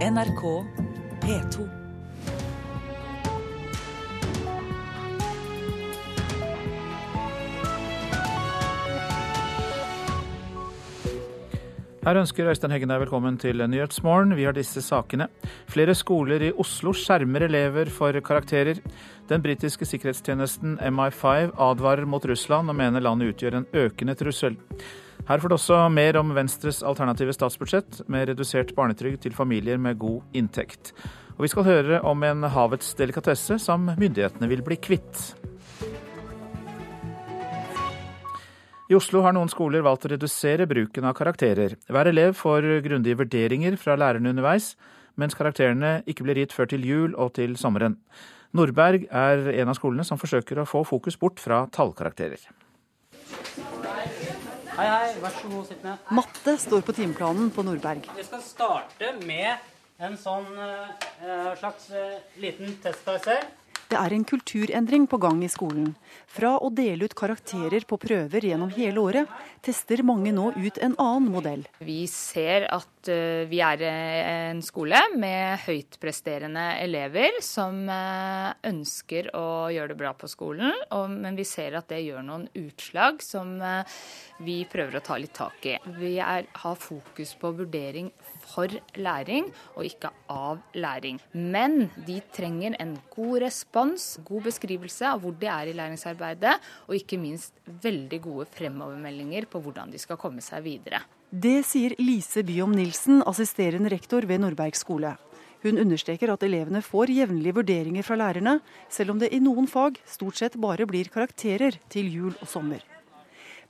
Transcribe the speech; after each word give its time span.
NRK 0.00 0.42
P2. 1.20 1.64
Her 12.00 12.16
ønsker 12.16 12.48
Øystein 12.48 12.72
Heggen 12.72 12.88
deg 12.88 13.02
velkommen 13.02 13.36
til 13.36 13.60
Nyhetsmorgen. 13.60 14.32
Vi 14.38 14.48
har 14.48 14.56
disse 14.56 14.80
sakene. 14.80 15.28
Flere 15.68 15.92
skoler 15.92 16.46
i 16.48 16.50
Oslo 16.56 16.96
skjermer 16.96 17.44
elever 17.50 17.92
for 17.92 18.16
karakterer. 18.24 18.80
Den 19.28 19.44
britiske 19.44 19.84
sikkerhetstjenesten 19.84 20.78
MI5 20.80 21.52
advarer 21.60 22.08
mot 22.08 22.24
Russland 22.24 22.72
og 22.72 22.80
mener 22.80 23.04
landet 23.04 23.34
utgjør 23.34 23.60
en 23.60 23.70
økende 23.84 24.16
trussel. 24.16 24.56
Her 25.28 25.38
får 25.38 25.48
du 25.48 25.54
også 25.54 25.78
mer 25.92 26.16
om 26.20 26.32
Venstres 26.34 26.80
alternative 26.86 27.34
statsbudsjett, 27.36 28.02
med 28.08 28.30
redusert 28.30 28.72
barnetrygd 28.76 29.22
til 29.24 29.36
familier 29.36 29.78
med 29.78 29.98
god 30.00 30.22
inntekt. 30.36 30.94
Og 31.36 31.44
vi 31.44 31.50
skal 31.52 31.66
høre 31.66 32.00
om 32.06 32.24
en 32.26 32.44
havets 32.52 32.94
delikatesse 32.98 33.58
som 33.62 33.90
myndighetene 33.90 34.48
vil 34.50 34.64
bli 34.66 34.76
kvitt. 34.80 35.22
I 38.90 38.96
Oslo 38.98 39.20
har 39.22 39.36
noen 39.36 39.48
skoler 39.52 39.84
valgt 39.86 40.08
å 40.08 40.10
redusere 40.10 40.66
bruken 40.66 41.04
av 41.06 41.14
karakterer. 41.14 41.76
Hver 41.86 42.10
elev 42.10 42.34
får 42.34 42.66
grundige 42.82 43.20
vurderinger 43.20 43.76
fra 43.78 43.94
lærerne 43.94 44.32
underveis, 44.32 44.72
mens 45.14 45.36
karakterene 45.38 46.00
ikke 46.10 46.26
blir 46.26 46.40
gitt 46.42 46.56
før 46.56 46.72
til 46.72 46.86
jul 46.88 47.14
og 47.14 47.36
til 47.38 47.54
sommeren. 47.60 48.00
Nordberg 48.50 49.06
er 49.14 49.46
en 49.62 49.70
av 49.70 49.78
skolene 49.78 50.06
som 50.06 50.18
forsøker 50.18 50.58
å 50.58 50.66
få 50.66 50.82
fokus 50.88 51.20
bort 51.20 51.38
fra 51.38 51.68
tallkarakterer. 51.70 52.42
Hei, 54.80 54.88
hei, 54.88 55.16
vær 55.20 55.34
så 55.36 55.48
god, 55.52 55.64
sitt 55.68 55.82
ned. 55.84 56.04
Matte 56.16 56.52
står 56.56 56.80
på 56.86 56.92
timeplanen 56.96 57.50
på 57.52 57.60
Nordberg. 57.66 58.06
Vi 58.16 58.22
skal 58.24 58.40
starte 58.40 59.10
med 59.28 60.00
en 60.00 60.14
sånn 60.16 60.46
uh, 60.56 61.50
slags 61.60 61.90
uh, 61.92 62.14
liten 62.40 62.78
testkarakter. 62.80 63.44
Det 63.90 63.98
er 63.98 64.12
en 64.14 64.22
kulturendring 64.22 65.08
på 65.10 65.18
gang 65.18 65.40
i 65.42 65.48
skolen. 65.50 65.88
Fra 66.30 66.52
å 66.62 66.68
dele 66.70 67.08
ut 67.08 67.14
karakterer 67.18 67.82
på 67.90 67.96
prøver 67.98 68.44
gjennom 68.46 68.70
hele 68.76 69.02
året, 69.02 69.32
tester 69.66 70.04
mange 70.06 70.30
nå 70.30 70.52
ut 70.54 70.78
en 70.78 70.94
annen 70.94 71.26
modell. 71.34 71.64
Vi 71.82 72.04
ser 72.06 72.68
at 72.70 73.10
uh, 73.10 73.42
vi 73.50 73.58
er 73.66 73.82
en 73.88 74.62
skole 74.62 75.00
med 75.18 75.64
høytpresterende 75.64 76.68
elever 76.84 77.40
som 77.42 77.82
uh, 77.90 78.54
ønsker 78.70 79.32
å 79.34 79.48
gjøre 79.74 79.90
det 79.90 79.98
bra 79.98 80.14
på 80.14 80.30
skolen, 80.30 80.70
men 81.10 81.34
vi 81.34 81.48
ser 81.48 81.74
at 81.74 81.90
det 81.90 82.04
gjør 82.04 82.22
noen 82.28 82.46
utslag 82.62 83.18
som 83.26 83.56
vi 84.38 84.60
prøver 84.70 85.00
å 85.00 85.02
ta 85.04 85.18
litt 85.18 85.34
tak 85.34 85.66
i. 85.66 85.74
Vi 85.98 86.14
har 86.22 86.46
fokus 86.78 87.34
på 87.40 87.50
vurdering 87.58 88.12
for 88.50 88.72
læring, 88.98 89.48
og 89.76 89.86
ikke 89.86 90.10
av 90.30 90.60
læring. 90.74 91.20
Men 91.32 91.88
de 92.06 92.18
trenger 92.34 92.76
en 92.82 92.96
god 93.14 93.40
respons, 93.46 94.18
god 94.26 94.50
beskrivelse 94.50 95.06
av 95.06 95.22
hvor 95.22 95.36
de 95.38 95.48
er 95.50 95.70
i 95.70 95.76
læringsarbeidet, 95.78 96.58
og 96.88 96.98
ikke 96.98 97.20
minst 97.20 97.54
veldig 97.66 98.20
gode 98.26 98.50
fremovermeldinger 98.58 99.48
på 99.50 99.62
hvordan 99.62 99.94
de 99.94 100.02
skal 100.02 100.20
komme 100.20 100.44
seg 100.44 100.64
videre. 100.66 101.04
Det 101.30 101.60
sier 101.62 101.94
Lise 102.02 102.42
Byom 102.42 102.72
Nilsen, 102.74 103.22
assisterende 103.22 103.92
rektor 103.92 104.26
ved 104.26 104.42
Nordberg 104.42 104.74
skole. 104.78 105.14
Hun 105.62 105.76
understreker 105.78 106.32
at 106.32 106.42
elevene 106.46 106.80
får 106.82 107.12
jevnlige 107.12 107.54
vurderinger 107.60 108.06
fra 108.06 108.16
lærerne, 108.16 108.56
selv 108.88 109.12
om 109.14 109.20
det 109.20 109.28
i 109.36 109.42
noen 109.44 109.68
fag 109.68 110.00
stort 110.08 110.40
sett 110.40 110.56
bare 110.60 110.88
blir 110.88 111.12
karakterer 111.12 111.76
til 111.92 112.08
jul 112.08 112.32
og 112.40 112.48
sommer. 112.48 112.80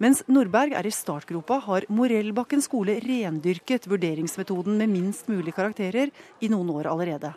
Mens 0.01 0.23
Nordberg 0.33 0.73
er 0.73 0.87
i 0.89 0.91
startgropa, 0.97 1.59
har 1.67 1.85
Morellbakken 1.93 2.63
skole 2.65 2.95
rendyrket 3.05 3.85
vurderingsmetoden 3.85 4.79
med 4.81 4.89
minst 4.89 5.27
mulig 5.29 5.53
karakterer 5.53 6.09
i 6.41 6.49
noen 6.49 6.71
år 6.73 6.87
allerede. 6.89 7.35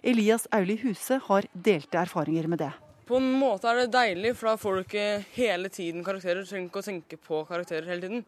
Elias 0.00 0.46
Auli 0.56 0.78
Huse 0.80 1.18
har 1.26 1.48
delte 1.52 1.98
erfaringer 2.00 2.48
med 2.48 2.62
det. 2.62 2.70
På 3.04 3.20
en 3.20 3.28
måte 3.36 3.68
er 3.68 3.82
det 3.82 3.92
deilig, 3.92 4.32
for 4.38 4.48
da 4.48 4.54
får 4.62 4.78
du 4.78 4.86
ikke 4.86 5.04
hele 5.34 5.68
tiden 5.68 6.06
karakterer. 6.06 6.40
Du 6.40 6.48
trenger 6.48 6.70
ikke 6.70 6.80
å 6.80 6.86
tenke 6.86 7.18
på 7.28 7.42
karakterer 7.50 7.90
hele 7.92 8.00
tiden. 8.06 8.24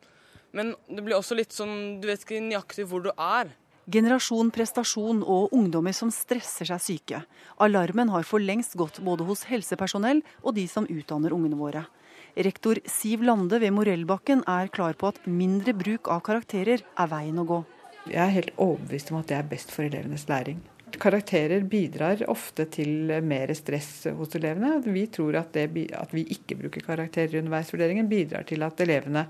Men 0.52 0.74
det 0.84 1.06
blir 1.06 1.16
også 1.16 1.38
litt 1.38 1.56
sånn, 1.56 2.02
du 2.02 2.08
vet 2.10 2.20
ikke 2.26 2.42
nøyaktig 2.44 2.84
hvor 2.90 3.06
du 3.06 3.14
er. 3.16 3.54
Generasjon 3.90 4.52
prestasjon 4.52 5.22
og 5.24 5.54
ungdommer 5.56 5.96
som 5.96 6.12
stresser 6.12 6.68
seg 6.68 6.84
syke. 6.84 7.22
Alarmen 7.64 8.12
har 8.12 8.28
for 8.28 8.44
lengst 8.44 8.76
gått 8.76 9.00
både 9.00 9.24
hos 9.24 9.46
helsepersonell 9.48 10.20
og 10.44 10.52
de 10.60 10.66
som 10.68 10.84
utdanner 10.84 11.32
ungene 11.32 11.56
våre. 11.56 11.86
Rektor 12.36 12.78
Siv 12.86 13.22
Lande 13.26 13.58
ved 13.60 13.72
Morellbakken 13.74 14.44
er 14.48 14.70
klar 14.72 14.94
på 14.98 15.10
at 15.10 15.22
mindre 15.26 15.74
bruk 15.74 16.10
av 16.12 16.22
karakterer 16.26 16.84
er 16.84 17.08
veien 17.10 17.40
å 17.42 17.46
gå. 17.48 17.62
Jeg 18.06 18.20
er 18.22 18.36
helt 18.36 18.52
overbevist 18.56 19.10
om 19.12 19.18
at 19.20 19.30
det 19.30 19.38
er 19.38 19.48
best 19.50 19.74
for 19.74 19.86
elevenes 19.86 20.28
læring. 20.30 20.60
Karakterer 21.00 21.62
bidrar 21.70 22.22
ofte 22.30 22.66
til 22.72 23.12
mer 23.22 23.52
stress 23.54 24.06
hos 24.16 24.38
elevene. 24.38 24.78
Vi 24.86 25.04
tror 25.12 25.38
at, 25.42 25.52
det, 25.54 25.90
at 25.94 26.14
vi 26.14 26.24
ikke 26.34 26.58
bruker 26.62 26.86
karakterer 26.86 27.36
i 27.36 27.42
underveisvurderingen 27.42 28.08
bidrar 28.10 28.46
til 28.48 28.64
at 28.66 28.80
elevene 28.82 29.26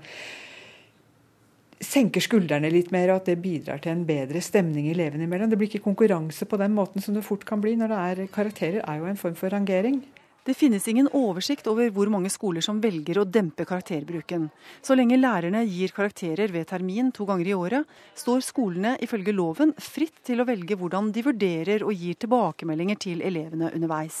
senker 1.81 2.21
skuldrene 2.21 2.69
litt 2.69 2.91
mer, 2.93 3.09
og 3.09 3.21
at 3.21 3.31
det 3.31 3.41
bidrar 3.41 3.81
til 3.81 3.95
en 3.95 4.05
bedre 4.05 4.41
stemning 4.45 4.91
elevene 4.91 5.25
imellom. 5.25 5.49
Det 5.49 5.57
blir 5.57 5.71
ikke 5.71 5.87
konkurranse 5.89 6.45
på 6.45 6.59
den 6.61 6.75
måten 6.77 7.01
som 7.01 7.17
det 7.17 7.25
fort 7.25 7.45
kan 7.49 7.61
bli 7.61 7.73
når 7.79 7.93
det 7.93 8.01
er 8.01 8.33
karakterer, 8.33 8.83
er 8.85 9.01
jo 9.01 9.09
en 9.09 9.19
form 9.19 9.37
for 9.37 9.53
rangering. 9.53 10.01
Det 10.43 10.53
finnes 10.57 10.87
ingen 10.87 11.05
oversikt 11.13 11.67
over 11.69 11.91
hvor 11.93 12.09
mange 12.09 12.29
skoler 12.33 12.65
som 12.65 12.79
velger 12.81 13.19
å 13.21 13.27
dempe 13.29 13.61
karakterbruken. 13.69 14.47
Så 14.81 14.97
lenge 14.97 15.19
lærerne 15.19 15.61
gir 15.69 15.93
karakterer 15.93 16.49
ved 16.49 16.65
termin 16.71 17.11
to 17.13 17.27
ganger 17.29 17.51
i 17.51 17.53
året, 17.53 17.85
står 18.17 18.41
skolene 18.41 18.95
ifølge 19.05 19.35
loven 19.37 19.75
fritt 19.77 20.23
til 20.25 20.41
å 20.41 20.47
velge 20.49 20.79
hvordan 20.81 21.11
de 21.13 21.21
vurderer 21.29 21.85
og 21.85 21.93
gir 21.93 22.17
tilbakemeldinger 22.17 22.97
til 23.05 23.21
elevene 23.21 23.69
underveis. 23.69 24.19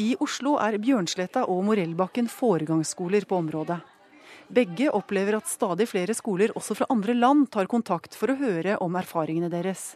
I 0.00 0.14
Oslo 0.24 0.56
er 0.56 0.80
Bjørnsletta 0.80 1.44
og 1.52 1.66
Morellbakken 1.68 2.30
foregangsskoler 2.32 3.28
på 3.28 3.36
området. 3.44 3.82
Begge 4.48 4.88
opplever 4.96 5.36
at 5.36 5.50
stadig 5.50 5.90
flere 5.92 6.16
skoler 6.16 6.56
også 6.56 6.78
fra 6.78 6.88
andre 6.90 7.12
land 7.12 7.50
tar 7.52 7.68
kontakt 7.68 8.16
for 8.16 8.32
å 8.32 8.40
høre 8.40 8.80
om 8.80 8.96
erfaringene 8.96 9.52
deres. 9.52 9.92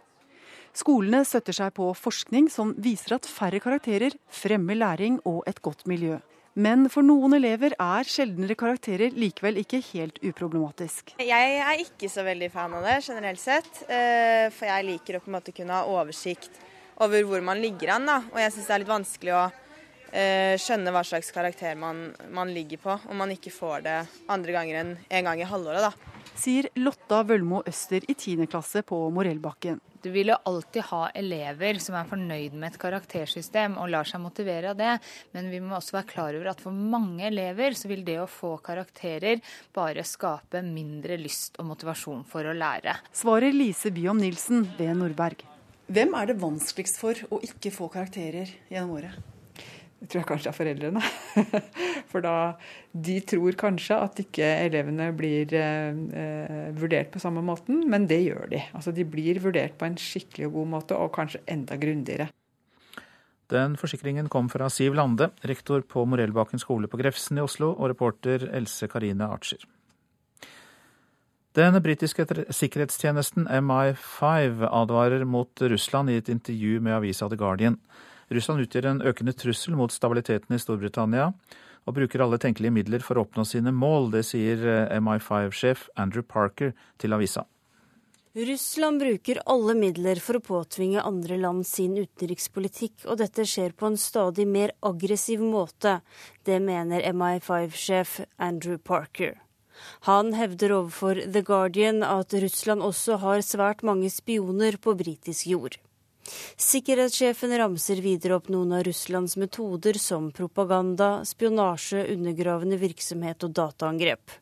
Skolene 0.75 1.21
støtter 1.23 1.55
seg 1.55 1.75
på 1.77 1.87
forskning 1.95 2.49
som 2.51 2.73
viser 2.83 3.15
at 3.15 3.29
færre 3.31 3.61
karakterer 3.63 4.17
fremmer 4.27 4.75
læring 4.75 5.21
og 5.23 5.45
et 5.47 5.61
godt 5.63 5.85
miljø. 5.87 6.19
Men 6.55 6.87
for 6.91 7.07
noen 7.07 7.35
elever 7.35 7.75
er 7.83 8.07
sjeldnere 8.07 8.55
karakterer 8.59 9.15
likevel 9.15 9.59
ikke 9.63 9.81
helt 9.93 10.21
uproblematisk. 10.23 11.17
Jeg 11.23 11.57
er 11.63 11.83
ikke 11.83 12.11
så 12.11 12.23
veldig 12.27 12.51
fan 12.51 12.75
av 12.79 12.87
det 12.87 13.01
generelt 13.07 13.43
sett, 13.43 13.83
eh, 13.89 14.51
for 14.55 14.71
jeg 14.71 14.87
liker 14.87 15.19
å 15.19 15.23
på 15.23 15.31
en 15.31 15.37
måte 15.39 15.55
kunne 15.55 15.79
ha 15.79 15.87
oversikt 15.91 16.59
over 17.03 17.27
hvor 17.27 17.43
man 17.43 17.63
ligger 17.63 17.97
an. 17.97 18.07
Da. 18.11 18.19
Og 18.31 18.43
jeg 18.43 18.55
syns 18.55 18.67
det 18.71 18.75
er 18.75 18.83
litt 18.85 18.93
vanskelig 18.93 19.35
å 19.35 19.45
eh, 20.11 20.55
skjønne 20.63 20.95
hva 20.95 21.03
slags 21.07 21.31
karakter 21.35 21.79
man, 21.79 22.09
man 22.35 22.51
ligger 22.55 22.83
på, 22.83 22.99
om 23.11 23.23
man 23.23 23.35
ikke 23.35 23.55
får 23.55 23.87
det 23.87 24.01
andre 24.31 24.59
ganger 24.59 24.83
enn 24.83 24.93
én 24.99 25.23
en 25.23 25.31
gang 25.31 25.43
i 25.43 25.51
halvåret. 25.55 25.87
da 25.87 26.15
sier 26.35 26.69
Lotta 26.75 27.23
Vølmo 27.23 27.63
Øster 27.67 28.05
i 28.09 28.15
10. 28.15 28.47
klasse 28.51 28.83
på 28.87 28.99
Morellbakken. 29.15 29.81
Du 30.05 30.11
vil 30.13 30.29
jo 30.29 30.37
alltid 30.45 30.85
ha 30.91 31.07
elever 31.17 31.79
som 31.81 31.95
er 31.97 32.09
fornøyd 32.11 32.53
med 32.53 32.75
et 32.75 32.81
karaktersystem 32.83 33.79
og 33.81 33.89
lar 33.89 34.05
seg 34.05 34.21
motivere 34.21 34.75
av 34.75 34.77
det, 34.77 34.99
men 35.33 35.49
vi 35.49 35.63
må 35.65 35.79
også 35.79 35.97
være 35.97 36.11
klar 36.11 36.37
over 36.37 36.51
at 36.53 36.61
for 36.61 36.77
mange 36.77 37.25
elever 37.31 37.73
så 37.73 37.89
vil 37.89 38.05
det 38.05 38.19
å 38.21 38.29
få 38.29 38.59
karakterer 38.67 39.41
bare 39.73 40.05
skape 40.05 40.61
mindre 40.67 41.17
lyst 41.17 41.57
og 41.57 41.71
motivasjon 41.73 42.21
for 42.29 42.45
å 42.45 42.53
lære. 42.53 42.99
Svarer 43.17 43.57
Lise 43.57 43.95
Byom 43.97 44.21
Nilsen 44.21 44.67
ved 44.77 44.93
Nordberg. 45.01 45.47
Hvem 45.89 46.13
er 46.21 46.29
det 46.29 46.43
vanskeligst 46.45 47.01
for 47.01 47.25
å 47.33 47.41
ikke 47.49 47.73
få 47.73 47.89
karakterer 47.97 48.53
gjennom 48.69 48.99
året? 49.01 49.34
Det 50.01 50.11
tror 50.11 50.21
jeg 50.21 50.29
kanskje 50.29 50.51
er 50.51 50.57
foreldrene. 50.57 51.03
For 52.13 52.25
da 52.25 52.37
de 52.93 53.19
tror 53.25 53.57
kanskje 53.59 53.99
at 54.07 54.21
ikke 54.21 54.49
elevene 54.67 55.09
blir 55.17 55.55
eh, 55.57 56.73
vurdert 56.77 57.13
på 57.15 57.23
samme 57.23 57.45
måten, 57.45 57.85
men 57.91 58.09
det 58.11 58.21
gjør 58.27 58.51
de. 58.53 58.61
Altså 58.77 58.93
De 58.93 59.07
blir 59.09 59.41
vurdert 59.45 59.79
på 59.81 59.89
en 59.89 59.97
skikkelig 60.01 60.51
og 60.51 60.59
god 60.59 60.73
måte, 60.77 60.99
og 60.99 61.15
kanskje 61.17 61.45
enda 61.49 61.79
grundigere. 61.81 62.29
Den 63.53 63.77
forsikringen 63.77 64.29
kom 64.33 64.49
fra 64.49 64.71
Siv 64.73 64.97
Lande, 64.97 65.31
rektor 65.45 65.85
på 65.85 66.05
Morellbakken 66.09 66.61
skole 66.61 66.89
på 66.89 67.01
Grefsen 67.01 67.39
i 67.39 67.45
Oslo, 67.45 67.75
og 67.75 67.93
reporter 67.93 68.49
Else 68.57 68.89
Karine 68.89 69.29
Archer. 69.29 69.65
Den 71.55 71.77
britiske 71.83 72.25
sikkerhetstjenesten 72.51 73.47
MI5 73.47 74.65
advarer 74.67 75.23
mot 75.25 75.63
Russland 75.63 76.11
i 76.11 76.17
et 76.19 76.29
intervju 76.29 76.81
med 76.83 76.97
avisa 76.97 77.29
The 77.29 77.39
Guardian. 77.39 77.77
Russland 78.33 78.65
utgjør 78.65 78.91
en 78.91 79.03
økende 79.05 79.35
trussel 79.37 79.77
mot 79.77 79.93
stabiliteten 79.93 80.57
i 80.57 80.61
Storbritannia, 80.63 81.33
og 81.85 81.97
bruker 81.99 82.23
alle 82.25 82.41
tenkelige 82.41 82.73
midler 82.73 83.05
for 83.05 83.19
å 83.19 83.27
oppnå 83.27 83.45
sine 83.49 83.73
mål. 83.75 84.11
Det 84.15 84.25
sier 84.25 84.63
eh, 84.65 84.95
MI5-sjef 85.01 85.91
Andrew 86.01 86.25
Parker 86.25 86.73
til 87.03 87.17
avisa. 87.17 87.45
Russland 88.35 88.99
bruker 88.99 89.39
alle 89.47 89.77
midler 89.79 90.19
for 90.19 90.41
å 90.41 90.43
påtvinge 90.43 91.05
andre 91.07 91.37
land 91.39 91.63
sin 91.69 91.93
utenrikspolitikk, 91.95 93.05
og 93.07 93.21
dette 93.21 93.45
skjer 93.47 93.77
på 93.79 93.87
en 93.87 94.01
stadig 94.01 94.49
mer 94.51 94.73
aggressiv 94.83 95.45
måte. 95.45 96.01
Det 96.43 96.59
mener 96.59 97.07
MI5-sjef 97.15 98.25
Andrew 98.43 98.81
Parker. 98.83 99.37
Han 100.09 100.35
hevder 100.35 100.75
overfor 100.81 101.21
The 101.31 101.45
Guardian 101.47 102.03
at 102.07 102.35
Russland 102.35 102.83
også 102.83 103.21
har 103.23 103.47
svært 103.47 103.87
mange 103.87 104.11
spioner 104.11 104.81
på 104.83 104.97
britisk 104.99 105.47
jord. 105.51 105.79
Sikkerhetssjefen 106.61 107.53
ramser 107.59 108.01
videre 108.05 108.39
opp 108.39 108.49
noen 108.53 108.73
av 108.79 108.85
Russlands 108.87 109.37
metoder 109.41 109.99
som 110.01 110.31
propaganda, 110.35 111.25
spionasje, 111.29 112.07
undergravende 112.15 112.79
virksomhet 112.81 113.45
og 113.45 113.55
dataangrep. 113.59 114.41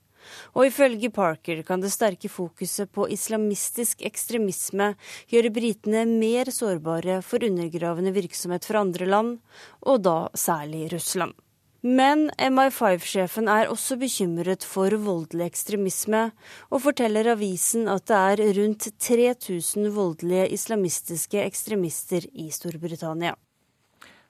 Og 0.54 0.68
ifølge 0.68 1.10
Parker 1.10 1.62
kan 1.66 1.82
det 1.82 1.90
sterke 1.90 2.30
fokuset 2.30 2.90
på 2.94 3.08
islamistisk 3.10 4.04
ekstremisme 4.06 4.92
gjøre 5.32 5.50
britene 5.54 6.04
mer 6.06 6.52
sårbare 6.54 7.20
for 7.26 7.42
undergravende 7.42 8.14
virksomhet 8.14 8.68
fra 8.68 8.84
andre 8.86 9.08
land, 9.10 9.40
og 9.82 10.04
da 10.06 10.18
særlig 10.38 10.92
Russland. 10.94 11.34
Men 11.82 12.28
MI5-sjefen 12.38 13.48
er 13.50 13.66
også 13.66 13.96
bekymret 13.98 14.62
for 14.62 14.94
voldelig 15.02 15.48
ekstremisme, 15.48 16.28
og 16.70 16.84
forteller 16.84 17.32
avisen 17.32 17.88
at 17.90 18.06
det 18.06 18.20
er 18.20 18.42
rundt 18.60 18.86
3000 19.02 19.90
voldelige 19.90 20.46
islamistiske 20.54 21.42
ekstremister 21.42 22.28
i 22.38 22.46
Storbritannia. 22.54 23.34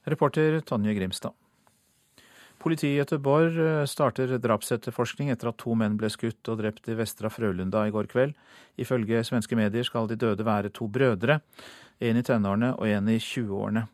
Reporter 0.08 0.62
Tonje 0.64 0.96
Grimstad. 0.96 1.37
Politiet 2.62 2.94
i 2.94 2.99
Göteborg 3.02 3.58
eh, 3.60 3.84
starter 3.90 4.38
drapsetterforskning 4.38 5.28
etter 5.34 5.50
at 5.50 5.58
to 5.60 5.75
menn 5.76 5.98
ble 6.00 6.08
skutt 6.14 6.48
og 6.48 6.60
drept 6.62 6.88
i 6.88 6.96
Vestra 6.96 7.28
Frølunda 7.28 7.84
i 7.84 7.93
går 7.93 8.08
kveld. 8.08 8.37
Ifølge 8.81 9.25
svenske 9.26 9.58
medier 9.58 9.84
skal 9.84 10.08
de 10.08 10.16
døde 10.16 10.46
være 10.46 10.70
to 10.72 10.87
brødre, 10.88 11.43
en 12.00 12.16
i 12.16 12.22
tenårene 12.25 12.72
og 12.78 12.88
en 12.88 13.10
i 13.12 13.19
20-årene. 13.19 13.84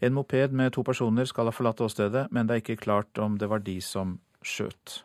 En 0.00 0.14
moped 0.16 0.52
med 0.52 0.74
to 0.74 0.84
personer 0.86 1.28
skal 1.30 1.50
ha 1.50 1.54
forlatt 1.54 1.82
åstedet, 1.84 2.28
men 2.30 2.46
det 2.46 2.56
er 2.56 2.64
ikke 2.64 2.82
klart 2.84 3.18
om 3.18 3.38
det 3.40 3.50
var 3.50 3.64
de 3.64 3.80
som 3.84 4.18
skjøt. 4.44 5.02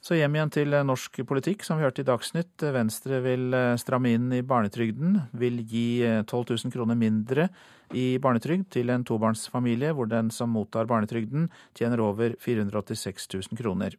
Så 0.00 0.16
hjem 0.16 0.36
igjen 0.36 0.52
til 0.52 0.74
norsk 0.88 1.18
politikk, 1.28 1.60
som 1.64 1.76
vi 1.76 1.84
hørte 1.84 2.00
i 2.00 2.08
Dagsnytt. 2.08 2.62
Venstre 2.72 3.18
vil 3.20 3.52
eh, 3.52 3.76
stramme 3.80 4.14
inn 4.16 4.30
i 4.32 4.40
barnetrygden, 4.40 5.18
vil 5.36 5.60
gi 5.68 6.00
12 6.24 6.24
eh, 6.24 6.56
000 6.64 6.72
kroner 6.72 6.96
mindre 6.96 7.50
i 7.92 8.14
barnetrygd 8.22 8.70
til 8.72 8.92
en 8.94 9.04
tobarnsfamilie 9.04 9.92
hvor 9.92 10.08
den 10.08 10.30
som 10.32 10.54
mottar 10.56 10.88
barnetrygden 10.88 11.50
tjener 11.76 12.00
over 12.00 12.32
486 12.40 13.28
000 13.34 13.60
kroner. 13.60 13.98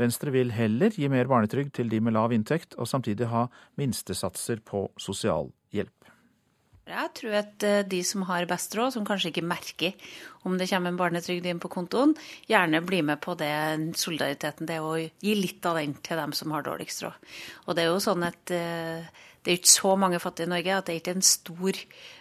Venstre 0.00 0.32
vil 0.34 0.50
heller 0.56 0.90
gi 0.96 1.06
mer 1.12 1.30
barnetrygd 1.30 1.76
til 1.78 1.92
de 1.92 2.00
med 2.02 2.16
lav 2.16 2.34
inntekt, 2.34 2.74
og 2.74 2.88
samtidig 2.90 3.30
ha 3.30 3.46
minstesatser 3.78 4.64
på 4.66 4.88
sosialhjelp. 4.98 5.99
Jeg 6.90 7.12
tror 7.20 7.38
at 7.40 7.66
eh, 7.66 7.82
de 7.86 8.02
som 8.06 8.24
har 8.28 8.48
best 8.50 8.74
råd, 8.76 8.94
som 8.96 9.06
kanskje 9.06 9.30
ikke 9.32 9.46
merker 9.46 10.12
om 10.48 10.56
det 10.58 10.70
kommer 10.70 10.92
en 10.92 11.00
barnetrygd 11.00 11.46
inn 11.46 11.60
på 11.62 11.70
kontoen, 11.72 12.14
gjerne 12.48 12.82
blir 12.86 13.04
med 13.06 13.20
på 13.22 13.36
det 13.38 13.52
solidariteten 14.00 14.68
det 14.68 14.80
å 14.82 14.94
gi 14.98 15.34
litt 15.36 15.66
av 15.68 15.80
den 15.80 15.94
til 16.00 16.20
dem 16.20 16.32
som 16.36 16.54
har 16.56 16.64
dårligst 16.66 17.04
råd. 17.04 17.34
Og 17.66 17.76
det 17.76 17.84
er 17.84 17.90
jo 17.92 18.00
sånn 18.02 18.24
at 18.26 18.54
eh, 18.56 19.10
det 19.40 19.52
er 19.52 19.60
ikke 19.60 19.72
så 19.72 19.94
mange 19.96 20.20
fattige 20.20 20.48
i 20.48 20.52
Norge 20.52 20.76
at 20.76 20.88
det 20.88 20.94
er 20.94 21.00
ikke 21.00 21.16
en 21.16 21.24
stor 21.24 21.78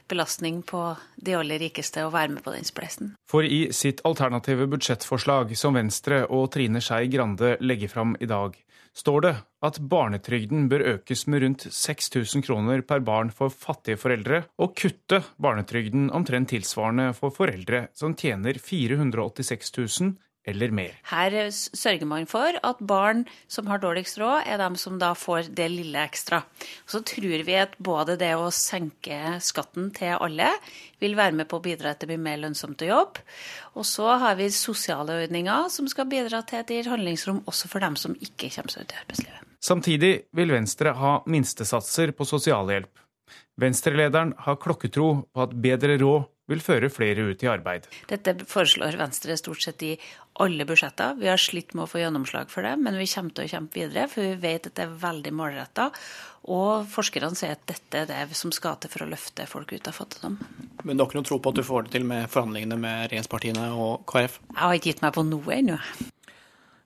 belastning 0.10 0.62
på 0.68 0.84
de 1.20 1.36
aller 1.38 1.60
rikeste 1.62 2.06
å 2.06 2.14
være 2.14 2.36
med 2.38 2.46
på 2.46 2.54
den 2.56 2.68
spleisen. 2.68 3.14
For 3.30 3.46
i 3.46 3.68
sitt 3.76 4.02
alternative 4.08 4.70
budsjettforslag, 4.72 5.52
som 5.60 5.76
Venstre 5.78 6.24
og 6.26 6.48
Trine 6.56 6.82
Skei 6.84 7.10
Grande 7.12 7.58
legger 7.60 7.92
fram 7.92 8.16
i 8.24 8.30
dag, 8.30 8.56
står 8.96 9.22
det 9.26 9.34
at 9.66 9.80
barnetrygden 9.92 10.68
bør 10.72 10.86
økes 10.96 11.26
med 11.28 11.44
rundt 11.44 11.68
6000 11.74 12.46
kroner 12.48 12.82
per 12.88 13.04
barn 13.06 13.32
for 13.34 13.54
fattige 13.54 14.00
foreldre, 14.00 14.44
og 14.60 14.76
kutte 14.80 15.22
barnetrygden 15.42 16.10
omtrent 16.16 16.52
tilsvarende 16.54 17.12
for 17.18 17.36
foreldre 17.36 17.88
som 17.98 18.16
tjener 18.18 18.60
486 18.62 19.78
000 19.78 20.16
eller 20.50 20.74
mer. 20.76 20.98
Her 21.12 21.36
sørger 21.54 22.08
man 22.10 22.28
for 22.30 22.58
at 22.66 22.82
barn 22.82 23.26
som 23.52 23.70
har 23.70 23.82
dårligst 23.84 24.20
råd, 24.22 24.44
er 24.50 24.60
dem 24.62 24.78
som 24.80 25.00
da 25.02 25.14
får 25.18 25.52
det 25.56 25.70
lille 25.72 26.02
ekstra. 26.04 26.42
Og 26.86 26.94
så 26.96 27.04
tror 27.06 27.46
vi 27.48 27.58
at 27.60 27.76
både 27.78 28.18
det 28.20 28.34
å 28.38 28.50
senke 28.54 29.38
skatten 29.44 29.92
til 29.96 30.18
alle 30.18 30.52
vil 31.00 31.16
være 31.18 31.38
med 31.40 31.50
på 31.50 31.60
å 31.60 31.64
bidra 31.64 31.94
til 31.94 31.96
at 31.96 32.04
det 32.04 32.10
blir 32.12 32.22
mer 32.22 32.42
lønnsomt 32.42 32.82
å 32.84 32.90
jobbe. 32.90 33.24
Og 33.80 33.88
så 33.88 34.10
har 34.22 34.40
vi 34.40 34.50
sosiale 34.54 35.22
ordninger 35.24 35.70
som 35.74 35.88
skal 35.92 36.10
bidra 36.12 36.42
til 36.48 36.62
at 36.62 36.70
det 36.70 36.82
gir 36.82 36.92
handlingsrom 36.92 37.44
også 37.50 37.72
for 37.72 37.84
dem 37.86 37.96
som 38.00 38.18
ikke 38.20 38.52
kommer 38.56 38.74
seg 38.74 38.88
ut 38.88 38.96
i 38.96 39.00
arbeidslivet. 39.04 39.46
Samtidig 39.60 40.14
vil 40.36 40.54
Venstre 40.56 40.94
ha 40.96 41.18
minstesatser 41.28 42.14
på 42.16 42.28
sosialhjelp. 42.28 42.92
Venstrelederen 43.60 44.34
har 44.46 44.60
klokketro 44.62 45.10
på 45.36 45.44
at 45.44 45.56
bedre 45.64 45.98
råd 46.00 46.30
vil 46.50 46.64
føre 46.64 46.90
flere 46.92 47.28
ut 47.30 47.44
i 47.46 47.50
arbeid. 47.52 47.88
Dette 48.10 48.36
foreslår 48.50 48.98
Venstre 49.00 49.38
stort 49.40 49.64
sett 49.64 49.86
i 49.86 49.94
alle 50.40 50.66
budsjetter. 50.66 51.18
Vi 51.20 51.28
har 51.30 51.40
slitt 51.42 51.74
med 51.76 51.86
å 51.86 51.90
få 51.92 52.02
gjennomslag 52.02 52.52
for 52.52 52.66
det, 52.66 52.76
men 52.80 52.98
vi 52.98 53.08
kommer 53.12 53.36
til 53.36 53.46
å 53.46 53.52
kjempe 53.54 53.82
videre, 53.82 54.08
for 54.12 54.24
vi 54.24 54.36
vet 54.40 54.70
at 54.70 54.78
det 54.78 54.86
er 54.86 55.00
veldig 55.02 55.34
målretta. 55.36 55.90
Og 56.50 56.88
forskerne 56.90 57.36
sier 57.36 57.58
at 57.58 57.66
dette 57.68 58.06
er 58.06 58.30
det 58.30 58.38
som 58.40 58.54
skal 58.56 58.80
til 58.80 58.92
for 58.94 59.04
å 59.06 59.10
løfte 59.12 59.46
folk 59.50 59.74
ut 59.76 59.90
av 59.92 59.98
fattigdom. 59.98 60.40
Men 60.88 60.96
du 60.96 61.04
har 61.04 61.10
ikke 61.10 61.20
noe 61.20 61.28
tro 61.28 61.42
på 61.44 61.52
at 61.52 61.60
du 61.60 61.66
får 61.68 61.88
det 61.88 61.98
til 61.98 62.08
med 62.08 62.32
forhandlingene 62.32 62.80
med 62.80 63.10
regjeringspartiene 63.10 63.68
og 63.76 64.08
KrF? 64.10 64.40
Jeg 64.54 64.64
har 64.64 64.80
ikke 64.80 64.94
gitt 64.94 65.04
meg 65.04 65.14
på 65.18 65.26
noe 65.28 65.60
ennå. 65.60 65.78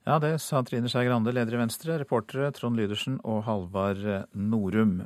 Ja, 0.04 0.18
det 0.20 0.34
sa 0.44 0.60
Trine 0.68 0.90
Skei 0.92 1.06
Grande, 1.08 1.32
leder 1.32 1.56
i 1.56 1.62
Venstre, 1.62 1.96
reportere 2.02 2.50
Trond 2.58 2.76
Lydersen 2.76 3.22
og 3.24 3.46
Halvard 3.46 4.02
Norum. 4.36 4.98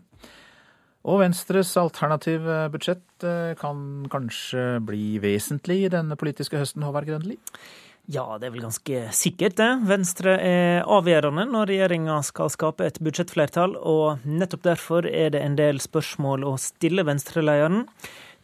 Og 1.07 1.21
Venstres 1.21 1.73
alternative 1.79 2.63
budsjett 2.73 3.25
eh, 3.25 3.53
kan 3.59 4.07
kanskje 4.11 4.79
bli 4.83 5.17
vesentlig 5.23 5.83
i 5.85 5.91
denne 5.93 6.17
politiske 6.19 6.59
høsten, 6.59 6.85
Håvard 6.87 7.07
Grønli? 7.09 7.37
Ja, 8.07 8.23
det 8.39 8.47
er 8.47 8.53
vel 8.53 8.63
ganske 8.63 9.01
sikkert 9.15 9.57
det. 9.59 9.67
Venstre 9.87 10.37
er 10.39 10.85
avgjørende 10.87 11.43
når 11.49 11.67
regjeringa 11.73 12.21
skal 12.23 12.51
skape 12.53 12.87
et 12.87 13.01
budsjettflertall, 13.03 13.75
og 13.75 14.23
nettopp 14.23 14.63
derfor 14.63 15.09
er 15.11 15.33
det 15.35 15.43
en 15.43 15.57
del 15.59 15.81
spørsmål 15.83 16.47
å 16.47 16.55
stille 16.61 17.03
Venstre-lederen. 17.07 17.83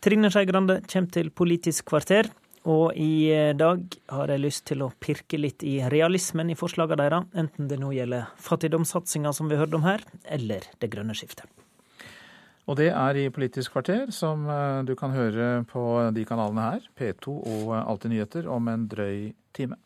Trine 0.03 0.31
Skei 0.33 0.43
Grande 0.49 0.81
kommer 0.83 1.15
til 1.15 1.31
Politisk 1.31 1.87
kvarter, 1.93 2.27
og 2.67 2.91
i 2.99 3.31
dag 3.55 3.87
har 4.11 4.35
jeg 4.35 4.43
lyst 4.43 4.67
til 4.67 4.83
å 4.83 4.91
pirke 4.99 5.39
litt 5.39 5.63
i 5.63 5.77
realismen 5.91 6.51
i 6.51 6.59
forslagene 6.59 7.07
deres, 7.07 7.31
enten 7.31 7.71
det 7.71 7.79
nå 7.79 7.95
gjelder 7.95 8.35
fattigdomssatsinga 8.43 9.31
som 9.35 9.51
vi 9.51 9.63
hørte 9.63 9.79
om 9.79 9.87
her, 9.87 10.03
eller 10.27 10.67
det 10.83 10.91
grønne 10.91 11.15
skiftet. 11.15 11.47
Og 12.63 12.79
det 12.79 12.89
er 12.95 13.19
i 13.19 13.29
Politisk 13.33 13.75
kvarter, 13.75 14.07
som 14.15 14.47
eh, 14.47 14.81
du 14.87 14.95
kan 14.95 15.11
høre 15.11 15.63
på 15.67 15.83
de 16.15 16.23
kanalene 16.27 16.69
her, 16.69 16.89
P2 16.95 17.33
og 17.43 17.73
Alltid 17.81 18.13
nyheter, 18.13 18.47
om 18.47 18.69
en 18.71 18.87
drøy 18.87 19.33
time. 19.55 19.79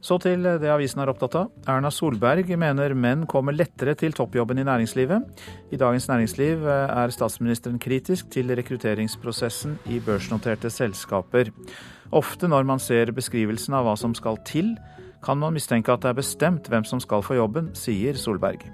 Så 0.00 0.16
til 0.16 0.46
det 0.62 0.70
avisen 0.72 1.02
er 1.02 1.10
opptatt 1.12 1.34
av. 1.36 1.50
Erna 1.68 1.90
Solberg 1.92 2.48
mener 2.56 2.94
menn 2.96 3.26
kommer 3.28 3.52
lettere 3.52 3.92
til 4.00 4.16
toppjobben 4.16 4.62
i 4.62 4.64
næringslivet. 4.64 5.44
I 5.76 5.76
Dagens 5.76 6.08
Næringsliv 6.08 6.64
eh, 6.64 6.96
er 7.04 7.12
statsministeren 7.12 7.78
kritisk 7.78 8.32
til 8.32 8.54
rekrutteringsprosessen 8.56 9.76
i 9.92 10.00
børsnoterte 10.00 10.72
selskaper. 10.72 11.52
Ofte 12.16 12.48
når 12.48 12.64
man 12.64 12.80
ser 12.80 13.12
beskrivelsen 13.12 13.76
av 13.76 13.84
hva 13.86 13.98
som 14.00 14.16
skal 14.16 14.40
til, 14.48 14.72
kan 15.20 15.36
man 15.36 15.52
mistenke 15.52 15.92
at 15.92 16.00
det 16.00 16.14
er 16.14 16.22
bestemt 16.22 16.72
hvem 16.72 16.88
som 16.88 17.02
skal 17.04 17.20
få 17.20 17.36
jobben, 17.36 17.74
sier 17.76 18.16
Solberg. 18.16 18.64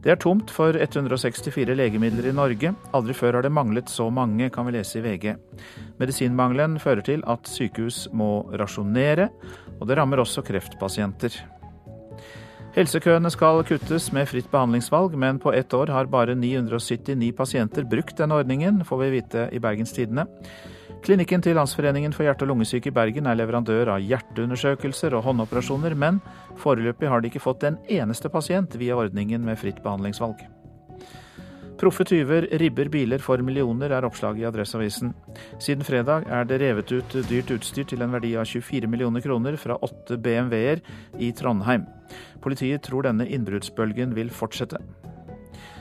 Det 0.00 0.08
er 0.14 0.16
tomt 0.16 0.48
for 0.48 0.72
164 0.72 1.74
legemidler 1.76 2.30
i 2.30 2.32
Norge. 2.32 2.72
Aldri 2.96 3.12
før 3.12 3.36
har 3.36 3.44
det 3.44 3.52
manglet 3.52 3.90
så 3.92 4.06
mange, 4.08 4.48
kan 4.48 4.64
vi 4.64 4.72
lese 4.78 4.96
i 4.96 5.04
VG. 5.04 5.34
Medisinmangelen 6.00 6.78
fører 6.80 7.04
til 7.04 7.24
at 7.28 7.48
sykehus 7.48 8.06
må 8.16 8.46
rasjonere, 8.56 9.28
og 9.76 9.90
det 9.90 9.98
rammer 10.00 10.22
også 10.24 10.40
kreftpasienter. 10.46 11.36
Helsekøene 12.70 13.28
skal 13.34 13.60
kuttes 13.68 14.08
med 14.14 14.28
fritt 14.30 14.48
behandlingsvalg, 14.48 15.18
men 15.20 15.40
på 15.42 15.52
ett 15.52 15.74
år 15.76 15.92
har 15.92 16.08
bare 16.08 16.36
979 16.38 17.32
pasienter 17.36 17.84
brukt 17.84 18.16
denne 18.16 18.40
ordningen, 18.40 18.80
får 18.86 19.02
vi 19.04 19.14
vite 19.18 19.48
i 19.52 19.60
Bergens 19.60 19.92
Tidende. 19.92 20.30
Klinikken 21.00 21.40
til 21.40 21.56
Landsforeningen 21.56 22.12
for 22.12 22.26
hjerte- 22.26 22.44
og 22.44 22.50
lungesyke 22.50 22.90
i 22.90 22.92
Bergen 22.92 23.24
er 23.26 23.38
leverandør 23.38 23.94
av 23.94 24.02
hjerteundersøkelser 24.04 25.14
og 25.16 25.24
håndoperasjoner, 25.24 25.94
men 25.96 26.18
foreløpig 26.60 27.08
har 27.08 27.22
de 27.22 27.30
ikke 27.30 27.40
fått 27.40 27.64
en 27.64 27.78
eneste 27.88 28.28
pasient 28.28 28.76
via 28.76 28.98
ordningen 29.00 29.40
med 29.46 29.56
fritt 29.58 29.80
behandlingsvalg. 29.80 30.44
Proffe 31.80 32.04
tyver 32.04 32.44
ribber 32.60 32.90
biler 32.92 33.22
for 33.24 33.40
millioner, 33.40 33.94
er 33.96 34.04
oppslaget 34.04 34.42
i 34.42 34.48
Adresseavisen. 34.50 35.14
Siden 35.56 35.86
fredag 35.88 36.28
er 36.28 36.44
det 36.44 36.60
revet 36.60 36.92
ut 36.92 37.16
dyrt 37.30 37.54
utstyr 37.54 37.88
til 37.88 38.04
en 38.04 38.12
verdi 38.12 38.34
av 38.36 38.44
24 38.44 38.90
millioner 38.92 39.24
kroner 39.24 39.56
fra 39.56 39.78
åtte 39.80 40.20
BMW-er 40.20 40.84
i 41.16 41.32
Trondheim. 41.32 41.88
Politiet 42.44 42.84
tror 42.84 43.08
denne 43.08 43.24
innbruddsbølgen 43.24 44.12
vil 44.12 44.28
fortsette. 44.28 44.76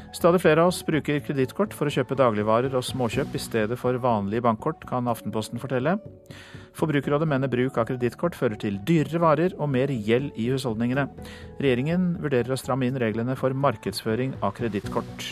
Stadig 0.10 0.42
flere 0.42 0.64
av 0.64 0.72
oss 0.72 0.80
bruker 0.86 1.20
kredittkort 1.22 1.74
for 1.78 1.86
å 1.86 1.92
kjøpe 1.94 2.16
dagligvarer 2.18 2.74
og 2.74 2.86
småkjøp 2.88 3.36
i 3.38 3.42
stedet 3.42 3.78
for 3.78 3.98
vanlige 4.02 4.42
bankkort, 4.42 4.82
kan 4.90 5.06
Aftenposten 5.12 5.62
fortelle. 5.62 6.00
Forbrukerrådet 6.78 7.28
mener 7.30 7.52
bruk 7.52 7.78
av 7.78 7.86
kredittkort 7.92 8.38
fører 8.38 8.58
til 8.58 8.80
dyrere 8.88 9.22
varer 9.22 9.54
og 9.60 9.70
mer 9.70 9.94
gjeld 9.94 10.34
i 10.34 10.48
husholdningene. 10.50 11.06
Regjeringen 11.62 12.16
vurderer 12.24 12.56
å 12.56 12.58
stramme 12.58 12.90
inn 12.90 12.98
reglene 12.98 13.38
for 13.38 13.54
markedsføring 13.54 14.34
av 14.42 14.58
kredittkort. 14.58 15.30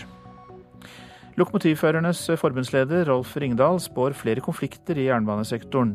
Lokomotivførernes 1.37 2.23
forbundsleder 2.41 3.09
Rolf 3.09 3.35
Ringdal 3.37 3.81
spår 3.81 4.15
flere 4.17 4.41
konflikter 4.45 4.97
i 4.97 5.09
jernbanesektoren. 5.09 5.91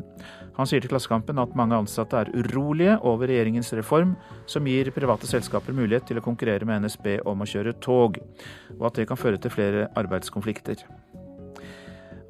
Han 0.57 0.69
sier 0.69 0.83
til 0.83 0.91
Klassekampen 0.91 1.41
at 1.41 1.55
mange 1.57 1.77
ansatte 1.77 2.19
er 2.19 2.31
urolige 2.33 2.99
over 3.01 3.29
regjeringens 3.29 3.73
reform, 3.77 4.13
som 4.45 4.67
gir 4.69 4.91
private 4.93 5.29
selskaper 5.29 5.73
mulighet 5.73 6.05
til 6.09 6.21
å 6.21 6.25
konkurrere 6.25 6.67
med 6.69 6.85
NSB 6.85 7.23
om 7.29 7.41
å 7.41 7.49
kjøre 7.49 7.77
tog, 7.81 8.21
og 8.77 8.85
at 8.89 9.01
det 9.01 9.09
kan 9.09 9.19
føre 9.19 9.41
til 9.41 9.53
flere 9.53 9.87
arbeidskonflikter. 9.97 10.85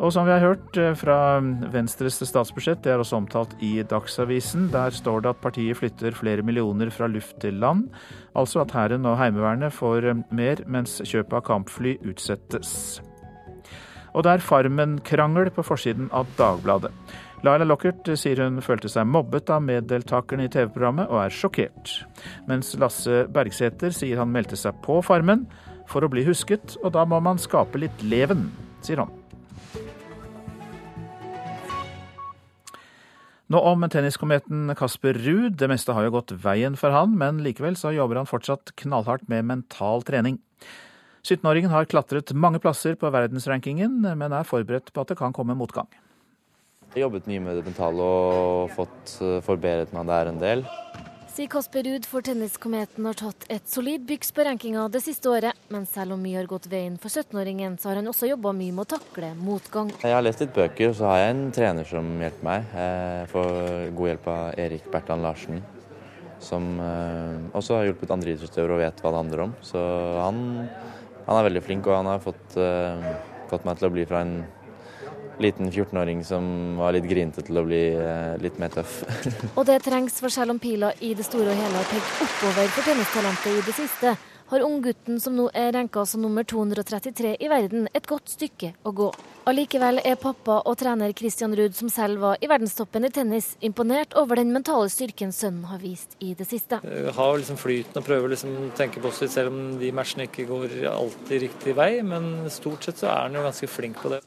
Og 0.02 0.10
som 0.12 0.26
vi 0.26 0.34
har 0.34 0.42
hørt 0.42 0.78
eh, 0.82 0.96
fra 0.98 1.38
Venstres 1.72 2.18
statsbudsjett, 2.26 2.82
det 2.84 2.92
er 2.92 3.02
også 3.02 3.20
omtalt 3.22 3.54
i 3.64 3.76
Dagsavisen. 3.88 4.66
Der 4.74 4.92
står 4.92 5.22
det 5.24 5.32
at 5.36 5.44
partiet 5.44 5.78
flytter 5.78 6.18
flere 6.18 6.44
millioner 6.44 6.90
fra 6.92 7.08
luft 7.08 7.38
til 7.44 7.62
land. 7.62 7.86
Altså 8.36 8.64
at 8.64 8.74
Hæren 8.74 9.06
og 9.06 9.20
Heimevernet 9.22 9.74
får 9.74 10.10
eh, 10.10 10.24
mer, 10.34 10.64
mens 10.66 10.98
kjøpet 11.06 11.38
av 11.38 11.46
kampfly 11.48 12.00
utsettes. 12.10 13.00
Og 14.14 14.26
det 14.26 14.34
er 14.34 14.46
Farmen-krangel 14.46 15.54
på 15.54 15.66
forsiden 15.66 16.10
av 16.14 16.28
Dagbladet. 16.38 16.92
Laila 17.44 17.66
Lockert 17.68 18.08
sier 18.16 18.40
hun 18.40 18.62
følte 18.64 18.88
seg 18.88 19.04
mobbet 19.12 19.50
av 19.52 19.66
meddeltakerne 19.66 20.46
i 20.48 20.52
TV-programmet, 20.52 21.10
og 21.12 21.26
er 21.26 21.34
sjokkert. 21.36 21.92
Mens 22.48 22.72
Lasse 22.80 23.26
Bergsæter 23.36 23.92
sier 23.92 24.22
han 24.22 24.32
meldte 24.32 24.56
seg 24.56 24.78
på 24.86 25.02
Farmen 25.04 25.44
for 25.92 26.06
å 26.06 26.10
bli 26.12 26.24
husket, 26.24 26.78
og 26.80 26.94
da 26.96 27.04
må 27.04 27.20
man 27.20 27.42
skape 27.42 27.82
litt 27.84 28.06
leven, 28.08 28.46
sier 28.80 29.04
han. 29.04 29.12
Nå 33.52 33.60
om 33.60 33.84
tenniskometen 33.92 34.72
Kasper 34.80 35.20
Ruud. 35.26 35.58
Det 35.60 35.68
meste 35.70 35.94
har 35.94 36.08
jo 36.08 36.14
gått 36.16 36.32
veien 36.46 36.80
for 36.80 36.96
han, 36.96 37.12
men 37.20 37.44
likevel 37.44 37.76
så 37.78 37.92
jobber 37.92 38.22
han 38.22 38.30
fortsatt 38.30 38.72
knallhardt 38.80 39.28
med 39.28 39.50
mental 39.52 40.08
trening. 40.08 40.40
17-åringen 41.28 41.76
har 41.76 41.92
klatret 41.92 42.32
mange 42.32 42.64
plasser 42.64 42.96
på 42.96 43.12
verdensrankingen, 43.12 44.00
men 44.00 44.32
er 44.32 44.48
forberedt 44.48 44.96
på 44.96 45.04
at 45.04 45.12
det 45.12 45.20
kan 45.20 45.36
komme 45.36 45.60
motgang. 45.60 45.92
Jeg 46.94 47.02
har 47.02 47.08
jobbet 47.08 47.30
mye 47.32 47.42
med 47.42 47.58
det 47.58 47.66
mentale 47.66 48.06
og 48.06 48.74
fått 48.78 49.18
eh, 49.26 49.40
forbedret 49.46 49.94
meg 49.98 50.10
der 50.12 50.30
en 50.30 50.42
del 50.42 50.68
sier 51.34 51.50
Kasper 51.50 51.82
Ruud, 51.88 52.06
for 52.06 52.22
tenniskometen 52.22 53.08
har 53.10 53.18
tatt 53.18 53.46
et 53.50 53.66
solid 53.70 54.04
byks 54.06 54.30
på 54.36 54.44
rankinga 54.46 54.84
det 54.94 55.02
siste 55.02 55.32
året. 55.32 55.58
Men 55.74 55.88
selv 55.90 56.14
om 56.14 56.22
mye 56.22 56.38
har 56.38 56.50
gått 56.50 56.68
veien 56.70 57.00
for 57.02 57.10
17-åringen, 57.10 57.80
så 57.82 57.90
har 57.90 58.02
han 58.02 58.10
også 58.12 58.30
jobba 58.30 58.52
mye 58.54 58.76
med 58.76 58.86
å 58.86 58.92
takle 58.94 59.32
motgang. 59.40 59.90
Jeg 60.04 60.14
har 60.14 60.22
lest 60.22 60.44
litt 60.44 60.54
bøker, 60.54 60.92
og 60.92 61.00
så 61.00 61.10
har 61.10 61.24
jeg 61.24 61.34
en 61.34 61.44
trener 61.56 61.90
som 61.90 62.12
hjelper 62.22 62.46
meg. 62.46 62.76
Jeg 62.78 63.30
får 63.34 63.50
god 63.98 64.12
hjelp 64.12 64.30
av 64.36 64.62
Erik 64.68 64.90
Bertan 64.94 65.26
Larsen, 65.26 65.64
som 66.44 66.70
eh, 66.86 67.38
også 67.58 67.80
har 67.80 67.90
hjulpet 67.90 68.14
andre 68.14 68.36
idrettsutøvere 68.36 68.78
og 68.78 68.84
vet 68.86 69.02
hva 69.02 69.14
det 69.16 69.24
handler 69.24 69.46
om. 69.48 69.56
Så 69.66 69.82
han, 70.20 70.44
han 71.26 71.40
er 71.40 71.48
veldig 71.50 71.66
flink, 71.66 71.90
og 71.90 71.98
han 71.98 72.14
har 72.14 72.22
fått, 72.22 72.60
uh, 72.62 73.14
fått 73.50 73.66
meg 73.66 73.82
til 73.82 73.90
å 73.90 73.96
bli 73.96 74.06
fra 74.06 74.22
en 74.22 74.44
liten 75.42 75.72
14-åring 75.72 76.24
som 76.26 76.44
var 76.78 76.94
litt 76.96 77.08
grinete 77.10 77.46
til 77.46 77.58
å 77.58 77.66
bli 77.66 77.82
eh, 77.96 78.36
litt 78.44 78.60
mer 78.62 78.74
tøff. 78.74 79.02
og 79.58 79.66
det 79.70 79.80
trengs, 79.86 80.20
for 80.22 80.34
selv 80.34 80.56
om 80.56 80.62
pila 80.62 80.94
i 81.02 81.14
det 81.18 81.26
store 81.28 81.54
og 81.54 81.64
hele 81.64 81.80
har 81.80 81.90
pekt 81.90 82.22
oppover 82.28 82.70
for 82.76 82.92
tennistalentet 82.92 83.52
i 83.54 83.66
det 83.66 83.76
siste, 83.78 84.16
har 84.54 84.62
unggutten 84.62 85.20
som 85.22 85.34
nå 85.34 85.48
er 85.58 85.72
renka 85.74 86.04
som 86.06 86.22
nummer 86.22 86.46
233 86.46 87.38
i 87.42 87.48
verden, 87.50 87.88
et 87.96 88.06
godt 88.06 88.30
stykke 88.36 88.74
å 88.86 88.92
gå. 88.94 89.08
Allikevel 89.50 90.00
er 90.06 90.20
pappa 90.22 90.60
og 90.70 90.78
trener 90.80 91.16
Christian 91.18 91.56
Ruud, 91.58 91.74
som 91.76 91.90
selv 91.92 92.22
var 92.22 92.38
i 92.44 92.50
verdenstoppen 92.52 93.08
i 93.08 93.12
tennis, 93.14 93.54
imponert 93.66 94.14
over 94.20 94.40
den 94.40 94.54
mentale 94.54 94.92
styrken 94.94 95.34
sønnen 95.36 95.66
har 95.72 95.82
vist 95.82 96.14
i 96.22 96.36
det 96.38 96.48
siste. 96.48 96.80
Har 97.18 97.34
liksom 97.40 97.58
flyten 97.60 98.00
og 98.00 98.08
prøver 98.08 98.36
liksom 98.36 98.54
å 98.68 98.70
tenke 98.78 99.02
positivt, 99.04 99.34
selv 99.40 99.56
om 99.56 99.76
de 99.82 99.92
matchene 99.96 100.30
ikke 100.30 100.48
går 100.52 100.80
alltid 100.92 101.48
riktig 101.48 101.76
vei. 101.80 101.92
Men 102.06 102.50
stort 102.54 102.86
sett 102.86 103.02
så 103.02 103.10
er 103.10 103.26
han 103.26 103.40
jo 103.40 103.48
ganske 103.48 103.72
flink 103.72 104.00
på 104.04 104.14
det. 104.14 104.22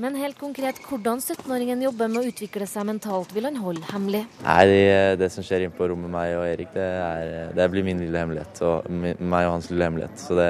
Men 0.00 0.14
helt 0.16 0.38
konkret, 0.40 0.78
hvordan 0.88 1.20
17-åringen 1.20 1.82
jobber 1.84 2.08
med 2.08 2.22
å 2.22 2.28
utvikle 2.30 2.64
seg 2.68 2.86
mentalt, 2.88 3.34
vil 3.36 3.44
han 3.44 3.58
holde 3.60 3.84
hemmelig. 3.90 4.22
Nei, 4.46 4.60
det, 4.70 4.84
det 5.20 5.28
som 5.34 5.44
skjer 5.44 5.66
inne 5.66 5.76
på 5.76 5.90
rommet 5.90 6.08
med 6.08 6.14
meg 6.14 6.36
og 6.38 6.44
Erik, 6.48 6.70
det, 6.72 6.86
er, 6.86 7.52
det, 7.58 7.66
blir 7.74 7.84
min 7.84 8.00
lille 8.00 8.22
hemmelighet. 8.22 8.62
Og 8.64 8.88
meg 8.88 9.48
og 9.50 9.58
hans 9.58 9.68
lille 9.68 9.90
hemmelighet. 9.90 10.16
Så 10.22 10.38
det, 10.38 10.48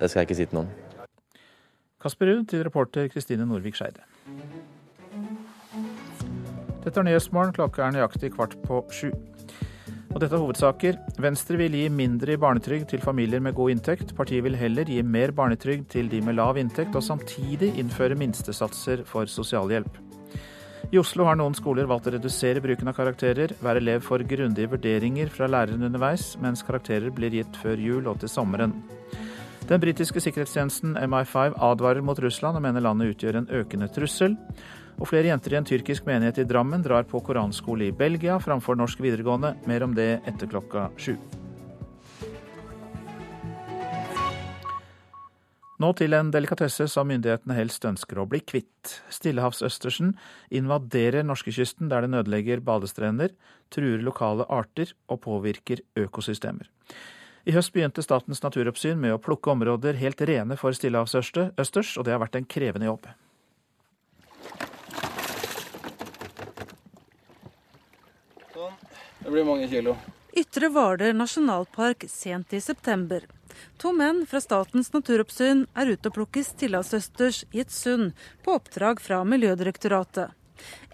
det 0.00 0.10
skal 0.10 0.24
jeg 0.24 0.30
ikke 0.30 0.38
si 0.40 0.48
til 0.50 0.58
noen. 0.58 0.72
Kasper 2.02 2.32
Ruud 2.32 2.48
til 2.50 2.64
reporter 2.66 3.06
Kristine 3.12 3.46
Norvik 3.46 3.78
Skeide. 3.78 4.02
Dette 6.82 6.96
er 6.96 7.06
Nyhetsmorgen. 7.06 7.54
Klokka 7.54 7.86
er 7.86 7.94
nøyaktig 7.94 8.32
kvart 8.34 8.58
på 8.66 8.82
sju. 8.90 9.12
Og 10.10 10.18
dette 10.18 10.34
er 10.34 10.42
hovedsaker. 10.42 10.96
Venstre 11.22 11.58
vil 11.60 11.76
gi 11.78 11.86
mindre 11.94 12.34
i 12.34 12.40
barnetrygd 12.40 12.88
til 12.90 13.02
familier 13.02 13.42
med 13.42 13.54
god 13.54 13.76
inntekt. 13.76 14.14
Partiet 14.18 14.42
vil 14.42 14.58
heller 14.58 14.88
gi 14.90 14.98
mer 15.06 15.30
barnetrygd 15.30 15.86
til 15.92 16.10
de 16.10 16.18
med 16.26 16.34
lav 16.34 16.58
inntekt, 16.58 16.96
og 16.98 17.04
samtidig 17.06 17.76
innføre 17.78 18.18
minstesatser 18.18 19.04
for 19.06 19.30
sosialhjelp. 19.30 20.00
I 20.90 20.98
Oslo 20.98 21.22
har 21.28 21.36
noen 21.38 21.54
skoler 21.54 21.86
valgt 21.86 22.08
å 22.10 22.16
redusere 22.16 22.62
bruken 22.64 22.90
av 22.90 22.96
karakterer. 22.96 23.54
Hver 23.62 23.78
elev 23.78 24.02
får 24.02 24.26
grundige 24.26 24.72
vurderinger 24.72 25.30
fra 25.30 25.46
læreren 25.46 25.86
underveis, 25.86 26.32
mens 26.42 26.64
karakterer 26.66 27.14
blir 27.14 27.30
gitt 27.36 27.60
før 27.62 27.78
jul 27.78 28.10
og 28.10 28.18
til 28.18 28.32
sommeren. 28.32 28.74
Den 29.70 29.78
britiske 29.78 30.18
sikkerhetstjenesten 30.24 30.96
MI5 30.98 31.54
advarer 31.62 32.02
mot 32.02 32.18
Russland 32.18 32.58
og 32.58 32.64
mener 32.66 32.82
landet 32.82 33.14
utgjør 33.14 33.38
en 33.38 33.50
økende 33.60 33.86
trussel. 33.94 34.34
Og 34.98 35.08
flere 35.08 35.30
jenter 35.30 35.54
i 35.54 35.60
en 35.60 35.68
tyrkisk 35.68 36.08
menighet 36.08 36.42
i 36.42 36.48
Drammen 36.48 36.82
drar 36.84 37.06
på 37.08 37.22
koranskole 37.24 37.86
i 37.88 37.94
Belgia 37.94 38.40
framfor 38.42 38.78
norsk 38.80 39.00
videregående. 39.04 39.54
Mer 39.70 39.86
om 39.86 39.94
det 39.96 40.16
etter 40.28 40.50
klokka 40.50 40.88
sju. 40.98 41.14
Nå 45.80 45.94
til 45.96 46.12
en 46.12 46.28
delikatesse 46.28 46.84
som 46.92 47.08
myndighetene 47.08 47.54
helst 47.56 47.86
ønsker 47.88 48.18
å 48.20 48.26
bli 48.28 48.42
kvitt. 48.44 48.98
Stillehavsøstersen 49.16 50.10
invaderer 50.52 51.24
norskekysten 51.24 51.88
der 51.88 52.04
den 52.04 52.18
ødelegger 52.18 52.60
badestrender, 52.60 53.32
truer 53.72 54.04
lokale 54.04 54.44
arter 54.52 54.92
og 55.08 55.22
påvirker 55.24 55.80
økosystemer. 56.02 56.68
I 57.48 57.56
høst 57.56 57.72
begynte 57.72 58.04
Statens 58.04 58.42
naturoppsyn 58.44 59.00
med 59.00 59.14
å 59.14 59.22
plukke 59.24 59.54
områder 59.54 59.96
helt 60.02 60.20
rene 60.28 60.60
for 60.60 60.76
stillehavsøsters, 60.76 61.96
og 61.96 62.04
det 62.04 62.12
har 62.12 62.20
vært 62.20 62.36
en 62.36 62.50
krevende 62.58 62.90
jobb. 62.90 63.08
Det 69.30 69.34
blir 69.34 69.44
mange 69.44 69.68
kilo. 69.70 69.92
Ytre 70.34 70.68
Hvaler 70.74 71.12
nasjonalpark 71.14 72.02
sent 72.10 72.50
i 72.52 72.58
september. 72.60 73.22
To 73.78 73.92
menn 73.94 74.24
fra 74.26 74.40
Statens 74.42 74.90
naturoppsyn 74.90 75.60
er 75.78 75.92
ute 75.92 76.10
og 76.10 76.16
plukker 76.16 76.42
stillehavsøsters 76.42 77.44
i 77.54 77.60
et 77.62 77.70
sund 77.70 78.10
på 78.42 78.56
oppdrag 78.58 78.98
fra 78.98 79.20
Miljødirektoratet. 79.22 80.34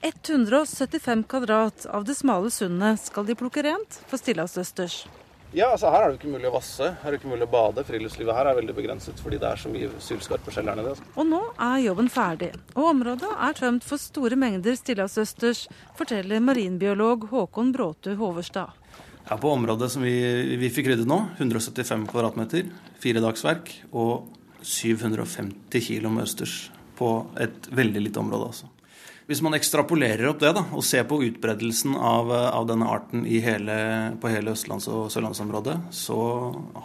175 0.04 1.24
kvadrat 1.32 1.88
av 1.88 2.04
det 2.04 2.18
smale 2.20 2.52
sundet 2.52 3.00
skal 3.06 3.24
de 3.24 3.40
plukke 3.40 3.64
rent 3.64 4.02
for 4.04 4.20
stillehavsøsters. 4.20 5.06
Ja, 5.54 5.70
altså 5.72 5.90
Her 5.92 6.02
er 6.04 6.10
det 6.12 6.18
ikke 6.18 6.32
mulig 6.32 6.48
å 6.50 6.56
vasse, 6.56 6.88
her 7.00 7.08
er 7.08 7.14
det 7.14 7.20
ikke 7.20 7.30
mulig 7.30 7.46
å 7.46 7.52
bade. 7.52 7.84
Friluftslivet 7.86 8.36
her 8.36 8.50
er 8.50 8.58
veldig 8.58 8.74
begrenset 8.76 9.20
fordi 9.22 9.38
det 9.40 9.48
er 9.48 9.60
så 9.60 9.70
mye 9.72 9.90
sylskarpe 10.02 10.52
skjell 10.52 10.68
her 10.70 10.78
nede. 10.78 10.94
Altså. 10.96 11.06
Og 11.14 11.28
nå 11.30 11.42
er 11.68 11.76
jobben 11.86 12.10
ferdig, 12.12 12.50
og 12.74 12.90
området 12.90 13.30
er 13.48 13.58
tømt 13.60 13.86
for 13.86 14.02
store 14.02 14.38
mengder 14.40 14.76
stillehavsøsters, 14.76 15.66
forteller 15.98 16.42
marinbiolog 16.44 17.28
Håkon 17.30 17.72
Bråtu 17.76 18.14
Hoverstad. 18.20 18.74
Ja, 19.26 19.36
På 19.36 19.50
området 19.54 19.90
som 19.90 20.04
vi, 20.06 20.14
vi 20.60 20.70
fikk 20.70 20.92
ryddet 20.92 21.08
nå, 21.10 21.18
175 21.38 22.06
kvadratmeter, 22.10 22.68
fire 23.02 23.22
dagsverk 23.24 23.72
og 23.90 24.28
750 24.62 25.82
kilo 25.82 26.10
med 26.14 26.26
østers 26.26 26.66
på 26.98 27.10
et 27.42 27.68
veldig 27.74 28.02
lite 28.06 28.22
område. 28.22 28.50
altså. 28.52 28.70
Hvis 29.26 29.40
man 29.42 29.56
ekstrapolerer 29.58 30.28
opp 30.30 30.38
det 30.38 30.52
da, 30.54 30.62
og 30.70 30.84
ser 30.86 31.02
på 31.10 31.18
utbredelsen 31.26 31.96
av, 31.98 32.30
av 32.30 32.66
denne 32.68 32.86
arten 32.86 33.24
hele, 33.26 33.78
på 34.22 34.30
hele 34.30 34.54
østlands- 34.54 34.86
og 34.86 35.08
sørlandsområdet, 35.10 35.74
så 35.90 36.18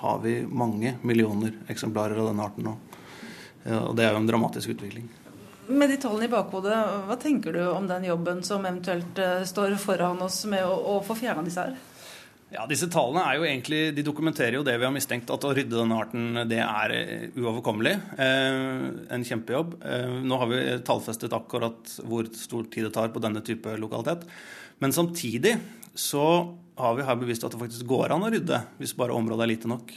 har 0.01 0.24
vi 0.24 0.39
mange 0.50 0.95
millioner 1.05 1.53
eksemplarer 1.69 2.17
av 2.17 2.31
denne 2.31 2.48
arten 2.48 2.65
nå. 2.65 2.74
Og 3.77 3.93
det 3.93 4.07
er 4.07 4.15
jo 4.15 4.24
en 4.24 4.31
dramatisk 4.31 4.74
utvikling. 4.74 5.05
Med 5.69 5.93
de 5.93 6.00
tallene 6.01 6.25
i 6.25 6.31
bakhodet, 6.31 6.79
hva 7.05 7.15
tenker 7.21 7.53
du 7.53 7.62
om 7.69 7.86
den 7.88 8.10
jobben 8.10 8.41
som 8.43 8.65
eventuelt 8.65 9.21
eh, 9.21 9.43
står 9.45 9.77
foran 9.79 10.25
oss 10.25 10.41
med 10.50 10.65
å, 10.65 10.74
å 10.74 11.00
få 11.05 11.15
fjerna 11.21 11.45
disse 11.45 11.67
her? 11.67 11.77
Ja, 12.51 12.65
Disse 12.67 12.89
tallene 12.91 13.24
er 13.24 13.38
jo 13.39 13.46
egentlig, 13.48 13.79
de 13.96 14.03
dokumenterer 14.03 14.58
jo 14.58 14.63
det 14.67 14.74
vi 14.75 14.84
har 14.84 14.91
mistenkt, 14.91 15.29
at 15.31 15.46
å 15.48 15.53
rydde 15.55 15.77
denne 15.77 16.00
arten 16.03 16.41
det 16.50 16.60
er 16.60 16.93
eh, 16.98 17.29
uoverkommelig. 17.39 17.93
Eh, 18.20 18.81
en 19.15 19.24
kjempejobb. 19.24 19.77
Eh, 19.88 20.17
nå 20.27 20.39
har 20.41 20.51
vi 20.51 20.60
tallfestet 20.88 21.31
akkurat 21.38 21.93
hvor 22.03 22.27
stor 22.36 22.67
tid 22.67 22.89
det 22.89 22.93
tar 22.98 23.13
på 23.15 23.24
denne 23.24 23.39
type 23.48 23.77
lokalitet. 23.79 24.27
Men 24.84 24.91
samtidig 24.91 25.55
så 25.96 26.25
har 26.75 27.00
vi 27.00 27.08
her 27.08 27.20
bevist 27.24 27.48
at 27.48 27.55
det 27.55 27.62
faktisk 27.62 27.88
går 27.88 28.17
an 28.17 28.27
å 28.27 28.31
rydde 28.34 28.60
hvis 28.81 28.98
bare 29.00 29.15
området 29.15 29.48
er 29.48 29.53
lite 29.53 29.72
nok. 29.72 29.96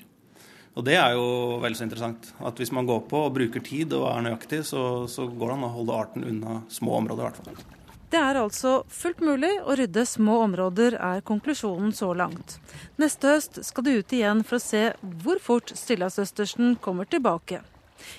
Og 0.79 0.87
det 0.87 0.95
er 0.99 1.19
jo 1.19 1.59
vel 1.63 1.75
så 1.75 1.89
interessant. 1.89 2.31
At 2.39 2.59
hvis 2.63 2.75
man 2.75 2.87
går 2.87 3.07
på 3.11 3.27
og 3.27 3.35
bruker 3.35 3.67
tid 3.67 3.99
og 3.99 4.13
er 4.13 4.29
nøyaktig, 4.29 4.63
så, 4.71 5.09
så 5.11 5.27
går 5.27 5.51
det 5.51 5.59
an 5.59 5.71
å 5.73 5.77
holde 5.81 6.03
arten 6.07 6.31
unna 6.31 6.61
små 6.71 7.01
områder 7.03 7.25
i 7.25 7.33
hvert 7.33 7.43
fall. 7.43 7.84
Det 8.11 8.21
er 8.21 8.39
altså 8.39 8.83
fullt 8.93 9.23
mulig 9.25 9.53
å 9.65 9.75
rydde 9.79 10.05
små 10.07 10.41
områder, 10.45 10.97
er 11.01 11.25
konklusjonen 11.27 11.93
så 11.97 12.13
langt. 12.15 12.59
Neste 13.01 13.35
høst 13.35 13.59
skal 13.67 13.87
de 13.87 13.97
ut 13.99 14.15
igjen 14.15 14.45
for 14.47 14.61
å 14.61 14.63
se 14.63 14.85
hvor 15.25 15.41
fort 15.43 15.73
stillasøstersen 15.75 16.77
kommer 16.85 17.09
tilbake. 17.11 17.63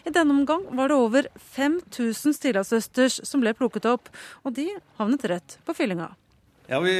I 0.04 0.12
denne 0.13 0.34
omgang 0.34 0.65
var 0.75 0.89
det 0.89 0.98
over 0.98 1.30
5000 1.56 2.36
stillasøsters 2.39 3.22
som 3.27 3.44
ble 3.44 3.54
plukket 3.58 3.88
opp, 3.89 4.10
og 4.44 4.58
de 4.58 4.72
havnet 5.00 5.27
rett 5.30 5.60
på 5.65 5.77
fyllinga. 5.77 6.12
Ja, 6.67 6.79
vi, 6.79 6.93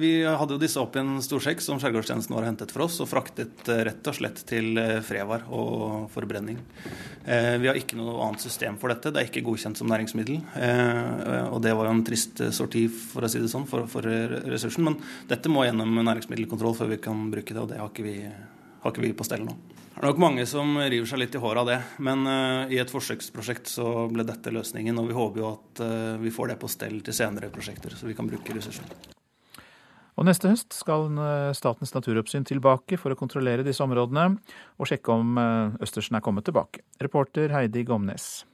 vi, 0.00 0.24
hadde 0.26 0.56
jo 0.56 0.58
disse 0.58 0.80
opp 0.82 0.96
i 0.96 0.98
en 0.98 1.20
stor 1.22 1.42
sekk 1.42 1.60
som 1.62 1.78
Skjærgårdstjenesten 1.78 2.34
var 2.34 2.48
hentet 2.48 2.72
for 2.74 2.88
oss, 2.88 2.96
og 2.98 3.06
fraktet 3.06 3.68
eh, 3.70 3.84
rett 3.86 4.08
og 4.10 4.16
slett 4.16 4.40
til 4.48 4.74
eh, 4.80 4.98
Frevar 5.06 5.44
og 5.54 6.08
forbrenning. 6.10 6.58
Eh, 7.22 7.54
vi 7.62 7.70
har 7.70 7.78
ikke 7.78 7.98
noe 8.00 8.16
annet 8.26 8.42
system 8.42 8.74
for 8.80 8.90
dette. 8.90 9.12
Det 9.14 9.22
er 9.22 9.30
ikke 9.30 9.44
godkjent 9.46 9.78
som 9.78 9.90
næringsmiddel. 9.92 10.40
Eh, 10.58 11.46
og 11.46 11.62
det 11.62 11.76
var 11.78 11.86
jo 11.86 11.94
en 11.94 12.02
trist 12.06 12.42
sorti, 12.58 12.88
for 12.90 13.22
å 13.22 13.30
si 13.30 13.44
det 13.44 13.52
sånn, 13.54 13.68
for, 13.70 13.86
for 13.92 14.10
ressursen. 14.50 14.88
Men 14.90 14.98
dette 15.30 15.52
må 15.52 15.62
gjennom 15.68 15.94
næringsmiddelkontroll 16.00 16.74
før 16.80 16.90
vi 16.96 17.02
kan 17.06 17.28
bruke 17.30 17.54
det, 17.54 17.62
og 17.62 17.70
det 17.70 17.78
har 17.78 17.94
ikke 17.94 18.08
vi, 18.08 18.18
har 18.82 18.96
ikke 18.96 19.06
vi 19.06 19.14
på 19.14 19.30
stell 19.30 19.46
nå. 19.46 19.54
Det 19.94 20.02
er 20.02 20.10
nok 20.10 20.18
mange 20.18 20.42
som 20.50 20.72
river 20.74 21.06
seg 21.06 21.20
litt 21.22 21.36
i 21.38 21.40
håret 21.40 21.60
av 21.62 21.68
det, 21.70 21.76
men 22.02 22.26
uh, 22.26 22.66
i 22.66 22.80
et 22.82 22.90
forsøksprosjekt 22.90 23.70
så 23.70 24.08
ble 24.10 24.24
dette 24.26 24.50
løsningen. 24.50 24.96
Og 24.98 25.06
vi 25.06 25.14
håper 25.14 25.40
jo 25.40 25.50
at 25.52 25.82
uh, 25.86 26.16
vi 26.18 26.32
får 26.34 26.50
det 26.50 26.56
på 26.58 26.70
stell 26.72 26.98
til 27.06 27.14
senere 27.14 27.50
prosjekter, 27.54 27.94
så 27.94 28.08
vi 28.10 28.16
kan 28.18 28.26
bruke 28.26 28.56
ressursene. 28.56 28.90
Og 30.18 30.26
Neste 30.26 30.46
høst 30.46 30.70
skal 30.76 31.08
eh, 31.18 31.48
Statens 31.58 31.90
naturoppsyn 31.90 32.44
tilbake 32.46 32.94
for 33.02 33.10
å 33.10 33.18
kontrollere 33.18 33.64
disse 33.66 33.82
områdene 33.82 34.28
og 34.78 34.86
sjekke 34.86 35.10
om 35.10 35.34
østersen 35.82 36.14
er 36.14 36.22
kommet 36.22 36.46
tilbake. 36.46 36.84
Reporter 37.02 37.50
Heidi 37.50 37.82
Gomnes. 37.82 38.44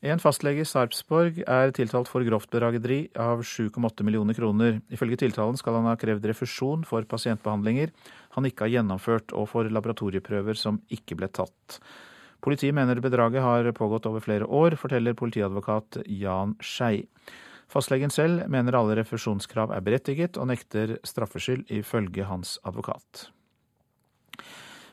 En 0.00 0.16
fastlege 0.16 0.62
i 0.64 0.68
Sarpsborg 0.68 1.42
er 1.44 1.74
tiltalt 1.76 2.08
for 2.08 2.24
grovt 2.24 2.48
bedrageri 2.48 3.02
av 3.20 3.42
7,8 3.44 4.00
millioner 4.06 4.32
kroner. 4.32 4.78
Ifølge 4.88 5.18
tiltalen 5.20 5.58
skal 5.60 5.76
han 5.76 5.88
ha 5.90 5.96
krevd 6.00 6.24
refusjon 6.24 6.86
for 6.88 7.04
pasientbehandlinger 7.04 7.92
han 8.32 8.46
ikke 8.48 8.64
har 8.64 8.72
gjennomført, 8.78 9.34
og 9.36 9.50
for 9.50 9.68
laboratorieprøver 9.68 10.56
som 10.56 10.78
ikke 10.88 11.18
ble 11.20 11.28
tatt. 11.28 11.76
Politiet 12.40 12.72
mener 12.72 13.02
bedraget 13.04 13.44
har 13.44 13.68
pågått 13.76 14.08
over 14.08 14.24
flere 14.24 14.48
år, 14.48 14.78
forteller 14.80 15.18
politiadvokat 15.18 16.00
Jan 16.08 16.54
Skei. 16.64 17.02
Fastlegen 17.68 18.10
selv 18.10 18.46
mener 18.48 18.78
alle 18.78 18.96
refusjonskrav 19.02 19.74
er 19.76 19.84
berettiget, 19.84 20.40
og 20.40 20.48
nekter 20.48 20.96
straffskyld, 21.04 21.68
ifølge 21.68 22.24
hans 22.24 22.56
advokat. 22.64 23.28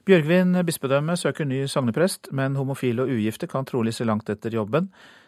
Bjørgvin 0.07 0.55
bispedømme 0.63 1.17
søker 1.19 1.43
ny 1.43 1.65
sogneprest, 1.67 2.29
men 2.31 2.53
homofile 2.55 3.03
og 3.03 3.09
ugifte 3.11 3.47
kan 3.51 3.65
trolig 3.67 3.91
se 3.91 4.05
langt 4.07 4.29
etter 4.31 4.53
jobben. 4.55 4.85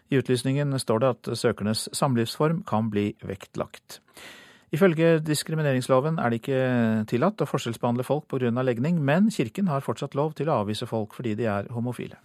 I 0.07 0.21
utlysningen 0.21 0.71
står 0.79 1.01
det 1.03 1.09
at 1.09 1.29
søkernes 1.41 1.89
samlivsform 1.99 2.61
kan 2.63 2.87
bli 2.87 3.09
vektlagt. 3.27 3.99
Ifølge 4.71 5.19
diskrimineringsloven 5.19 6.15
er 6.23 6.31
det 6.31 6.39
ikke 6.39 6.63
tillatt 7.11 7.43
å 7.43 7.49
forskjellsbehandle 7.51 8.07
folk 8.07 8.29
pga. 8.31 8.63
legning, 8.63 9.03
men 9.03 9.29
kirken 9.29 9.67
har 9.67 9.83
fortsatt 9.83 10.15
lov 10.15 10.33
til 10.33 10.47
å 10.47 10.63
avvise 10.63 10.87
folk 10.87 11.13
fordi 11.13 11.35
de 11.35 11.43
er 11.43 11.67
homofile. 11.75 12.15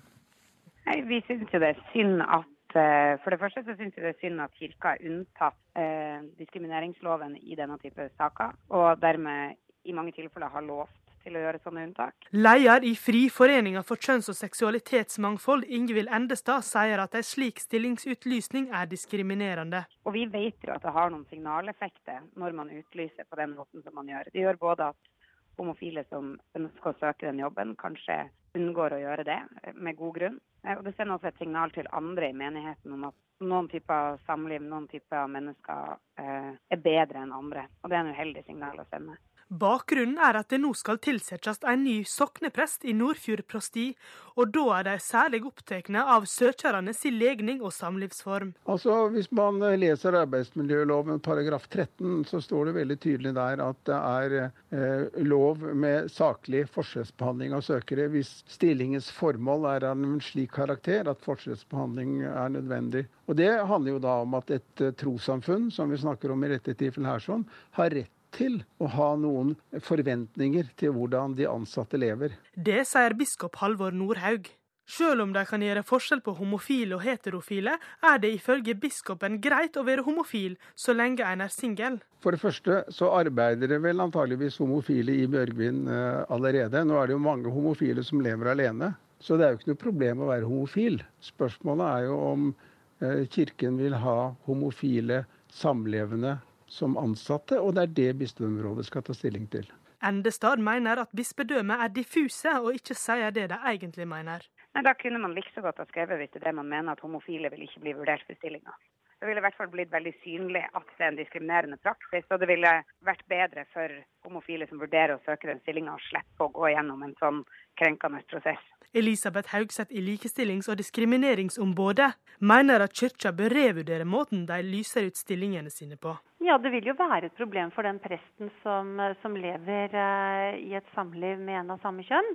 Nei, 0.87 1.03
Vi 1.03 1.25
syns 1.27 1.51
jo 1.51 1.59
det 1.59 1.75
er 1.75 1.85
synd 1.93 2.23
at 2.23 2.77
eh, 2.79 3.19
for 3.25 3.31
det 3.31 3.41
første 3.41 3.65
så 3.67 3.75
syns 3.75 3.95
det 3.97 4.15
er 4.15 4.21
synd 4.21 4.41
at 4.41 4.55
kirka 4.55 4.95
er 4.95 5.11
unntatt 5.11 5.59
eh, 5.75 6.23
diskrimineringsloven 6.39 7.35
i 7.37 7.57
denne 7.57 7.79
type 7.83 8.11
saker, 8.17 8.55
og 8.71 9.01
dermed 9.03 9.57
i 9.85 9.93
mange 9.93 10.13
tilfeller 10.13 10.55
har 10.55 10.63
lovt 10.63 11.04
til 11.25 11.39
å 11.39 11.43
gjøre 11.45 11.61
sånne 11.65 11.87
unntak. 11.89 12.29
Leder 12.37 12.85
i 12.85 12.93
Friforeninga 12.99 13.83
for 13.87 14.01
kjønns- 14.01 14.29
og 14.33 14.39
seksualitetsmangfold, 14.39 15.65
Ingvild 15.65 16.13
Endestad, 16.13 16.65
sier 16.67 17.03
at 17.03 17.17
en 17.17 17.27
slik 17.27 17.63
stillingsutlysning 17.63 18.71
er 18.75 18.91
diskriminerende. 18.91 19.85
Og 20.05 20.17
vi 20.17 20.27
vet 20.31 20.63
jo 20.67 20.75
at 20.77 20.85
det 20.85 20.95
har 20.95 21.11
noen 21.13 21.27
signaleffekter 21.31 22.23
når 22.41 22.57
man 22.61 22.73
utlyser 22.75 23.29
på 23.29 23.41
den 23.41 23.57
måten 23.59 23.83
som 23.83 23.97
man 23.97 24.11
gjør. 24.13 24.31
Det 24.33 24.45
gjør 24.45 24.61
både 24.61 24.93
at 24.93 25.13
homofile 25.59 26.05
som 26.11 26.35
ønsker 26.59 26.91
å 26.91 26.99
søke 26.99 27.29
den 27.29 27.43
jobben, 27.43 27.77
kanskje 27.81 28.25
unngår 28.55 28.95
å 28.95 29.03
gjøre 29.03 29.27
det, 29.27 29.41
med 29.75 29.99
god 29.99 30.17
grunn. 30.19 30.41
Og 30.77 30.83
det 30.87 30.95
sender 30.97 31.19
også 31.19 31.31
et 31.31 31.43
signal 31.43 31.73
til 31.75 31.89
andre 31.93 32.31
i 32.31 32.37
menigheten 32.37 32.95
om 32.95 33.09
at 33.11 33.17
noen 33.45 33.69
typer 33.69 34.19
samliv, 34.29 34.63
noen 34.63 34.87
typer 34.89 35.29
mennesker 35.31 35.97
eh, 36.23 36.53
er 36.55 36.83
bedre 36.83 37.25
enn 37.25 37.35
andre. 37.35 37.67
Og 37.83 37.91
det 37.91 37.99
er 37.99 38.05
en 38.05 38.15
uheldig 38.15 38.45
signal 38.47 38.81
å 38.81 38.87
sende. 38.89 39.19
Bakgrunnen 39.49 40.17
er 40.19 40.39
at 40.41 40.49
det 40.51 40.61
nå 40.63 40.73
skal 40.77 40.99
tilsettes 41.03 41.61
en 41.69 41.85
ny 41.85 41.99
sokneprest 42.09 42.87
i 42.89 42.95
Nordfjord 42.97 43.45
prosti, 43.51 43.91
og 44.35 44.51
da 44.55 44.65
er 44.79 44.87
de 44.89 44.95
særlig 45.03 45.43
opptatt 45.47 45.91
av 45.95 46.25
søkerne 46.27 46.95
sin 46.97 47.19
legning 47.21 47.61
og 47.63 47.73
samlivsform. 47.77 48.55
Altså, 48.67 49.09
Hvis 49.13 49.31
man 49.33 49.61
leser 49.79 50.17
arbeidsmiljøloven 50.19 51.21
paragraf 51.21 51.69
13, 51.69 52.25
så 52.25 52.41
står 52.41 52.71
det 52.71 52.75
veldig 52.79 52.99
tydelig 52.99 53.35
der 53.37 53.63
at 53.63 53.79
det 53.87 53.99
er 53.99 54.37
eh, 54.41 55.23
lov 55.23 55.63
med 55.75 56.11
saklig 56.11 56.65
forskjellsbehandling 56.75 57.55
av 57.55 57.63
søkere 57.67 58.09
hvis 58.11 58.43
stillingens 58.51 59.11
formål 59.15 59.69
er 59.75 59.89
av 59.91 60.01
en 60.01 60.21
slik 60.25 60.55
karakter 60.57 61.11
at 61.11 61.23
forskjellsbehandling 61.25 62.23
er 62.31 62.57
nødvendig. 62.57 63.07
Og 63.29 63.37
Det 63.37 63.53
handler 63.67 63.97
jo 63.97 64.03
da 64.03 64.19
om 64.25 64.35
at 64.41 64.51
et 64.51 64.81
eh, 64.83 64.95
trossamfunn, 64.99 65.71
som 65.71 65.91
vi 65.91 66.01
snakker 66.01 66.33
om 66.33 66.45
i 66.45 66.53
dette 66.57 66.75
her, 66.75 67.23
sånn, 67.23 67.47
har 67.79 67.91
rett 67.95 68.14
til 68.35 68.61
å 68.83 68.91
ha 68.97 69.13
noen 69.21 69.55
forventninger 69.87 70.75
til 70.81 70.95
hvordan 70.97 71.39
de 71.39 71.49
ansatte 71.51 72.01
lever. 72.01 72.35
Det 72.55 72.83
sier 72.89 73.17
biskop 73.19 73.59
Halvor 73.63 73.95
Nordhaug. 73.95 74.51
Selv 74.85 75.23
om 75.23 75.31
de 75.33 75.41
kan 75.49 75.63
gjøre 75.65 75.81
forskjell 75.87 76.21
på 76.25 76.35
homofile 76.37 76.99
og 76.99 77.05
heterofile, 77.07 77.79
er 78.05 78.19
det 78.21 78.35
ifølge 78.37 78.75
biskopen 78.77 79.39
greit 79.41 79.79
å 79.81 79.85
være 79.87 80.05
homofil 80.05 80.59
så 80.77 80.93
lenge 80.93 81.25
en 81.25 81.41
er 81.41 81.53
singel. 81.53 81.97
For 82.21 82.37
det 82.37 82.43
første 82.43 82.83
så 82.93 83.09
arbeider 83.17 83.73
det 83.73 83.81
vel 83.81 84.05
antageligvis 84.05 84.61
homofile 84.61 85.17
i 85.17 85.25
Bjørgvin 85.31 85.89
uh, 85.89 86.27
allerede. 86.29 86.85
Nå 86.85 87.01
er 87.01 87.09
det 87.09 87.17
jo 87.17 87.25
mange 87.25 87.53
homofile 87.55 88.05
som 88.05 88.21
lever 88.25 88.53
alene, 88.53 88.93
så 89.25 89.41
det 89.41 89.47
er 89.47 89.55
jo 89.55 89.63
ikke 89.63 89.73
noe 89.73 89.85
problem 89.87 90.21
å 90.21 90.31
være 90.35 90.51
homofil. 90.51 91.01
Spørsmålet 91.33 91.87
er 91.89 92.09
jo 92.11 92.21
om 92.29 92.51
uh, 92.53 93.23
Kirken 93.33 93.81
vil 93.81 93.97
ha 94.05 94.19
homofile 94.45 95.25
samlevende 95.55 96.37
som 96.75 96.99
ansatte, 97.01 97.61
og 97.61 97.77
det 97.77 97.87
er 97.87 97.95
det 98.01 98.11
bispedømmerådet 98.23 98.87
skal 98.91 99.07
ta 99.07 99.17
stilling 99.17 99.47
til. 99.53 99.71
Endestad 100.05 100.61
mener 100.61 101.01
at 101.01 101.15
bispedømmet 101.17 101.81
er 101.81 101.93
diffuse 101.95 102.53
og 102.61 102.75
ikke 102.77 102.97
sier 102.99 103.31
det 103.33 103.47
de 103.53 103.61
egentlig 103.71 104.09
mener. 104.09 104.43
Nei, 104.75 104.83
Da 104.83 104.93
kunne 104.99 105.23
man 105.23 105.33
like 105.37 105.55
så 105.55 105.63
godt 105.65 105.79
ha 105.81 105.87
skrevet 105.89 106.19
hvis 106.21 106.35
det 106.35 106.43
er 106.43 106.51
det 106.51 106.59
man 106.59 106.69
mener 106.69 106.93
at 106.93 107.01
homofile 107.01 107.51
vil 107.53 107.65
ikke 107.65 107.81
bli 107.87 107.95
vurdert 107.97 108.27
for 108.27 108.37
stillinga. 108.41 108.75
Det 109.21 109.29
ville 109.29 109.41
i 109.41 109.45
hvert 109.47 109.57
fall 109.57 109.71
blitt 109.73 109.93
veldig 109.93 110.13
synlig 110.21 110.61
at 110.67 110.89
det 110.99 111.05
er 111.05 111.13
en 111.13 111.17
diskriminerende 111.17 111.79
praksis, 111.81 112.27
og 112.29 112.43
det 112.43 112.49
ville 112.51 112.73
vært 113.09 113.23
bedre 113.31 113.65
for 113.73 113.95
homofile 114.27 114.67
som 114.69 114.83
vurderer 114.83 115.15
å 115.15 115.23
søke 115.25 115.49
den 115.49 115.63
stillinga, 115.63 115.95
å 115.95 116.07
slippe 116.11 116.45
å 116.45 116.53
gå 116.53 116.75
gjennom 116.75 117.07
en 117.07 117.15
sånn 117.23 117.39
krenkende 117.81 118.21
prosess. 118.29 118.67
Elisabeth 118.95 119.51
Haugseth 119.51 119.91
i 119.91 120.01
Likestillings- 120.01 120.69
og 120.71 120.79
diskrimineringsombudet 120.79 122.13
mener 122.39 122.85
at 122.85 122.95
kyrkja 122.95 123.33
bør 123.35 123.51
revurdere 123.51 124.07
måten 124.07 124.45
de 124.47 124.61
lyser 124.63 125.09
ut 125.09 125.19
stillingene 125.19 125.71
sine 125.71 125.99
på. 125.99 126.15
Ja, 126.45 126.59
Det 126.59 126.71
vil 126.71 126.87
jo 126.87 126.95
være 126.99 127.27
et 127.27 127.39
problem 127.39 127.71
for 127.75 127.83
den 127.83 127.99
presten 127.99 128.51
som, 128.63 129.01
som 129.23 129.35
lever 129.35 129.97
uh, 129.97 130.55
i 130.61 130.75
et 130.77 130.87
samliv 130.95 131.41
med 131.41 131.59
en 131.59 131.75
av 131.75 131.81
samme 131.83 132.05
kjønn. 132.07 132.31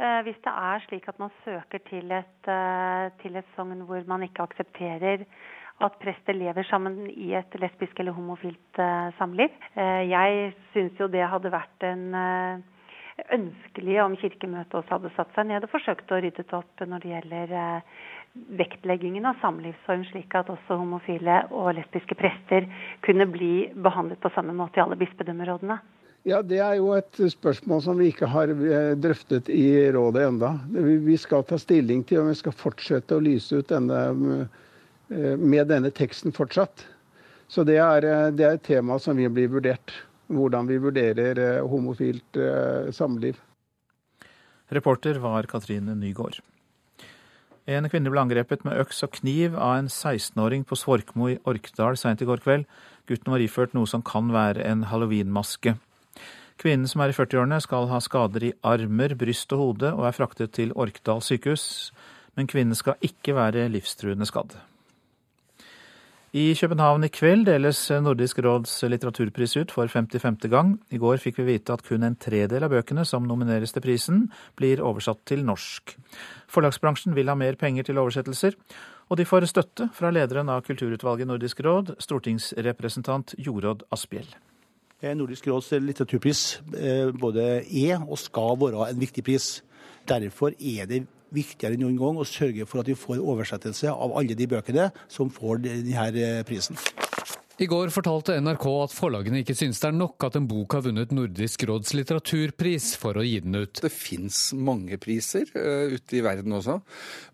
Uh, 0.00 0.20
hvis 0.26 0.40
det 0.42 0.50
er 0.50 0.82
slik 0.88 1.06
at 1.12 1.20
man 1.22 1.30
søker 1.44 1.84
til 1.90 2.10
et, 2.10 2.40
uh, 2.48 3.12
til 3.22 3.36
et 3.36 3.54
sogn 3.54 3.84
hvor 3.86 4.02
man 4.08 4.24
ikke 4.26 4.48
aksepterer 4.48 5.26
at 5.80 6.00
prester 6.00 6.34
lever 6.34 6.66
sammen 6.68 7.04
i 7.10 7.30
et 7.38 7.54
lesbisk 7.60 8.00
eller 8.00 8.12
homofilt 8.12 8.80
samliv. 9.16 9.48
jeg 9.76 10.50
syns 10.74 10.98
jo 11.00 11.06
det 11.08 11.24
hadde 11.24 11.52
vært 11.54 11.86
en 11.88 12.12
ønskelig 13.34 13.96
om 14.02 14.16
Kirkemøtet 14.18 14.74
også 14.78 14.96
hadde 14.96 15.12
satt 15.16 15.30
seg 15.36 15.48
ned 15.50 15.66
og 15.66 15.72
forsøkt 15.72 16.12
å 16.12 16.20
rydde 16.22 16.44
opp 16.56 16.82
når 16.86 17.02
det 17.02 17.12
gjelder 17.12 17.54
eh, 17.60 18.02
vektleggingen 18.60 19.26
av 19.26 19.38
samlivsform, 19.42 20.04
slik 20.10 20.34
at 20.38 20.50
også 20.52 20.78
homofile 20.78 21.42
og 21.50 21.72
lesbiske 21.78 22.16
prester 22.18 22.68
kunne 23.06 23.26
bli 23.30 23.70
behandlet 23.74 24.20
på 24.22 24.32
samme 24.34 24.54
måte 24.56 24.80
i 24.80 24.84
alle 24.84 24.98
bispedømmerådene. 25.00 25.78
Ja, 26.28 26.42
Det 26.42 26.58
er 26.60 26.74
jo 26.76 26.92
et 26.92 27.16
spørsmål 27.32 27.80
som 27.82 27.98
vi 27.98 28.10
ikke 28.12 28.28
har 28.28 28.52
eh, 28.52 28.92
drøftet 29.00 29.48
i 29.52 29.88
rådet 29.94 30.26
enda. 30.28 30.52
Vi 30.70 31.16
skal 31.20 31.46
ta 31.48 31.58
stilling 31.58 32.04
til 32.04 32.20
om 32.22 32.28
vi 32.28 32.36
skal 32.38 32.56
fortsette 32.56 33.16
å 33.16 33.24
lyse 33.24 33.62
ut 33.62 33.72
denne, 33.72 34.02
eh, 35.08 35.34
med 35.36 35.72
denne 35.72 35.90
teksten 35.90 36.36
fortsatt. 36.36 36.84
Så 37.50 37.64
det 37.66 37.80
er, 37.82 38.04
det 38.30 38.44
er 38.46 38.54
et 38.54 38.68
tema 38.68 39.00
som 39.02 39.16
vil 39.18 39.32
bli 39.34 39.48
vurdert 39.50 39.96
hvordan 40.30 40.68
vi 40.70 40.78
vurderer 40.82 41.38
eh, 41.38 41.66
homofilt 41.66 42.38
eh, 42.38 42.90
samliv. 42.94 43.40
Reporter 44.70 45.18
var 45.18 45.48
Katrine 45.50 45.96
Nygaard. 45.98 46.38
En 47.70 47.86
kvinne 47.90 48.10
ble 48.10 48.22
angrepet 48.22 48.64
med 48.66 48.78
øks 48.82 49.02
og 49.06 49.12
kniv 49.18 49.54
av 49.58 49.76
en 49.78 49.90
16-åring 49.90 50.64
på 50.66 50.78
Svorkmo 50.78 51.28
i 51.30 51.38
Orkdal 51.50 51.98
seint 51.98 52.22
i 52.22 52.26
går 52.26 52.42
kveld. 52.42 52.66
Gutten 53.10 53.34
var 53.34 53.42
iført 53.42 53.74
noe 53.76 53.86
som 53.90 54.02
kan 54.06 54.30
være 54.34 54.64
en 54.66 54.86
halloweenmaske. 54.90 55.76
Kvinnen 56.60 56.88
som 56.90 57.02
er 57.02 57.12
i 57.12 57.16
40-årene 57.16 57.60
skal 57.64 57.88
ha 57.90 58.00
skader 58.04 58.44
i 58.50 58.54
armer, 58.66 59.14
bryst 59.18 59.52
og 59.56 59.62
hode 59.62 59.92
og 59.96 60.06
er 60.08 60.16
fraktet 60.16 60.54
til 60.58 60.74
Orkdal 60.76 61.22
sykehus, 61.24 61.64
men 62.36 62.50
kvinnen 62.50 62.76
skal 62.76 63.00
ikke 63.04 63.36
være 63.38 63.68
livstruende 63.72 64.28
skadd. 64.28 64.58
I 66.30 66.54
København 66.54 67.02
i 67.02 67.08
kveld 67.10 67.48
deles 67.48 67.78
Nordisk 67.90 68.38
råds 68.46 68.76
litteraturpris 68.86 69.56
ut 69.58 69.72
for 69.74 69.90
55. 69.90 70.46
gang. 70.46 70.76
I 70.94 70.98
går 71.02 71.18
fikk 71.18 71.40
vi 71.40 71.46
vite 71.48 71.74
at 71.74 71.82
kun 71.82 72.06
en 72.06 72.14
tredel 72.14 72.62
av 72.62 72.70
bøkene 72.70 73.02
som 73.02 73.26
nomineres 73.26 73.74
til 73.74 73.82
prisen, 73.82 74.20
blir 74.54 74.78
oversatt 74.78 75.24
til 75.26 75.42
norsk. 75.42 75.96
Forlagsbransjen 76.46 77.18
vil 77.18 77.26
ha 77.26 77.34
mer 77.34 77.58
penger 77.58 77.88
til 77.88 77.98
oversettelser, 77.98 78.54
og 79.10 79.18
de 79.18 79.26
får 79.26 79.48
støtte 79.50 79.88
fra 79.90 80.14
lederen 80.14 80.54
av 80.54 80.62
kulturutvalget 80.70 81.26
Nordisk 81.26 81.64
råd, 81.66 81.96
stortingsrepresentant 81.98 83.34
Jorodd 83.34 83.82
Asphjell. 83.90 84.30
Nordisk 85.02 85.50
råds 85.50 85.72
litteraturpris 85.82 86.60
eh, 86.78 87.10
både 87.10 87.64
er 87.66 88.06
og 88.06 88.22
skal 88.22 88.54
være 88.60 88.92
en 88.92 89.02
viktig 89.02 89.26
pris. 89.26 89.56
Derfor 90.06 90.54
er 90.54 90.86
det 90.86 91.08
viktigere 91.34 91.76
enn 91.76 91.84
noen 91.86 91.98
gang 92.00 92.20
å 92.20 92.28
sørge 92.28 92.66
for 92.68 92.82
at 92.82 92.90
vi 92.90 92.98
får 92.98 93.22
oversettelse 93.22 93.92
av 93.92 94.16
alle 94.18 94.38
de 94.38 94.50
bøkene 94.50 94.90
som 95.08 95.32
får 95.32 95.64
denne 95.66 96.10
eh, 96.14 96.42
prisen. 96.46 96.78
I 97.60 97.66
går 97.68 97.90
fortalte 97.92 98.38
NRK 98.40 98.62
at 98.86 98.92
forlagene 98.96 99.42
ikke 99.42 99.52
synes 99.52 99.82
det 99.82 99.90
er 99.90 99.96
nok 99.98 100.24
at 100.24 100.38
en 100.38 100.46
bok 100.48 100.78
har 100.78 100.84
vunnet 100.86 101.10
Nordisk 101.12 101.66
råds 101.68 101.92
litteraturpris 101.92 102.94
for 102.96 103.20
å 103.20 103.24
gi 103.26 103.34
den 103.44 103.58
ut. 103.58 103.82
Det 103.84 103.90
fins 103.92 104.38
mange 104.56 104.96
priser 105.02 105.44
uh, 105.52 105.92
ute 105.92 106.16
i 106.16 106.22
verden 106.24 106.56
også. 106.56 106.78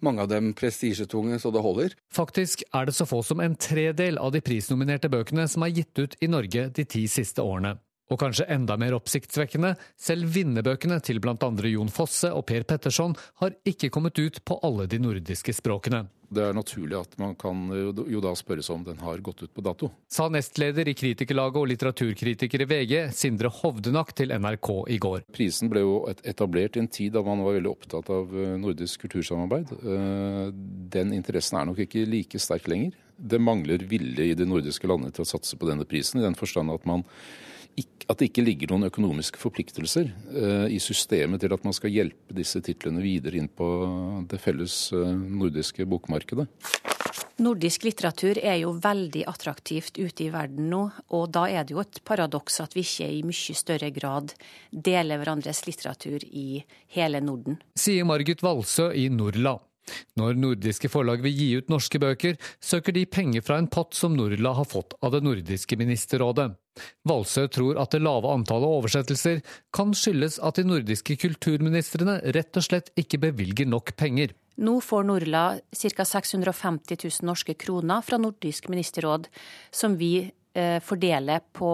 Mange 0.02 0.26
av 0.26 0.32
dem 0.34 0.50
prestisjetunge 0.58 1.38
så 1.38 1.54
det 1.54 1.62
holder. 1.62 1.94
Faktisk 2.10 2.66
er 2.74 2.90
det 2.90 2.96
så 2.98 3.06
få 3.06 3.22
som 3.22 3.38
en 3.44 3.54
tredel 3.54 4.18
av 4.18 4.34
de 4.34 4.42
prisnominerte 4.42 5.12
bøkene 5.14 5.46
som 5.46 5.62
er 5.62 5.76
gitt 5.78 6.02
ut 6.02 6.18
i 6.18 6.32
Norge 6.32 6.72
de 6.74 6.90
ti 6.90 7.06
siste 7.06 7.46
årene. 7.46 7.76
Og 8.06 8.20
kanskje 8.20 8.46
enda 8.54 8.76
mer 8.78 8.94
oppsiktsvekkende, 8.94 9.72
selv 9.98 10.30
vinnerbøkene 10.34 11.00
til 11.02 11.18
blant 11.22 11.42
andre 11.46 11.72
Jon 11.72 11.90
Fosse 11.90 12.30
og 12.30 12.46
Per 12.46 12.66
Petterson 12.68 13.16
har 13.42 13.56
ikke 13.66 13.90
kommet 13.94 14.18
ut 14.20 14.44
på 14.46 14.60
alle 14.66 14.86
de 14.90 15.00
nordiske 15.02 15.56
språkene. 15.56 16.06
Det 16.26 16.42
er 16.42 16.54
naturlig 16.56 16.96
at 16.98 17.12
man 17.22 17.36
kan 17.38 17.68
jo 17.70 18.20
da 18.22 18.32
spørre 18.38 18.64
seg 18.64 18.74
om 18.74 18.84
den 18.86 18.98
har 18.98 19.20
gått 19.22 19.44
ut 19.44 19.52
på 19.54 19.62
dato. 19.62 19.90
Sa 20.10 20.26
nestleder 20.32 20.88
i 20.90 20.94
Kritikerlaget 20.98 21.60
og 21.60 21.68
litteraturkritiker 21.70 22.64
i 22.64 22.68
VG, 22.70 22.94
Sindre 23.14 23.50
Hovdenak, 23.60 24.10
til 24.16 24.34
NRK 24.34 24.70
i 24.90 24.98
går. 25.02 25.26
Prisen 25.34 25.70
ble 25.70 25.84
jo 25.84 25.96
etablert 26.26 26.78
i 26.78 26.82
en 26.82 26.90
tid 26.90 27.14
da 27.14 27.22
man 27.26 27.44
var 27.46 27.58
veldig 27.58 27.72
opptatt 27.72 28.10
av 28.10 28.34
eh, 28.34 28.56
nordisk 28.58 29.06
kultursamarbeid. 29.06 29.74
Eh, 29.78 30.44
den 30.96 31.14
interessen 31.14 31.60
er 31.60 31.70
nok 31.70 31.82
ikke 31.86 32.06
like 32.10 32.42
sterk 32.42 32.66
lenger. 32.70 32.98
Det 33.16 33.40
mangler 33.40 33.86
vilje 33.88 34.26
i 34.26 34.36
de 34.36 34.46
nordiske 34.48 34.90
landene 34.90 35.14
til 35.14 35.24
å 35.24 35.30
satse 35.30 35.58
på 35.58 35.70
denne 35.70 35.86
prisen, 35.88 36.20
i 36.20 36.26
den 36.26 36.38
forstand 36.38 36.74
at 36.74 36.90
man 36.90 37.06
at 38.06 38.20
det 38.20 38.30
ikke 38.30 38.44
ligger 38.46 38.72
noen 38.72 38.88
økonomiske 38.88 39.40
forpliktelser 39.40 40.08
uh, 40.12 40.66
i 40.70 40.78
systemet 40.82 41.42
til 41.42 41.52
at 41.52 41.64
man 41.66 41.74
skal 41.76 41.92
hjelpe 41.92 42.36
disse 42.36 42.62
titlene 42.64 43.02
videre 43.04 43.40
inn 43.40 43.50
på 43.50 43.68
det 44.30 44.40
felles 44.42 44.76
uh, 44.94 45.10
nordiske 45.12 45.86
bokmarkedet. 45.90 46.46
Nordisk 47.36 47.84
litteratur 47.84 48.38
er 48.40 48.62
jo 48.62 48.70
veldig 48.80 49.26
attraktivt 49.28 49.98
ute 50.00 50.24
i 50.24 50.30
verden 50.32 50.70
nå, 50.72 50.86
og 51.12 51.26
da 51.36 51.44
er 51.52 51.66
det 51.68 51.74
jo 51.74 51.82
et 51.82 52.00
paradoks 52.08 52.62
at 52.64 52.72
vi 52.76 52.84
ikke 52.86 53.10
i 53.12 53.20
mye 53.28 53.56
større 53.60 53.90
grad 53.92 54.32
deler 54.70 55.20
hverandres 55.20 55.66
litteratur 55.68 56.24
i 56.24 56.62
hele 56.96 57.20
Norden. 57.20 57.58
Sier 57.76 58.08
Margit 58.08 58.44
Valsø 58.44 58.88
i 58.96 59.10
Norla. 59.12 59.58
Når 60.18 60.38
nordiske 60.40 60.90
forlag 60.90 61.22
vil 61.24 61.34
gi 61.36 61.48
ut 61.60 61.72
norske 61.72 62.00
bøker, 62.02 62.38
søker 62.60 62.94
de 62.96 63.06
penger 63.06 63.44
fra 63.46 63.58
en 63.60 63.68
pott 63.70 63.94
som 63.94 64.16
Norla 64.16 64.54
har 64.58 64.68
fått 64.68 64.96
av 65.04 65.14
det 65.14 65.22
nordiske 65.24 65.78
ministerrådet. 65.78 66.50
Valsø 67.08 67.46
tror 67.48 67.78
at 67.80 67.94
det 67.94 68.02
lave 68.04 68.32
antallet 68.32 68.68
oversettelser 68.80 69.42
kan 69.74 69.94
skyldes 69.96 70.40
at 70.44 70.58
de 70.58 70.66
nordiske 70.66 71.16
kulturministrene 71.22 72.18
rett 72.36 72.58
og 72.58 72.66
slett 72.66 72.92
ikke 73.00 73.22
bevilger 73.28 73.68
nok 73.70 73.94
penger. 73.96 74.34
Nå 74.56 74.78
får 74.80 75.04
Norla 75.04 75.44
ca. 75.76 76.04
650 76.04 76.96
000 77.04 77.28
norske 77.28 77.54
kroner 77.60 78.04
fra 78.04 78.16
Nordisk 78.20 78.70
ministerråd, 78.72 79.28
som 79.70 79.98
vi 80.00 80.30
eh, 80.56 80.78
fordeler 80.80 81.44
på 81.52 81.70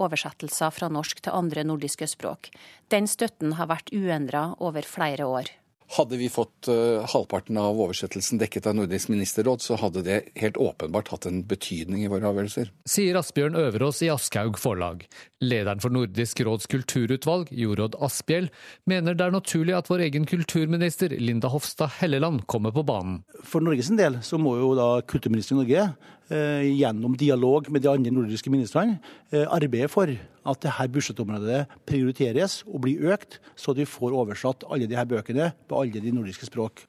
oversettelser 0.00 0.72
fra 0.72 0.88
norsk 0.92 1.20
til 1.20 1.36
andre 1.36 1.64
nordiske 1.68 2.08
språk. 2.08 2.48
Den 2.88 3.08
støtten 3.08 3.58
har 3.58 3.68
vært 3.68 3.92
uendra 3.92 4.54
over 4.64 4.88
flere 4.88 5.28
år. 5.28 5.52
Hadde 5.96 6.16
vi 6.16 6.28
fått 6.32 6.68
uh, 6.68 7.02
halvparten 7.12 7.58
av 7.60 7.80
oversettelsen 7.80 8.40
dekket 8.40 8.66
av 8.70 8.76
Nordisk 8.78 9.10
ministerråd, 9.12 9.60
så 9.60 9.76
hadde 9.80 10.04
det 10.06 10.20
helt 10.40 10.56
åpenbart 10.56 11.10
hatt 11.12 11.26
en 11.28 11.42
betydning 11.48 12.04
i 12.06 12.10
våre 12.12 12.30
avgjørelser. 12.30 12.70
Sier 12.88 13.18
Asbjørn 13.20 13.58
Øverås 13.60 14.00
i 14.06 14.08
Aschhaug 14.12 14.56
forlag. 14.60 15.04
Lederen 15.44 15.82
for 15.84 15.92
Nordisk 15.92 16.40
råds 16.46 16.70
kulturutvalg, 16.72 17.52
Jorodd 17.52 17.98
Asphjell, 18.00 18.48
mener 18.88 19.18
det 19.18 19.26
er 19.26 19.36
naturlig 19.36 19.76
at 19.76 19.90
vår 19.92 20.06
egen 20.06 20.28
kulturminister 20.28 21.12
Linda 21.20 21.52
Hofstad 21.52 21.98
Helleland 22.00 22.46
kommer 22.46 22.72
på 22.72 22.86
banen. 22.88 23.20
For 23.44 23.64
Norges 23.64 23.92
del 23.98 24.22
så 24.24 24.40
må 24.40 24.56
jo 24.62 24.72
da 24.78 24.88
kulturministeren 25.04 25.60
i 25.60 25.64
Norge 25.66 25.86
Eh, 26.21 26.21
gjennom 26.32 27.16
dialog 27.18 27.68
med 27.72 27.84
de 27.84 27.90
andre 27.92 28.12
nordiske 28.14 28.50
ministrene 28.52 28.98
eh, 29.32 29.44
arbeide 29.46 29.90
for 29.92 30.10
at 30.12 30.62
dette 30.64 30.88
budsjettområdet 30.94 31.66
prioriteres 31.88 32.62
og 32.66 32.84
blir 32.86 33.12
økt, 33.12 33.38
så 33.56 33.74
de 33.76 33.86
får 33.88 34.16
oversatt 34.16 34.66
alle 34.68 34.88
disse 34.90 35.06
bøkene 35.08 35.52
på 35.68 35.82
alle 35.82 36.02
de 36.02 36.14
nordiske 36.14 36.48
språk. 36.48 36.86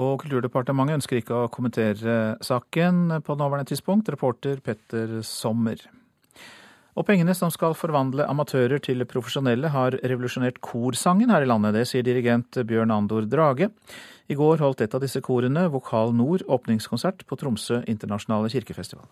Og 0.00 0.22
Kulturdepartementet 0.22 1.00
ønsker 1.00 1.20
ikke 1.20 1.42
å 1.44 1.50
kommentere 1.52 2.36
saken 2.44 3.18
på 3.24 3.36
nåværende 3.36 3.68
tidspunkt. 3.74 4.08
Reporter 4.12 4.62
Petter 4.64 5.18
Sommer. 5.26 5.82
Og 6.92 7.06
pengene 7.08 7.32
som 7.32 7.48
skal 7.52 7.72
forvandle 7.72 8.26
amatører 8.28 8.82
til 8.84 9.00
profesjonelle, 9.08 9.70
har 9.72 9.96
revolusjonert 10.04 10.60
korsangen 10.60 11.32
her 11.32 11.46
i 11.46 11.48
landet. 11.48 11.72
Det 11.78 11.86
sier 11.88 12.04
dirigent 12.04 12.58
Bjørn 12.68 12.92
Andor 12.92 13.24
Drage. 13.24 13.70
I 14.28 14.36
går 14.36 14.60
holdt 14.60 14.84
et 14.84 14.94
av 14.94 15.00
disse 15.00 15.22
korene, 15.24 15.64
Vokal 15.72 16.12
Nord, 16.12 16.44
åpningskonsert 16.52 17.24
på 17.24 17.38
Tromsø 17.40 17.80
internasjonale 17.88 18.52
kirkefestival. 18.52 19.08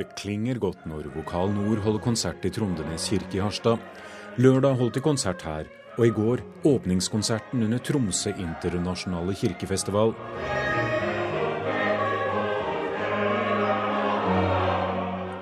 Det 0.00 0.08
klinger 0.16 0.56
godt 0.56 0.88
når 0.88 1.12
Vokal 1.12 1.52
Nord 1.52 1.84
holder 1.84 2.00
konsert 2.02 2.48
i 2.48 2.50
Trondenes 2.50 3.10
kirke 3.12 3.36
i 3.36 3.44
Harstad. 3.44 3.76
Lørdag 4.40 4.80
holdt 4.80 4.96
de 4.96 5.04
konsert 5.04 5.44
her, 5.44 5.68
og 5.98 6.06
i 6.06 6.14
går 6.14 6.42
åpningskonserten 6.68 7.62
under 7.66 7.82
Tromsø 7.84 8.32
internasjonale 8.40 9.34
kirkefestival. 9.36 10.14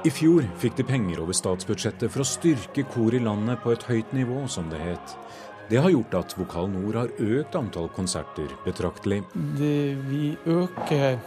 I 0.01 0.11
fjor 0.17 0.47
fikk 0.59 0.79
de 0.79 0.85
penger 0.89 1.21
over 1.21 1.37
statsbudsjettet 1.37 2.09
for 2.09 2.25
å 2.25 2.29
styrke 2.29 2.87
kor 2.89 3.15
i 3.15 3.21
landet 3.21 3.61
på 3.61 3.75
et 3.75 3.85
høyt 3.85 4.15
nivå, 4.17 4.47
som 4.49 4.71
det 4.73 4.81
het. 4.81 5.17
Det 5.71 5.79
har 5.79 5.93
gjort 5.93 6.17
at 6.19 6.33
Vokal 6.39 6.71
Nord 6.73 6.97
har 6.99 7.13
økt 7.21 7.55
antall 7.55 7.91
konserter 7.95 8.49
betraktelig. 8.65 9.21
Det, 9.61 9.95
vi 10.09 10.33
øker 10.49 11.21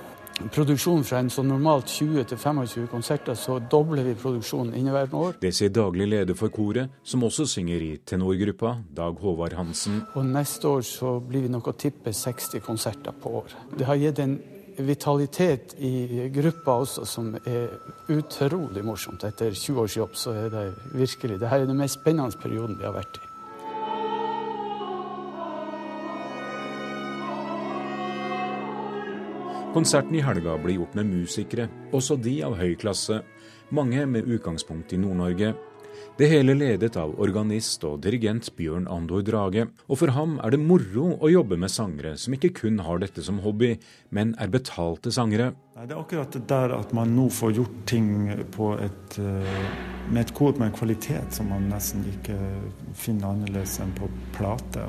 produksjonen 0.54 1.06
fra 1.08 1.20
en 1.22 1.30
sånn 1.34 1.50
normalt 1.52 1.92
20 1.92 2.28
til 2.32 2.40
25 2.40 2.88
konserter, 2.92 3.38
så 3.38 3.60
dobler 3.72 4.06
vi 4.08 4.16
produksjonen 4.20 4.74
inneværende 4.78 5.20
år. 5.20 5.38
Det 5.42 5.54
sier 5.56 5.74
daglig 5.74 6.08
leder 6.10 6.38
for 6.38 6.54
koret, 6.54 6.92
som 7.04 7.24
også 7.28 7.46
synger 7.50 7.84
i 7.86 7.92
tenorgruppa, 8.06 8.76
Dag 8.96 9.20
Håvard 9.22 9.58
Hansen. 9.58 10.02
Og 10.16 10.26
neste 10.26 10.68
år 10.68 10.82
så 10.88 11.18
blir 11.24 11.46
vi 11.46 11.54
nok 11.54 11.70
å 11.70 11.78
tippe 11.78 12.14
60 12.14 12.64
konserter 12.66 13.16
på 13.16 13.38
år. 13.44 13.56
Det 13.78 13.88
har 13.90 14.02
gitt 14.02 14.24
en 14.24 14.38
vitalitet 14.78 15.76
i 15.78 16.30
gruppa 16.34 16.80
også 16.82 17.06
som 17.06 17.34
er 17.46 17.70
utrolig 18.14 18.84
morsomt. 18.86 19.26
Etter 19.28 19.54
20 19.54 19.84
års 19.84 19.98
jobb 20.00 20.18
så 20.18 20.34
er 20.46 20.50
det 20.54 20.66
virkelig 20.94 21.40
det 21.42 21.52
her 21.52 21.64
er 21.64 21.70
den 21.70 21.78
mest 21.78 22.02
spennende 22.02 22.42
perioden 22.42 22.80
vi 22.80 22.88
har 22.90 22.98
vært 22.98 23.22
i. 23.22 23.33
Konserten 29.74 30.14
i 30.16 30.22
helga 30.22 30.54
blir 30.62 30.76
gjort 30.78 30.94
med 30.94 31.08
musikere, 31.10 31.64
også 31.98 32.20
de 32.22 32.36
av 32.46 32.54
høy 32.60 32.76
klasse. 32.78 33.24
Mange 33.74 34.04
med 34.06 34.28
utgangspunkt 34.30 34.92
i 34.94 35.00
Nord-Norge. 35.02 35.56
Det 36.14 36.28
hele 36.30 36.54
ledet 36.54 36.94
av 37.02 37.16
organist 37.18 37.82
og 37.90 38.04
dirigent 38.06 38.52
Bjørn 38.54 38.86
Andor 38.86 39.24
Drage. 39.26 39.64
Og 39.90 39.98
for 39.98 40.14
ham 40.14 40.36
er 40.46 40.54
det 40.54 40.60
moro 40.62 41.16
å 41.18 41.32
jobbe 41.32 41.58
med 41.58 41.74
sangere 41.74 42.12
som 42.22 42.36
ikke 42.38 42.52
kun 42.60 42.78
har 42.86 43.02
dette 43.02 43.24
som 43.26 43.40
hobby, 43.42 43.72
men 44.14 44.36
er 44.38 44.52
betalte 44.54 45.10
sangere. 45.16 45.56
Det 45.74 45.88
er 45.88 46.04
akkurat 46.04 46.38
det 46.38 46.44
der 46.52 46.76
at 46.78 46.94
man 46.94 47.16
nå 47.18 47.26
får 47.34 47.56
gjort 47.58 47.80
ting 47.90 48.30
et, 48.30 49.18
eh, 49.18 49.56
med 50.12 50.22
et 50.22 50.36
kor 50.38 50.54
med 50.54 50.68
en 50.68 50.78
kvalitet 50.78 51.34
som 51.34 51.50
man 51.50 51.66
nesten 51.72 52.06
ikke 52.14 52.38
finner 52.94 53.34
annerledes 53.34 53.80
enn 53.82 53.98
på 53.98 54.12
plate. 54.38 54.86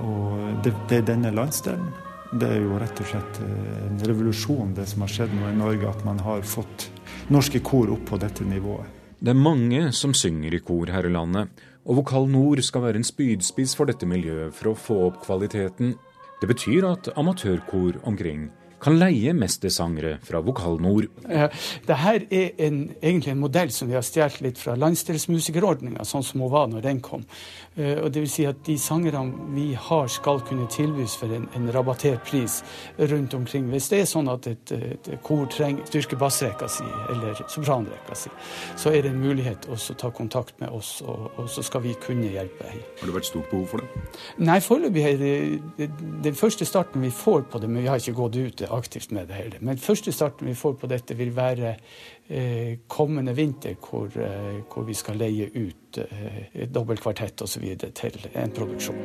Og 0.00 0.64
det, 0.64 0.72
det 0.88 1.02
er 1.02 1.06
denne 1.12 1.34
landsdelen. 1.36 1.92
Det 2.32 2.48
er 2.48 2.62
jo 2.64 2.78
rett 2.80 3.00
og 3.02 3.08
slett 3.10 3.40
eh, 3.44 3.80
en 3.90 3.98
revolusjon, 4.08 4.72
det 4.76 4.86
som 4.88 5.04
har 5.04 5.10
skjedd 5.12 5.34
nå 5.36 5.50
i 5.50 5.56
Norge, 5.58 5.90
at 5.90 6.04
man 6.06 6.20
har 6.24 6.40
fått 6.48 6.88
norske 7.32 7.60
kor 7.60 7.92
opp 7.92 8.06
på 8.08 8.18
dette 8.22 8.46
nivået. 8.48 8.88
Det 9.22 9.34
er 9.34 9.38
mange 9.38 9.82
som 9.92 10.14
synger 10.16 10.56
i 10.56 10.62
kor 10.64 10.90
her 10.90 11.06
i 11.06 11.12
landet, 11.12 11.52
og 11.84 12.00
Vokal 12.00 12.30
Nord 12.32 12.62
skal 12.64 12.86
være 12.86 13.02
en 13.02 13.06
spydspiss 13.06 13.76
for 13.76 13.90
dette 13.90 14.08
miljøet 14.08 14.56
for 14.56 14.72
å 14.72 14.78
få 14.78 14.96
opp 15.10 15.20
kvaliteten. 15.26 15.92
Det 16.40 16.48
betyr 16.48 16.88
at 16.88 17.12
amatørkor 17.20 18.00
omkring 18.08 18.48
kan 18.82 18.98
leie 18.98 19.32
mestersangere 19.36 20.16
fra 20.26 20.42
Vokal 20.42 20.80
Nord. 20.82 21.08
Dette 21.22 21.98
er 22.12 22.26
en, 22.66 22.80
egentlig 23.00 23.32
en 23.32 23.42
modell 23.42 23.70
som 23.74 23.90
vi 23.90 23.96
har 23.96 24.06
stjålet 24.06 24.40
litt 24.42 24.60
fra 24.60 24.74
landsdelsmusikerordninga, 24.80 26.04
sånn 26.06 26.24
som 26.26 26.42
hun 26.42 26.52
var 26.52 26.70
når 26.72 26.84
den 26.86 27.02
kom. 27.04 27.24
Eh, 27.76 27.96
og 28.02 28.10
det 28.12 28.24
vil 28.24 28.30
si 28.30 28.44
at 28.44 28.58
De 28.66 28.76
sangerne 28.78 29.52
vi 29.54 29.72
har, 29.74 30.08
skal 30.12 30.42
kunne 30.46 30.66
tilbys 30.70 31.14
for 31.18 31.32
en, 31.32 31.46
en, 31.56 31.70
rabattert 31.72 32.24
pris 32.26 32.60
rundt 32.98 33.34
omkring. 33.34 33.70
Hvis 33.72 33.88
det 33.92 34.02
er 34.02 34.10
sånn 34.10 34.28
at 34.28 34.46
et, 34.50 34.72
et 34.76 35.10
kor 35.24 35.46
trenger 35.50 35.86
styrke 35.88 36.18
bassrekka 36.20 36.68
si 36.70 36.86
eller 37.12 37.38
sopranrekka 37.46 38.18
si, 38.18 38.32
så 38.76 38.92
er 38.92 39.06
det 39.06 39.14
en 39.14 39.22
mulighet 39.22 39.68
også 39.72 39.96
å 39.96 40.00
ta 40.04 40.12
kontakt 40.14 40.58
med 40.60 40.74
oss, 40.74 40.98
og, 41.06 41.30
og 41.40 41.48
så 41.50 41.64
skal 41.64 41.84
vi 41.86 41.94
kunne 42.02 42.28
hjelpe. 42.34 42.68
Har 43.00 43.08
det 43.08 43.16
vært 43.16 43.30
stort 43.30 43.48
behov 43.50 43.70
for 43.72 43.82
det? 43.82 44.04
Nei, 44.42 44.58
foreløpig 44.62 45.06
er 45.08 45.22
det 45.22 45.88
den 46.26 46.36
første 46.38 46.68
starten 46.68 47.02
vi 47.04 47.12
får 47.14 47.46
på 47.50 47.62
det, 47.62 47.70
men 47.70 47.86
vi 47.86 47.90
har 47.90 48.02
ikke 48.02 48.18
gått 48.20 48.36
ut 48.36 48.64
aktivt 48.72 49.12
med 49.12 49.28
det 49.28 49.38
hele. 49.38 49.60
Men 49.60 49.78
første 49.78 50.12
starten 50.12 50.48
vi 50.48 50.54
får 50.58 50.78
på 50.80 50.90
dette, 50.90 51.16
vil 51.18 51.36
være 51.36 51.76
Eh, 52.32 52.78
kommende 52.88 53.34
vinter, 53.34 53.74
hvor, 53.90 54.06
eh, 54.06 54.62
hvor, 54.74 54.82
vi 54.82 54.94
skal 54.94 55.16
leie 55.16 55.50
ut 55.54 55.98
eh, 55.98 56.68
dobbeltkvartett 56.74 57.42
osv. 57.42 57.76
til 57.94 58.30
en 58.34 58.50
produksjon. 58.50 58.96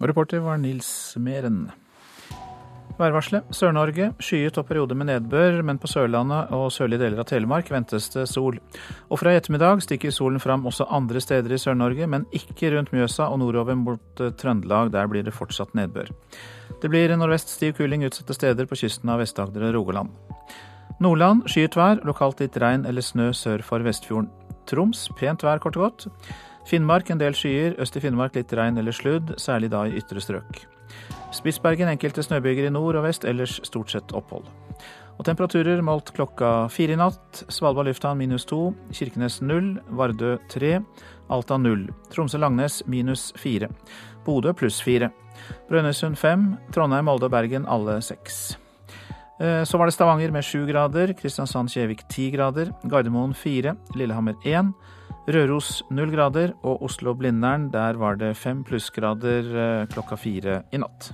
Og 0.00 0.08
reporter 0.08 0.38
var 0.38 0.56
Nils 0.56 1.16
Meren. 1.16 1.70
Værvarselet. 2.98 3.46
Sør-Norge 3.54 4.08
skyet 4.22 4.58
og 4.58 4.66
perioder 4.66 4.98
med 4.98 5.06
nedbør, 5.06 5.60
men 5.62 5.78
på 5.78 5.86
Sørlandet 5.90 6.50
og 6.54 6.72
sørlige 6.74 7.04
deler 7.04 7.22
av 7.22 7.28
Telemark 7.30 7.70
ventes 7.70 8.08
det 8.10 8.24
sol. 8.26 8.58
Og 9.06 9.20
fra 9.20 9.32
i 9.32 9.38
ettermiddag 9.38 9.84
stikker 9.84 10.14
solen 10.14 10.42
fram 10.42 10.66
også 10.66 10.88
andre 10.90 11.22
steder 11.22 11.54
i 11.54 11.60
Sør-Norge, 11.62 12.08
men 12.10 12.26
ikke 12.34 12.72
rundt 12.74 12.90
Mjøsa 12.94 13.28
og 13.30 13.38
nordover 13.42 13.78
mot 13.78 14.22
eh, 14.22 14.32
Trøndelag. 14.34 14.90
Der 14.94 15.06
blir 15.10 15.22
det 15.26 15.36
fortsatt 15.36 15.76
nedbør. 15.78 16.10
Det 16.82 16.90
blir 16.90 17.14
nordvest 17.14 17.54
stiv 17.54 17.76
kuling 17.78 18.02
utsatte 18.08 18.34
steder 18.34 18.66
på 18.66 18.78
kysten 18.78 19.14
av 19.14 19.22
Vest-Agder 19.22 19.68
og 19.70 19.78
Rogaland. 19.78 20.10
Nordland 20.98 21.46
skyet 21.46 21.78
vær, 21.78 22.02
lokalt 22.06 22.42
litt 22.42 22.58
regn 22.58 22.86
eller 22.88 23.04
snø 23.06 23.30
sør 23.30 23.62
for 23.62 23.86
Vestfjorden. 23.86 24.30
Troms 24.68 25.06
pent 25.20 25.46
vær, 25.46 25.62
kort 25.62 25.78
og 25.78 25.86
godt. 25.86 26.08
Finnmark 26.68 27.08
en 27.14 27.22
del 27.22 27.38
skyer, 27.38 27.78
øst 27.80 27.96
i 27.96 28.02
Finnmark 28.02 28.34
litt 28.36 28.52
regn 28.52 28.76
eller 28.82 28.92
sludd, 28.92 29.36
særlig 29.40 29.70
da 29.72 29.86
i 29.86 29.94
ytre 30.02 30.20
strøk. 30.20 30.66
Spitsbergen 31.34 31.90
enkelte 31.90 32.24
snøbyger 32.24 32.68
i 32.68 32.72
nord 32.72 32.96
og 32.98 33.04
vest, 33.04 33.26
ellers 33.28 33.58
stort 33.66 33.92
sett 33.92 34.14
opphold. 34.16 34.46
Og 35.18 35.26
temperaturer 35.26 35.82
målt 35.82 36.12
klokka 36.14 36.68
fire 36.70 36.94
i 36.94 36.98
natt. 36.98 37.42
Svalbard 37.50 37.90
lufthavn 37.90 38.20
minus 38.20 38.46
to, 38.46 38.68
Kirkenes 38.94 39.40
null, 39.42 39.74
Vardø 39.90 40.36
tre, 40.50 40.78
Alta 41.28 41.58
null. 41.58 41.88
Tromsø-Langnes 42.14 42.84
minus 42.86 43.32
fire. 43.36 43.68
Bodø 44.24 44.54
pluss 44.54 44.78
fire. 44.84 45.10
Brønnøysund 45.68 46.18
fem, 46.18 46.52
Trondheim, 46.74 47.08
Molde 47.08 47.26
og 47.26 47.34
Bergen 47.34 47.66
alle 47.68 47.98
seks. 48.04 48.56
Eh, 49.38 49.62
så 49.66 49.78
var 49.78 49.86
det 49.86 49.94
Stavanger 49.94 50.32
med 50.34 50.46
sju 50.46 50.64
grader, 50.66 51.12
Kristiansand-Kjevik 51.18 52.06
ti 52.10 52.28
grader, 52.34 52.72
Gardermoen 52.90 53.34
fire, 53.38 53.76
Lillehammer 53.94 54.38
én, 54.46 54.72
Røros 55.28 55.82
null 55.92 56.08
grader 56.08 56.54
og 56.64 56.86
Oslo-Blindern, 56.86 57.66
der 57.68 57.98
var 58.00 58.16
det 58.16 58.30
fem 58.40 58.62
plussgrader 58.64 59.50
eh, 59.52 59.88
klokka 59.92 60.16
fire 60.16 60.62
i 60.72 60.80
natt. 60.80 61.10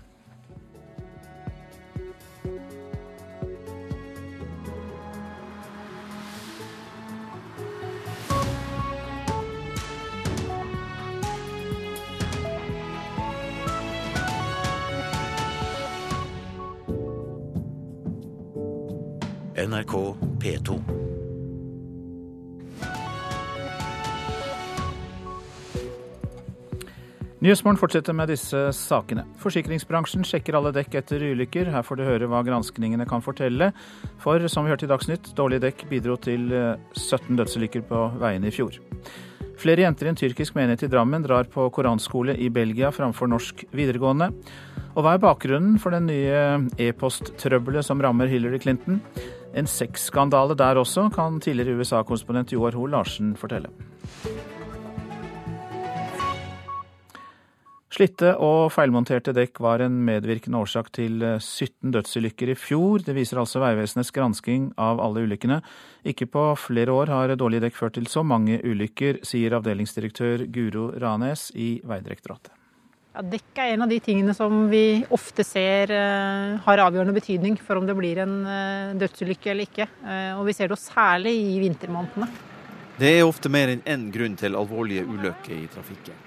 Nyhetsmorgen 27.54 27.78
fortsetter 27.78 28.14
med 28.18 28.32
disse 28.32 28.60
sakene. 28.74 29.22
Forsikringsbransjen 29.38 30.24
sjekker 30.26 30.56
alle 30.58 30.72
dekk 30.74 30.96
etter 30.98 31.22
ulykker. 31.22 31.68
Her 31.70 31.84
får 31.86 32.00
du 32.00 32.02
høre 32.02 32.26
hva 32.26 32.40
granskningene 32.42 33.06
kan 33.06 33.22
fortelle. 33.22 33.68
For 34.18 34.42
som 34.50 34.66
vi 34.66 34.72
hørte 34.72 34.88
i 34.88 34.90
Dagsnytt, 34.90 35.30
dårlige 35.38 35.62
dekk 35.68 35.84
bidro 35.86 36.16
til 36.18 36.48
17 36.50 36.98
eh, 36.98 37.30
dødsulykker 37.38 37.86
på 37.86 38.02
veiene 38.18 38.50
i 38.50 38.56
fjor. 38.56 38.80
Flere 39.62 39.86
jenter 39.86 40.10
i 40.10 40.12
en 40.16 40.18
tyrkisk 40.18 40.58
menighet 40.58 40.82
i 40.88 40.90
Drammen 40.90 41.22
drar 41.22 41.46
på 41.46 41.68
koranskole 41.78 42.34
i 42.34 42.50
Belgia 42.50 42.90
framfor 42.90 43.30
norsk 43.30 43.62
videregående. 43.70 44.32
Og 44.96 45.06
hva 45.06 45.14
er 45.14 45.22
bakgrunnen 45.22 45.78
for 45.78 45.94
den 45.94 46.10
nye 46.10 46.42
e-posttrøbbelet 46.82 47.86
som 47.86 48.02
rammer 48.02 48.34
Hillary 48.34 48.58
Clinton? 48.66 48.98
En 49.54 49.70
sexskandale 49.70 50.58
der 50.58 50.82
også, 50.82 51.06
kan 51.14 51.38
tidligere 51.38 51.78
USA-konsponent 51.78 52.58
Joar 52.58 52.74
Hoel 52.74 52.98
Larsen 52.98 53.36
fortelle. 53.38 53.70
Slitte 57.94 58.32
og 58.42 58.72
feilmonterte 58.74 59.30
dekk 59.36 59.60
var 59.62 59.84
en 59.84 60.00
medvirkende 60.02 60.58
årsak 60.64 60.88
til 60.96 61.20
17 61.22 61.92
dødsulykker 61.94 62.50
i 62.50 62.56
fjor. 62.58 63.04
Det 63.06 63.14
viser 63.14 63.38
altså 63.38 63.62
Vegvesenets 63.62 64.10
gransking 64.16 64.72
av 64.82 64.98
alle 65.04 65.22
ulykkene. 65.28 65.60
Ikke 66.10 66.26
på 66.26 66.48
flere 66.58 66.90
år 66.90 67.12
har 67.14 67.36
dårlige 67.38 67.68
dekk 67.68 67.78
ført 67.78 67.94
til 68.00 68.10
så 68.10 68.24
mange 68.26 68.58
ulykker, 68.66 69.20
sier 69.22 69.54
avdelingsdirektør 69.60 70.42
Guro 70.50 70.88
Ranes 70.98 71.52
i 71.54 71.76
Vegdirektoratet. 71.86 72.50
Ja, 73.14 73.22
dekk 73.30 73.62
er 73.62 73.76
en 73.76 73.86
av 73.86 73.94
de 73.94 74.00
tingene 74.02 74.34
som 74.34 74.64
vi 74.72 75.04
ofte 75.14 75.46
ser 75.46 75.94
uh, 75.94 76.58
har 76.66 76.82
avgjørende 76.88 77.14
betydning 77.14 77.60
for 77.62 77.78
om 77.78 77.86
det 77.86 77.94
blir 77.94 78.18
en 78.24 78.40
uh, 78.42 78.96
dødsulykke 78.98 79.54
eller 79.54 79.70
ikke. 79.70 79.86
Uh, 80.02 80.40
og 80.40 80.48
vi 80.50 80.58
ser 80.58 80.74
det 80.74 80.82
særlig 80.82 81.38
i 81.38 81.60
vintermånedene. 81.62 82.32
Det 82.98 83.14
er 83.20 83.22
ofte 83.22 83.50
mer 83.54 83.70
enn 83.70 83.86
én 83.86 84.10
grunn 84.14 84.34
til 84.38 84.58
alvorlige 84.58 85.06
ulykker 85.06 85.60
i 85.62 85.68
trafikken. 85.70 86.23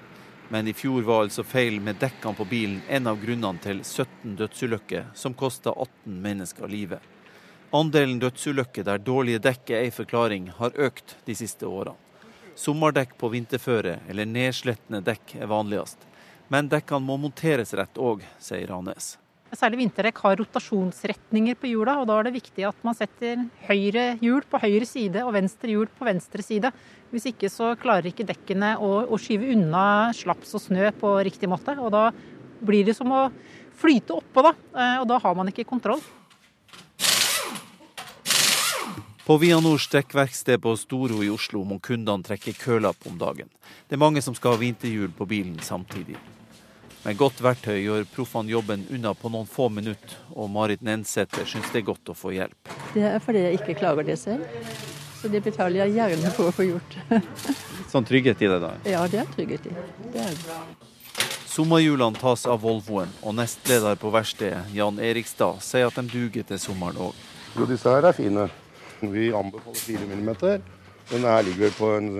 Men 0.48 0.68
i 0.68 0.72
fjor 0.72 1.02
var 1.04 1.26
altså 1.26 1.44
feil 1.44 1.76
med 1.84 1.98
dekkene 2.00 2.36
på 2.36 2.46
bilen 2.48 2.80
en 2.88 3.10
av 3.10 3.20
grunnene 3.20 3.60
til 3.60 3.82
17 3.84 4.36
dødsulykker, 4.38 5.10
som 5.14 5.36
kosta 5.36 5.74
18 5.74 6.18
mennesker 6.24 6.68
livet. 6.72 7.04
Andelen 7.76 8.16
dødsulykker 8.22 8.86
der 8.88 9.02
dårlige 9.04 9.42
dekk 9.44 9.74
er 9.76 9.84
ei 9.84 9.92
forklaring, 9.92 10.48
har 10.56 10.72
økt 10.88 11.18
de 11.26 11.36
siste 11.36 11.68
årene. 11.68 11.96
Sommerdekk 12.58 13.12
på 13.20 13.28
vinterføre 13.30 14.00
eller 14.08 14.26
nedslettende 14.26 14.98
dekk 15.04 15.36
er 15.38 15.50
vanligst. 15.52 16.00
Men 16.48 16.66
dekkene 16.72 17.04
må 17.04 17.18
monteres 17.20 17.74
rett 17.76 18.00
òg, 18.00 18.24
sier 18.40 18.66
Ranes. 18.72 19.18
Særlig 19.52 19.78
vinterdekk 19.80 20.18
har 20.24 20.36
rotasjonsretninger 20.40 21.56
på 21.60 21.70
hjula, 21.70 21.94
og 22.00 22.08
da 22.08 22.18
er 22.18 22.26
det 22.26 22.34
viktig 22.34 22.66
at 22.68 22.82
man 22.84 22.96
setter 22.96 23.46
høyre 23.68 24.10
hjul 24.20 24.42
på 24.48 24.60
høyre 24.60 24.88
side 24.88 25.22
og 25.24 25.32
venstre 25.36 25.72
hjul 25.72 25.88
på 25.92 26.08
venstre 26.08 26.44
side. 26.44 26.72
Hvis 27.12 27.30
ikke 27.30 27.48
så 27.52 27.72
klarer 27.80 28.10
ikke 28.10 28.26
dekkene 28.28 28.74
å, 28.84 28.90
å 29.08 29.18
skyve 29.20 29.54
unna 29.54 30.12
slaps 30.16 30.52
og 30.58 30.64
snø 30.66 30.90
på 30.98 31.14
riktig 31.24 31.48
måte. 31.48 31.76
Og 31.80 31.92
da 31.94 32.10
blir 32.60 32.84
det 32.84 32.96
som 32.98 33.12
å 33.14 33.28
flyte 33.78 34.16
oppå, 34.18 34.44
da. 34.44 34.52
Eh, 34.74 34.96
og 35.00 35.08
da 35.08 35.20
har 35.22 35.36
man 35.38 35.48
ikke 35.48 35.66
kontroll. 35.68 36.02
På 39.28 39.36
Vianors 39.36 39.90
dekkverksted 39.92 40.62
på 40.64 40.72
Storo 40.80 41.20
i 41.20 41.28
Oslo 41.28 41.60
må 41.68 41.76
kundene 41.84 42.24
trekke 42.24 42.54
kølapp 42.56 43.08
om 43.10 43.18
dagen. 43.20 43.50
Det 43.88 43.96
er 43.96 44.00
mange 44.00 44.22
som 44.24 44.36
skal 44.36 44.54
ha 44.54 44.60
vinterhjul 44.60 45.12
på 45.12 45.26
bilen 45.28 45.58
samtidig. 45.60 46.16
Med 47.04 47.18
godt 47.20 47.42
verktøy 47.44 47.76
gjør 47.76 48.06
proffene 48.14 48.54
jobben 48.54 48.86
unna 48.92 49.12
på 49.14 49.28
noen 49.32 49.46
få 49.48 49.68
minutter, 49.68 50.16
og 50.32 50.48
Marit 50.52 50.80
Nensæter 50.84 51.44
syns 51.44 51.68
det 51.72 51.82
er 51.82 51.86
godt 51.90 52.08
å 52.08 52.16
få 52.16 52.32
hjelp. 52.34 52.72
Det 52.94 53.04
er 53.04 53.20
fordi 53.20 53.44
jeg 53.44 53.60
ikke 53.60 53.76
klager 53.82 54.08
det 54.08 54.16
selv, 54.20 54.48
så 55.18 55.30
det 55.32 55.42
betaler 55.44 55.84
jeg 55.84 55.96
gjerne 55.98 56.30
for 56.36 56.50
å 56.50 56.54
få 56.54 56.68
gjort. 56.68 56.98
sånn 57.92 58.06
trygghet 58.06 58.42
i 58.44 58.50
det, 58.52 58.60
da? 58.62 58.74
Ja, 58.88 59.02
det 59.10 59.22
er 59.24 59.32
trygghet 59.34 59.66
i. 59.66 59.74
Det 60.14 60.22
er 60.22 60.38
det. 60.38 60.60
Sommerhjulene 61.48 62.20
tas 62.20 62.44
av 62.46 62.60
Volvoen, 62.62 63.10
og 63.26 63.34
nestleder 63.34 63.98
på 63.98 64.12
verkstedet, 64.14 64.68
Jan 64.76 65.00
Erikstad, 65.02 65.58
sier 65.64 65.88
at 65.88 65.96
de 65.98 66.04
duger 66.06 66.46
til 66.46 66.60
sommeren 66.62 67.00
òg. 67.08 67.22
Jo, 67.56 67.66
disse 67.66 67.90
her 67.90 68.06
er 68.06 68.14
fine. 68.14 68.46
Vi 69.00 69.30
anbefaler 69.34 69.80
4 69.80 70.06
mm. 70.06 70.28
Den 71.08 71.24
her 71.24 71.42
ligger 71.42 71.70
på 71.72 71.88
en, 71.96 72.10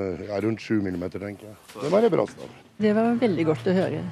rundt 0.42 0.62
7 0.64 0.80
mm, 0.80 1.04
tenker 1.12 1.50
jeg. 1.50 1.56
Det 1.74 1.90
var 1.92 2.08
bra 2.11 2.24
stand. 2.26 2.56
Det 2.78 2.94
var 2.96 3.18
veldig 3.20 3.44
godt 3.46 3.68
å 3.68 3.74
høre. 3.76 4.02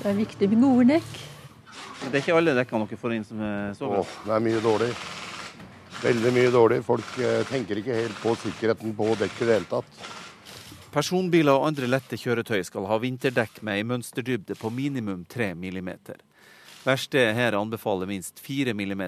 Det 0.00 0.10
er 0.10 0.18
viktig 0.18 0.48
med 0.52 0.64
gode 0.64 0.86
dekk. 0.96 1.16
Det 2.04 2.10
er 2.18 2.22
ikke 2.22 2.36
alle 2.36 2.54
dekkene 2.56 2.88
dere 2.88 3.00
får 3.00 3.14
inn 3.16 3.26
som 3.28 3.40
er 3.44 3.72
så 3.78 3.88
bra? 3.88 4.02
Åh, 4.02 4.16
det 4.26 4.34
er 4.36 4.44
mye 4.44 4.62
dårlig. 4.64 4.90
Veldig 6.04 6.34
mye 6.36 6.50
dårlig. 6.52 6.82
Folk 6.84 7.16
eh, 7.16 7.40
tenker 7.48 7.78
ikke 7.80 7.96
helt 7.96 8.18
på 8.20 8.34
sikkerheten 8.36 8.92
på 8.96 9.06
dekket 9.16 9.40
i 9.40 9.46
det 9.48 9.54
hele 9.56 9.68
tatt. 9.70 10.02
Personbiler 10.92 11.56
og 11.56 11.64
andre 11.70 11.88
lette 11.88 12.18
kjøretøy 12.20 12.60
skal 12.68 12.84
ha 12.90 12.98
vinterdekk 13.00 13.62
med 13.64 13.80
ei 13.80 13.86
mønsterdybde 13.88 14.54
på 14.60 14.68
minimum 14.70 15.24
3 15.32 15.54
mm. 15.56 15.88
Verkstedet 16.84 17.32
her 17.38 17.56
anbefaler 17.56 18.10
minst 18.10 18.42
4 18.44 18.76
mm, 18.76 19.02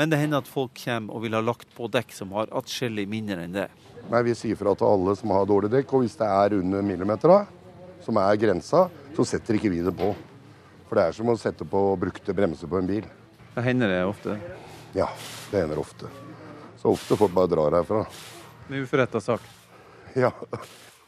men 0.00 0.08
det 0.08 0.22
hender 0.22 0.40
at 0.40 0.48
folk 0.48 0.72
kommer 0.80 1.12
og 1.12 1.26
vil 1.26 1.36
ha 1.36 1.44
lagt 1.44 1.68
på 1.76 1.90
dekk 1.92 2.16
som 2.16 2.32
har 2.32 2.48
atskillig 2.56 3.04
mindre 3.12 3.44
enn 3.44 3.58
det. 3.58 3.68
Nei, 4.08 4.24
Vi 4.24 4.34
sier 4.34 4.56
fra 4.56 4.72
til 4.72 4.88
alle 4.88 5.14
som 5.20 5.36
har 5.36 5.44
dårlig 5.46 5.70
dekk, 5.76 5.92
og 5.92 6.06
hvis 6.06 6.16
det 6.16 6.32
er 6.32 6.56
under 6.62 6.82
millimeter, 6.82 7.36
som 8.02 8.16
er 8.24 8.40
grensa, 8.40 8.86
så 9.12 9.28
setter 9.28 9.60
ikke 9.60 9.70
vi 9.76 9.84
det 9.84 9.92
på. 9.94 10.14
For 10.88 10.96
det 10.96 11.06
er 11.10 11.20
som 11.20 11.28
å 11.28 11.36
sette 11.36 11.68
på 11.68 11.86
brukte 12.00 12.34
bremser 12.34 12.72
på 12.72 12.80
en 12.80 12.88
bil. 12.88 13.04
Det 13.52 13.68
hender 13.68 13.92
det 13.92 14.04
ofte? 14.08 14.40
Ja, 14.92 15.08
det 15.50 15.60
hender 15.62 15.78
ofte. 15.78 16.08
Så 16.78 16.92
ofte 16.92 17.16
folk 17.16 17.32
bare 17.32 17.46
drar 17.46 17.72
herfra. 17.78 18.06
Med 18.68 18.82
uforretta 18.84 19.20
sak? 19.20 19.44
Ja. 20.14 20.32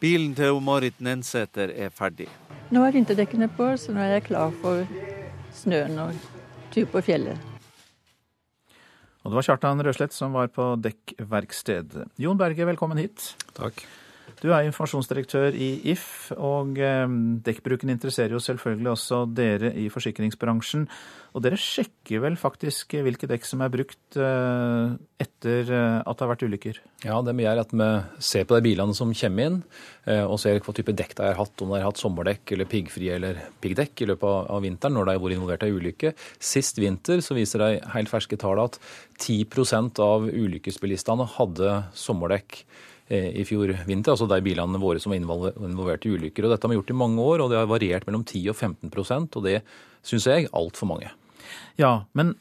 Bilen 0.00 0.34
til 0.36 0.60
Marit 0.64 1.00
Nensæter 1.00 1.72
er 1.72 1.90
ferdig. 1.92 2.28
Nå 2.72 2.84
er 2.84 2.94
vinterdekkene 2.96 3.48
på, 3.52 3.66
så 3.80 3.92
nå 3.92 4.00
er 4.04 4.16
jeg 4.16 4.28
klar 4.30 4.54
for 4.62 4.86
snøen 5.54 5.98
og 6.00 6.16
tur 6.74 6.88
på 6.92 7.02
fjellet. 7.04 7.50
Og 9.24 9.32
det 9.32 9.38
var 9.38 9.46
Kjartan 9.46 9.80
Røslett 9.84 10.12
som 10.12 10.34
var 10.36 10.50
på 10.52 10.74
dekkverksted. 10.84 11.94
Jon 12.20 12.40
Berge, 12.40 12.66
velkommen 12.68 13.00
hit. 13.00 13.30
Takk. 13.56 13.84
Du 14.44 14.50
er 14.52 14.66
informasjonsdirektør 14.66 15.54
i 15.56 15.68
If, 15.88 16.30
og 16.36 16.76
eh, 16.82 17.04
dekkbruken 17.46 17.92
interesserer 17.94 18.34
jo 18.34 18.42
selvfølgelig 18.44 18.90
også 18.92 19.22
dere 19.32 19.70
i 19.80 19.86
forsikringsbransjen. 19.92 20.84
Og 21.34 21.42
dere 21.42 21.56
sjekker 21.58 22.20
vel 22.22 22.36
faktisk 22.38 22.92
hvilke 23.02 23.26
dekk 23.30 23.48
som 23.48 23.64
er 23.64 23.72
brukt 23.72 24.18
eh, 24.20 24.92
etter 25.24 25.72
eh, 25.72 25.96
at 26.02 26.12
det 26.12 26.26
har 26.26 26.32
vært 26.34 26.44
ulykker? 26.44 26.82
Ja, 27.06 27.18
det 27.24 27.34
vi 27.38 27.46
gjør 27.46 27.56
er 27.56 27.64
at 27.64 27.74
vi 27.74 27.88
ser 28.28 28.44
på 28.44 28.58
de 28.58 28.68
bilene 28.68 28.96
som 28.96 29.16
kommer 29.16 29.48
inn, 29.48 29.60
og 30.28 30.36
ser 30.40 30.60
hva 30.60 30.72
type 30.76 30.92
dekk 30.92 31.14
de 31.16 31.24
har 31.24 31.38
hatt. 31.40 31.64
Om 31.64 31.72
de 31.72 31.80
har 31.80 31.88
hatt 31.88 32.00
sommerdekk 32.00 32.52
eller 32.52 32.68
piggfrie 32.68 33.16
eller 33.16 33.40
piggdekk 33.64 34.04
i 34.04 34.08
løpet 34.12 34.28
av, 34.28 34.60
vinteren 34.64 34.98
når 34.98 35.08
de 35.08 35.14
har 35.16 35.22
vært 35.24 35.38
involvert 35.38 35.64
i 35.64 35.72
ulykke. 35.72 36.12
Sist 36.52 36.80
vinter 36.80 37.24
så 37.24 37.36
viser 37.36 37.64
de 37.64 37.70
helt 37.96 38.12
ferske 38.12 38.36
tallene 38.40 38.68
at 38.68 38.76
10 39.24 39.48
av 40.04 40.28
ulykkesbilistene 40.28 41.32
hadde 41.38 41.78
sommerdekk 41.96 42.66
i 43.12 43.44
fjor 43.44 43.68
vinter, 43.84 44.14
altså 44.14 44.28
de 44.30 44.38
bilene 44.40 44.80
våre 44.80 45.00
som 45.02 45.12
var 45.12 45.18
involvert 45.20 46.06
i 46.08 46.14
ulykker. 46.14 46.46
Og 46.46 46.54
Dette 46.54 46.64
har 46.64 46.72
vi 46.72 46.78
gjort 46.78 46.94
i 46.94 46.96
mange 46.96 47.20
år, 47.20 47.42
og 47.44 47.50
det 47.52 47.58
har 47.60 47.68
variert 47.68 48.06
mellom 48.08 48.24
10 48.24 48.46
og 48.48 48.56
15% 48.56 49.36
og 49.36 49.44
det 49.44 49.58
syns 50.04 50.28
jeg 50.30 50.48
altfor 50.56 50.88
mange. 50.88 51.12
Ja, 51.80 52.04
men 52.12 52.34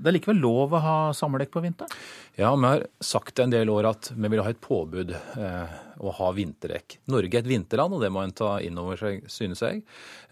det 0.00 0.08
er 0.08 0.16
likevel 0.16 0.40
lov 0.40 0.74
å 0.74 0.80
ha 0.80 0.96
sommerdekk 1.16 1.52
på 1.54 1.62
vinteren? 1.64 1.92
Ja, 2.38 2.54
vi 2.56 2.64
har 2.64 2.84
sagt 3.04 3.38
en 3.42 3.52
del 3.52 3.68
år 3.68 3.90
at 3.90 4.10
vi 4.14 4.30
vil 4.32 4.40
ha 4.40 4.52
et 4.52 4.60
påbud 4.64 5.12
eh, 5.12 5.72
å 6.00 6.12
ha 6.16 6.30
vinterdekk. 6.32 6.96
Norge 7.12 7.36
er 7.36 7.42
et 7.42 7.50
vinterland, 7.50 7.96
og 7.96 8.04
det 8.04 8.08
må 8.14 8.22
en 8.24 8.32
ta 8.32 8.54
inn 8.64 8.78
over 8.80 8.96
seg, 8.96 9.26
synes 9.28 9.60
jeg. 9.66 9.82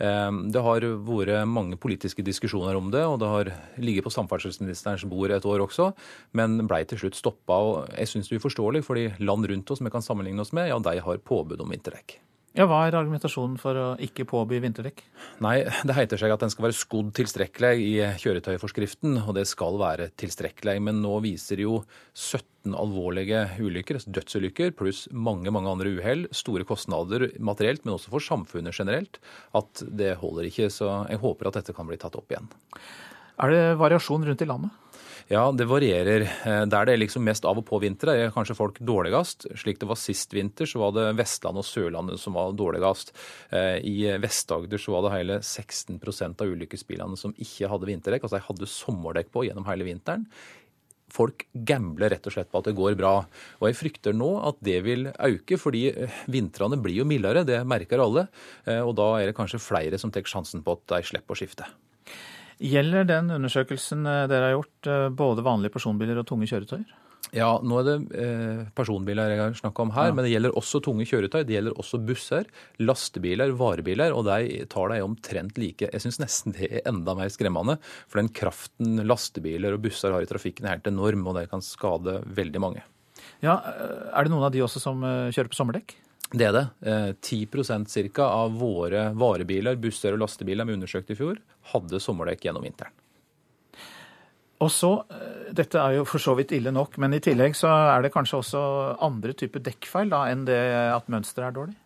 Eh, 0.01 0.31
det 0.55 0.63
har 0.65 0.87
vært 1.09 1.51
mange 1.51 1.77
politiske 1.81 2.25
diskusjoner 2.25 2.79
om 2.79 2.89
det, 2.95 3.05
og 3.05 3.19
det 3.21 3.33
har 3.33 3.53
ligget 3.83 4.09
på 4.09 4.15
samferdselsministerens 4.15 5.05
bord 5.11 5.35
et 5.37 5.49
år 5.49 5.67
også, 5.67 5.91
men 6.39 6.63
blei 6.71 6.85
til 6.89 7.03
slutt 7.03 7.19
stoppa. 7.19 7.59
Og 7.59 7.93
jeg 7.93 8.15
syns 8.15 8.31
det 8.31 8.39
er 8.39 8.45
uforståelig, 8.45 8.87
fordi 8.89 9.11
land 9.21 9.51
rundt 9.53 9.75
oss 9.75 9.85
vi 9.85 9.93
kan 9.93 10.05
sammenligne 10.05 10.47
oss 10.47 10.55
med, 10.57 10.71
ja, 10.73 10.81
de 10.81 10.97
har 11.05 11.27
påbud 11.29 11.61
om 11.61 11.77
vinterdekk. 11.77 12.21
Ja, 12.59 12.65
Hva 12.67 12.81
er 12.89 12.97
argumentasjonen 12.99 13.55
for 13.63 13.79
å 13.79 13.83
ikke 14.03 14.25
påby 14.27 14.59
vinterdekk? 14.59 15.05
Nei, 15.45 15.61
det 15.87 15.95
heter 15.95 16.19
seg 16.19 16.33
at 16.35 16.43
den 16.43 16.51
skal 16.51 16.65
være 16.67 16.75
skodd 16.75 17.13
tilstrekkelig 17.15 17.85
i 17.85 17.93
kjøretøyforskriften, 18.19 19.15
og 19.23 19.37
det 19.37 19.45
skal 19.47 19.79
være 19.79 20.09
tilstrekkelig. 20.19 20.75
Men 20.83 20.99
nå 21.05 21.13
viser 21.23 21.63
jo 21.63 21.77
17 22.19 22.75
alvorlige 22.75 23.45
ulykker, 23.63 24.01
altså 24.01 24.17
dødsulykker, 24.17 24.75
pluss 24.75 25.05
mange 25.15 25.53
mange 25.55 25.71
andre 25.71 25.93
uhell, 26.01 26.27
store 26.35 26.67
kostnader 26.67 27.29
materielt, 27.39 27.87
men 27.87 27.95
også 27.95 28.11
for 28.17 28.27
samfunnet 28.27 28.75
generelt, 28.75 29.23
at 29.55 29.85
det 29.87 30.17
holder 30.19 30.51
ikke. 30.51 30.67
Så 30.75 30.91
jeg 31.13 31.23
håper 31.23 31.53
at 31.53 31.61
dette 31.61 31.79
kan 31.79 31.87
bli 31.87 32.01
tatt 32.03 32.19
opp 32.19 32.35
igjen. 32.35 32.51
Er 33.39 33.55
det 33.55 33.65
variasjon 33.79 34.27
rundt 34.27 34.43
i 34.43 34.51
landet? 34.51 34.75
Ja, 35.29 35.43
det 35.53 35.67
varierer. 35.69 36.23
Eh, 36.25 36.65
Der 36.65 36.87
det 36.87 36.93
er 36.95 37.01
liksom 37.03 37.21
mest 37.21 37.45
av 37.45 37.59
og 37.61 37.67
på 37.69 37.77
vinter, 37.83 38.09
er 38.09 38.31
kanskje 38.33 38.57
folk 38.57 38.79
dårligst. 38.81 39.45
Slik 39.61 39.79
det 39.79 39.89
var 39.89 39.99
sist 40.01 40.33
vinter, 40.33 40.65
så 40.65 40.81
var 40.81 40.93
det 40.97 41.17
Vestlandet 41.19 41.61
og 41.61 41.69
Sørlandet 41.69 42.19
som 42.19 42.33
var 42.33 42.55
dårligst. 42.57 43.13
Eh, 43.53 43.77
I 43.85 44.17
Vest-Agder 44.17 44.81
så 44.81 44.95
var 44.95 45.05
det 45.05 45.19
hele 45.19 45.37
16% 45.45 46.41
av 46.41 46.49
ulykkesbilene 46.49 47.19
som 47.21 47.35
ikke 47.37 47.69
hadde 47.69 47.91
vinterdekk. 47.91 48.25
Altså 48.25 48.39
de 48.39 48.47
hadde 48.47 48.71
sommerdekk 48.73 49.29
på 49.31 49.45
gjennom 49.45 49.69
hele 49.69 49.85
vinteren. 49.85 50.25
Folk 51.13 51.45
gambler 51.53 52.09
rett 52.09 52.25
og 52.25 52.33
slett 52.33 52.51
på 52.51 52.63
at 52.63 52.65
det 52.71 52.77
går 52.77 52.97
bra. 52.97 53.27
Og 53.61 53.69
jeg 53.69 53.77
frykter 53.77 54.17
nå 54.17 54.31
at 54.49 54.57
det 54.65 54.79
vil 54.85 55.11
øke, 55.13 55.59
fordi 55.61 55.91
eh, 55.93 56.23
vintrene 56.25 56.81
blir 56.81 57.03
jo 57.03 57.05
mildere, 57.05 57.45
det 57.45 57.61
merker 57.69 58.01
alle. 58.01 58.31
Og 58.81 58.97
da 58.97 59.11
er 59.21 59.29
det 59.29 59.37
kanskje 59.37 59.61
flere 59.61 60.01
som 60.01 60.09
tar 60.11 60.25
sjansen 60.25 60.65
på 60.65 60.73
at 60.73 60.89
de 60.97 61.03
slipper 61.05 61.37
å 61.37 61.41
skifte. 61.43 61.69
Gjelder 62.59 63.05
den 63.07 63.29
undersøkelsen 63.31 64.07
eh, 64.09 64.25
dere 64.31 64.49
har 64.51 64.57
gjort 64.57 64.89
eh, 64.91 65.09
både 65.15 65.45
vanlige 65.47 65.75
personbiler 65.77 66.19
og 66.19 66.27
tunge 66.27 66.49
kjøretøyer? 66.51 66.89
Ja, 67.35 67.49
nå 67.61 67.81
er 67.81 67.85
det 67.87 67.95
eh, 68.17 68.61
personbiler 68.79 69.35
jeg 69.35 69.57
snakka 69.59 69.83
om 69.85 69.91
her, 69.93 70.09
Ja. 70.09 70.15
men 70.17 70.25
det 70.25 70.31
gjelder 70.33 70.55
også 70.57 70.81
tunge 70.83 71.05
kjøretøy. 71.07 71.43
Det 71.45 71.55
gjelder 71.57 71.77
også 71.79 72.01
busser, 72.09 72.47
lastebiler, 72.81 73.53
varebiler, 73.59 74.15
og 74.17 74.25
de 74.31 74.65
tar 74.71 74.95
de 74.95 75.01
omtrent 75.05 75.59
like. 75.61 75.91
Jeg 75.93 76.01
syns 76.03 76.19
nesten 76.23 76.55
det 76.57 76.71
er 76.81 76.87
enda 76.89 77.15
mer 77.19 77.29
skremmende, 77.35 77.77
for 78.09 78.23
den 78.23 78.31
kraften 78.33 79.03
lastebiler 79.07 79.77
og 79.77 79.83
busser 79.85 80.15
har 80.15 80.25
i 80.25 80.31
trafikken 80.31 80.67
er 80.67 80.79
helt 80.79 80.89
enorm, 80.91 81.27
og 81.29 81.37
det 81.37 81.49
kan 81.53 81.61
skade 81.63 82.21
veldig 82.39 82.63
mange. 82.65 82.83
Ja, 83.45 83.59
eh, 83.61 84.11
Er 84.19 84.25
det 84.25 84.33
noen 84.33 84.47
av 84.49 84.55
de 84.55 84.65
også 84.65 84.81
som 84.81 85.03
kjører 85.03 85.53
på 85.53 85.59
sommerdekk? 85.59 85.95
Det 86.29 86.45
er 86.45 86.53
det. 86.53 86.65
Eh, 86.85 87.11
10% 87.25 87.89
cirka 87.89 88.27
av 88.29 88.57
våre 88.61 89.09
varebiler, 89.17 89.79
busser 89.81 90.13
og 90.13 90.21
lastebiler 90.25 90.69
vi 90.69 90.77
undersøkte 90.77 91.15
i 91.15 91.19
fjor, 91.19 91.39
hadde 91.73 92.01
sommerdekk 92.05 92.45
gjennom 92.45 92.67
vinteren. 92.67 92.93
Og 94.61 94.71
så, 94.75 95.05
eh, 95.09 95.53
Dette 95.53 95.81
er 95.81 95.97
jo 95.97 96.05
for 96.05 96.19
så 96.21 96.37
vidt 96.37 96.53
ille 96.53 96.71
nok, 96.71 96.99
men 96.99 97.15
i 97.15 97.21
tillegg 97.21 97.55
så 97.57 97.69
er 97.97 98.03
det 98.03 98.13
kanskje 98.13 98.43
også 98.43 99.01
andre 99.01 99.33
typer 99.33 99.61
dekkfeil 99.65 100.11
da, 100.11 100.27
enn 100.29 100.45
det 100.45 100.61
at 100.93 101.09
mønsteret 101.09 101.49
er 101.49 101.53
dårlig? 101.57 101.77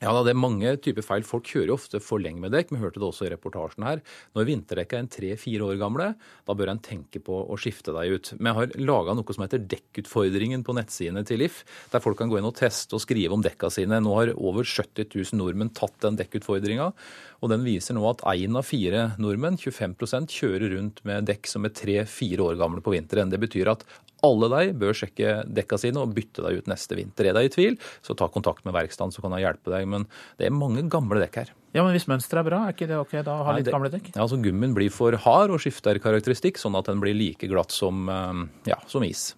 Ja, 0.00 0.14
Det 0.24 0.32
er 0.32 0.38
mange 0.38 0.70
typer 0.80 1.04
feil. 1.04 1.24
Folk 1.28 1.44
kjører 1.44 1.68
jo 1.68 1.76
ofte 1.76 1.98
for 2.00 2.22
lenge 2.24 2.40
med 2.40 2.54
dekk. 2.54 2.70
Vi 2.72 2.80
hørte 2.80 2.96
det 2.96 3.04
også 3.04 3.26
i 3.26 3.32
reportasjen 3.34 3.84
her. 3.84 4.00
Når 4.32 4.46
vinterdekka 4.48 4.96
er 4.96 5.02
en 5.04 5.10
tre-fire 5.12 5.66
år 5.66 5.76
gamle, 5.76 6.06
da 6.48 6.56
bør 6.56 6.72
en 6.72 6.80
tenke 6.80 7.20
på 7.20 7.36
å 7.44 7.58
skifte 7.60 7.92
deg 7.92 8.14
ut. 8.16 8.30
Vi 8.40 8.54
har 8.56 8.72
laga 8.80 9.12
noe 9.12 9.36
som 9.36 9.44
heter 9.44 9.60
Dekkutfordringen 9.60 10.64
på 10.64 10.72
nettsidene 10.78 11.20
til 11.28 11.44
LIF, 11.44 11.60
der 11.92 12.00
folk 12.00 12.16
kan 12.16 12.32
gå 12.32 12.40
inn 12.40 12.48
og 12.48 12.56
teste 12.56 12.96
og 12.96 13.04
skrive 13.04 13.36
om 13.36 13.44
dekka 13.44 13.68
sine. 13.68 14.00
Nå 14.00 14.16
har 14.16 14.32
over 14.40 14.64
70 14.64 15.12
000 15.12 15.36
nordmenn 15.36 15.74
tatt 15.76 16.00
den 16.00 16.16
dekkutfordringa, 16.16 16.92
og 17.44 17.52
den 17.52 17.68
viser 17.68 17.96
nå 17.96 18.06
at 18.08 18.24
én 18.32 18.56
av 18.56 18.64
fire 18.64 19.10
nordmenn, 19.20 19.60
25% 19.60 20.32
kjører 20.32 20.78
rundt 20.78 21.04
med 21.04 21.28
dekk 21.28 21.44
som 21.48 21.68
er 21.68 21.76
tre-fire 21.76 22.48
år 22.48 22.56
gamle 22.60 22.80
på 22.80 22.96
vinteren. 22.96 23.28
Det 23.28 23.40
betyr 23.44 23.74
at 23.76 23.84
alle 24.26 24.50
deg 24.52 24.74
bør 24.80 24.96
sjekke 24.96 25.40
dekka 25.48 25.78
sine 25.80 26.02
og 26.02 26.14
bytte 26.16 26.44
deg 26.44 26.60
ut 26.60 26.70
neste 26.70 26.98
vinter. 26.98 27.30
Er 27.30 27.38
deg 27.38 27.48
i 27.48 27.54
tvil, 27.54 27.78
så 28.06 28.16
ta 28.18 28.28
kontakt 28.32 28.66
med 28.66 28.76
verkstedet, 28.76 29.16
så 29.16 29.24
kan 29.24 29.34
han 29.36 29.42
hjelpe 29.42 29.72
deg. 29.72 29.88
Men 29.90 30.06
det 30.40 30.48
er 30.48 30.54
mange 30.54 30.84
gamle 30.92 31.22
dekk 31.22 31.42
her. 31.42 31.52
Ja, 31.72 31.84
Men 31.84 31.94
hvis 31.94 32.08
mønsteret 32.10 32.42
er 32.42 32.48
bra, 32.48 32.62
er 32.66 32.74
ikke 32.74 32.88
det 32.90 32.98
ok 32.98 33.12
da 33.22 33.36
å 33.38 33.44
ha 33.46 33.54
Nei, 33.54 33.60
litt 33.62 33.70
gamle 33.72 33.92
dekk? 33.92 34.12
Ja, 34.14 34.24
altså 34.24 34.40
Gummien 34.42 34.74
blir 34.74 34.90
for 34.94 35.14
hard 35.26 35.54
og 35.54 35.62
skifter 35.62 36.00
karakteristikk, 36.02 36.58
sånn 36.58 36.78
at 36.78 36.90
den 36.90 37.02
blir 37.02 37.14
like 37.14 37.50
glatt 37.50 37.74
som, 37.74 38.08
eh, 38.10 38.72
ja, 38.72 38.80
som 38.90 39.06
is. 39.06 39.30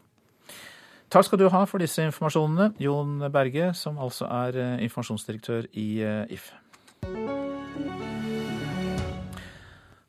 Takk 1.12 1.28
skal 1.28 1.42
du 1.42 1.48
ha 1.52 1.66
for 1.68 1.82
disse 1.82 2.00
informasjonene, 2.08 2.72
Jon 2.80 3.18
Berge, 3.34 3.74
som 3.76 4.00
altså 4.00 4.30
er 4.32 4.56
eh, 4.56 4.84
informasjonsdirektør 4.88 5.68
i 5.76 5.88
eh, 6.00 6.36
If. 6.38 6.48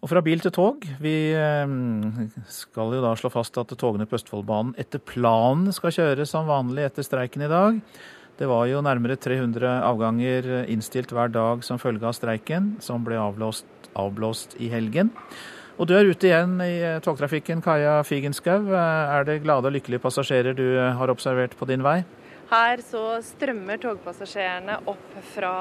Og 0.04 0.10
fra 0.12 0.20
bil 0.20 0.42
til 0.44 0.52
tog. 0.52 0.84
Vi 1.00 1.16
eh, 1.32 1.76
skal 2.52 2.92
jo 2.92 3.04
da 3.06 3.14
slå 3.16 3.32
fast 3.32 3.56
at 3.62 3.72
togene 3.80 4.08
på 4.10 4.18
Østfoldbanen 4.20 4.76
etter 4.82 5.00
planen 5.00 5.72
skal 5.76 5.96
kjøre 5.96 6.28
som 6.28 6.50
vanlig 6.50 6.90
etter 6.90 7.08
streiken 7.08 7.46
i 7.46 7.52
dag. 7.52 7.80
Det 8.36 8.50
var 8.50 8.66
jo 8.68 8.82
nærmere 8.84 9.16
300 9.16 9.78
avganger 9.88 10.48
innstilt 10.68 11.14
hver 11.14 11.32
dag 11.32 11.64
som 11.64 11.80
følge 11.80 12.04
av 12.10 12.18
streiken, 12.18 12.74
som 12.84 13.06
ble 13.06 13.16
avblåst, 13.22 13.70
avblåst 13.96 14.58
i 14.60 14.68
helgen. 14.74 15.14
Og 15.80 15.88
du 15.88 15.94
er 15.96 16.10
ute 16.10 16.28
igjen 16.28 16.58
i 16.62 16.74
eh, 16.84 17.00
togtrafikken, 17.02 17.64
Kaja 17.64 18.02
Figenschou. 18.04 18.68
Eh, 18.76 19.16
Er 19.16 19.24
det 19.30 19.40
glade 19.46 19.72
og 19.72 19.78
lykkelige 19.78 20.04
passasjerer 20.04 20.58
du 20.58 20.68
har 21.00 21.16
observert 21.16 21.56
på 21.56 21.70
din 21.72 21.86
vei? 21.86 22.02
Her 22.52 22.84
så 22.86 23.22
strømmer 23.24 23.80
togpassasjerene 23.82 24.82
opp 24.92 25.14
fra 25.32 25.54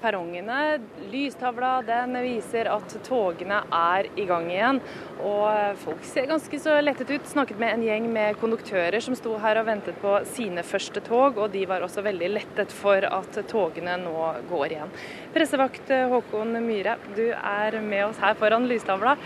perrongene. 0.00 0.80
Lystavla 1.12 1.80
den 1.86 2.16
viser 2.24 2.70
at 2.72 2.94
togene 3.06 3.60
er 3.74 4.08
i 4.18 4.26
gang 4.28 4.48
igjen. 4.50 4.80
Og 5.24 5.78
folk 5.84 6.04
ser 6.08 6.28
ganske 6.30 6.60
så 6.62 6.78
lettet 6.82 7.12
ut. 7.12 7.28
Snakket 7.28 7.60
med 7.60 7.74
en 7.74 7.84
gjeng 7.86 8.08
med 8.12 8.38
konduktører 8.40 9.00
som 9.04 9.16
sto 9.18 9.36
her 9.42 9.60
og 9.60 9.68
ventet 9.68 10.00
på 10.02 10.16
sine 10.32 10.64
første 10.66 11.02
tog, 11.06 11.38
og 11.38 11.52
de 11.54 11.66
var 11.68 11.84
også 11.84 12.04
veldig 12.06 12.32
lettet 12.34 12.74
for 12.74 13.04
at 13.06 13.40
togene 13.50 13.98
nå 14.00 14.26
går 14.50 14.66
igjen. 14.74 14.98
Pressevakt 15.34 15.92
Håkon 16.10 16.56
Myhre, 16.64 16.96
du 17.16 17.28
er 17.36 17.80
med 17.84 18.08
oss 18.08 18.20
her 18.22 18.36
foran 18.40 18.68
lystavla. 18.70 19.16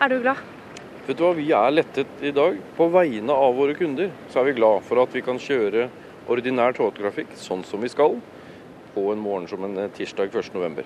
Er 0.00 0.12
du 0.12 0.20
glad? 0.20 0.42
Vet 1.06 1.18
du 1.18 1.22
hva, 1.22 1.34
Vi 1.38 1.52
er 1.54 1.70
lettet 1.70 2.22
i 2.22 2.32
dag. 2.34 2.58
På 2.76 2.88
vegne 2.90 3.32
av 3.32 3.54
våre 3.54 3.76
kunder 3.78 4.10
så 4.28 4.42
er 4.42 4.50
vi 4.50 4.58
glad 4.58 4.82
for 4.88 5.00
at 5.04 5.14
vi 5.14 5.22
kan 5.22 5.38
kjøre 5.38 5.86
ordinær 6.26 6.74
togtrafikk 6.74 7.36
sånn 7.38 7.62
som 7.64 7.84
vi 7.84 7.92
skal 7.92 8.18
på 8.96 9.12
en 9.12 9.20
morgen 9.20 9.48
som 9.48 9.64
en 9.64 9.76
eh, 9.78 9.92
tirsdag 9.96 10.32
1.11. 10.32 10.84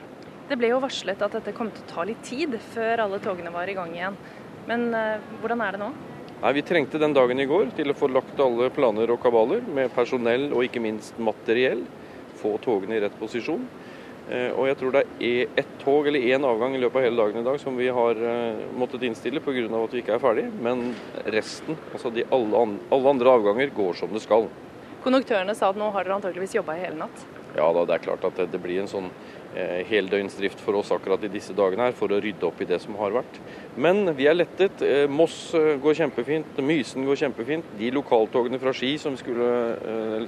Det 0.50 0.58
ble 0.58 0.72
jo 0.72 0.82
varslet 0.82 1.20
at 1.22 1.36
dette 1.38 1.54
kom 1.54 1.70
til 1.70 1.84
å 1.86 1.90
ta 1.92 2.06
litt 2.08 2.22
tid 2.26 2.56
før 2.72 3.04
alle 3.06 3.20
togene 3.22 3.52
var 3.54 3.70
i 3.70 3.76
gang 3.78 3.94
igjen. 3.94 4.18
Men 4.66 4.88
eh, 4.96 5.28
hvordan 5.42 5.62
er 5.62 5.76
det 5.76 5.82
nå? 5.84 5.92
Nei, 6.40 6.52
Vi 6.56 6.66
trengte 6.66 6.98
den 6.98 7.14
dagen 7.14 7.38
i 7.38 7.46
går 7.46 7.70
til 7.76 7.92
å 7.92 7.96
få 7.96 8.10
lagt 8.10 8.40
alle 8.42 8.70
planer 8.74 9.12
og 9.14 9.22
kabaler 9.22 9.62
med 9.62 9.94
personell 9.94 10.48
og 10.50 10.66
ikke 10.66 10.82
minst 10.82 11.20
materiell. 11.22 11.84
Få 12.40 12.56
togene 12.64 12.98
i 12.98 13.02
rett 13.04 13.14
posisjon. 13.20 13.62
Eh, 14.30 14.50
og 14.50 14.66
jeg 14.66 14.80
tror 14.80 14.96
det 14.96 15.06
er 15.28 15.60
ett 15.62 15.72
tog 15.84 16.08
eller 16.10 16.26
én 16.34 16.46
avgang 16.46 16.74
i 16.74 16.82
løpet 16.82 16.98
av 16.98 17.06
hele 17.06 17.22
dagen 17.22 17.44
i 17.44 17.46
dag 17.46 17.62
som 17.62 17.78
vi 17.78 17.92
har 17.94 18.18
måttet 18.78 19.06
innstille 19.06 19.42
pga. 19.44 19.68
at 19.70 19.94
vi 19.94 20.02
ikke 20.02 20.16
er 20.18 20.24
ferdig. 20.26 20.48
Men 20.58 20.96
resten, 21.30 21.78
altså 21.92 22.10
de 22.10 22.26
alle, 22.26 22.66
alle 22.90 23.14
andre 23.14 23.36
avganger, 23.38 23.76
går 23.76 24.02
som 24.02 24.10
det 24.10 24.26
skal. 24.26 24.50
Konduktørene 25.04 25.54
sa 25.54 25.70
at 25.70 25.78
nå 25.78 25.92
har 25.94 26.04
dere 26.04 26.18
antakeligvis 26.18 26.58
jobba 26.58 26.74
i 26.74 26.82
hele 26.88 27.06
natt? 27.06 27.39
Ja 27.56 27.66
da, 27.74 27.84
det 27.86 27.96
er 27.96 28.04
klart 28.04 28.24
at 28.28 28.38
det, 28.38 28.60
blir 28.62 28.78
en 28.82 28.90
sånn 28.90 29.08
eh, 29.58 29.80
heldøgnsdrift 29.88 30.60
for 30.62 30.78
oss 30.78 30.92
akkurat 30.94 31.24
i 31.26 31.32
disse 31.32 31.54
dagene 31.56 31.88
her, 31.88 31.96
for 31.98 32.12
å 32.12 32.20
rydde 32.22 32.46
opp 32.46 32.60
i 32.62 32.68
det 32.68 32.78
som 32.82 32.98
har 33.00 33.14
vært. 33.16 33.40
Men 33.80 34.12
vi 34.18 34.28
er 34.30 34.38
lettet. 34.38 34.84
Eh, 34.86 35.06
Moss 35.10 35.54
eh, 35.58 35.74
går 35.82 35.98
kjempefint, 36.02 36.60
Mysen 36.62 37.08
går 37.08 37.18
kjempefint. 37.24 37.74
De 37.80 37.90
lokaltogene 37.94 38.60
fra 38.62 38.74
Ski 38.76 38.94
som, 39.02 39.18
skulle, 39.18 39.50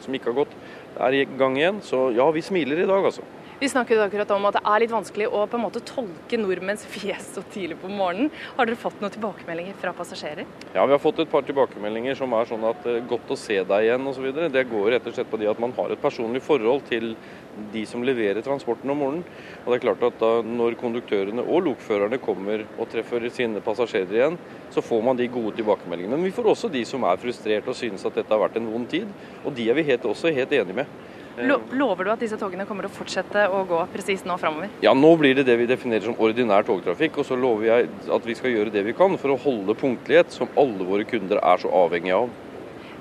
som 0.02 0.18
ikke 0.18 0.32
har 0.32 0.40
gått, 0.42 0.58
er 1.06 1.20
i 1.20 1.22
gang 1.38 1.60
igjen. 1.60 1.80
Så 1.86 2.08
ja, 2.16 2.26
vi 2.34 2.42
smiler 2.44 2.82
i 2.82 2.90
dag, 2.90 3.06
altså. 3.12 3.26
Vi 3.62 3.68
snakket 3.68 4.00
akkurat 4.02 4.30
om 4.34 4.46
at 4.48 4.56
det 4.56 4.60
er 4.66 4.82
litt 4.82 4.90
vanskelig 4.90 5.28
å 5.30 5.44
på 5.46 5.54
en 5.54 5.62
måte 5.62 5.80
tolke 5.86 6.34
nordmenns 6.34 6.82
fjes 6.90 7.28
så 7.36 7.44
tidlig 7.54 7.76
på 7.78 7.86
morgenen. 7.86 8.32
Har 8.56 8.66
dere 8.66 8.74
fått 8.74 8.98
noen 8.98 9.12
tilbakemeldinger 9.14 9.76
fra 9.78 9.92
passasjerer? 9.94 10.48
Ja, 10.74 10.82
vi 10.82 10.90
har 10.96 10.98
fått 10.98 11.20
et 11.22 11.30
par 11.30 11.46
tilbakemeldinger 11.46 12.18
som 12.18 12.34
er 12.34 12.48
sånn 12.50 12.66
at 12.66 12.88
godt 13.06 13.30
å 13.30 13.36
se 13.38 13.60
deg 13.62 13.86
igjen 13.86 14.10
osv. 14.10 14.26
Det 14.50 14.64
går 14.66 14.88
rett 14.96 15.06
og 15.06 15.14
slett 15.14 15.30
på 15.30 15.38
det 15.38 15.46
at 15.52 15.62
man 15.62 15.76
har 15.78 15.94
et 15.94 16.02
personlig 16.02 16.42
forhold 16.42 16.82
til 16.90 17.12
de 17.70 17.84
som 17.86 18.02
leverer 18.02 18.42
transporten 18.42 18.90
om 18.90 18.98
morgenen. 19.04 19.46
Og 19.62 19.70
det 19.70 19.78
er 19.78 19.86
klart 19.86 20.04
at 20.10 20.18
da 20.18 20.32
Når 20.42 20.80
konduktørene 20.82 21.46
og 21.46 21.62
lokførerne 21.68 22.18
kommer 22.18 22.66
og 22.74 22.90
treffer 22.90 23.30
sine 23.30 23.62
passasjerer 23.62 24.18
igjen, 24.18 24.42
så 24.74 24.82
får 24.82 25.06
man 25.06 25.22
de 25.22 25.30
gode 25.30 25.54
tilbakemeldingene. 25.62 26.18
Men 26.18 26.32
vi 26.32 26.34
får 26.34 26.50
også 26.56 26.74
de 26.74 26.82
som 26.88 27.06
er 27.06 27.22
frustrert 27.22 27.70
og 27.70 27.78
synes 27.78 28.10
at 28.10 28.18
dette 28.18 28.34
har 28.34 28.42
vært 28.42 28.58
en 28.58 28.70
vond 28.74 28.90
tid. 28.90 29.06
Og 29.46 29.54
de 29.54 29.70
er 29.70 29.78
vi 29.78 29.86
helt, 29.86 30.10
også 30.10 30.34
helt 30.34 30.50
enige 30.50 30.82
med. 30.82 31.02
Lover 31.38 32.04
du 32.04 32.10
at 32.12 32.20
disse 32.20 32.36
togene 32.36 32.66
kommer 32.68 32.84
til 32.84 32.92
å 32.92 32.96
fortsette 32.98 33.46
å 33.48 33.62
gå 33.68 33.78
presis 33.94 34.24
nå 34.28 34.36
framover? 34.40 34.68
Ja, 34.84 34.92
nå 34.92 35.14
blir 35.20 35.38
det 35.38 35.46
det 35.48 35.56
vi 35.62 35.68
definerer 35.70 36.04
som 36.04 36.18
ordinær 36.20 36.66
togtrafikk. 36.68 37.22
Og 37.22 37.28
så 37.28 37.38
lover 37.38 37.68
jeg 37.70 37.90
at 38.12 38.28
vi 38.28 38.36
skal 38.36 38.52
gjøre 38.52 38.74
det 38.74 38.84
vi 38.84 38.96
kan 38.96 39.16
for 39.20 39.32
å 39.32 39.40
holde 39.40 39.76
punktlighet, 39.78 40.32
som 40.34 40.50
alle 40.60 40.84
våre 40.88 41.08
kunder 41.08 41.40
er 41.40 41.62
så 41.62 41.72
avhengige 41.82 42.20
av. 42.24 42.32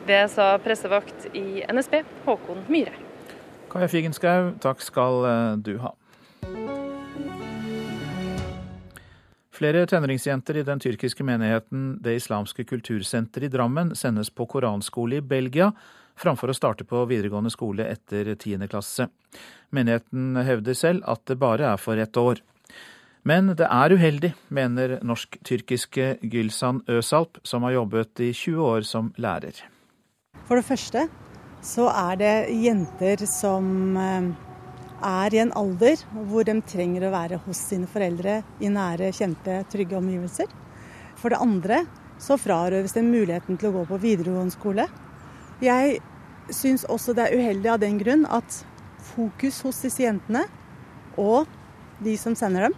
Det 0.07 0.21
sa 0.33 0.53
pressevakt 0.63 1.27
i 1.37 1.61
NSB, 1.67 2.01
Håkon 2.25 2.63
Myhre. 2.71 2.95
Kaja 3.71 3.87
Figenschou, 3.91 4.53
takk 4.63 4.81
skal 4.83 5.25
eh, 5.27 5.57
du 5.63 5.75
ha. 5.83 5.93
Flere 9.61 9.83
tenåringsjenter 9.85 10.57
i 10.57 10.63
den 10.65 10.79
tyrkiske 10.81 11.21
menigheten 11.21 11.99
Det 12.01 12.15
islamske 12.17 12.63
kultursenter 12.65 13.43
i 13.45 13.49
Drammen 13.51 13.91
sendes 13.95 14.31
på 14.33 14.47
koranskole 14.49 15.19
i 15.19 15.21
Belgia 15.21 15.67
framfor 16.21 16.51
å 16.51 16.55
starte 16.55 16.85
på 16.87 17.03
videregående 17.09 17.51
skole 17.53 17.87
etter 17.89 18.33
10. 18.35 18.67
klasse. 18.71 19.09
Menigheten 19.73 20.37
hevder 20.45 20.77
selv 20.77 21.05
at 21.09 21.25
det 21.29 21.39
bare 21.41 21.73
er 21.73 21.81
for 21.81 21.99
ett 21.99 22.17
år. 22.17 22.41
Men 23.27 23.51
det 23.53 23.67
er 23.69 23.93
uheldig, 23.93 24.31
mener 24.49 24.95
norsk-tyrkiske 25.05 26.15
Gylsan 26.25 26.81
Øsalp, 26.89 27.37
som 27.45 27.67
har 27.67 27.75
jobbet 27.75 28.23
i 28.25 28.31
20 28.33 28.63
år 28.65 28.87
som 28.87 29.11
lærer. 29.21 29.59
For 30.47 30.57
det 30.57 30.65
første 30.65 31.05
så 31.61 31.85
er 31.93 32.17
det 32.17 32.35
jenter 32.63 33.21
som 33.29 33.97
eh, 34.01 34.31
er 35.05 35.35
i 35.35 35.41
en 35.43 35.53
alder 35.57 36.01
hvor 36.29 36.47
de 36.47 36.57
trenger 36.65 37.05
å 37.05 37.13
være 37.13 37.37
hos 37.45 37.61
sine 37.69 37.89
foreldre 37.89 38.39
i 38.61 38.71
nære, 38.73 39.11
kjente, 39.13 39.61
trygge 39.69 39.99
omgivelser. 39.99 40.49
For 41.21 41.29
det 41.29 41.41
andre 41.45 41.83
så 42.21 42.37
frarøves 42.41 42.97
de 42.97 43.05
muligheten 43.05 43.61
til 43.61 43.69
å 43.69 43.75
gå 43.79 43.85
på 43.89 44.01
videregående 44.01 44.57
skole. 44.57 44.87
Jeg 45.61 46.01
syns 46.49 46.85
også 46.89 47.13
det 47.17 47.27
er 47.27 47.37
uheldig 47.37 47.69
av 47.73 47.79
den 47.83 47.99
grunn 48.01 48.25
at 48.25 48.63
fokus 49.11 49.61
hos 49.65 49.81
disse 49.83 50.03
jentene 50.03 50.45
og 51.19 51.49
de 52.01 52.15
som 52.17 52.35
sender 52.37 52.69
dem, 52.69 52.75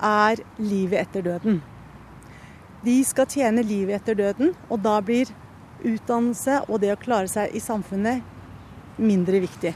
er 0.00 0.40
livet 0.56 1.04
etter 1.04 1.24
døden. 1.24 1.60
De 2.84 2.96
skal 3.04 3.28
tjene 3.28 3.64
livet 3.64 4.00
etter 4.00 4.16
døden, 4.16 4.54
og 4.68 4.80
da 4.84 4.98
blir 5.04 5.30
utdannelse 5.84 6.62
og 6.68 6.80
det 6.80 6.94
å 6.94 7.00
klare 7.00 7.28
seg 7.28 7.52
i 7.56 7.60
samfunnet 7.60 8.24
mindre 9.00 9.40
viktig. 9.44 9.74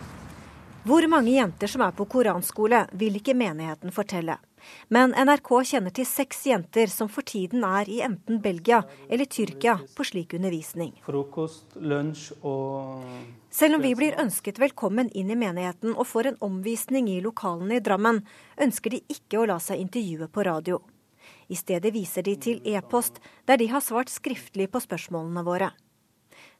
Hvor 0.89 1.05
mange 1.11 1.35
jenter 1.35 1.69
som 1.69 1.85
er 1.85 1.93
på 1.97 2.07
koranskole, 2.09 2.87
vil 2.97 3.19
ikke 3.21 3.37
menigheten 3.37 3.93
fortelle. 3.93 4.39
Men 4.89 5.13
NRK 5.13 5.51
kjenner 5.71 5.95
til 5.95 6.07
seks 6.09 6.47
jenter 6.49 6.91
som 6.93 7.11
for 7.13 7.27
tiden 7.27 7.65
er 7.67 7.89
i 7.91 8.01
enten 8.05 8.41
Belgia 8.45 8.83
eller 9.09 9.29
Tyrkia 9.29 9.79
på 9.97 10.07
slik 10.07 10.35
undervisning. 10.39 10.95
Frokost, 11.07 11.77
lunsj 11.77 12.31
og 12.43 13.03
Selv 13.51 13.79
om 13.79 13.83
vi 13.85 13.95
blir 13.97 14.19
ønsket 14.21 14.61
velkommen 14.61 15.11
inn 15.17 15.33
i 15.33 15.39
menigheten 15.39 15.95
og 15.95 16.07
får 16.11 16.33
en 16.33 16.39
omvisning 16.51 17.09
i 17.09 17.21
lokalene 17.25 17.79
i 17.79 17.85
Drammen, 17.85 18.23
ønsker 18.61 18.97
de 18.97 19.03
ikke 19.09 19.41
å 19.41 19.49
la 19.49 19.59
seg 19.63 19.81
intervjue 19.81 20.29
på 20.33 20.45
radio. 20.49 20.81
I 21.49 21.57
stedet 21.57 21.93
viser 21.95 22.25
de 22.25 22.37
til 22.37 22.61
e-post, 22.69 23.21
der 23.49 23.57
de 23.61 23.69
har 23.73 23.85
svart 23.85 24.13
skriftlig 24.13 24.69
på 24.73 24.83
spørsmålene 24.85 25.45
våre. 25.45 25.73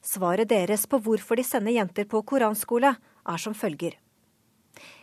Svaret 0.01 0.49
deres 0.49 0.85
på 0.89 0.99
hvorfor 1.03 1.37
de 1.39 1.45
sender 1.45 1.75
jenter 1.75 2.07
på 2.09 2.21
koranskole, 2.25 2.95
er 3.29 3.41
som 3.41 3.53
følger. 3.53 3.97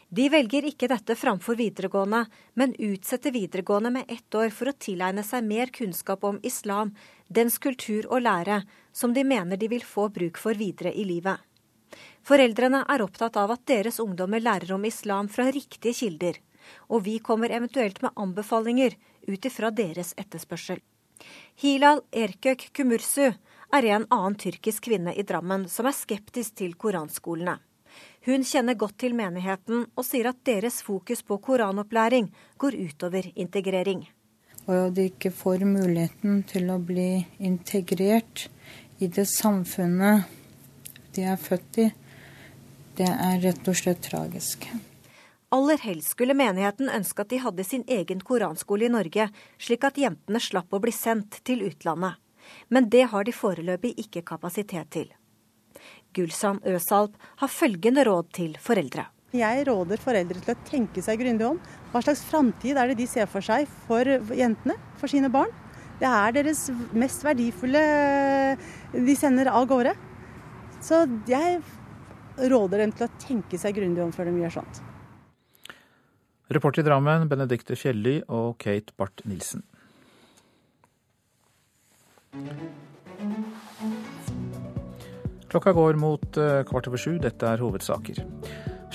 De 0.09 0.28
velger 0.30 0.68
ikke 0.68 0.86
dette 0.88 1.16
framfor 1.18 1.59
videregående, 1.59 2.22
men 2.54 2.74
utsetter 2.78 3.34
videregående 3.34 3.90
med 3.90 4.04
ett 4.09 4.34
år 4.34 4.52
for 4.54 4.70
å 4.70 4.76
tilegne 4.78 5.24
seg 5.26 5.44
mer 5.44 5.72
kunnskap 5.74 6.24
om 6.24 6.38
islam, 6.46 6.94
dens 7.26 7.59
kultur 7.59 8.07
og 8.07 8.22
lære, 8.22 8.61
som 8.92 9.14
de 9.16 9.24
mener 9.26 9.59
de 9.59 9.68
vil 9.68 9.82
få 9.82 10.09
bruk 10.14 10.38
for 10.38 10.54
videre 10.54 10.94
i 10.94 11.04
livet. 11.04 11.42
Foreldrene 12.26 12.84
er 12.90 13.02
opptatt 13.02 13.36
av 13.38 13.50
at 13.54 13.66
deres 13.66 13.98
ungdommer 14.02 14.42
lærer 14.42 14.72
om 14.74 14.84
islam 14.86 15.28
fra 15.28 15.50
riktige 15.50 15.94
kilder, 15.94 16.38
og 16.90 17.02
vi 17.07 17.18
kommer 17.18 17.50
eventuelt 17.50 18.00
med 18.02 18.14
anbefalinger 18.14 18.94
ut 19.26 19.46
ifra 19.46 19.70
deres 19.70 20.14
etterspørsel. 20.18 20.78
Hilal 21.62 22.02
Erkök 22.12 22.68
Kumursu 22.72 23.32
er 23.74 23.86
en 23.90 24.07
annen 24.11 24.38
tyrkisk 24.38 24.86
kvinne 24.86 25.14
i 25.14 25.24
Drammen 25.26 25.66
som 25.70 25.86
er 25.88 25.96
skeptisk 25.96 26.59
til 26.61 26.74
koranskolene. 26.78 27.59
Hun 28.27 28.43
kjenner 28.43 28.74
godt 28.74 28.97
til 28.99 29.12
menigheten 29.14 29.85
og 29.95 30.03
sier 30.03 30.27
at 30.33 30.41
deres 30.49 30.81
fokus 30.83 31.20
på 31.22 31.37
koranopplæring 31.39 32.27
går 32.59 32.74
utover 32.74 33.29
integrering. 33.39 34.01
Og 34.66 34.89
at 34.89 34.97
de 34.97 35.05
ikke 35.12 35.31
får 35.31 35.62
muligheten 35.62 36.41
til 36.51 36.72
å 36.74 36.81
bli 36.83 37.22
integrert 37.39 38.49
i 38.99 39.07
det 39.07 39.29
samfunnet 39.31 40.27
de 41.14 41.22
er 41.22 41.39
født 41.39 41.79
i, 41.85 41.85
det 42.99 43.07
er 43.12 43.39
rett 43.45 43.70
og 43.70 43.79
slett 43.79 44.03
tragisk. 44.09 44.66
Aller 45.55 45.79
helst 45.85 46.16
skulle 46.16 46.35
menigheten 46.35 46.91
ønske 46.91 47.22
at 47.22 47.31
de 47.31 47.39
hadde 47.45 47.64
sin 47.64 47.85
egen 47.87 48.24
koranskole 48.27 48.89
i 48.89 48.93
Norge, 48.93 49.29
slik 49.62 49.87
at 49.87 50.01
jentene 50.03 50.43
slapp 50.43 50.74
å 50.74 50.83
bli 50.83 50.93
sendt 50.93 51.39
til 51.47 51.62
utlandet. 51.68 52.18
Men 52.74 52.91
det 52.91 53.05
har 53.14 53.22
de 53.22 53.35
foreløpig 53.37 53.95
ikke 54.03 54.24
kapasitet 54.27 54.91
til. 54.99 55.14
Gulsan 56.17 56.62
Øsalp 56.67 57.14
har 57.43 57.53
følgende 57.53 58.07
råd 58.09 58.33
til 58.37 58.57
foreldre. 58.62 59.07
Jeg 59.37 59.67
råder 59.69 60.01
foreldre 60.01 60.41
til 60.41 60.55
å 60.55 60.64
tenke 60.69 61.03
seg 61.05 61.21
grundig 61.21 61.45
om. 61.49 61.61
Hva 61.93 62.01
slags 62.05 62.25
framtid 62.25 62.79
er 62.79 62.91
det 62.91 62.99
de 63.03 63.09
ser 63.11 63.29
for 63.29 63.45
seg 63.45 63.67
for 63.87 64.09
jentene, 64.37 64.77
for 65.01 65.12
sine 65.12 65.31
barn? 65.33 65.53
Det 66.01 66.09
er 66.09 66.35
deres 66.37 66.67
mest 66.97 67.25
verdifulle 67.25 67.83
de 68.93 69.17
sender 69.17 69.51
av 69.53 69.69
gårde. 69.69 69.95
Så 70.85 71.05
jeg 71.29 71.61
råder 72.37 72.85
dem 72.85 72.93
til 72.97 73.09
å 73.09 73.14
tenke 73.21 73.61
seg 73.61 73.77
grundig 73.79 74.05
om 74.05 74.12
før 74.14 74.31
de 74.31 74.45
gjør 74.45 74.59
sånt. 74.61 74.83
Reporter 76.53 76.85
i 76.85 76.87
Drammen, 76.87 77.27
Benedicte 77.29 77.75
Fjelli 77.75 78.21
og 78.31 78.55
Kate 78.62 78.95
Barth-Nilsen. 79.01 79.64
Klokka 85.53 85.74
går 85.76 85.99
mot 86.01 86.38
eh, 86.40 86.62
kvart 86.68 86.88
over 86.90 87.01
sju. 87.01 87.16
Dette 87.22 87.47
er 87.49 87.62
hovedsaker. 87.62 88.22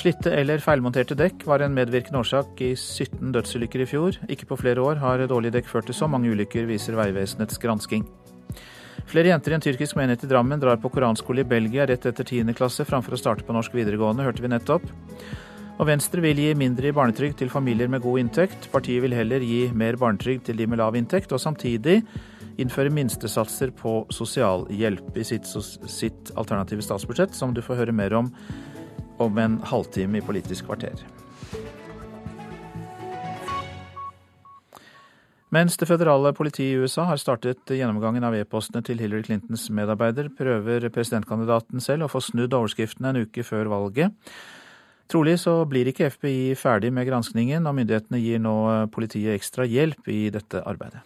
Slitte 0.02 0.32
eller 0.34 0.62
feilmonterte 0.64 1.18
dekk 1.20 1.43
var 1.45 1.62
en 1.62 1.76
medvirkende 1.76 2.22
årsak 2.24 2.62
i 2.64 2.72
17 2.76 3.34
dødsulykker 3.36 3.84
i 3.84 3.88
fjor. 3.89 4.18
Ikke 4.32 4.47
på 4.49 4.58
flere 4.60 4.82
år 4.82 5.02
har 5.04 5.26
dårlige 5.30 5.60
dekk 5.60 5.70
ført 5.70 5.89
til 5.89 5.97
så 5.97 6.08
mange 6.10 6.32
ulykker, 6.32 6.66
viser 6.70 6.97
Vegvesenets 6.97 7.60
gransking. 7.62 8.08
Flere 9.12 9.32
jenter 9.34 9.52
i 9.52 9.58
en 9.58 9.64
tyrkisk 9.64 9.97
menighet 9.99 10.24
i 10.24 10.30
Drammen 10.32 10.62
drar 10.62 10.80
på 10.80 10.89
koranskole 10.93 11.43
i 11.43 11.47
Belgia 11.47 11.86
rett 11.89 12.06
etter 12.08 12.24
10. 12.24 12.54
klasse, 12.56 12.86
framfor 12.88 13.18
å 13.18 13.20
starte 13.20 13.43
på 13.43 13.56
norsk 13.56 13.74
videregående, 13.76 14.24
hørte 14.24 14.43
vi 14.43 14.52
nettopp. 14.52 14.86
Og 15.82 15.88
Venstre 15.89 16.22
vil 16.24 16.39
gi 16.39 16.52
mindre 16.56 16.91
i 16.91 16.95
barnetrygd 16.95 17.39
til 17.41 17.52
familier 17.52 17.89
med 17.91 18.04
god 18.04 18.22
inntekt. 18.22 18.70
Partiet 18.72 19.02
vil 19.04 19.16
heller 19.18 19.43
gi 19.43 19.66
mer 19.76 19.97
barnetrygd 19.99 20.45
til 20.47 20.60
de 20.62 20.68
med 20.70 20.80
lav 20.80 20.95
inntekt, 20.95 21.34
og 21.34 21.41
samtidig 21.41 22.04
innføre 22.62 22.93
minstesatser 22.93 23.74
på 23.78 24.01
sosialhjelp 24.14 25.18
i 25.18 25.26
sitt, 25.28 25.49
sitt 25.49 26.32
alternative 26.39 26.86
statsbudsjett, 26.86 27.36
som 27.36 27.55
du 27.55 27.64
får 27.66 27.84
høre 27.84 27.95
mer 27.95 28.16
om 28.18 28.32
om 29.22 29.38
en 29.38 29.59
halvtime 29.70 30.18
i 30.18 30.24
Politisk 30.26 30.66
kvarter. 30.66 30.97
Mens 35.51 35.76
det 35.76 35.89
føderale 35.89 36.32
politiet 36.32 36.72
i 36.72 36.80
USA 36.80 37.03
har 37.09 37.20
startet 37.20 37.74
gjennomgangen 37.76 38.24
av 38.24 38.38
e-postene 38.38 38.80
til 38.88 39.01
Hillary 39.03 39.26
Clintons 39.28 39.66
medarbeider, 39.76 40.30
prøver 40.32 40.88
presidentkandidaten 40.95 41.84
selv 41.84 42.07
å 42.07 42.12
få 42.14 42.24
snudd 42.24 42.55
overskriftene 42.55 43.12
en 43.12 43.26
uke 43.26 43.43
før 43.43 43.68
valget. 43.74 44.16
Trolig 45.12 45.36
så 45.43 45.57
blir 45.68 45.91
ikke 45.91 46.07
FBI 46.14 46.55
ferdig 46.55 46.93
med 46.95 47.09
granskningen, 47.09 47.68
og 47.68 47.76
myndighetene 47.82 48.24
gir 48.24 48.39
nå 48.39 48.55
politiet 48.95 49.36
ekstra 49.36 49.68
hjelp 49.68 50.07
i 50.07 50.30
dette 50.32 50.64
arbeidet. 50.64 51.03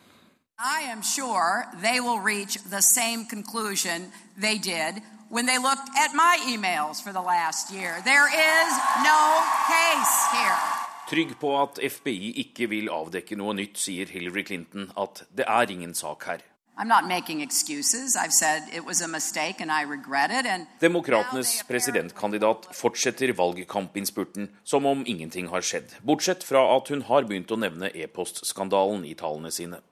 I 0.58 0.88
am 0.90 1.02
sure 1.02 1.68
they 1.82 2.00
will 2.00 2.20
reach 2.20 2.58
the 2.64 2.82
same 2.82 3.26
conclusion 3.26 4.14
they 4.38 4.58
did 4.58 5.04
when 5.28 5.46
they 5.46 5.58
looked 5.58 5.90
at 6.00 6.14
my 6.14 6.40
emails 6.48 7.04
for 7.04 7.12
the 7.12 7.20
last 7.20 7.72
year. 7.74 8.02
There 8.06 8.30
is 8.32 8.72
no 9.04 9.44
case 9.68 10.16
here. 10.32 10.58
Trygg 11.10 11.40
på 11.40 11.62
at 11.62 11.80
FBI 11.92 12.32
ikke 12.40 12.70
vil 12.72 12.88
avdekke 12.90 13.36
noe 13.36 13.54
nytt, 13.54 13.76
sier 13.78 14.08
Hillary 14.08 14.46
Clinton 14.48 14.88
at 14.96 15.26
det 15.36 15.44
er 15.44 15.72
ingen 15.72 15.94
sak 15.94 16.24
her. 16.24 16.40
Demokratenes 20.82 21.52
presidentkandidat 21.68 22.70
fortsetter 22.72 23.34
valgkampinnspurten 23.36 24.50
som 24.64 24.86
om 24.86 25.04
ingenting 25.06 25.52
har 25.52 25.62
skjedd, 25.62 26.00
bortsett 26.02 26.48
fra 26.48 26.64
at 26.78 26.88
hun 26.96 27.04
har 27.12 27.28
begynt 27.28 27.52
å 27.52 27.60
nevne 27.60 27.92
e-postskandalen 27.92 29.04
i 29.04 29.14
talene 29.20 29.52
sine. 29.52 29.84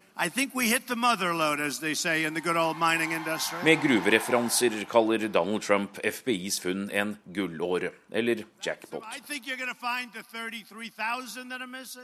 Med 3.64 3.82
gruvereferanser 3.82 4.86
kaller 4.90 5.28
Donald 5.28 5.62
Trump 5.62 5.98
FBIs 6.06 6.60
funn 6.60 6.90
en 6.92 7.16
gullåre, 7.26 7.90
eller 8.12 8.44
jackpot. 8.62 9.04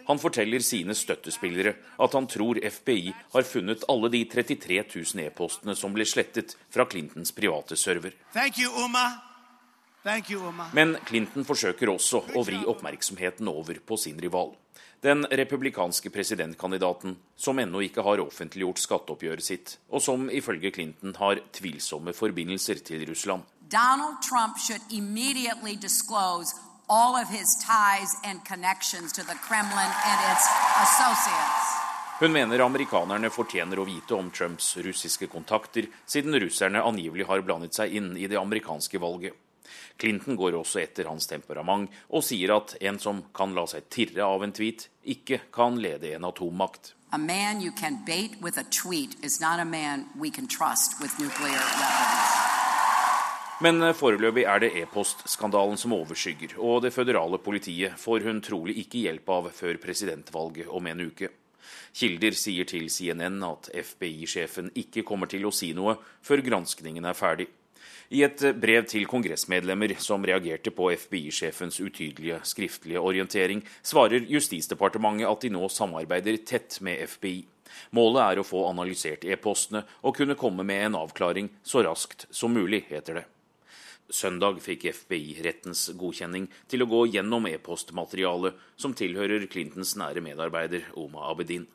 Han 0.08 0.20
forteller 0.20 0.60
sine 0.66 0.96
støttespillere 0.98 1.76
at 2.00 2.18
han 2.18 2.28
tror 2.28 2.60
FBI 2.66 3.14
har 3.34 3.46
funnet 3.46 3.86
alle 3.88 4.10
de 4.10 4.26
33 4.26 4.84
000 4.96 5.26
e-postene 5.28 5.78
som 5.78 5.94
ble 5.94 6.06
slettet 6.10 6.58
fra 6.74 6.90
Clintons 6.90 7.32
private 7.38 7.78
server. 7.78 8.18
Men 10.74 10.98
Clinton 11.06 11.46
forsøker 11.46 11.94
også 11.94 12.24
å 12.34 12.44
vri 12.48 12.64
oppmerksomheten 12.74 13.48
over 13.52 13.78
på 13.86 13.98
sin 14.02 14.18
rival. 14.18 14.56
Den 15.02 15.26
republikanske 15.26 16.10
presidentkandidaten 16.10 17.16
som 17.36 17.60
ennå 17.60 17.80
ikke 17.86 18.04
har 18.04 18.20
offentliggjort 18.20 18.82
skatteoppgjøret 18.84 19.46
sitt, 19.46 19.78
og 19.88 20.04
som 20.04 20.26
ifølge 20.28 20.74
Clinton 20.76 21.16
har 21.16 21.40
tvilsomme 21.56 22.12
forbindelser 22.14 22.82
til 22.84 23.06
Russland. 23.08 23.48
Donald 23.72 24.20
Trump 24.28 24.60
should 24.60 24.84
immediately 24.92 25.76
disclose 25.80 26.52
all 26.90 27.16
of 27.16 27.30
his 27.30 27.48
ties 27.64 28.12
and 28.26 28.44
connections 28.44 29.14
to 29.14 29.24
the 29.24 29.38
Kremlin 29.48 29.92
and 30.10 30.20
its 30.34 30.46
associates. 30.84 31.68
Hun 32.20 32.34
mener 32.36 32.60
amerikanerne 32.60 33.30
fortjener 33.32 33.80
å 33.80 33.86
vite 33.88 34.18
om 34.18 34.28
Trumps 34.36 34.74
russiske 34.84 35.30
kontakter, 35.32 35.88
siden 36.06 36.36
russerne 36.44 36.84
angivelig 36.84 37.30
har 37.30 37.46
blandet 37.48 37.78
seg 37.78 37.96
inn 37.96 38.18
i 38.20 38.28
det 38.28 38.36
amerikanske 38.36 39.00
valget. 39.00 39.32
Clinton 40.00 40.38
går 40.40 40.56
også 40.56 40.80
etter 40.82 41.10
hans 41.12 41.28
temperament 41.28 41.92
og 42.10 42.24
sier 42.24 42.56
at 42.56 42.78
en 42.80 43.00
som 43.00 43.24
kan 43.36 43.54
la 43.58 43.66
seg 43.68 43.90
tirre 43.92 44.24
av 44.24 44.46
en 44.46 44.56
tweet, 44.56 44.88
ikke 45.04 45.42
kan 45.52 45.80
lede 45.82 46.14
en 46.16 46.28
atommakt. 46.30 46.94
A 47.12 47.18
man 47.18 47.62
you 47.62 47.72
can 47.72 48.00
bait 48.06 48.38
with 48.42 48.58
a 48.58 48.64
tweet 48.70 49.18
is 49.24 49.42
not 49.42 49.60
a 49.60 49.66
man 49.66 50.06
we 50.16 50.30
can 50.30 50.48
trust 50.48 51.02
with 51.02 51.20
nuclear 51.20 51.60
weapons. 51.60 52.50
Men 53.60 53.84
foreløpig 53.92 54.46
er 54.48 54.62
det 54.64 54.70
e-postskandalen 54.80 55.76
som 55.78 55.92
overskygger, 55.92 56.54
og 56.64 56.86
det 56.86 56.94
føderale 56.96 57.42
politiet 57.44 57.98
får 58.00 58.24
hun 58.24 58.40
trolig 58.40 58.78
ikke 58.86 59.02
hjelp 59.04 59.28
av 59.36 59.50
før 59.52 59.76
presidentvalget 59.84 60.70
om 60.72 60.88
en 60.88 61.02
uke. 61.10 61.28
Kilder 61.92 62.38
sier 62.40 62.70
til 62.70 62.88
CNN 62.88 63.42
at 63.44 63.68
FBI-sjefen 63.76 64.72
ikke 64.80 65.04
kommer 65.04 65.28
til 65.28 65.44
å 65.50 65.52
si 65.52 65.74
noe 65.76 65.98
før 66.24 66.46
granskningen 66.46 67.10
er 67.10 67.18
ferdig. 67.18 67.50
I 68.10 68.24
et 68.26 68.42
brev 68.58 68.88
til 68.90 69.06
kongressmedlemmer 69.06 69.92
som 70.02 70.24
reagerte 70.26 70.72
på 70.74 70.88
FBI-sjefens 70.98 71.78
utydelige 71.78 72.40
skriftlige 72.42 73.02
orientering, 73.06 73.62
svarer 73.86 74.26
Justisdepartementet 74.26 75.30
at 75.30 75.46
de 75.46 75.52
nå 75.54 75.70
samarbeider 75.70 76.40
tett 76.42 76.80
med 76.82 77.04
FBI. 77.06 77.44
Målet 77.94 78.24
er 78.24 78.42
å 78.42 78.48
få 78.48 78.64
analysert 78.66 79.28
e-postene 79.30 79.84
og 80.02 80.18
kunne 80.18 80.38
komme 80.40 80.66
med 80.66 80.88
en 80.88 80.98
avklaring 81.04 81.52
så 81.62 81.86
raskt 81.86 82.26
som 82.34 82.58
mulig, 82.58 82.88
heter 82.90 83.22
det. 83.22 83.28
Søndag 84.10 84.58
fikk 84.66 84.88
FBI 84.90 85.44
rettens 85.46 85.92
godkjenning 85.94 86.48
til 86.66 86.82
å 86.82 86.90
gå 86.90 87.06
gjennom 87.14 87.46
e-postmaterialet 87.46 88.58
som 88.74 88.98
tilhører 88.98 89.46
Clintons 89.54 89.94
nære 90.02 90.26
medarbeider 90.26 90.90
Oma 90.98 91.30
Abedin. 91.30 91.70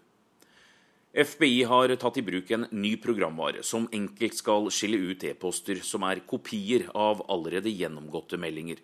FBI 1.15 1.63
har 1.63 1.93
tatt 1.95 2.17
i 2.19 2.23
bruk 2.27 2.49
en 2.51 2.65
ny 2.75 2.97
programvare 2.99 3.61
som 3.63 3.85
enkelt 3.95 4.35
skal 4.35 4.65
skille 4.75 4.99
ut 4.99 5.23
e-poster 5.29 5.79
som 5.87 6.03
er 6.09 6.25
kopier 6.27 6.89
av 6.91 7.21
allerede 7.31 7.71
gjennomgåtte 7.71 8.35
meldinger. 8.43 8.81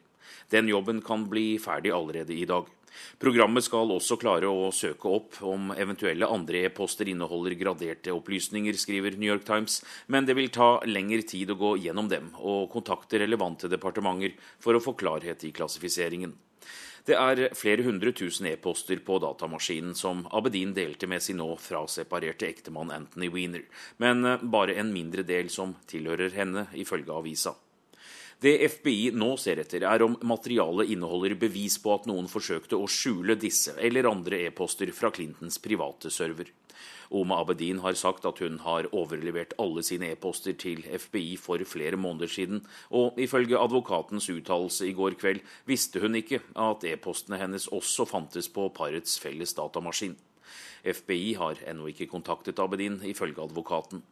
Den 0.54 0.68
jobben 0.70 1.00
kan 1.02 1.24
bli 1.26 1.58
ferdig 1.58 1.90
allerede 1.90 2.36
i 2.36 2.44
dag. 2.46 2.68
Programmet 3.18 3.66
skal 3.66 3.90
også 3.90 4.14
klare 4.22 4.46
å 4.46 4.70
søke 4.70 5.10
opp 5.10 5.40
om 5.42 5.72
eventuelle 5.74 6.28
andre 6.30 6.62
e-poster 6.68 7.10
inneholder 7.10 7.56
graderte 7.58 8.14
opplysninger, 8.14 8.78
skriver 8.78 9.18
New 9.18 9.30
York 9.32 9.46
Times, 9.48 9.80
men 10.06 10.28
det 10.28 10.38
vil 10.38 10.52
ta 10.54 10.76
lengre 10.86 11.26
tid 11.26 11.50
å 11.50 11.58
gå 11.58 11.72
gjennom 11.82 12.12
dem 12.14 12.30
og 12.38 12.70
kontakte 12.70 13.18
relevante 13.24 13.70
departementer 13.70 14.38
for 14.62 14.78
å 14.78 14.84
få 14.84 14.94
klarhet 15.02 15.42
i 15.46 15.50
klassifiseringen. 15.54 16.36
Det 17.06 17.16
er 17.16 17.54
flere 17.56 17.84
hundre 17.86 18.12
tusen 18.12 18.50
e-poster 18.50 19.00
på 19.04 19.16
datamaskinen 19.22 19.96
som 19.96 20.26
Abedin 20.36 20.74
delte 20.76 21.08
med 21.08 21.24
sin 21.24 21.40
nå 21.40 21.48
fraseparerte 21.60 22.48
ektemann 22.48 22.92
Anthony 22.92 23.30
Weiner, 23.32 23.64
men 24.02 24.24
eh, 24.24 24.42
bare 24.42 24.76
en 24.80 24.92
mindre 24.92 25.24
del 25.26 25.48
som 25.52 25.74
tilhører 25.90 26.36
henne, 26.36 26.66
ifølge 26.76 27.16
avisa. 27.16 27.56
Det 28.40 28.54
FBI 28.72 29.10
nå 29.12 29.34
ser 29.36 29.60
etter, 29.60 29.84
er 29.84 30.00
om 30.04 30.14
materialet 30.24 30.92
inneholder 30.94 31.34
bevis 31.40 31.76
på 31.82 31.92
at 31.92 32.06
noen 32.08 32.28
forsøkte 32.28 32.78
å 32.78 32.88
skjule 32.88 33.36
disse 33.36 33.74
eller 33.76 34.08
andre 34.08 34.38
e-poster 34.46 34.92
fra 34.96 35.10
Clintons 35.12 35.60
private 35.60 36.12
server. 36.12 36.48
Oma 37.10 37.40
Abedin 37.42 37.80
har 37.82 37.96
sagt 37.98 38.24
at 38.28 38.38
hun 38.38 38.60
har 38.62 38.86
overlevert 38.94 39.56
alle 39.58 39.82
sine 39.82 40.12
e-poster 40.12 40.54
til 40.54 40.84
FBI 40.86 41.34
for 41.42 41.58
flere 41.66 41.98
måneder 41.98 42.30
siden, 42.30 42.62
og 42.90 43.18
ifølge 43.18 43.58
advokatens 43.58 44.30
uttalelse 44.30 44.86
i 44.86 44.94
går 44.94 45.18
kveld 45.18 45.42
visste 45.66 46.00
hun 46.00 46.14
ikke 46.14 46.38
at 46.54 46.86
e-postene 46.86 47.40
hennes 47.40 47.66
også 47.66 48.06
fantes 48.06 48.48
på 48.48 48.68
parets 48.76 49.18
felles 49.18 49.54
datamaskin. 49.58 50.14
FBI 50.86 51.34
har 51.34 51.58
ennå 51.66 51.90
ikke 51.90 52.06
kontaktet 52.06 52.62
Abedin, 52.62 53.00
ifølge 53.04 53.42
advokaten. 53.42 54.02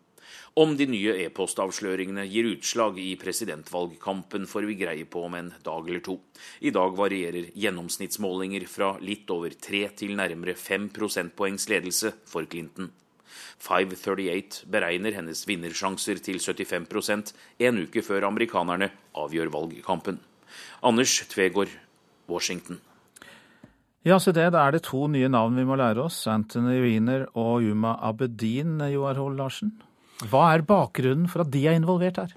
Om 0.59 0.75
de 0.79 0.89
nye 0.91 1.15
e-postavsløringene 1.25 2.25
gir 2.27 2.49
utslag 2.51 2.99
i 2.99 3.13
presidentvalgkampen, 3.21 4.47
får 4.51 4.67
vi 4.69 4.79
greie 4.81 5.07
på 5.07 5.23
om 5.29 5.37
en 5.39 5.53
dag 5.65 5.89
eller 5.89 6.03
to. 6.05 6.19
I 6.61 6.73
dag 6.75 6.97
varierer 6.99 7.53
gjennomsnittsmålinger 7.55 8.67
fra 8.71 8.95
litt 9.03 9.31
over 9.31 9.55
tre 9.55 9.85
til 9.99 10.17
nærmere 10.19 10.57
fem 10.59 10.89
prosentpoengs 10.95 11.69
ledelse 11.71 12.15
for 12.27 12.49
Clinton. 12.51 12.91
538 13.59 14.67
beregner 14.71 15.15
hennes 15.19 15.45
vinnersjanser 15.49 16.21
til 16.25 16.41
75% 16.43 17.33
en 17.69 17.81
uke 17.85 18.03
før 18.07 18.29
amerikanerne 18.31 18.91
avgjør 19.19 19.51
valgkampen. 19.55 20.21
Anders 20.83 21.21
Tvegård, 21.31 21.73
Washington. 22.29 22.81
Ja, 24.07 24.17
se 24.23 24.33
det. 24.33 24.47
Da 24.55 24.63
er 24.65 24.73
det 24.73 24.87
to 24.87 25.07
nye 25.11 25.29
navn 25.29 25.59
vi 25.59 25.67
må 25.69 25.77
lære 25.77 26.07
oss. 26.07 26.23
Anthony 26.31 26.79
Wiener 26.81 27.27
og 27.37 27.65
Yuma 27.67 27.97
Abedin, 28.09 28.79
Joar 28.93 29.19
Hoel 29.19 29.37
Larsen. 29.37 29.75
Hva 30.27 30.49
er 30.55 30.67
bakgrunnen 30.67 31.29
for 31.31 31.45
at 31.45 31.53
de 31.55 31.67
er 31.69 31.79
involvert 31.79 32.19
her? 32.19 32.37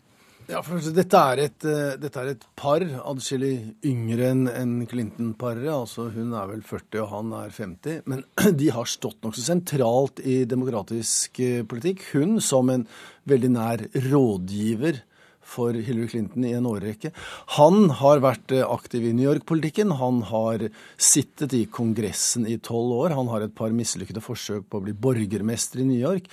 Ja, 0.51 0.59
for 0.65 0.83
dette 0.83 1.19
er 1.31 1.39
et, 1.45 1.63
eh, 1.63 1.93
dette 2.01 2.19
er 2.19 2.31
et 2.33 2.41
par, 2.59 2.83
adskillig 2.83 3.75
yngre 3.87 4.31
enn 4.33 4.85
Clinton-paret. 4.89 5.69
altså 5.69 6.09
Hun 6.11 6.33
er 6.33 6.49
vel 6.49 6.61
40 6.61 6.99
og 7.03 7.09
han 7.09 7.31
er 7.39 7.53
50. 7.55 8.01
Men 8.05 8.25
de 8.59 8.69
har 8.69 8.89
stått 8.89 9.21
nokså 9.23 9.45
sentralt 9.45 10.19
i 10.19 10.43
demokratisk 10.43 11.39
eh, 11.39 11.63
politikk. 11.63 12.03
Hun 12.13 12.41
som 12.41 12.69
en 12.69 12.87
veldig 13.29 13.51
nær 13.53 13.85
rådgiver 14.11 15.03
for 15.51 15.75
Hillary 15.75 16.09
Clinton 16.11 16.45
i 16.47 16.53
en 16.57 16.69
årrekke. 16.69 17.11
Han 17.57 17.89
har 18.01 18.23
vært 18.23 18.55
eh, 18.55 18.63
aktiv 18.65 19.09
i 19.09 19.13
New 19.17 19.27
York-politikken. 19.27 19.95
Han 19.99 20.23
har 20.31 20.67
sittet 20.95 21.55
i 21.57 21.65
Kongressen 21.71 22.47
i 22.47 22.57
tolv 22.63 22.95
år. 23.01 23.17
Han 23.17 23.31
har 23.33 23.45
et 23.45 23.55
par 23.57 23.75
mislykkede 23.75 24.23
forsøk 24.23 24.69
på 24.69 24.79
å 24.79 24.85
bli 24.87 24.95
borgermester 24.95 25.83
i 25.83 25.89
New 25.89 25.99
York. 25.99 26.31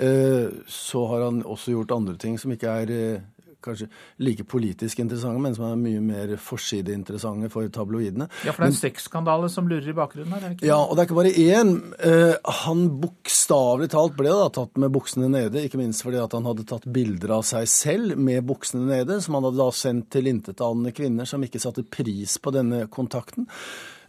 Eh, 0.00 0.48
så 0.70 1.04
har 1.10 1.26
han 1.26 1.42
også 1.42 1.74
gjort 1.74 1.96
andre 1.98 2.16
ting 2.20 2.38
som 2.40 2.54
ikke 2.54 2.78
er 2.84 2.94
eh, 2.94 3.28
kanskje 3.64 3.88
like 4.22 4.44
politisk 4.48 5.02
interessante, 5.02 5.40
men 5.42 5.54
som 5.56 5.66
er 5.68 5.78
mye 5.80 6.00
mer 6.04 6.34
forsideinteressante 6.40 7.50
for 7.52 7.68
tabloidene. 7.72 8.28
Ja, 8.46 8.54
for 8.54 8.64
det 8.64 8.70
er 8.70 8.74
en 8.74 8.78
sexskandale 8.80 9.50
som 9.52 9.68
lurer 9.70 9.90
i 9.92 9.96
bakgrunnen 9.96 10.34
her? 10.36 10.54
Ikke? 10.54 10.66
Ja, 10.68 10.78
og 10.82 10.96
det 10.96 11.04
er 11.04 11.10
ikke 11.10 11.18
bare 11.20 11.34
én. 11.34 11.72
Uh, 12.02 12.52
han 12.64 12.84
bokstavelig 13.02 13.90
talt 13.94 14.16
ble 14.18 14.34
da 14.34 14.48
tatt 14.60 14.80
med 14.80 14.92
buksene 14.94 15.30
nede, 15.32 15.64
ikke 15.66 15.80
minst 15.80 16.04
fordi 16.06 16.20
at 16.22 16.36
han 16.36 16.48
hadde 16.48 16.66
tatt 16.68 16.88
bilder 16.90 17.36
av 17.38 17.46
seg 17.48 17.68
selv 17.70 18.20
med 18.20 18.44
buksene 18.48 18.86
nede, 18.88 19.20
som 19.24 19.38
han 19.38 19.48
hadde 19.48 19.62
da 19.62 19.70
sendt 19.76 20.10
til 20.14 20.30
intetanende 20.30 20.94
kvinner 20.96 21.28
som 21.28 21.44
ikke 21.44 21.62
satte 21.62 21.86
pris 21.86 22.38
på 22.40 22.54
denne 22.54 22.86
kontakten. 22.92 23.48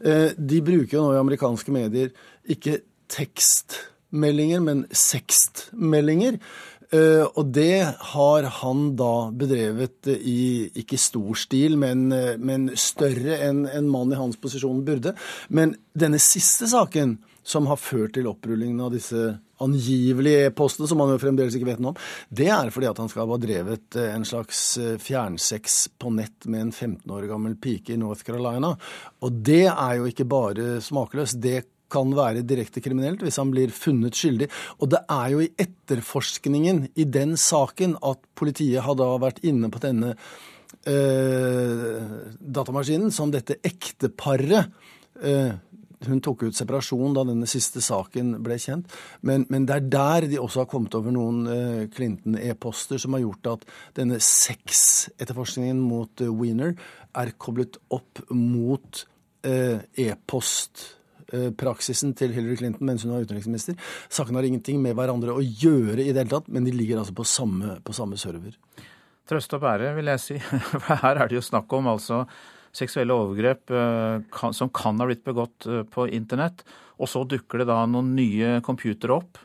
Uh, 0.01 0.31
de 0.37 0.63
bruker 0.65 0.97
jo 0.97 1.05
nå 1.05 1.15
i 1.15 1.21
amerikanske 1.21 1.73
medier 1.73 2.13
ikke 2.49 2.79
tekstmeldinger, 3.11 4.63
men 4.63 4.85
sextmeldinger. 4.91 6.39
Eh, 6.91 7.23
og 7.23 7.53
det 7.55 7.87
har 8.11 8.47
han 8.59 8.89
da 8.99 9.31
bedrevet 9.31 10.09
i 10.11 10.67
ikke 10.81 10.99
stor 10.99 11.37
stil, 11.39 11.77
men, 11.79 12.09
eh, 12.11 12.35
men 12.35 12.67
større 12.75 13.37
enn 13.47 13.63
en 13.65 13.87
mann 13.87 14.11
i 14.11 14.19
hans 14.19 14.35
posisjon 14.35 14.83
burde. 14.83 15.15
Men 15.47 15.77
denne 15.95 16.19
siste 16.19 16.67
saken, 16.67 17.19
som 17.43 17.65
har 17.65 17.79
ført 17.79 18.13
til 18.13 18.27
opprullingen 18.27 18.83
av 18.83 18.91
disse 18.91 19.39
angivelige 19.61 20.49
e-postene, 20.49 20.87
som 20.87 20.99
man 20.99 21.09
jo 21.09 21.17
fremdeles 21.17 21.55
ikke 21.55 21.71
vet 21.71 21.79
noe 21.81 21.95
om, 21.95 22.01
det 22.29 22.49
er 22.53 22.69
fordi 22.69 22.89
at 22.91 22.99
han 23.01 23.09
skal 23.09 23.31
ha 23.31 23.39
drevet 23.39 23.95
eh, 23.95 24.11
en 24.13 24.27
slags 24.27 24.77
fjernsex 24.99 25.81
på 25.97 26.11
nett 26.11 26.45
med 26.45 26.67
en 26.67 26.71
15 26.75 27.09
år 27.09 27.29
gammel 27.31 27.55
pike 27.55 27.95
i 27.95 28.01
North 28.01 28.27
Carolina. 28.27 28.75
Og 29.23 29.31
det 29.31 29.69
er 29.71 29.95
jo 30.01 30.11
ikke 30.11 30.27
bare 30.27 30.81
smakløst. 30.83 31.39
det 31.39 31.63
kan 31.91 32.13
være 32.17 32.45
direkte 32.47 32.83
kriminelt 32.83 33.23
hvis 33.25 33.39
han 33.41 33.51
blir 33.53 33.73
funnet 33.75 34.17
skyldig. 34.17 34.49
Og 34.79 34.93
det 34.93 35.03
er 35.11 35.33
jo 35.33 35.43
i 35.43 35.51
etterforskningen 35.59 36.85
i 36.95 37.07
den 37.07 37.35
saken 37.39 37.97
at 38.01 38.23
politiet 38.37 38.85
har 38.85 38.97
da 38.99 39.11
vært 39.21 39.43
inne 39.47 39.71
på 39.71 39.81
denne 39.83 40.15
eh, 40.85 41.99
datamaskinen 42.39 43.11
som 43.13 43.33
dette 43.33 43.59
ekteparet 43.67 44.71
eh, 45.21 45.51
hun 46.07 46.21
tok 46.23 46.47
ut 46.47 46.57
separasjon 46.57 47.15
da 47.15 47.25
denne 47.27 47.47
siste 47.49 47.81
saken 47.83 48.33
ble 48.43 48.57
kjent. 48.61 48.89
Men, 49.27 49.45
men 49.53 49.67
det 49.69 49.77
er 49.77 49.89
der 49.93 50.27
de 50.31 50.39
også 50.41 50.63
har 50.63 50.71
kommet 50.71 50.95
over 50.97 51.13
noen 51.13 51.43
eh, 51.51 51.83
Clinton-e-poster 51.93 53.01
som 53.01 53.17
har 53.17 53.25
gjort 53.25 53.51
at 53.55 53.67
denne 53.99 54.17
sexetterforskningen 54.25 55.81
mot 55.83 56.23
eh, 56.23 56.31
Wiener 56.31 56.73
er 57.17 57.35
koblet 57.41 57.77
opp 57.93 58.23
mot 58.33 59.03
eh, 59.45 59.83
e-post 59.99 60.87
praksisen 61.57 62.15
til 62.17 62.33
Hillary 62.35 62.57
Clinton 62.59 62.87
mens 62.87 63.05
hun 63.05 63.13
var 63.15 63.25
utenriksminister. 63.25 63.77
Sakene 64.11 64.41
har 64.41 64.47
ingenting 64.47 64.81
med 64.83 64.97
hverandre 64.97 65.35
å 65.35 65.43
gjøre 65.43 66.01
i 66.03 66.11
det 66.11 66.23
hele 66.23 66.33
tatt, 66.33 66.49
men 66.51 66.67
de 66.67 66.73
ligger 66.75 67.01
altså 67.01 67.15
på 67.17 67.27
samme, 67.27 67.77
på 67.85 67.95
samme 67.95 68.19
server. 68.19 68.57
Trøst 69.29 69.53
og 69.55 69.63
bære, 69.63 69.93
vil 69.95 70.11
jeg 70.11 70.23
si. 70.23 70.39
For 70.73 70.99
her 71.03 71.21
er 71.21 71.31
det 71.31 71.39
jo 71.39 71.45
snakk 71.45 71.71
om 71.77 71.89
altså 71.91 72.25
seksuelle 72.75 73.15
overgrep 73.15 73.71
eh, 73.75 74.51
som 74.55 74.71
kan 74.73 74.99
ha 74.99 75.07
blitt 75.07 75.25
begått 75.27 75.67
eh, 75.67 75.83
på 75.87 76.07
internett. 76.11 76.63
Og 77.01 77.09
så 77.09 77.23
dukker 77.27 77.61
det 77.61 77.71
da 77.71 77.81
noen 77.89 78.13
nye 78.17 78.59
computere 78.65 79.17
opp 79.17 79.41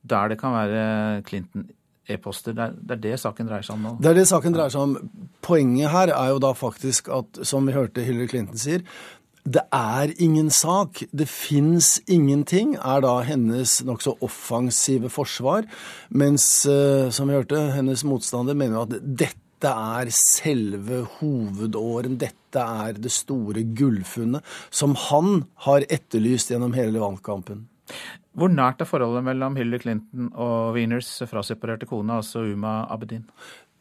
der 0.00 0.32
det 0.32 0.38
kan 0.40 0.54
være 0.56 0.82
Clinton 1.28 1.66
e-poster. 2.10 2.54
Det, 2.56 2.70
det, 2.80 2.96
er 2.96 3.02
det 3.04 3.20
saken 3.22 3.48
dreier 3.48 3.66
seg 3.66 3.76
om 3.76 3.84
nå? 3.84 3.94
Det 4.00 4.10
er 4.10 4.18
det 4.18 4.26
saken 4.30 4.56
dreier 4.56 4.72
seg 4.72 4.86
om. 4.86 5.10
Poenget 5.44 5.92
her 5.92 6.12
er 6.14 6.32
jo 6.32 6.40
da 6.42 6.52
faktisk 6.56 7.10
at, 7.14 7.42
som 7.46 7.68
vi 7.68 7.76
hørte 7.76 8.04
Hillary 8.06 8.30
Clinton 8.32 8.60
sier, 8.60 8.84
det 9.44 9.62
er 9.72 10.12
ingen 10.20 10.50
sak, 10.52 11.02
det 11.16 11.28
fins 11.30 11.98
ingenting, 12.10 12.74
er 12.76 13.00
da 13.04 13.20
hennes 13.24 13.78
nokså 13.86 14.16
offensive 14.24 15.10
forsvar. 15.12 15.68
Mens, 16.10 16.66
eh, 16.66 17.08
som 17.10 17.28
vi 17.28 17.38
hørte, 17.38 17.70
hennes 17.72 18.04
motstander 18.04 18.54
mener 18.54 18.82
at 18.82 18.98
dette 19.00 19.70
er 19.70 20.10
selve 20.12 21.02
hovedåren, 21.18 22.18
dette 22.20 22.60
er 22.60 23.00
det 23.00 23.12
store 23.12 23.64
gullfunnet, 23.76 24.44
som 24.70 24.94
han 25.08 25.44
har 25.66 25.88
etterlyst 25.88 26.52
gjennom 26.52 26.76
hele 26.76 27.00
valgkampen. 27.00 27.66
Hvor 28.36 28.52
nært 28.52 28.80
er 28.80 28.88
forholdet 28.88 29.24
mellom 29.26 29.56
Hillary 29.58 29.82
Clinton 29.82 30.30
og 30.38 30.76
Wieners 30.76 31.08
fraseparerte 31.26 31.88
kone, 31.90 32.20
altså 32.20 32.44
Uma 32.46 32.84
Abedin? 32.92 33.24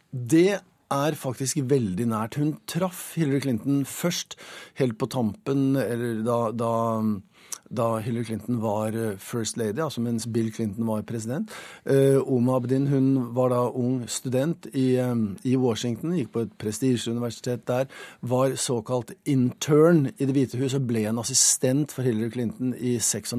Det 0.10 0.60
er 0.91 1.17
faktisk 1.17 1.61
veldig 1.69 2.09
nært. 2.11 2.37
Hun 2.39 2.57
traff 2.69 3.13
Hillary 3.17 3.43
Clinton 3.45 3.85
først, 3.85 4.35
helt 4.79 4.97
på 4.99 5.09
tampen, 5.11 5.75
eller 5.79 6.21
da, 6.25 6.37
da, 6.51 6.71
da 7.69 7.87
Hillary 8.03 8.25
Clinton 8.31 8.61
var 8.63 8.97
eh, 8.97 9.17
first 9.17 9.57
lady, 9.57 9.79
altså 9.83 10.01
mens 10.01 10.27
Bill 10.27 10.51
Clinton 10.53 10.87
var 10.87 11.05
president. 11.07 11.51
Oma 12.25 12.57
Abedin 12.57 12.87
hun 12.89 13.09
var 13.35 13.53
da 13.53 13.63
ung 13.69 14.03
student 14.09 14.67
i, 14.73 14.99
um, 14.99 15.37
i 15.43 15.55
Washington, 15.57 16.15
gikk 16.17 16.33
på 16.33 16.45
et 16.45 16.55
prestisjeuniversitet 16.61 17.67
der. 17.67 17.89
Var 18.21 18.55
såkalt 18.55 19.13
intern 19.25 20.07
i 20.17 20.25
Det 20.25 20.35
hvite 20.35 20.61
hus 20.61 20.77
og 20.77 20.87
ble 20.89 21.05
en 21.09 21.21
assistent 21.21 21.93
for 21.93 22.05
Hillary 22.05 22.31
Clinton 22.33 22.73
i 22.73 22.97
96 22.99 23.37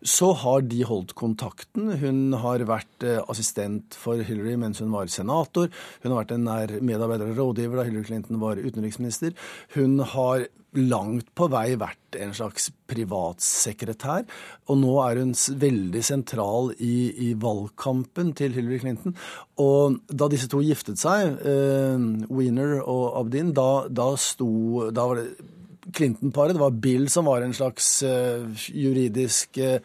så 0.00 0.30
har 0.42 0.64
de 0.64 0.80
holdt 0.88 1.14
kontakten. 1.18 1.90
Hun 2.00 2.32
har 2.40 2.64
vært 2.68 3.04
eh, 3.04 3.20
assistent 3.28 3.96
for 3.98 4.22
Hillary 4.24 4.56
mens 4.60 4.80
hun 4.80 4.92
var 4.94 5.10
senator. 5.12 5.68
Hun 6.02 6.12
har 6.12 6.22
vært 6.22 6.36
en 6.36 6.46
nær 6.48 6.78
medarbeider 6.80 7.32
og 7.32 7.42
rådgiver 7.42 7.80
da 7.80 7.88
Hillary 7.88 8.08
Clinton 8.08 8.40
var 8.40 8.60
utenriksminister. 8.60 9.36
Hun 9.76 10.00
har 10.14 10.46
langt 10.78 11.32
på 11.34 11.48
vei 11.50 11.74
vært 11.78 12.16
en 12.22 12.32
slags 12.36 12.70
privatsekretær. 12.90 14.26
Og 14.70 14.80
nå 14.80 14.96
er 15.04 15.20
hun 15.22 15.34
veldig 15.34 16.02
sentral 16.06 16.72
i, 16.78 17.10
i 17.28 17.30
valgkampen 17.38 18.32
til 18.38 18.54
Hillary 18.56 18.80
Clinton. 18.82 19.16
Og 19.60 20.00
da 20.08 20.30
disse 20.30 20.48
to 20.50 20.62
giftet 20.64 21.00
seg, 21.02 21.40
eh, 21.44 22.10
Wiener 22.30 22.78
og 22.80 23.18
Abdin, 23.20 23.54
da, 23.56 23.88
da, 23.90 24.12
sto, 24.20 24.90
da 24.94 25.08
var 25.10 25.20
det 25.20 25.58
Clinton-paret. 25.94 26.56
Det 26.56 26.62
var 26.62 26.78
Bill 26.84 27.08
som 27.12 27.28
var 27.28 27.44
en 27.44 27.54
slags 27.56 28.02
uh, 28.06 28.46
juridisk 28.68 29.58
uh, 29.58 29.78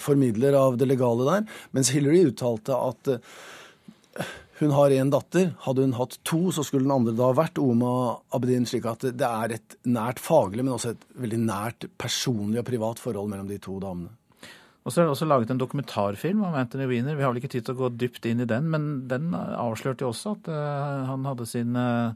formidler 0.00 0.56
av 0.58 0.78
det 0.80 0.88
legale 0.88 1.26
der. 1.28 1.58
Mens 1.76 1.92
Hillary 1.94 2.24
uttalte 2.30 2.76
at 2.76 3.12
uh, 3.14 4.26
hun 4.60 4.74
har 4.76 4.94
én 4.94 5.10
datter. 5.10 5.52
Hadde 5.66 5.86
hun 5.86 5.96
hatt 5.98 6.18
to, 6.26 6.48
så 6.54 6.64
skulle 6.66 6.86
den 6.86 6.94
andre 6.94 7.16
da 7.18 7.32
vært 7.34 7.58
Oma 7.62 7.94
Abedin. 8.36 8.68
Slik 8.70 8.86
at 8.90 9.06
det 9.10 9.28
er 9.28 9.56
et 9.56 9.78
nært 9.88 10.22
faglig, 10.22 10.62
men 10.62 10.76
også 10.76 10.94
et 10.94 11.08
veldig 11.24 11.40
nært 11.46 11.88
personlig 12.00 12.62
og 12.62 12.68
privat 12.68 13.02
forhold 13.02 13.32
mellom 13.32 13.50
de 13.50 13.58
to 13.62 13.80
damene. 13.82 14.14
Og 14.84 14.92
så 14.92 15.00
er 15.00 15.06
det 15.06 15.14
også 15.14 15.26
laget 15.26 15.50
en 15.50 15.58
dokumentarfilm 15.58 16.42
om 16.44 16.56
Anthony 16.60 16.84
Wiener. 16.90 17.16
Vi 17.16 17.24
har 17.24 17.32
vel 17.32 17.40
ikke 17.40 17.54
tid 17.54 17.64
til 17.64 17.72
å 17.72 17.86
gå 17.86 17.88
dypt 17.96 18.26
inn 18.28 18.44
i 18.44 18.48
den, 18.48 18.66
men 18.68 18.88
den 19.08 19.30
avslørte 19.32 20.04
jo 20.04 20.10
også 20.12 20.34
at 20.36 20.50
han 21.08 21.24
hadde 21.24 21.46
sin 21.48 21.72
Eh, 21.72 22.10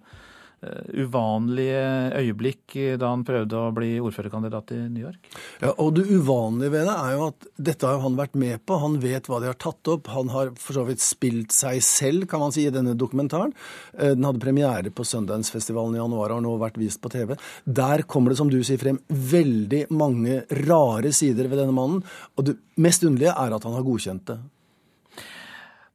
uvanlige 0.99 1.83
øyeblikk 2.19 2.75
da 2.99 3.13
han 3.13 3.25
prøvde 3.27 3.59
å 3.59 3.71
bli 3.75 3.91
ordførerkandidat 4.03 4.73
i 4.75 4.81
New 4.91 5.05
York? 5.05 5.31
Ja, 5.63 5.73
og 5.77 5.95
Det 5.99 6.07
uvanlige 6.11 6.73
ved 6.75 6.89
det 6.89 6.97
er 6.97 7.15
jo 7.15 7.27
at 7.29 7.47
dette 7.71 7.87
har 7.87 8.03
han 8.03 8.19
vært 8.19 8.35
med 8.39 8.65
på. 8.67 8.79
Han 8.83 8.99
vet 9.03 9.29
hva 9.29 9.41
de 9.43 9.51
har 9.51 9.59
tatt 9.59 9.91
opp. 9.93 10.11
Han 10.15 10.33
har 10.35 10.53
for 10.59 10.79
så 10.79 10.85
vidt 10.89 11.03
spilt 11.05 11.55
seg 11.55 11.81
selv, 11.85 12.27
kan 12.31 12.43
man 12.43 12.55
si, 12.55 12.67
i 12.67 12.75
denne 12.75 12.97
dokumentaren. 12.99 13.55
Eh, 13.95 14.15
den 14.17 14.27
hadde 14.27 14.43
premiere 14.43 14.93
på 14.95 15.07
Sundance-festivalen 15.07 15.97
i 15.97 16.03
januar 16.03 16.33
og 16.33 16.41
har 16.41 16.45
nå 16.45 16.57
vært 16.61 16.81
vist 16.81 17.03
på 17.03 17.13
TV. 17.13 17.37
Der 17.65 18.05
kommer 18.11 18.35
det, 18.35 18.41
som 18.41 18.51
du 18.53 18.61
sier, 18.63 18.81
frem 18.81 19.01
veldig 19.09 19.87
mange 19.95 20.43
rare 20.67 21.13
sider 21.15 21.51
ved 21.51 21.63
denne 21.63 21.77
mannen. 21.77 22.05
Og 22.37 22.51
det 22.51 22.59
mest 22.81 23.05
underlige 23.07 23.35
er 23.35 23.55
at 23.55 23.67
han 23.67 23.77
har 23.79 23.87
godkjent 23.87 24.27
det. 24.31 24.41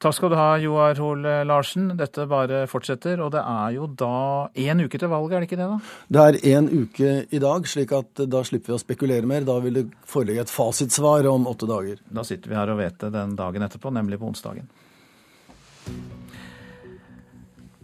Takk 0.04 0.18
skal 0.18 0.34
du 0.34 0.36
ha, 0.36 0.48
Joar 0.60 0.98
Hoel 1.00 1.28
Larsen. 1.48 1.94
Dette 1.96 2.26
bare 2.28 2.66
fortsetter. 2.68 3.22
Og 3.24 3.30
det 3.32 3.40
er 3.40 3.76
jo 3.78 3.86
da 3.88 4.50
én 4.60 4.84
uke 4.84 5.00
til 5.00 5.08
valget, 5.08 5.38
er 5.38 5.46
det 5.46 5.48
ikke 5.48 5.60
det? 5.62 5.68
da? 5.72 5.78
Det 6.12 6.24
er 6.24 6.58
én 6.58 6.68
uke 6.68 7.12
i 7.24 7.40
dag, 7.40 7.70
slik 7.72 7.94
at 7.96 8.26
da 8.28 8.42
slipper 8.44 8.74
vi 8.74 8.76
å 8.76 8.82
spekulere 8.82 9.30
mer. 9.30 9.46
Da 9.48 9.56
vil 9.64 9.80
det 9.80 9.86
foreligge 10.10 10.44
et 10.44 10.52
fasitsvar 10.52 11.30
om 11.32 11.48
åtte 11.48 11.70
dager. 11.72 12.02
Da 12.12 12.26
sitter 12.28 12.52
vi 12.52 12.60
her 12.60 12.74
og 12.74 12.82
vet 12.82 12.98
det 13.00 13.14
den 13.16 13.38
dagen 13.40 13.64
etterpå, 13.64 13.94
nemlig 13.96 14.20
på 14.20 14.28
onsdagen. 14.28 14.68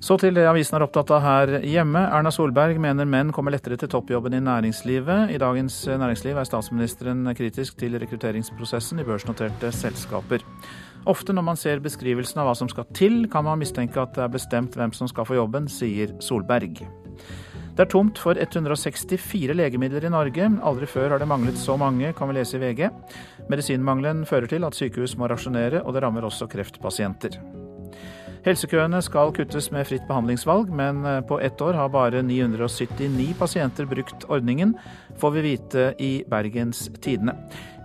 Så 0.04 0.16
til 0.20 0.36
det 0.36 0.46
avisen 0.48 0.76
er 0.76 0.84
opptatt 0.84 1.12
av 1.16 1.24
her 1.24 1.56
hjemme. 1.68 2.04
Erna 2.04 2.32
Solberg 2.32 2.80
mener 2.84 3.08
menn 3.08 3.32
kommer 3.36 3.56
lettere 3.56 3.80
til 3.80 3.92
toppjobben 3.92 4.36
i 4.36 4.44
næringslivet. 4.44 5.32
I 5.36 5.40
Dagens 5.40 5.82
Næringsliv 5.88 6.40
er 6.40 6.48
statsministeren 6.48 7.28
kritisk 7.36 7.80
til 7.80 8.00
rekrutteringsprosessen 8.00 9.00
i 9.00 9.08
børsnoterte 9.08 9.72
selskaper. 9.76 10.44
Ofte 11.08 11.34
når 11.34 11.46
man 11.46 11.60
ser 11.60 11.80
beskrivelsen 11.84 12.42
av 12.42 12.50
hva 12.50 12.56
som 12.58 12.70
skal 12.72 12.88
til, 12.96 13.22
kan 13.32 13.46
man 13.48 13.62
mistenke 13.62 14.02
at 14.02 14.18
det 14.18 14.26
er 14.26 14.34
bestemt 14.34 14.76
hvem 14.76 14.92
som 14.96 15.08
skal 15.08 15.28
få 15.28 15.38
jobben, 15.40 15.70
sier 15.72 16.12
Solberg. 16.24 16.82
Det 17.80 17.86
er 17.86 17.92
tomt 17.94 18.20
for 18.20 18.36
164 18.36 19.56
legemidler 19.56 20.04
i 20.04 20.12
Norge. 20.12 20.50
Aldri 20.68 20.90
før 20.90 21.14
har 21.14 21.22
det 21.22 21.30
manglet 21.32 21.56
så 21.56 21.78
mange, 21.80 22.12
kan 22.18 22.28
vi 22.28 22.36
lese 22.36 22.60
i 22.60 22.64
VG. 22.66 22.90
Medisinmangelen 23.48 24.26
fører 24.28 24.52
til 24.52 24.68
at 24.68 24.76
sykehus 24.76 25.16
må 25.16 25.30
rasjonere, 25.32 25.86
og 25.86 25.96
det 25.96 26.04
rammer 26.04 26.28
også 26.28 26.50
kreftpasienter. 26.52 27.40
Helsekøene 28.44 29.02
skal 29.04 29.34
kuttes 29.36 29.68
med 29.72 29.88
fritt 29.88 30.06
behandlingsvalg, 30.08 30.70
men 30.76 31.04
på 31.28 31.40
ett 31.44 31.60
år 31.64 31.76
har 31.76 31.90
bare 31.92 32.22
979 32.24 33.34
pasienter 33.40 33.88
brukt 33.88 34.28
ordningen, 34.28 34.76
får 35.20 35.34
vi 35.36 35.44
vite 35.48 35.90
i 36.00 36.12
Bergens 36.28 36.86
Tidende. 37.04 37.36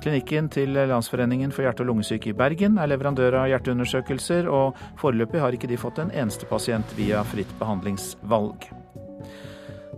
Klinikken 0.05 0.51
til 0.53 0.75
Landsforeningen 0.77 1.49
for 1.49 1.65
hjerte- 1.65 1.81
og 1.81 1.89
lungesyke 1.89 2.29
i 2.29 2.37
Bergen 2.37 2.75
er 2.77 2.91
leverandør 2.91 3.39
av 3.41 3.47
hjerteundersøkelser, 3.49 4.51
og 4.53 4.77
foreløpig 5.01 5.41
har 5.41 5.57
ikke 5.57 5.71
de 5.71 5.79
fått 5.81 6.03
en 6.03 6.13
eneste 6.13 6.45
pasient 6.51 6.93
via 6.99 7.23
fritt 7.25 7.49
behandlingsvalg. 7.57 8.67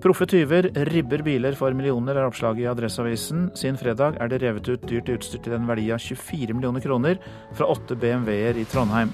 Proffe 0.05 0.29
tyver 0.31 0.69
ribber 0.93 1.25
biler 1.27 1.59
for 1.59 1.75
millioner, 1.75 2.15
er 2.15 2.29
oppslaget 2.29 2.63
i 2.63 2.71
Adresseavisen. 2.71 3.51
Siden 3.59 3.81
fredag 3.83 4.21
er 4.23 4.31
det 4.31 4.45
revet 4.45 4.71
ut 4.71 4.87
dyrt 4.87 5.11
utstyr 5.11 5.43
til 5.43 5.59
en 5.59 5.67
verdi 5.67 5.89
av 5.91 5.99
24 5.99 6.55
millioner 6.55 6.87
kroner 6.87 7.19
fra 7.59 7.67
åtte 7.75 7.99
BMW-er 7.99 8.63
i 8.63 8.69
Trondheim. 8.71 9.11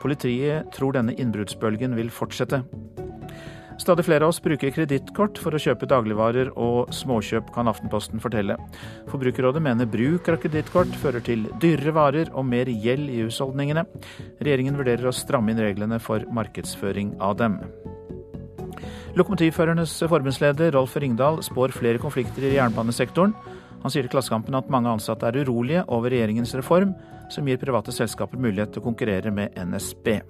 Politiet 0.00 0.72
tror 0.72 0.96
denne 0.96 1.18
innbruddsbølgen 1.20 2.00
vil 2.00 2.08
fortsette. 2.08 2.64
Stadig 3.80 4.04
flere 4.04 4.26
av 4.26 4.34
oss 4.34 4.42
bruker 4.44 4.72
kredittkort 4.74 5.38
for 5.40 5.56
å 5.56 5.60
kjøpe 5.60 5.88
dagligvarer 5.88 6.50
og 6.60 6.90
småkjøp, 6.92 7.48
kan 7.54 7.70
Aftenposten 7.70 8.20
fortelle. 8.20 8.58
Forbrukerrådet 9.08 9.62
mener 9.64 9.88
bruk 9.88 10.28
av 10.28 10.36
kredittkort 10.42 10.92
fører 11.00 11.24
til 11.24 11.46
dyrere 11.62 11.94
varer 11.96 12.32
og 12.34 12.44
mer 12.44 12.68
gjeld 12.68 13.08
i 13.08 13.22
husholdningene. 13.24 13.86
Regjeringen 14.44 14.76
vurderer 14.76 15.08
å 15.08 15.14
stramme 15.16 15.54
inn 15.54 15.62
reglene 15.64 15.96
for 16.02 16.28
markedsføring 16.28 17.14
av 17.24 17.38
dem. 17.40 17.56
Lokomotivførernes 19.16 19.96
forbundsleder 20.12 20.76
Rolf 20.76 20.98
Ringdal 21.00 21.40
spår 21.42 21.72
flere 21.74 22.02
konflikter 22.02 22.50
i 22.50 22.58
jernbanesektoren. 22.58 23.32
Han 23.80 23.92
sier 23.92 24.04
til 24.04 24.12
Klassekampen 24.12 24.60
at 24.60 24.68
mange 24.68 24.92
ansatte 24.92 25.24
er 25.24 25.40
urolige 25.40 25.86
over 25.88 26.12
regjeringens 26.12 26.52
reform, 26.60 26.92
som 27.32 27.48
gir 27.48 27.58
private 27.62 27.96
selskaper 27.96 28.36
mulighet 28.36 28.74
til 28.74 28.84
å 28.84 28.90
konkurrere 28.90 29.32
med 29.32 29.56
NSB. 29.56 30.20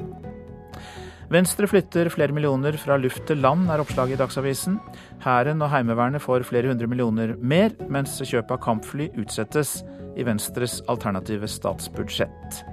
Venstre 1.31 1.69
flytter 1.71 2.09
flere 2.11 2.35
millioner 2.35 2.75
fra 2.75 2.97
luft 2.99 3.23
til 3.29 3.39
land, 3.39 3.69
er 3.71 3.79
oppslaget 3.79 4.17
i 4.17 4.19
Dagsavisen. 4.19 4.81
Hæren 5.23 5.63
og 5.63 5.71
Heimevernet 5.71 6.25
får 6.25 6.43
flere 6.49 6.73
hundre 6.73 6.89
millioner 6.91 7.37
mer, 7.39 7.71
mens 7.87 8.17
kjøpet 8.19 8.57
av 8.57 8.59
kampfly 8.65 9.07
utsettes 9.15 9.77
i 10.19 10.27
Venstres 10.27 10.81
alternative 10.91 11.47
statsbudsjett. 11.47 12.65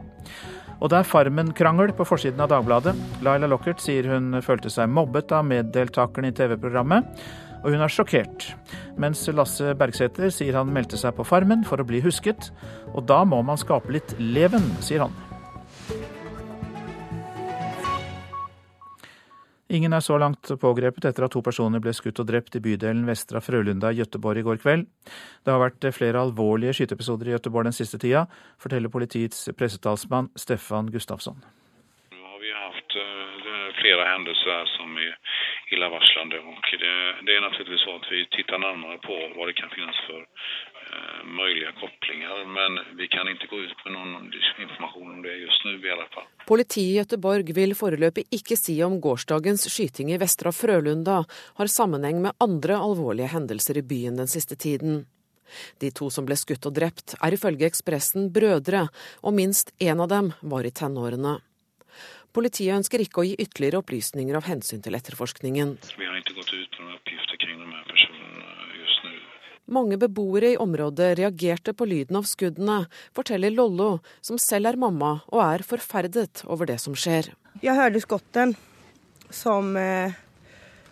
Og 0.81 0.89
det 0.89 0.97
er 0.97 1.09
Farmen-krangel 1.09 1.93
på 1.97 2.05
forsiden 2.09 2.41
av 2.41 2.49
Dagbladet. 2.49 2.95
Laila 3.25 3.49
Lockert 3.49 3.81
sier 3.81 4.09
hun 4.09 4.41
følte 4.41 4.73
seg 4.73 4.89
mobbet 4.89 5.37
av 5.37 5.45
meddeltakerne 5.45 6.33
i 6.33 6.37
TV-programmet, 6.41 7.13
og 7.61 7.69
hun 7.73 7.85
er 7.85 7.93
sjokkert. 7.93 8.51
Mens 8.97 9.21
Lasse 9.37 9.77
Bergsæter 9.77 10.33
sier 10.33 10.57
han 10.57 10.73
meldte 10.73 10.97
seg 10.97 11.13
på 11.13 11.25
Farmen 11.29 11.61
for 11.65 11.77
å 11.77 11.85
bli 11.85 12.01
husket, 12.01 12.49
og 12.95 13.05
da 13.05 13.21
må 13.21 13.43
man 13.45 13.61
skape 13.61 13.93
litt 13.93 14.17
leven, 14.17 14.65
sier 14.81 15.05
han. 15.05 15.26
Ingen 19.69 19.91
er 19.91 19.99
så 19.99 20.15
langt 20.15 20.47
pågrepet 20.61 21.09
etter 21.09 21.25
at 21.25 21.33
to 21.35 21.41
personer 21.43 21.81
ble 21.83 21.91
skutt 21.91 22.21
og 22.23 22.29
drept 22.29 22.55
i 22.55 22.61
bydelen 22.63 23.03
Vestra 23.09 23.41
Frølunda 23.43 23.89
i 23.91 23.97
Gøteborg 23.99 24.39
i 24.39 24.45
går 24.47 24.61
kveld. 24.63 24.85
Det 25.43 25.51
har 25.51 25.59
vært 25.59 25.87
flere 25.91 26.21
alvorlige 26.23 26.77
skyteepisoder 26.77 27.27
i 27.27 27.33
Gøteborg 27.35 27.67
den 27.67 27.75
siste 27.75 27.99
tida, 27.99 28.23
forteller 28.63 28.93
politiets 28.93 29.49
pressetalsmann 29.59 30.31
Stefan 30.39 30.87
Gustafsson. 30.93 31.43
Nå 32.15 32.23
har 32.31 32.39
vi 32.45 32.53
hatt 32.55 32.95
uh, 32.95 33.67
flere 33.81 34.07
hendelser 34.13 34.71
som 34.77 34.95
er 35.03 35.19
illavarslende. 35.75 36.39
det, 36.71 36.95
det 37.27 37.35
er 37.35 37.43
naturligvis 37.43 37.83
så 37.83 37.99
at 37.99 38.07
vi 38.11 38.23
ser 38.31 38.63
nærmere 38.63 39.03
på 39.03 39.19
hva 39.35 39.49
det 39.49 39.57
kan 39.59 39.73
finnes 39.75 39.99
for 40.07 40.23
uh, 40.87 41.25
mulige 41.27 41.73
koblinger. 41.79 42.45
Men 42.57 42.79
vi 42.99 43.07
kan 43.11 43.29
ikke 43.31 43.49
gå 43.51 43.59
ut 43.65 43.83
med 43.85 43.95
noen 43.95 44.29
informasjon 44.31 45.11
om 45.15 45.21
det 45.25 45.35
just 45.43 45.67
nå, 45.67 45.75
i 45.77 45.91
alle 45.95 46.07
fall. 46.13 46.29
Politiet 46.47 46.93
i 46.93 46.95
Gøteborg 46.99 47.51
vil 47.57 47.75
foreløpig 47.77 48.27
ikke 48.39 48.57
si 48.59 48.77
om 48.85 48.99
gårsdagens 49.03 49.67
skyting 49.71 50.13
i 50.13 50.21
Vestra 50.21 50.53
Frølunda 50.55 51.21
har 51.59 51.71
sammenheng 51.71 52.23
med 52.23 52.37
andre 52.43 52.79
alvorlige 52.79 53.33
hendelser 53.35 53.81
i 53.81 53.85
byen 53.85 54.19
den 54.21 54.31
siste 54.31 54.55
tiden. 54.55 55.05
De 55.79 55.91
to 55.95 56.09
som 56.11 56.25
ble 56.27 56.35
skutt 56.39 56.65
og 56.67 56.75
drept, 56.75 57.15
er 57.23 57.35
ifølge 57.35 57.67
Ekspressen 57.69 58.31
brødre, 58.35 58.87
og 59.23 59.35
minst 59.35 59.71
én 59.79 60.01
av 60.03 60.09
dem 60.11 60.33
var 60.41 60.67
i 60.67 60.73
tenårene. 60.75 61.37
Politiet 62.35 62.75
ønsker 62.75 63.01
ikke 63.01 63.23
å 63.23 63.25
gi 63.25 63.37
ytterligere 63.39 63.79
opplysninger 63.81 64.35
av 64.37 64.45
hensyn 64.45 64.83
til 64.85 64.97
etterforskningen. 64.97 65.77
Vi 65.97 66.05
har 66.05 66.19
ikke 66.19 66.35
gått 66.37 66.53
ut 66.53 66.79
med 66.83 66.99
oppgifter 66.99 67.39
kring 67.41 67.63
de 67.63 67.71
her 67.71 67.87
mange 69.67 69.97
beboere 69.99 70.53
i 70.53 70.59
området 70.59 71.13
reagerte 71.19 71.73
på 71.73 71.87
lyden 71.87 72.19
av 72.19 72.27
skuddene, 72.29 72.85
forteller 73.15 73.53
Lollo, 73.53 73.99
som 74.21 74.39
selv 74.41 74.71
er 74.71 74.79
mamma 74.79 75.19
og 75.27 75.41
er 75.43 75.65
forferdet 75.67 76.43
over 76.47 76.69
det 76.69 76.79
som 76.83 76.95
skjer. 76.97 77.31
Jeg 77.61 77.75
hørte 77.77 78.03
skotten 78.03 78.55
som 79.33 79.75
eh, 79.77 80.13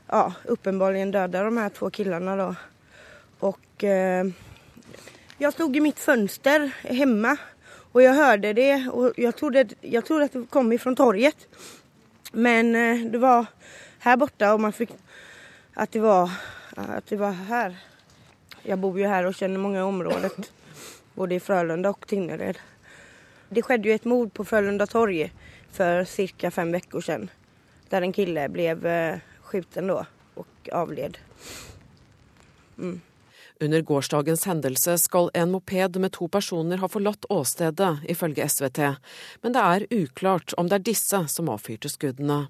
ja, 0.09 0.23
åpenbart 0.49 0.97
døde 1.13 1.27
de 1.27 1.57
her 1.59 1.69
to. 1.69 1.89
Da. 1.89 2.49
Og 3.41 3.83
eh, 3.83 4.31
jeg 5.39 5.51
sto 5.51 5.69
i 5.69 5.83
mitt 5.83 5.99
fønster 5.99 6.69
hjemme, 6.89 7.35
og 7.93 8.01
jeg 8.03 8.15
hørte 8.15 8.53
det. 8.53 8.87
Og 8.91 9.17
jeg 9.19 9.35
trodde, 9.35 9.65
jeg 9.81 10.03
trodde 10.03 10.29
at 10.29 10.33
det 10.33 10.45
kom 10.51 10.71
fra 10.79 10.95
torget, 10.95 11.47
men 12.33 12.75
eh, 12.75 13.05
det 13.05 13.21
var 13.21 13.49
her 14.05 14.17
borte, 14.17 14.51
og 14.51 14.61
man 14.61 14.75
fikk 14.75 14.93
at 15.75 15.91
det 15.91 16.01
var, 16.01 16.31
at 16.77 17.09
det 17.09 17.19
var 17.19 17.35
her. 17.49 17.75
Jeg 18.65 18.81
bor 18.81 18.97
jo 18.97 19.09
her 19.09 19.27
og 19.29 19.37
kjenner 19.37 19.61
mange 19.61 19.79
i 19.79 19.85
området, 19.85 20.49
både 21.15 21.37
i 21.37 21.43
Frölunda 21.43 21.93
og 21.93 22.05
Tinnered. 22.09 22.57
Det 23.53 23.63
skjedde 23.63 23.89
jo 23.89 23.95
et 23.95 24.07
mord 24.09 24.33
på 24.33 24.45
Frölunda 24.47 24.87
torg 24.89 25.29
for 25.75 26.05
ca. 26.05 26.51
fem 26.51 26.73
uker 26.75 27.01
siden, 27.01 27.29
der 27.91 28.01
en 28.01 28.15
kille 28.15 28.47
ble 28.49 28.73
skjuten 29.45 29.91
skutt 29.91 30.07
og 30.35 30.71
avled. 30.71 31.17
Mm. 32.77 33.01
Under 33.61 33.81
gårsdagens 33.81 34.43
hendelse 34.45 34.97
skal 34.97 35.29
en 35.33 35.51
moped 35.51 35.97
med 35.97 36.11
to 36.11 36.27
personer 36.27 36.77
ha 36.77 36.89
forlatt 36.91 37.25
åstedet, 37.29 38.03
ifølge 38.09 38.49
SVT, 38.49 38.81
men 39.41 39.55
det 39.55 39.61
er 39.61 39.87
uklart 39.91 40.53
om 40.57 40.67
det 40.67 40.81
er 40.81 40.87
disse 40.91 41.21
som 41.31 41.49
avfyrte 41.49 41.89
skuddene. 41.89 42.47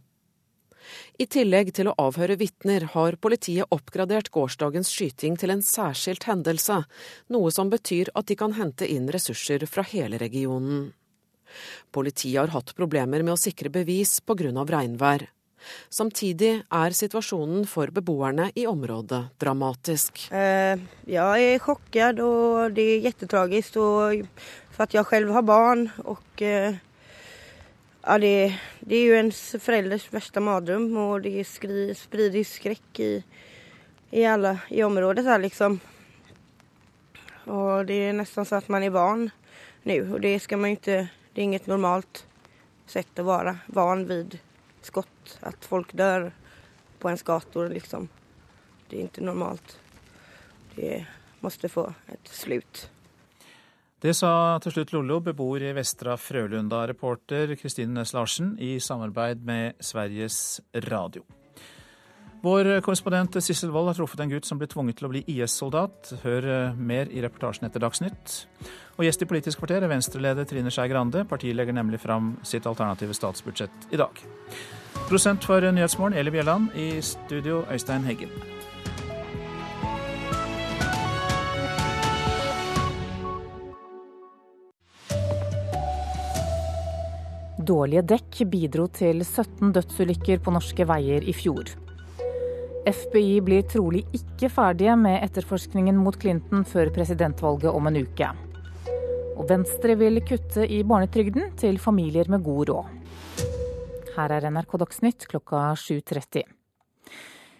I 1.20 1.28
tillegg 1.32 1.72
til 1.78 1.90
å 1.90 1.96
avhøre 2.02 2.38
vitner 2.40 2.88
har 2.96 3.18
politiet 3.22 3.72
oppgradert 3.74 4.32
gårsdagens 4.36 4.92
skyting 4.92 5.38
til 5.40 5.54
en 5.54 5.64
særskilt 5.66 6.28
hendelse, 6.30 6.82
noe 7.34 7.54
som 7.54 7.72
betyr 7.72 8.12
at 8.16 8.28
de 8.30 8.38
kan 8.40 8.56
hente 8.58 8.88
inn 8.90 9.10
ressurser 9.14 9.66
fra 9.70 9.86
hele 9.88 10.20
regionen. 10.22 10.92
Politiet 11.96 12.42
har 12.42 12.54
hatt 12.56 12.76
problemer 12.76 13.24
med 13.24 13.36
å 13.36 13.40
sikre 13.40 13.72
bevis 13.72 14.20
pga. 14.20 14.52
regnvær. 14.52 15.30
Samtidig 15.90 16.64
er 16.70 16.96
situasjonen 16.96 17.66
for 17.70 17.90
beboerne 17.94 18.52
i 18.56 18.66
området 18.70 19.22
dramatisk. 19.42 20.28
Eh, 20.32 20.78
jeg 21.10 21.48
er 21.48 21.64
sjokkert, 21.64 22.20
og 22.22 22.76
det 22.76 22.86
er 22.86 23.06
kjempetragisk. 23.08 23.80
For 24.76 24.86
at 24.86 24.94
jeg 24.94 25.10
selv 25.10 25.32
har 25.34 25.42
barn. 25.48 25.90
og 26.06 26.42
eh, 26.42 26.78
Ja, 28.08 28.18
det, 28.18 28.60
det, 28.80 28.96
är 28.96 29.04
ju 29.04 29.16
ens 29.16 29.56
förälders 29.60 30.14
värsta 30.14 30.40
mardröm 30.40 30.98
och 30.98 31.22
det 31.22 31.44
skri, 31.44 31.96
sprider 31.96 32.44
skräck 32.44 33.00
i, 33.00 33.24
i 34.10 34.26
alla 34.26 34.60
i 34.70 34.84
området 34.84 35.26
här 35.26 35.40
liksom. 35.40 35.80
Och 37.46 37.86
det 37.86 37.94
är 37.94 38.14
nästan 38.14 38.46
så 38.46 38.56
att 38.56 38.68
man 38.68 38.84
är 38.84 38.90
van 38.90 39.30
nu 39.84 40.14
och 40.14 40.22
det 40.22 40.40
ska 40.40 40.58
man 40.58 40.70
inte, 40.70 41.08
det 41.34 41.42
är 41.42 41.44
inget 41.44 41.68
normalt 41.68 42.28
sätt 42.86 43.20
att 43.20 43.26
vara 43.26 43.58
van 43.68 44.08
vid 44.08 44.40
skott, 44.82 45.38
att 45.40 45.66
folk 45.66 45.94
dör 45.94 46.32
på 47.00 47.10
ens 47.10 47.24
gator 47.24 47.70
liksom. 47.70 48.08
Det 48.90 48.98
är 48.98 49.02
inte 49.02 49.22
normalt. 49.22 49.80
Det 50.76 51.06
måste 51.40 51.70
få 51.70 51.94
ett 52.08 52.28
slut. 52.28 52.90
Det 54.04 54.12
sa 54.12 54.58
til 54.60 54.74
slutt 54.76 54.92
Lollo, 54.92 55.22
beboer 55.24 55.70
i 55.70 55.72
Vestra 55.76 56.18
Frølunda. 56.20 56.84
Reporter 56.90 57.56
Kristine 57.56 57.96
Næss 57.96 58.12
Larsen 58.14 58.58
i 58.60 58.76
samarbeid 58.84 59.46
med 59.48 59.80
Sveriges 59.80 60.60
Radio. 60.90 61.24
Vår 62.46 62.68
korrespondent 62.86 63.40
Sissel 63.42 63.72
Wold 63.74 63.88
har 63.90 63.98
truffet 63.98 64.20
en 64.22 64.30
gutt 64.30 64.46
som 64.46 64.60
ble 64.60 64.68
tvunget 64.70 65.00
til 65.00 65.08
å 65.08 65.12
bli 65.14 65.24
IS-soldat. 65.32 66.12
Hør 66.22 66.46
eh, 66.46 66.76
mer 66.78 67.10
i 67.10 67.24
reportasjen 67.24 67.66
etter 67.66 67.82
Dagsnytt. 67.82 68.36
Og 69.00 69.08
gjest 69.08 69.24
i 69.24 69.30
Politisk 69.32 69.64
kvarter 69.64 69.82
er 69.82 69.90
Venstre-leder 69.90 70.46
Trine 70.46 70.74
Skei 70.74 70.92
Grande. 70.92 71.24
Partiet 71.26 71.58
legger 71.58 71.74
nemlig 71.74 72.04
fram 72.04 72.36
sitt 72.46 72.68
alternative 72.70 73.16
statsbudsjett 73.18 73.90
i 73.96 74.02
dag. 74.04 74.22
Prosent 75.08 75.48
for 75.48 75.64
Nyhetsmorgen, 75.66 76.20
Eli 76.20 76.36
Bjelland. 76.36 76.76
I 76.76 77.00
studio, 77.02 77.64
Øystein 77.72 78.06
Heggen. 78.06 78.30
Dårlige 87.66 88.04
dekk 88.06 88.44
bidro 88.52 88.86
til 88.94 89.24
17 89.24 89.72
dødsulykker 89.74 90.42
på 90.44 90.52
norske 90.54 90.86
veier 90.86 91.24
i 91.26 91.34
fjor. 91.34 91.72
FBI 92.86 93.40
blir 93.42 93.64
trolig 93.66 94.04
ikke 94.14 94.52
ferdige 94.54 94.94
med 95.00 95.24
etterforskningen 95.26 95.98
mot 95.98 96.18
Clinton 96.22 96.66
før 96.70 96.92
presidentvalget 96.94 97.72
om 97.72 97.90
en 97.90 97.98
uke. 98.04 98.28
Og 99.36 99.48
Venstre 99.50 99.96
vil 99.98 100.22
kutte 100.28 100.68
i 100.68 100.84
barnetrygden 100.86 101.56
til 101.58 101.80
familier 101.82 102.30
med 102.30 102.46
god 102.46 102.70
råd. 102.70 102.94
Her 104.16 104.36
er 104.38 104.46
NRK 104.52 104.78
Dagsnytt 104.84 105.26
klokka 105.32 105.72
7.30. 105.80 106.46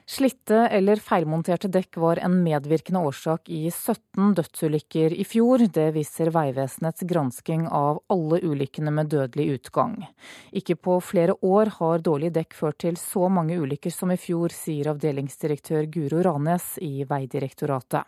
Slitte 0.06 0.68
eller 0.70 1.00
feilmonterte 1.02 1.66
dekk 1.74 1.98
var 1.98 2.20
en 2.22 2.36
medvirkende 2.46 3.00
årsak 3.10 3.50
i 3.50 3.72
17 3.72 4.36
dødsulykker 4.38 5.16
i 5.18 5.24
fjor. 5.26 5.64
Det 5.74 5.88
viser 5.96 6.30
Vegvesenets 6.30 7.02
gransking 7.10 7.64
av 7.66 8.04
alle 8.14 8.38
ulykkene 8.46 8.94
med 8.94 9.10
dødelig 9.10 9.48
utgang. 9.56 9.98
Ikke 10.54 10.78
på 10.78 11.00
flere 11.02 11.34
år 11.42 11.74
har 11.80 12.06
dårlige 12.06 12.38
dekk 12.38 12.54
ført 12.54 12.80
til 12.86 13.02
så 13.02 13.26
mange 13.34 13.58
ulykker 13.58 13.90
som 13.90 14.14
i 14.14 14.20
fjor, 14.22 14.54
sier 14.54 14.94
avdelingsdirektør 14.94 15.90
Guro 15.90 16.22
Ranes 16.22 16.76
i 16.86 17.02
Vegdirektoratet. 17.10 18.06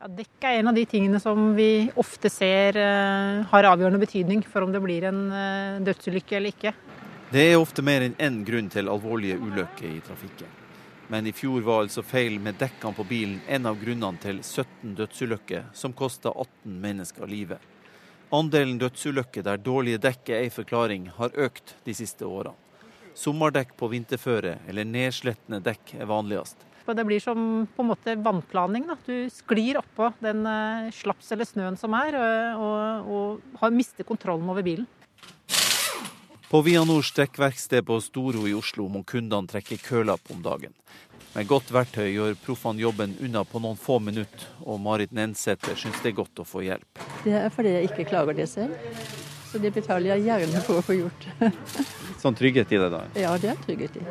Ja, 0.00 0.12
dekk 0.20 0.44
er 0.44 0.60
en 0.60 0.68
av 0.68 0.76
de 0.76 0.84
tingene 0.88 1.20
som 1.20 1.54
vi 1.56 1.88
ofte 2.00 2.28
ser 2.32 2.76
uh, 2.76 3.40
har 3.48 3.72
avgjørende 3.72 4.04
betydning 4.04 4.44
for 4.44 4.68
om 4.68 4.72
det 4.76 4.84
blir 4.84 5.08
en 5.08 5.26
uh, 5.32 5.80
dødsulykke 5.84 6.36
eller 6.36 6.52
ikke. 6.52 6.76
Det 7.32 7.52
er 7.54 7.60
ofte 7.60 7.80
mer 7.84 8.04
enn 8.04 8.20
én 8.20 8.42
grunn 8.44 8.68
til 8.68 8.92
alvorlige 8.92 9.40
ulykker 9.40 9.94
i 9.96 10.02
trafikken. 10.04 10.59
Men 11.10 11.26
i 11.26 11.32
fjor 11.34 11.64
var 11.66 11.80
altså 11.82 12.04
feil 12.06 12.36
med 12.38 12.54
dekkene 12.60 12.94
på 12.94 13.02
bilen 13.02 13.40
en 13.50 13.64
av 13.66 13.80
grunnene 13.80 14.22
til 14.22 14.36
17 14.44 14.92
dødsulykker 14.94 15.64
som 15.74 15.90
kosta 15.98 16.30
18 16.30 16.76
mennesker 16.84 17.26
livet. 17.26 17.58
Andelen 18.30 18.78
dødsulykker 18.78 19.42
der 19.42 19.58
dårlige 19.58 19.98
dekk 20.04 20.30
er 20.30 20.44
ei 20.44 20.52
forklaring, 20.54 21.08
har 21.16 21.34
økt 21.34 21.74
de 21.82 21.96
siste 21.98 22.28
årene. 22.28 22.54
Sommerdekk 23.18 23.74
på 23.74 23.88
vinterføre 23.90 24.60
eller 24.70 24.86
nedslettende 24.86 25.58
dekk 25.66 25.96
er 25.98 26.06
vanligst. 26.06 26.62
Det 26.86 27.06
blir 27.06 27.22
som 27.22 27.66
på 27.74 27.82
en 27.82 27.90
måte 27.90 28.14
vannplaning. 28.18 28.86
Da. 28.86 28.96
Du 29.02 29.26
sklir 29.34 29.82
oppå 29.82 30.12
den 30.22 30.46
eh, 30.46 30.94
slaps 30.94 31.34
eller 31.34 31.46
snøen 31.46 31.78
som 31.78 31.94
er, 31.94 32.16
og, 32.54 33.10
og 33.10 33.60
har 33.60 33.74
mister 33.74 34.06
kontrollen 34.06 34.46
over 34.50 34.62
bilen. 34.66 34.86
På 36.50 36.62
Vianors 36.62 37.12
dekkverksted 37.12 37.86
på 37.86 38.00
Storo 38.00 38.48
i 38.48 38.54
Oslo 38.58 38.88
må 38.90 39.04
kundene 39.06 39.46
trekke 39.46 39.76
kølapp 39.78 40.32
om 40.34 40.40
dagen. 40.42 40.72
Med 41.30 41.46
godt 41.46 41.70
verktøy 41.70 42.08
gjør 42.10 42.34
proffene 42.42 42.82
jobben 42.82 43.12
unna 43.22 43.44
på 43.46 43.60
noen 43.62 43.78
få 43.78 44.00
minutter, 44.02 44.48
og 44.66 44.80
Marit 44.82 45.14
Nensæter 45.14 45.78
syns 45.78 46.00
det 46.02 46.10
er 46.10 46.16
godt 46.16 46.42
å 46.42 46.48
få 46.48 46.64
hjelp. 46.66 47.04
Det 47.22 47.36
er 47.38 47.54
fordi 47.54 47.76
jeg 47.76 47.92
ikke 47.92 48.08
klarer 48.10 48.34
det 48.34 48.48
selv, 48.50 48.74
så 49.46 49.62
det 49.62 49.70
betaler 49.78 50.16
jeg 50.16 50.26
gjerne 50.26 50.66
for 50.66 50.82
å 50.82 50.84
få 50.88 50.98
gjort. 50.98 51.30
sånn 52.24 52.42
trygghet 52.42 52.74
i 52.74 52.82
det, 52.82 52.92
da? 52.98 53.06
Ja, 53.28 53.38
det 53.38 53.54
er 53.54 53.64
trygghet 53.68 54.02
i. 54.02 54.06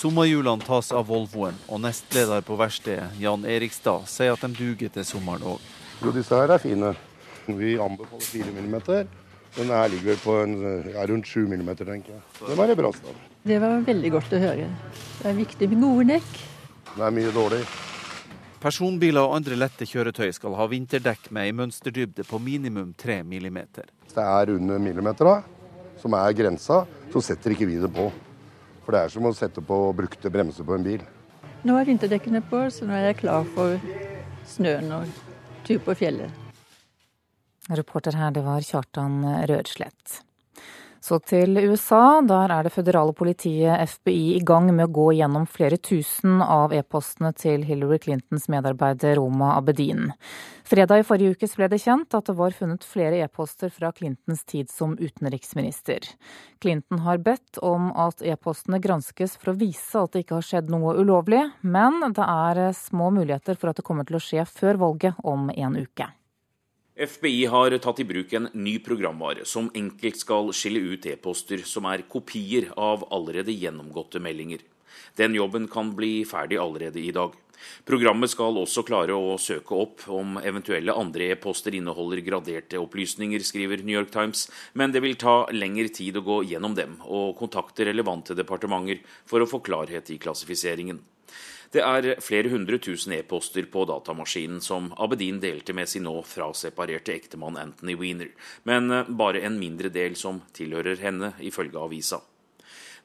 Sommerhjulene 0.00 0.64
tas 0.64 0.88
av 0.96 1.04
Volvoen, 1.12 1.60
og 1.68 1.84
nestleder 1.84 2.40
på 2.48 2.56
verkstedet, 2.64 3.12
Jan 3.20 3.44
Erikstad, 3.44 4.08
sier 4.08 4.32
at 4.32 4.48
de 4.48 4.56
duger 4.56 4.96
til 4.96 5.04
sommeren 5.04 5.44
òg. 5.52 5.72
Jo, 6.00 6.16
disse 6.16 6.32
her 6.32 6.56
er 6.56 6.64
fine. 6.64 6.96
Vi 7.44 7.76
anbefaler 7.76 8.30
4 8.40 8.54
millimeter. 8.56 9.18
Den 9.52 9.68
her 9.68 9.88
ligger 9.92 10.16
på 10.22 10.38
en, 10.40 10.56
ja, 10.94 11.04
rundt 11.06 11.28
7 11.28 11.44
mm, 11.44 11.70
tenker 11.76 12.14
jeg. 12.14 12.20
Det 12.40 12.56
var 12.56 12.74
bra 12.78 12.92
stand. 12.96 13.16
Det 13.44 13.58
var 13.60 13.82
veldig 13.84 14.10
godt 14.14 14.32
å 14.32 14.40
høre. 14.40 14.68
Det 15.18 15.28
er 15.28 15.34
viktig 15.36 15.68
med 15.68 15.82
gode 15.82 16.06
dekk. 16.14 16.30
Det 16.92 17.02
er 17.04 17.14
mye 17.16 17.32
dårlig. 17.34 17.60
Personbiler 18.62 19.26
og 19.26 19.34
andre 19.36 19.58
lette 19.58 19.88
kjøretøy 19.90 20.30
skal 20.32 20.54
ha 20.54 20.68
vinterdekk 20.70 21.32
med 21.34 21.48
ei 21.48 21.54
mønsterdybde 21.58 22.24
på 22.28 22.38
minimum 22.38 22.92
3 22.94 23.18
mm. 23.26 23.58
Hvis 24.04 24.14
det 24.14 24.24
er 24.24 24.52
under 24.54 24.78
millimeter, 24.78 25.28
da, 25.28 25.96
som 26.00 26.14
er 26.14 26.36
grensa, 26.38 26.84
så 27.12 27.24
setter 27.24 27.56
ikke 27.56 27.68
vi 27.68 27.80
det 27.82 27.90
på. 27.92 28.06
For 28.86 28.94
det 28.94 29.02
er 29.02 29.12
som 29.12 29.26
å 29.26 29.34
sette 29.36 29.60
på 29.66 29.80
brukte 29.98 30.30
bremser 30.32 30.64
på 30.64 30.78
en 30.78 30.86
bil. 30.86 31.02
Nå 31.66 31.76
er 31.78 31.90
vinterdekkene 31.90 32.40
på, 32.48 32.64
så 32.74 32.86
nå 32.88 32.96
er 32.96 33.10
jeg 33.10 33.20
klar 33.20 33.44
for 33.56 33.76
snøen 34.48 34.88
og 34.96 35.10
tur 35.66 35.82
på 35.82 35.98
fjellet. 35.98 36.41
Reporter 37.78 38.18
her, 38.18 38.34
det 38.34 38.44
var 38.46 38.64
Kjartan 38.66 39.22
Rødslett. 39.48 40.22
Så 41.02 41.16
til 41.26 41.58
USA. 41.58 42.20
Der 42.22 42.52
er 42.54 42.62
det 42.62 42.70
føderale 42.76 43.10
politiet, 43.18 43.74
FBI, 43.90 44.36
i 44.36 44.44
gang 44.46 44.68
med 44.70 44.86
å 44.86 44.92
gå 44.94 45.08
gjennom 45.18 45.48
flere 45.50 45.74
tusen 45.82 46.38
av 46.44 46.70
e-postene 46.76 47.32
til 47.34 47.64
Hillary 47.66 47.98
Clintons 48.04 48.46
medarbeider 48.52 49.18
Roma 49.18 49.56
Abedin. 49.56 50.12
Fredag 50.62 51.02
i 51.02 51.08
forrige 51.08 51.34
uke 51.34 51.50
ble 51.56 51.70
det 51.72 51.80
kjent 51.82 52.14
at 52.14 52.30
det 52.30 52.36
var 52.38 52.54
funnet 52.54 52.86
flere 52.86 53.18
e-poster 53.26 53.74
fra 53.74 53.90
Clintons 53.90 54.46
tid 54.46 54.70
som 54.70 54.94
utenriksminister. 54.94 56.06
Clinton 56.62 57.02
har 57.02 57.18
bedt 57.18 57.58
om 57.58 57.90
at 57.98 58.22
e-postene 58.22 58.78
granskes 58.78 59.34
for 59.34 59.50
å 59.50 59.58
vise 59.58 60.06
at 60.06 60.14
det 60.14 60.22
ikke 60.22 60.38
har 60.38 60.50
skjedd 60.52 60.70
noe 60.70 60.94
ulovlig, 61.02 61.48
men 61.66 61.98
det 62.14 62.30
er 62.30 62.68
små 62.78 63.10
muligheter 63.10 63.58
for 63.58 63.74
at 63.74 63.82
det 63.82 63.90
kommer 63.90 64.06
til 64.06 64.22
å 64.22 64.26
skje 64.30 64.46
før 64.46 64.84
valget 64.86 65.18
om 65.26 65.50
en 65.50 65.80
uke. 65.82 66.12
FBI 66.96 67.46
har 67.48 67.72
tatt 67.80 68.00
i 68.00 68.04
bruk 68.04 68.32
en 68.36 68.50
ny 68.52 68.74
programvare 68.84 69.46
som 69.48 69.70
enkelt 69.72 70.18
skal 70.20 70.50
skille 70.52 70.82
ut 70.92 71.06
e-poster 71.08 71.62
som 71.64 71.86
er 71.88 72.02
kopier 72.04 72.66
av 72.76 73.06
allerede 73.16 73.54
gjennomgåtte 73.56 74.20
meldinger. 74.20 74.60
Den 75.16 75.32
jobben 75.32 75.70
kan 75.72 75.94
bli 75.96 76.26
ferdig 76.28 76.58
allerede 76.60 77.00
i 77.00 77.14
dag. 77.16 77.32
Programmet 77.88 78.28
skal 78.28 78.58
også 78.60 78.84
klare 78.84 79.16
å 79.16 79.38
søke 79.40 79.78
opp 79.78 80.04
om 80.12 80.36
eventuelle 80.44 80.92
andre 80.92 81.30
e-poster 81.32 81.78
inneholder 81.78 82.20
graderte 82.26 82.76
opplysninger, 82.82 83.40
skriver 83.40 83.80
New 83.80 83.96
York 83.96 84.12
Times, 84.12 84.50
men 84.76 84.92
det 84.92 85.00
vil 85.00 85.16
ta 85.16 85.46
lengre 85.48 85.88
tid 85.88 86.20
å 86.20 86.26
gå 86.26 86.42
gjennom 86.50 86.76
dem 86.76 86.98
og 87.06 87.38
kontakte 87.40 87.88
relevante 87.88 88.36
departementer 88.36 89.00
for 89.24 89.40
å 89.40 89.48
få 89.48 89.62
klarhet 89.64 90.12
i 90.12 90.20
klassifiseringen. 90.20 91.00
Det 91.72 91.80
er 91.80 92.18
flere 92.20 92.50
hundre 92.52 92.76
tusen 92.84 93.14
e-poster 93.16 93.64
på 93.72 93.86
datamaskinen 93.88 94.60
som 94.60 94.90
Abedin 95.00 95.38
delte 95.40 95.72
med 95.72 95.88
sin 95.88 96.04
nå 96.04 96.18
fraseparerte 96.28 97.14
ektemann 97.14 97.56
Anthony 97.56 97.94
Weiner, 97.96 98.28
men 98.68 98.92
eh, 98.92 99.08
bare 99.08 99.40
en 99.48 99.56
mindre 99.60 99.88
del 99.88 100.18
som 100.20 100.42
tilhører 100.52 101.00
henne, 101.00 101.32
ifølge 101.40 101.80
avisa. 101.80 102.20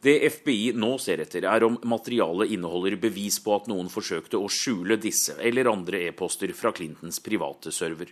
Det 0.03 0.19
FBI 0.35 0.73
nå 0.77 0.91
ser 1.01 1.23
etter, 1.23 1.47
er 1.47 1.63
om 1.65 1.79
materialet 1.87 2.51
inneholder 2.53 2.99
bevis 3.01 3.39
på 3.41 3.55
at 3.55 3.71
noen 3.71 3.87
forsøkte 3.89 4.37
å 4.37 4.51
skjule 4.51 4.99
disse 5.01 5.39
eller 5.39 5.71
andre 5.71 6.03
e-poster 6.09 6.51
fra 6.53 6.73
Clintons 6.75 7.23
private 7.23 7.71
server. 7.73 8.11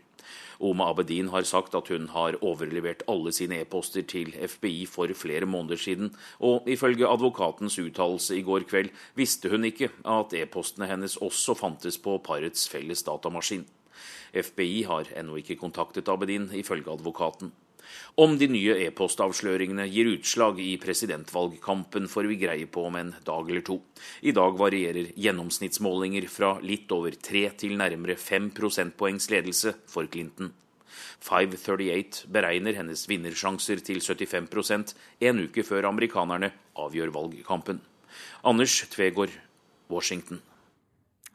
Oma 0.60 0.90
Abedin 0.92 1.30
har 1.34 1.44
sagt 1.48 1.76
at 1.76 1.90
hun 1.92 2.08
har 2.14 2.38
overlevert 2.42 3.04
alle 3.12 3.34
sine 3.36 3.62
e-poster 3.64 4.06
til 4.08 4.32
FBI 4.34 4.86
for 4.90 5.12
flere 5.14 5.46
måneder 5.46 5.80
siden, 5.82 6.14
og 6.40 6.68
ifølge 6.68 7.08
advokatens 7.08 7.80
uttalelse 7.80 8.38
i 8.38 8.46
går 8.46 8.68
kveld 8.70 8.94
visste 9.16 9.50
hun 9.50 9.66
ikke 9.68 9.92
at 10.06 10.34
e-postene 10.34 10.90
hennes 10.90 11.18
også 11.18 11.58
fantes 11.60 11.98
på 11.98 12.18
parets 12.24 12.70
felles 12.70 13.04
datamaskin. 13.04 13.66
FBI 14.36 14.84
har 14.84 15.12
ennå 15.16 15.38
ikke 15.40 15.56
kontaktet 15.60 16.10
Abedin, 16.12 16.50
ifølge 16.54 16.92
advokaten. 16.92 17.54
Om 18.16 18.38
de 18.40 18.48
nye 18.48 18.76
e-postavsløringene 18.86 19.86
gir 19.92 20.08
utslag 20.14 20.60
i 20.64 20.76
presidentvalgkampen, 20.82 22.08
får 22.12 22.30
vi 22.32 22.38
greie 22.46 22.68
på 22.72 22.86
om 22.88 22.96
en 23.00 23.14
dag 23.28 23.50
eller 23.50 23.66
to. 23.68 23.80
I 24.24 24.32
dag 24.36 24.56
varierer 24.60 25.12
gjennomsnittsmålinger 25.20 26.30
fra 26.32 26.56
litt 26.64 26.92
over 26.96 27.18
tre 27.20 27.50
til 27.60 27.76
nærmere 27.80 28.16
fem 28.16 28.52
prosentpoengs 28.56 29.30
ledelse 29.34 29.76
for 29.92 30.08
Clinton. 30.08 30.54
538 31.26 32.30
beregner 32.32 32.78
hennes 32.80 33.04
vinnersjanser 33.10 33.84
til 33.84 34.02
75% 34.04 34.96
en 35.28 35.46
uke 35.48 35.66
før 35.68 35.90
amerikanerne 35.92 36.54
avgjør 36.80 37.14
valgkampen. 37.16 37.82
Anders 38.48 38.84
Tvegård, 38.94 39.34
Washington. 39.92 40.40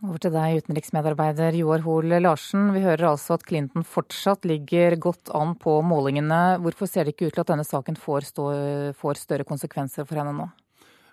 Over 0.01 0.17
til 0.17 0.33
deg, 0.33 0.63
utenriksmedarbeider 0.63 1.59
Joar 1.59 1.83
Hoel 1.85 2.15
Larsen. 2.25 2.71
Vi 2.73 2.81
hører 2.81 3.11
altså 3.11 3.35
at 3.37 3.43
Clinton 3.45 3.85
fortsatt 3.85 4.47
ligger 4.49 4.97
godt 4.97 5.29
an 5.37 5.53
på 5.61 5.75
målingene. 5.85 6.57
Hvorfor 6.65 6.89
ser 6.89 7.05
det 7.05 7.13
ikke 7.13 7.29
ut 7.29 7.37
til 7.37 7.43
at 7.45 7.51
denne 7.53 7.67
saken 7.69 8.01
får, 8.01 8.31
får 8.97 9.21
større 9.21 9.45
konsekvenser 9.45 10.09
for 10.09 10.17
henne 10.17 10.33
nå? 10.39 10.47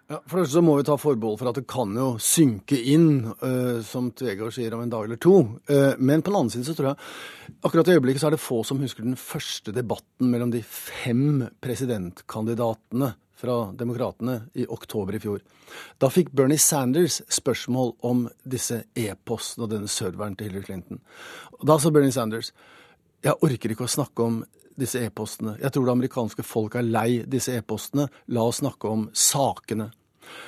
Ja, 0.08 0.22
for 0.24 0.40
det 0.40 0.48
så 0.48 0.62
må 0.64 0.78
vi 0.78 0.86
ta 0.88 0.96
forbehold 0.96 1.36
for 1.42 1.50
at 1.50 1.58
det 1.60 1.66
kan 1.68 1.92
jo 2.00 2.14
synke 2.24 2.78
inn, 2.94 3.26
uh, 3.42 3.84
som 3.84 4.08
Tvegård 4.16 4.54
sier, 4.56 4.72
om 4.72 4.86
en 4.86 4.92
dag 4.94 5.04
eller 5.04 5.20
to. 5.20 5.42
Uh, 5.68 6.00
men 6.00 6.24
på 6.24 6.32
den 6.32 6.38
andre 6.40 6.54
siden 6.54 6.68
så 6.70 6.76
tror 6.78 6.94
jeg 6.94 7.58
akkurat 7.68 7.92
i 7.92 7.98
øyeblikket 7.98 8.24
så 8.24 8.30
er 8.30 8.38
det 8.38 8.40
få 8.40 8.62
som 8.64 8.80
husker 8.80 9.04
den 9.04 9.20
første 9.20 9.74
debatten 9.76 10.32
mellom 10.32 10.54
de 10.54 10.62
fem 10.64 11.44
presidentkandidatene 11.60 13.12
fra 13.38 13.58
Demokratene 13.76 14.38
i 14.56 14.64
oktober 14.72 15.18
i 15.18 15.22
fjor. 15.22 15.44
Da 16.00 16.08
fikk 16.10 16.32
Bernie 16.32 16.62
Sanders 16.62 17.20
spørsmål 17.28 17.98
om 18.08 18.24
disse 18.48 18.86
e-postene 18.96 19.68
og 19.68 19.76
denne 19.76 19.92
serveren 19.92 20.40
til 20.40 20.48
Hillary 20.48 20.70
Clinton. 20.72 21.04
Og 21.60 21.68
da 21.68 21.78
sa 21.84 21.92
Bernie 21.92 22.16
Sanders 22.16 22.54
jeg 23.26 23.34
orker 23.44 23.74
ikke 23.74 23.88
å 23.88 23.92
snakke 23.92 24.24
om 24.24 24.44
disse 24.80 25.02
e-postene. 25.04 25.58
Jeg 25.62 25.74
tror 25.74 25.88
det 25.88 25.96
amerikanske 25.98 26.46
folk 26.46 26.78
er 26.78 26.88
lei 26.88 27.24
disse 27.30 27.56
e-postene. 27.58 28.08
La 28.34 28.46
oss 28.48 28.62
snakke 28.64 28.92
om 28.92 29.08
sakene. 29.14 29.92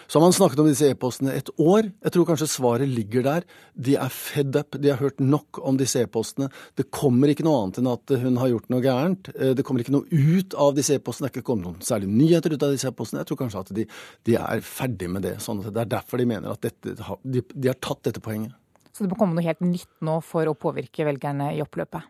Så 0.08 0.20
har 0.20 0.26
man 0.26 0.34
snakket 0.34 0.60
om 0.60 0.68
disse 0.68 0.90
e-postene 0.92 1.34
et 1.38 1.50
år. 1.62 1.90
Jeg 2.04 2.14
tror 2.14 2.28
kanskje 2.28 2.50
svaret 2.52 2.90
ligger 2.90 3.24
der. 3.26 3.46
De 3.76 3.96
er 4.00 4.12
fed 4.14 4.58
up. 4.58 4.78
De 4.82 4.92
har 4.92 5.00
hørt 5.02 5.22
nok 5.24 5.62
om 5.66 5.78
disse 5.80 6.02
e-postene. 6.04 6.50
Det 6.78 6.90
kommer 6.96 7.32
ikke 7.32 7.46
noe 7.48 7.62
annet 7.64 7.82
enn 7.82 7.92
at 7.92 8.16
hun 8.24 8.40
har 8.42 8.52
gjort 8.54 8.70
noe 8.74 8.84
gærent. 8.84 9.32
Eh, 9.36 9.54
det 9.58 9.66
kommer 9.68 9.84
ikke 9.84 9.96
noe 9.96 10.10
ut 10.10 10.58
av 10.60 10.76
disse 10.78 10.98
e-postene. 10.98 11.30
Det 11.30 11.32
er 11.32 11.38
ikke 11.38 11.52
kommet 11.52 11.70
noen 11.70 11.86
særlige 11.86 12.16
nyheter 12.16 12.56
ut 12.56 12.68
av 12.68 12.76
disse 12.76 12.90
e-postene. 12.90 13.24
Jeg 13.24 13.32
tror 13.32 13.42
kanskje 13.44 13.66
at 13.66 13.74
de, 13.80 13.88
de, 14.30 14.38
er 14.40 14.66
ferdig 14.66 15.12
med 15.14 15.28
det. 15.28 15.36
Sånn 15.46 15.64
at 15.64 15.74
det 15.76 15.86
er 15.86 15.94
derfor 15.98 16.22
de 16.22 16.30
mener 16.34 16.54
at 16.54 16.66
dette, 16.66 16.96
de, 17.24 17.46
de 17.54 17.72
har 17.72 17.80
tatt 17.80 18.04
dette 18.10 18.24
poenget. 18.24 18.56
Så 18.92 19.06
det 19.06 19.14
må 19.14 19.20
komme 19.20 19.38
noe 19.38 19.46
helt 19.46 19.62
nytt 19.64 19.92
nå 20.04 20.20
for 20.26 20.50
å 20.50 20.58
påvirke 20.58 21.06
velgerne 21.08 21.54
i 21.56 21.62
oppløpet? 21.64 22.10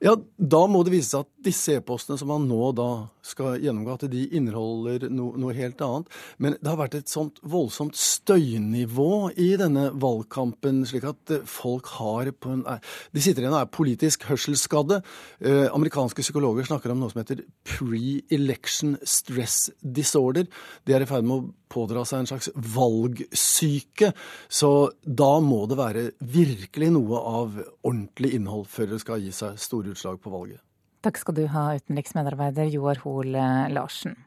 Ja, 0.00 0.14
da 0.16 0.62
må 0.64 0.80
det 0.80 0.94
vise 0.94 1.10
seg 1.10 1.26
at 1.26 1.44
disse 1.44 1.74
e-postene 1.76 2.16
som 2.16 2.30
man 2.32 2.46
nå 2.48 2.70
da 2.72 2.88
skal 3.24 3.58
gjennomgå, 3.60 3.98
at 3.98 4.06
de 4.08 4.22
inneholder 4.38 5.04
no, 5.12 5.26
noe 5.36 5.52
helt 5.58 5.82
annet. 5.84 6.08
Men 6.40 6.56
det 6.56 6.70
har 6.70 6.78
vært 6.80 6.96
et 6.96 7.12
sånt 7.12 7.36
voldsomt 7.44 7.98
støynivå 8.00 9.28
i 9.36 9.50
denne 9.60 9.90
valgkampen, 10.00 10.86
slik 10.88 11.04
at 11.10 11.34
eh, 11.36 11.44
folk 11.44 11.92
har 11.98 12.32
på 12.32 12.54
en 12.56 12.64
De 12.64 13.20
sitter 13.20 13.44
igjen 13.44 13.52
og 13.52 13.60
er 13.60 13.72
politisk 13.76 14.24
hørselsskadde. 14.30 15.02
Eh, 15.44 15.66
amerikanske 15.68 16.24
psykologer 16.24 16.70
snakker 16.70 16.94
om 16.94 17.04
noe 17.04 17.12
som 17.12 17.20
heter 17.20 17.44
pre-election 17.68 18.96
stress 19.04 19.66
disorder. 19.84 20.48
De 20.88 20.96
er 20.96 21.04
i 21.04 21.10
ferd 21.12 21.28
med 21.28 21.36
å 21.42 21.59
pådra 21.70 22.04
seg 22.08 22.22
en 22.22 22.30
slags 22.32 22.50
valgsyke. 22.74 24.12
Så 24.48 24.70
da 25.04 25.30
må 25.44 25.62
det 25.70 25.78
være 25.80 26.04
virkelig 26.20 26.90
noe 26.96 27.22
av 27.40 27.60
ordentlig 27.80 28.34
innhold 28.38 28.66
før 28.70 28.94
det 28.94 29.02
skal 29.04 29.24
gi 29.24 29.32
seg 29.34 29.60
store 29.60 29.94
utslag 29.94 30.20
på 30.22 30.32
valget. 30.34 30.60
Takk 31.00 31.16
skal 31.16 31.38
du 31.38 31.46
ha, 31.48 31.70
utenriksmedarbeider 31.80 32.68
Joar 32.74 33.00
Hoel 33.06 33.32
Larsen. 33.72 34.18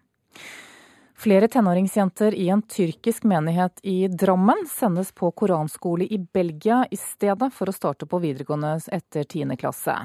Flere 1.23 1.47
tenåringsjenter 1.47 2.33
i 2.35 2.49
en 2.49 2.61
tyrkisk 2.61 3.23
menighet 3.23 3.79
i 3.87 4.07
Drammen 4.07 4.65
sendes 4.67 5.11
på 5.11 5.29
koranskole 5.31 6.03
i 6.03 6.17
Belgia 6.19 6.81
i 6.91 6.97
stedet 6.99 7.47
for 7.55 7.71
å 7.71 7.73
starte 7.75 8.03
på 8.11 8.19
videregående 8.19 8.73
etter 8.91 9.23
10. 9.23 9.55
klasse. 9.61 9.95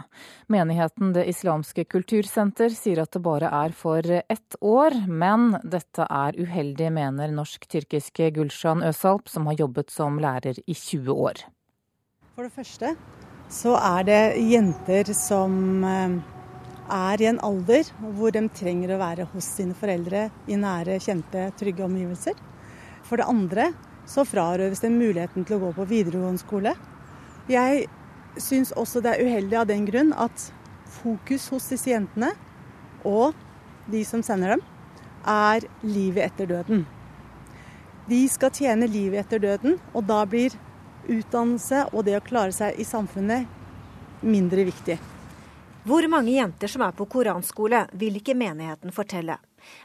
Menigheten 0.47 1.11
Det 1.17 1.25
islamske 1.27 1.89
kultursenter 1.91 2.71
sier 2.71 3.03
at 3.03 3.11
det 3.17 3.25
bare 3.25 3.51
er 3.65 3.75
for 3.75 4.07
ett 4.21 4.61
år, 4.63 5.01
men 5.11 5.57
dette 5.65 6.07
er 6.07 6.39
uheldig, 6.39 6.93
mener 6.95 7.35
norsk-tyrkiske 7.35 8.31
Gulshan 8.39 8.87
Øsalp, 8.87 9.27
som 9.27 9.51
har 9.51 9.59
jobbet 9.59 9.91
som 9.91 10.23
lærer 10.23 10.63
i 10.71 10.79
20 10.87 11.19
år. 11.19 11.43
For 12.37 12.47
det 12.47 12.55
første 12.55 12.95
så 13.51 13.75
er 13.75 14.07
det 14.07 14.25
jenter 14.55 15.17
som 15.19 15.83
eh, 15.83 16.21
er 16.93 17.23
i 17.23 17.29
en 17.29 17.41
alder 17.45 17.89
hvor 18.17 18.33
de 18.35 18.45
trenger 18.55 18.95
å 18.95 19.01
være 19.01 19.27
hos 19.33 19.49
sine 19.59 19.77
foreldre 19.77 20.29
i 20.49 20.57
nære, 20.57 20.99
kjente, 21.05 21.49
trygge 21.61 21.85
omgivelser. 21.85 22.37
For 23.05 23.21
det 23.21 23.29
andre 23.29 23.71
så 24.09 24.25
frarøves 24.25 24.81
dem 24.85 24.97
muligheten 25.01 25.45
til 25.45 25.59
å 25.59 25.67
gå 25.67 25.73
på 25.77 25.89
videregående 25.91 26.41
skole. 26.41 26.75
Jeg 27.49 27.87
syns 28.41 28.73
også 28.77 29.03
det 29.05 29.15
er 29.15 29.27
uheldig 29.27 29.59
av 29.61 29.69
den 29.69 29.85
grunn 29.89 30.15
at 30.17 30.49
fokus 30.99 31.49
hos 31.53 31.69
disse 31.73 31.91
jentene 31.93 32.33
og 33.09 33.37
de 33.89 34.03
som 34.05 34.23
sender 34.25 34.57
dem, 34.57 34.65
er 35.29 35.65
livet 35.85 36.31
etter 36.31 36.49
døden. 36.49 36.87
De 38.09 38.23
skal 38.31 38.53
tjene 38.55 38.89
livet 38.89 39.27
etter 39.27 39.41
døden, 39.43 39.77
og 39.93 40.07
da 40.09 40.23
blir 40.29 40.55
utdannelse 41.09 41.87
og 41.93 42.05
det 42.09 42.17
å 42.19 42.25
klare 42.25 42.55
seg 42.57 42.81
i 42.81 42.87
samfunnet 42.89 43.49
mindre 44.25 44.65
viktig. 44.69 44.99
Hvor 45.87 46.09
mange 46.11 46.33
jenter 46.35 46.69
som 46.69 46.83
er 46.83 46.95
på 46.97 47.07
koranskole, 47.07 47.85
vil 47.93 48.17
ikke 48.19 48.35
menigheten 48.35 48.93
fortelle. 48.93 49.39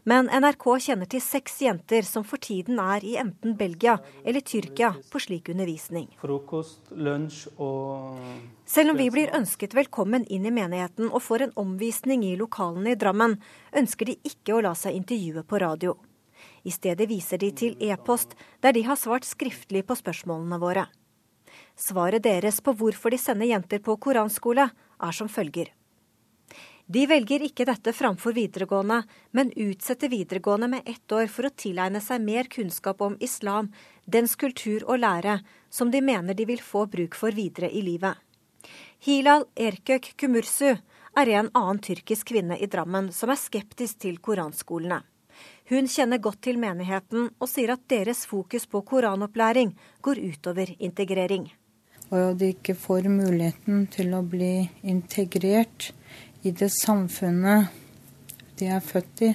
Men 0.10 0.30
NRK 0.32 0.66
kjenner 0.86 1.10
til 1.10 1.22
seks 1.22 1.60
jenter 1.62 2.06
som 2.08 2.26
for 2.28 2.42
tiden 2.42 2.80
er 2.82 3.04
i 3.06 3.14
enten 3.22 3.54
Belgia 3.60 3.98
eller 4.26 4.42
Tyrkia 4.42 4.94
på 5.12 5.22
slik 5.22 5.52
undervisning. 5.54 6.08
Frokost, 6.22 6.92
lunsj 6.92 7.46
og 7.58 8.18
Selv 8.66 8.94
om 8.94 9.00
vi 9.00 9.10
blir 9.14 9.34
ønsket 9.38 9.76
velkommen 9.78 10.26
inn 10.34 10.48
i 10.50 10.54
menigheten 10.56 11.12
og 11.12 11.22
får 11.26 11.48
en 11.48 11.54
omvisning 11.66 12.26
i 12.26 12.34
lokalene 12.40 12.96
i 12.96 13.00
Drammen, 13.00 13.38
ønsker 13.72 14.10
de 14.10 14.18
ikke 14.28 14.58
å 14.58 14.64
la 14.66 14.74
seg 14.78 14.98
intervjue 14.98 15.46
på 15.46 15.62
radio. 15.62 15.96
I 16.64 16.72
stedet 16.72 17.08
viser 17.10 17.38
de 17.38 17.52
til 17.52 17.78
e-post, 17.80 18.34
der 18.64 18.74
de 18.74 18.84
har 18.88 19.00
svart 19.00 19.28
skriftlig 19.28 19.86
på 19.88 19.98
spørsmålene 20.00 20.60
våre. 20.60 20.88
Svaret 21.78 22.24
deres 22.24 22.60
på 22.62 22.74
hvorfor 22.78 23.14
de 23.14 23.20
sender 23.22 23.52
jenter 23.52 23.82
på 23.84 23.96
koranskole, 24.02 24.70
er 25.04 25.16
som 25.16 25.30
følger. 25.30 25.72
De 26.94 27.06
velger 27.10 27.42
ikke 27.48 27.66
dette 27.66 27.90
framfor 27.96 28.36
videregående, 28.38 29.00
men 29.32 29.50
utsetter 29.58 30.12
videregående 30.12 30.68
med 30.76 30.90
ett 30.90 31.12
år 31.16 31.30
for 31.32 31.48
å 31.48 31.54
tilegne 31.58 32.02
seg 32.04 32.22
mer 32.22 32.50
kunnskap 32.52 33.02
om 33.02 33.16
islam, 33.24 33.72
dens 34.06 34.36
kultur 34.38 34.84
og 34.86 35.00
lære, 35.02 35.40
som 35.74 35.90
de 35.90 36.04
mener 36.06 36.38
de 36.38 36.46
vil 36.46 36.62
få 36.62 36.86
bruk 36.92 37.18
for 37.18 37.34
videre 37.34 37.72
i 37.72 37.82
livet. 37.82 38.20
Hilal 39.08 39.48
Erkök 39.56 40.12
Kumursu 40.22 40.70
er 40.70 41.32
en 41.34 41.50
annen 41.54 41.82
tyrkisk 41.82 42.30
kvinne 42.30 42.60
i 42.62 42.70
Drammen 42.70 43.10
som 43.16 43.34
er 43.34 43.42
skeptisk 43.42 44.04
til 44.06 44.22
koranskolene. 44.22 45.02
Hun 45.72 45.90
kjenner 45.90 46.22
godt 46.22 46.44
til 46.46 46.62
menigheten 46.62 47.32
og 47.40 47.50
sier 47.50 47.74
at 47.74 47.88
deres 47.90 48.26
fokus 48.30 48.68
på 48.70 48.84
koranopplæring 48.86 49.74
går 50.06 50.22
utover 50.22 50.76
integrering. 50.78 51.50
Og 52.14 52.38
de 52.38 52.52
ikke 52.54 52.76
får 52.78 53.10
muligheten 53.10 53.88
til 53.90 54.14
å 54.14 54.22
bli 54.22 54.68
integrert 54.86 55.90
i 56.44 56.52
det 56.52 56.70
samfunnet 56.76 57.72
de 58.60 58.68
er 58.68 58.84
født 58.84 59.22
i, 59.24 59.32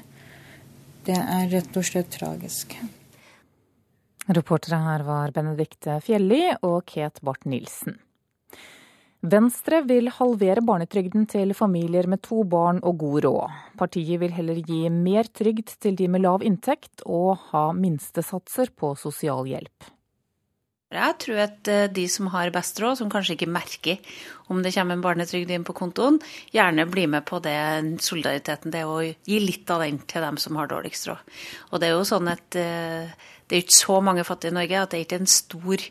det 1.09 1.17
er 1.17 1.49
rett 1.53 1.79
og 1.81 1.87
slett 1.87 2.11
tragisk. 2.13 2.75
Reportere 4.29 4.77
her 4.85 5.05
var 5.07 5.33
Benedicte 5.33 5.97
Fjelli 6.05 6.43
og 6.61 6.83
Ket 6.91 7.23
Barth 7.25 7.49
Nilsen. 7.49 7.97
Venstre 9.19 9.81
vil 9.89 10.13
halvere 10.15 10.63
barnetrygden 10.63 11.25
til 11.27 11.55
familier 11.57 12.07
med 12.07 12.21
to 12.23 12.45
barn 12.47 12.79
og 12.87 13.01
god 13.01 13.25
råd. 13.25 13.57
Partiet 13.81 14.21
vil 14.21 14.37
heller 14.37 14.61
gi 14.61 14.85
mer 14.95 15.27
trygd 15.33 15.73
til 15.83 15.97
de 15.99 16.07
med 16.13 16.23
lav 16.23 16.45
inntekt 16.47 17.03
og 17.03 17.41
ha 17.49 17.71
minstesatser 17.75 18.71
på 18.77 18.93
sosialhjelp. 19.01 19.89
Jeg 20.89 21.17
tror 21.21 21.41
at 21.43 21.69
eh, 21.69 21.87
de 21.93 22.07
som 22.09 22.31
har 22.33 22.49
best 22.55 22.79
råd, 22.81 22.97
som 23.01 23.11
kanskje 23.13 23.35
ikke 23.37 23.51
merker 23.53 24.15
om 24.49 24.63
det 24.65 24.73
kommer 24.73 24.97
en 24.97 25.05
barnetrygd 25.05 25.51
inn 25.53 25.67
på 25.69 25.77
kontoen, 25.77 26.17
gjerne 26.55 26.87
blir 26.89 27.11
med 27.13 27.27
på 27.29 27.43
det 27.45 27.59
solidariteten 28.01 28.73
det 28.73 28.81
er 28.81 28.89
å 28.89 29.03
gi 29.05 29.41
litt 29.43 29.69
av 29.69 29.85
den 29.85 30.01
til 30.09 30.25
dem 30.25 30.41
som 30.41 30.57
har 30.57 30.71
dårligst 30.71 31.11
råd. 31.11 31.35
Og 31.69 31.83
det 31.83 31.91
er 31.91 31.93
jo 31.93 32.07
sånn 32.09 32.33
at 32.33 32.57
eh, 32.57 33.13
det 33.49 33.57
er 33.57 33.65
ikke 33.65 33.77
så 33.77 34.01
mange 34.05 34.25
fattige 34.29 34.53
i 34.53 34.57
Norge 34.57 34.81
at 34.81 34.93
det 34.93 34.99
er 34.99 35.05
ikke 35.05 35.21
en 35.23 35.31
stor 35.33 35.85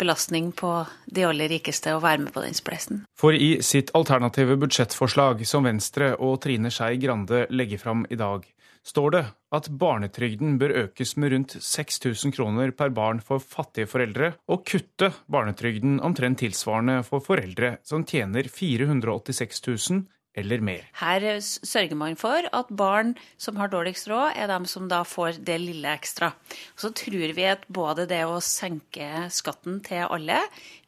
belastning 0.00 0.52
på 0.56 0.70
de 1.08 1.24
aller 1.28 1.48
rikeste 1.52 1.92
å 1.96 2.00
være 2.04 2.26
med 2.26 2.32
på 2.36 2.44
den 2.44 2.56
spleisen. 2.56 3.04
For 3.16 3.36
i 3.36 3.54
sitt 3.64 3.92
alternative 3.96 4.56
budsjettforslag, 4.60 5.44
som 5.48 5.68
Venstre 5.68 6.12
og 6.18 6.42
Trine 6.44 6.72
Skei 6.72 6.96
Grande 7.00 7.46
legger 7.52 7.80
fram 7.80 8.04
i 8.10 8.20
dag, 8.20 8.44
står 8.86 9.14
det 9.14 9.22
at 9.54 9.68
barnetrygden 9.80 10.56
bør 10.60 10.74
økes 10.86 11.14
med 11.20 11.34
rundt 11.34 11.56
6000 11.62 12.34
kroner 12.34 12.72
per 12.76 12.92
barn 12.94 13.20
for 13.24 13.42
fattige 13.42 13.90
foreldre, 13.90 14.32
og 14.48 14.64
kutte 14.68 15.12
barnetrygden 15.30 16.00
omtrent 16.04 16.40
tilsvarende 16.42 17.02
for 17.06 17.24
foreldre 17.24 17.76
som 17.86 18.06
tjener 18.08 18.48
486 18.50 19.62
000 19.68 20.02
eller 20.38 20.62
mer. 20.64 20.84
Her 20.96 21.24
sørger 21.42 21.96
man 21.98 22.16
for 22.20 22.46
at 22.56 22.70
barn 22.72 23.14
som 23.40 23.58
har 23.60 23.70
dårligst 23.72 24.08
råd, 24.08 24.36
er 24.36 24.48
dem 24.48 24.64
som 24.68 24.88
da 24.88 25.02
får 25.04 25.42
det 25.44 25.58
lille 25.60 25.92
ekstra. 25.92 26.32
Så 26.78 26.92
tror 26.96 27.34
vi 27.36 27.46
at 27.48 27.66
både 27.68 28.06
det 28.10 28.22
å 28.24 28.40
senke 28.44 29.26
skatten 29.32 29.80
til 29.84 30.06
alle 30.06 30.40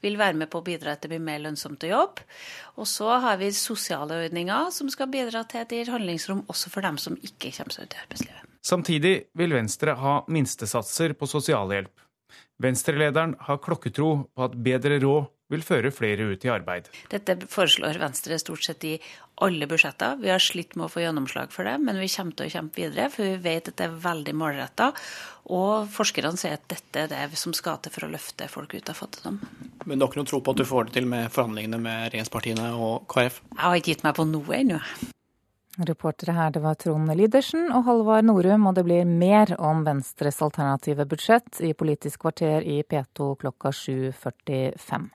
vil 0.05 0.17
være 0.21 0.39
med 0.41 0.51
på 0.53 0.61
å 0.61 0.67
bidra 0.67 0.95
til 0.95 0.97
at 0.97 1.05
det 1.05 1.13
blir 1.13 1.25
mer 1.25 1.43
lønnsomt 1.45 1.85
å 1.85 1.93
jobbe. 1.93 2.25
Og 2.81 2.89
så 2.89 3.19
har 3.25 3.39
vi 3.41 3.53
sosiale 3.57 4.25
ordninger 4.25 4.73
som 4.75 4.91
skal 4.93 5.13
bidra 5.13 5.45
til 5.49 5.63
at 5.63 5.71
det 5.71 5.83
gir 5.83 5.93
handlingsrom 5.95 6.45
også 6.49 6.73
for 6.73 6.87
dem 6.87 6.99
som 7.01 7.19
ikke 7.21 7.53
kommer 7.59 7.77
seg 7.77 7.89
ut 7.89 7.97
i 7.97 8.03
arbeidslivet. 8.07 8.51
Samtidig 8.65 9.15
vil 9.37 9.53
Venstre 9.53 9.93
ha 10.01 10.17
minstesatser 10.33 11.13
på 11.21 11.29
sosialhjelp. 11.29 11.93
Venstrelederen 12.65 13.35
har 13.45 13.61
klokketro 13.61 14.11
på 14.33 14.45
at 14.47 14.55
bedre 14.65 14.97
råd 15.03 15.27
vil 15.55 15.65
føre 15.67 15.93
flere 15.95 16.29
ut 16.35 16.45
i 16.45 16.53
arbeid. 16.53 16.91
Dette 17.13 17.39
foreslår 17.51 18.01
Venstre 18.03 18.39
stort 18.43 18.67
sett 18.67 18.85
i 18.85 18.99
alle 19.43 19.67
budsjetter. 19.67 20.19
Vi 20.21 20.31
har 20.31 20.43
slitt 20.43 20.77
med 20.79 20.87
å 20.87 20.93
få 20.93 21.03
gjennomslag 21.03 21.51
for 21.55 21.67
det, 21.67 21.79
men 21.83 21.99
vi 21.99 22.11
kommer 22.13 22.37
til 22.39 22.47
å 22.47 22.53
kjempe 22.53 22.83
videre, 22.83 23.09
for 23.11 23.27
vi 23.27 23.41
vet 23.43 23.71
at 23.71 23.79
det 23.81 23.89
er 23.89 23.97
veldig 24.05 24.35
målretta. 24.39 24.93
Og 25.55 25.89
forskerne 25.93 26.39
sier 26.41 26.55
at 26.59 26.69
dette 26.71 27.03
er 27.05 27.11
det 27.11 27.41
som 27.41 27.57
skal 27.57 27.81
til 27.83 27.93
for 27.95 28.07
å 28.07 28.13
løfte 28.13 28.49
folk 28.53 28.77
ut 28.77 28.93
av 28.93 29.01
fattigdom. 29.01 29.41
Men 29.85 29.99
du 29.99 30.05
har 30.05 30.13
ikke 30.13 30.23
noen 30.23 30.31
tro 30.31 30.41
på 30.45 30.55
at 30.55 30.63
du 30.63 30.69
får 30.69 30.89
det 30.89 30.99
til 31.01 31.11
med 31.11 31.33
forhandlingene 31.35 31.83
med 31.83 32.07
regjeringspartiene 32.13 32.71
og 32.79 33.09
KrF? 33.11 33.43
Jeg 33.51 33.65
har 33.67 33.83
ikke 33.83 33.95
gitt 33.95 34.07
meg 34.07 34.17
på 34.21 34.29
noe 34.31 34.63
ennå. 34.63 34.81
Reportere 35.75 36.37
her 36.37 36.53
det 36.55 36.61
var 36.63 36.77
Trond 36.79 37.11
Lidersen 37.19 37.67
og 37.75 37.89
Halvard 37.89 38.29
Norum, 38.29 38.69
og 38.71 38.77
det 38.77 38.85
blir 38.87 39.09
mer 39.09 39.57
om 39.59 39.83
Venstres 39.87 40.39
alternative 40.45 41.07
budsjett 41.11 41.59
i 41.67 41.73
Politisk 41.75 42.23
kvarter 42.23 42.63
i 42.63 42.79
P2 42.87 43.33
klokka 43.43 43.75
7.45. 43.75 45.11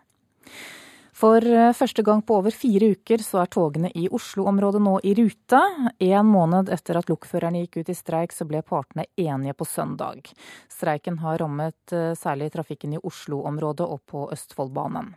For 1.20 1.44
eh, 1.44 1.74
første 1.76 2.04
gang 2.06 2.22
på 2.24 2.38
over 2.40 2.54
fire 2.56 2.94
uker 2.96 3.24
så 3.26 3.42
er 3.42 3.52
togene 3.52 3.92
i 3.98 4.06
Oslo-området 4.16 4.80
nå 4.84 4.96
i 5.04 5.14
rute. 5.18 5.60
En 6.00 6.30
måned 6.30 6.72
etter 6.72 7.00
at 7.00 7.12
lokførerne 7.12 7.66
gikk 7.66 7.82
ut 7.82 7.92
i 7.92 7.98
streik, 7.98 8.36
så 8.36 8.48
ble 8.48 8.62
partene 8.64 9.08
enige 9.20 9.58
på 9.60 9.68
søndag. 9.68 10.32
Streiken 10.72 11.20
har 11.24 11.42
rammet 11.44 11.96
eh, 11.96 12.14
særlig 12.16 12.54
trafikken 12.56 12.96
i 12.96 13.02
Oslo-området 13.04 13.88
og 13.88 14.00
på 14.08 14.30
Østfoldbanen. 14.32 15.12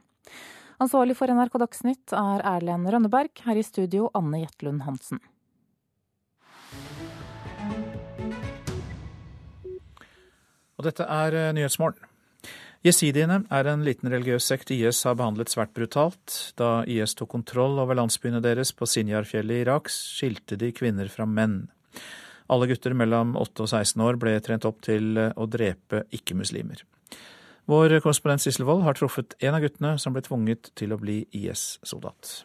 Ansvarlig 0.82 1.14
for 1.14 1.30
NRK 1.30 1.60
Dagsnytt 1.62 2.14
er 2.18 2.42
Erlend 2.56 2.90
Rønneberg. 2.90 3.30
Her 3.46 3.60
i 3.60 3.62
studio 3.62 4.10
Anne 4.18 4.42
Jetlund 4.42 4.82
Hansen. 4.82 5.22
Og 10.82 10.88
dette 10.88 11.06
er 11.06 11.38
eh, 11.38 11.52
Nyhetsmorgen. 11.54 12.11
Jesidiene 12.82 13.44
er 13.54 13.68
en 13.70 13.84
liten 13.86 14.10
religiøs 14.10 14.48
sekt 14.50 14.72
IS 14.74 15.04
har 15.06 15.14
behandlet 15.14 15.52
svært 15.52 15.70
brutalt. 15.76 16.34
Da 16.58 16.82
IS 16.90 17.14
tok 17.14 17.30
kontroll 17.30 17.78
over 17.78 17.94
landsbyene 17.94 18.40
deres 18.42 18.72
på 18.74 18.88
Sinjarfjellet 18.90 19.60
i 19.60 19.62
Irak, 19.62 19.86
skilte 19.92 20.58
de 20.58 20.72
kvinner 20.74 21.06
fra 21.12 21.22
menn. 21.22 21.68
Alle 22.50 22.66
gutter 22.66 22.96
mellom 22.98 23.36
8 23.38 23.62
og 23.62 23.70
16 23.70 24.02
år 24.02 24.18
ble 24.18 24.34
trent 24.42 24.66
opp 24.66 24.82
til 24.82 25.14
å 25.14 25.46
drepe 25.46 26.02
ikke-muslimer. 26.10 26.82
Vår 27.70 28.00
korrespondent 28.02 28.42
Sissel 28.42 28.66
Wold 28.66 28.82
har 28.82 28.98
truffet 28.98 29.38
en 29.38 29.54
av 29.54 29.62
guttene 29.62 29.94
som 30.02 30.16
ble 30.16 30.26
tvunget 30.26 30.72
til 30.74 30.90
å 30.90 30.98
bli 30.98 31.20
IS-soldat. 31.38 32.42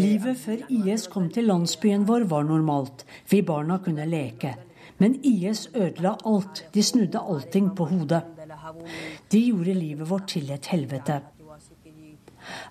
Livet 0.00 0.36
før 0.40 0.66
IS 0.72 1.08
kom 1.12 1.28
til 1.36 1.50
landsbyen 1.52 2.08
vår 2.08 2.28
var 2.32 2.48
normalt. 2.48 3.04
Vi 3.28 3.44
barna 3.44 3.82
kunne 3.84 4.08
leke. 4.08 4.56
Men 5.02 5.18
IS 5.26 5.66
ødela 5.74 6.14
alt. 6.24 6.64
De 6.74 6.82
snudde 6.82 7.18
allting 7.18 7.72
på 7.76 7.88
hodet. 7.90 8.22
De 9.32 9.40
gjorde 9.48 9.74
livet 9.74 10.10
vårt 10.10 10.28
til 10.30 10.50
et 10.54 10.68
helvete. 10.70 11.20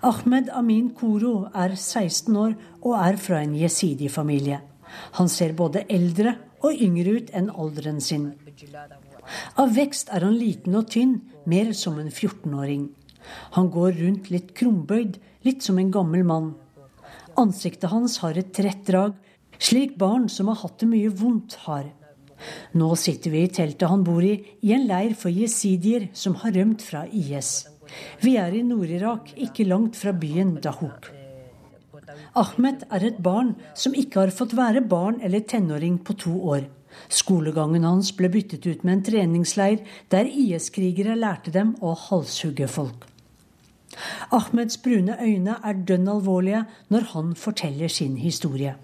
Ahmed 0.02 0.48
Amin 0.52 0.90
Koro 0.96 1.48
er 1.54 1.76
16 1.76 2.36
år 2.36 2.54
og 2.80 2.96
er 2.96 3.16
fra 3.16 3.42
en 3.44 3.54
jesidi-familie. 3.56 4.60
Han 5.18 5.28
ser 5.28 5.52
både 5.56 5.84
eldre 5.88 6.34
og 6.64 6.80
yngre 6.86 7.16
ut 7.18 7.30
enn 7.36 7.50
alderen 7.50 8.00
sin. 8.00 8.32
Av 9.56 9.72
vekst 9.76 10.12
er 10.12 10.24
han 10.26 10.36
liten 10.36 10.76
og 10.76 10.90
tynn, 10.92 11.16
mer 11.48 11.72
som 11.76 11.98
en 12.00 12.10
14-åring. 12.10 12.90
Han 13.56 13.70
går 13.72 13.96
rundt 14.02 14.28
litt 14.32 14.52
krumbøyd, 14.58 15.18
litt 15.46 15.64
som 15.64 15.78
en 15.78 15.92
gammel 15.94 16.24
mann. 16.24 16.52
Ansiktet 17.40 17.90
hans 17.92 18.18
har 18.24 18.36
et 18.36 18.52
trett 18.56 18.84
drag, 18.88 19.16
slik 19.58 19.96
barn 20.00 20.28
som 20.28 20.50
har 20.52 20.60
hatt 20.64 20.80
det 20.82 20.90
mye 20.90 21.12
vondt, 21.22 21.56
har. 21.64 21.92
Nå 22.78 22.92
sitter 23.00 23.34
vi 23.34 23.44
i 23.46 23.52
teltet 23.52 23.88
han 23.90 24.04
bor 24.06 24.22
i, 24.24 24.34
i 24.62 24.74
en 24.76 24.86
leir 24.88 25.16
for 25.18 25.32
jesidier 25.32 26.08
som 26.16 26.36
har 26.42 26.54
rømt 26.56 26.84
fra 26.84 27.04
IS. 27.08 27.66
Vi 28.22 28.36
er 28.40 28.54
i 28.56 28.62
Nord-Irak, 28.66 29.34
ikke 29.36 29.66
langt 29.68 29.98
fra 30.00 30.14
byen 30.16 30.56
Dahuk. 30.64 31.10
Ahmed 32.38 32.86
er 32.90 33.04
et 33.08 33.18
barn 33.22 33.54
som 33.78 33.96
ikke 33.96 34.24
har 34.24 34.34
fått 34.34 34.56
være 34.56 34.84
barn 34.88 35.20
eller 35.24 35.44
tenåring 35.48 35.98
på 36.04 36.16
to 36.24 36.32
år. 36.54 36.66
Skolegangen 37.12 37.86
hans 37.88 38.12
ble 38.16 38.28
byttet 38.32 38.66
ut 38.68 38.84
med 38.84 38.98
en 38.98 39.06
treningsleir 39.06 39.80
der 40.12 40.28
IS-krigere 40.28 41.16
lærte 41.18 41.52
dem 41.54 41.74
å 41.80 41.94
halshugge 42.08 42.68
folk. 42.68 43.11
Ahmeds 44.32 44.78
brune 44.80 45.16
øyne 45.20 45.54
er 45.64 45.80
dønn 45.88 46.08
alvorlige 46.08 46.62
når 46.92 47.06
han 47.12 47.34
forteller 47.36 47.88
sin 47.88 48.16
historie. 48.16 48.74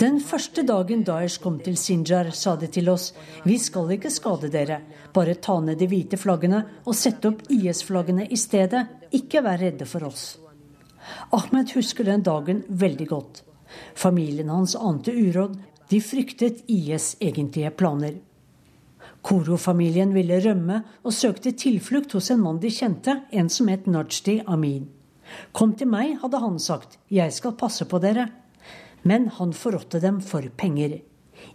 Den 0.00 0.20
første 0.20 0.62
dagen 0.62 1.02
Daesh 1.04 1.42
kom 1.42 1.58
til 1.60 1.76
Sinjar, 1.76 2.30
sa 2.30 2.56
de 2.56 2.66
til 2.66 2.88
oss 2.88 3.12
vi 3.44 3.58
skal 3.58 3.90
ikke 3.96 4.10
skade 4.10 4.50
dere, 4.52 4.80
bare 5.12 5.34
ta 5.34 5.58
ned 5.60 5.78
de 5.80 5.88
hvite 5.90 6.16
flaggene 6.20 6.62
og 6.84 6.94
sette 6.94 7.32
opp 7.32 7.42
IS-flaggene 7.50 8.28
i 8.30 8.36
stedet, 8.36 8.86
ikke 9.12 9.42
vær 9.42 9.58
redde 9.60 9.86
for 9.86 10.06
oss. 10.06 10.36
Ahmed 11.34 11.74
husker 11.74 12.04
den 12.06 12.22
dagen 12.22 12.62
veldig 12.68 13.08
godt. 13.08 13.42
Familien 13.94 14.48
hans 14.50 14.76
ante 14.78 15.10
uråd, 15.10 15.58
de 15.90 16.00
fryktet 16.02 16.64
IS' 16.70 17.16
egentlige 17.20 17.70
planer. 17.70 18.14
Koro-familien 19.26 20.12
ville 20.14 20.38
rømme 20.44 20.82
og 21.02 21.14
søkte 21.14 21.52
tilflukt 21.58 22.14
hos 22.14 22.30
en 22.30 22.44
mann 22.44 22.60
de 22.62 22.70
kjente, 22.70 23.20
en 23.32 23.48
som 23.50 23.68
het 23.72 23.88
Najdi 23.90 24.40
Amin. 24.46 24.86
Kom 25.52 25.74
til 25.74 25.90
meg, 25.90 26.16
hadde 26.22 26.40
han 26.42 26.60
sagt, 26.62 26.98
jeg 27.10 27.34
skal 27.34 27.56
passe 27.58 27.88
på 27.90 27.98
dere. 28.02 28.28
Men 29.02 29.28
han 29.38 29.52
forrådte 29.54 30.00
dem 30.02 30.20
for 30.22 30.46
penger. 30.56 31.00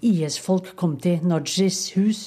IS-folk 0.04 0.76
kom 0.76 0.98
til 1.02 1.24
Najis 1.24 1.92
hus 1.96 2.22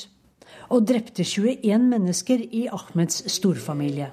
og 0.73 0.87
drepte 0.89 1.25
21 1.25 1.89
mennesker 1.91 2.41
i 2.41 2.67
Ahmeds 2.73 3.23
storfamilie. 3.33 4.11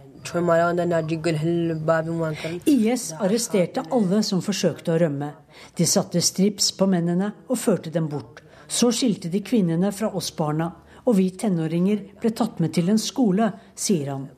IS 2.65 3.07
arresterte 3.17 3.83
alle 3.89 4.21
som 4.23 4.43
forsøkte 4.45 4.93
å 4.93 4.99
rømme. 5.01 5.31
De 5.77 5.87
satte 5.89 6.21
strips 6.21 6.69
på 6.77 6.87
mennene 6.91 7.31
og 7.47 7.57
førte 7.57 7.89
dem 7.93 8.09
bort. 8.11 8.43
Så 8.67 8.91
skilte 8.95 9.31
de 9.31 9.41
kvinnene 9.43 9.91
fra 9.95 10.11
oss 10.15 10.29
barna 10.35 10.69
og 11.05 11.17
vi 11.17 11.29
tenåringer 11.31 12.03
ble 12.21 12.31
tatt 12.35 12.61
med 12.61 12.73
til 12.75 12.91
en 12.93 13.01
skole, 13.01 13.51
sier 13.75 14.13
han. 14.13 14.29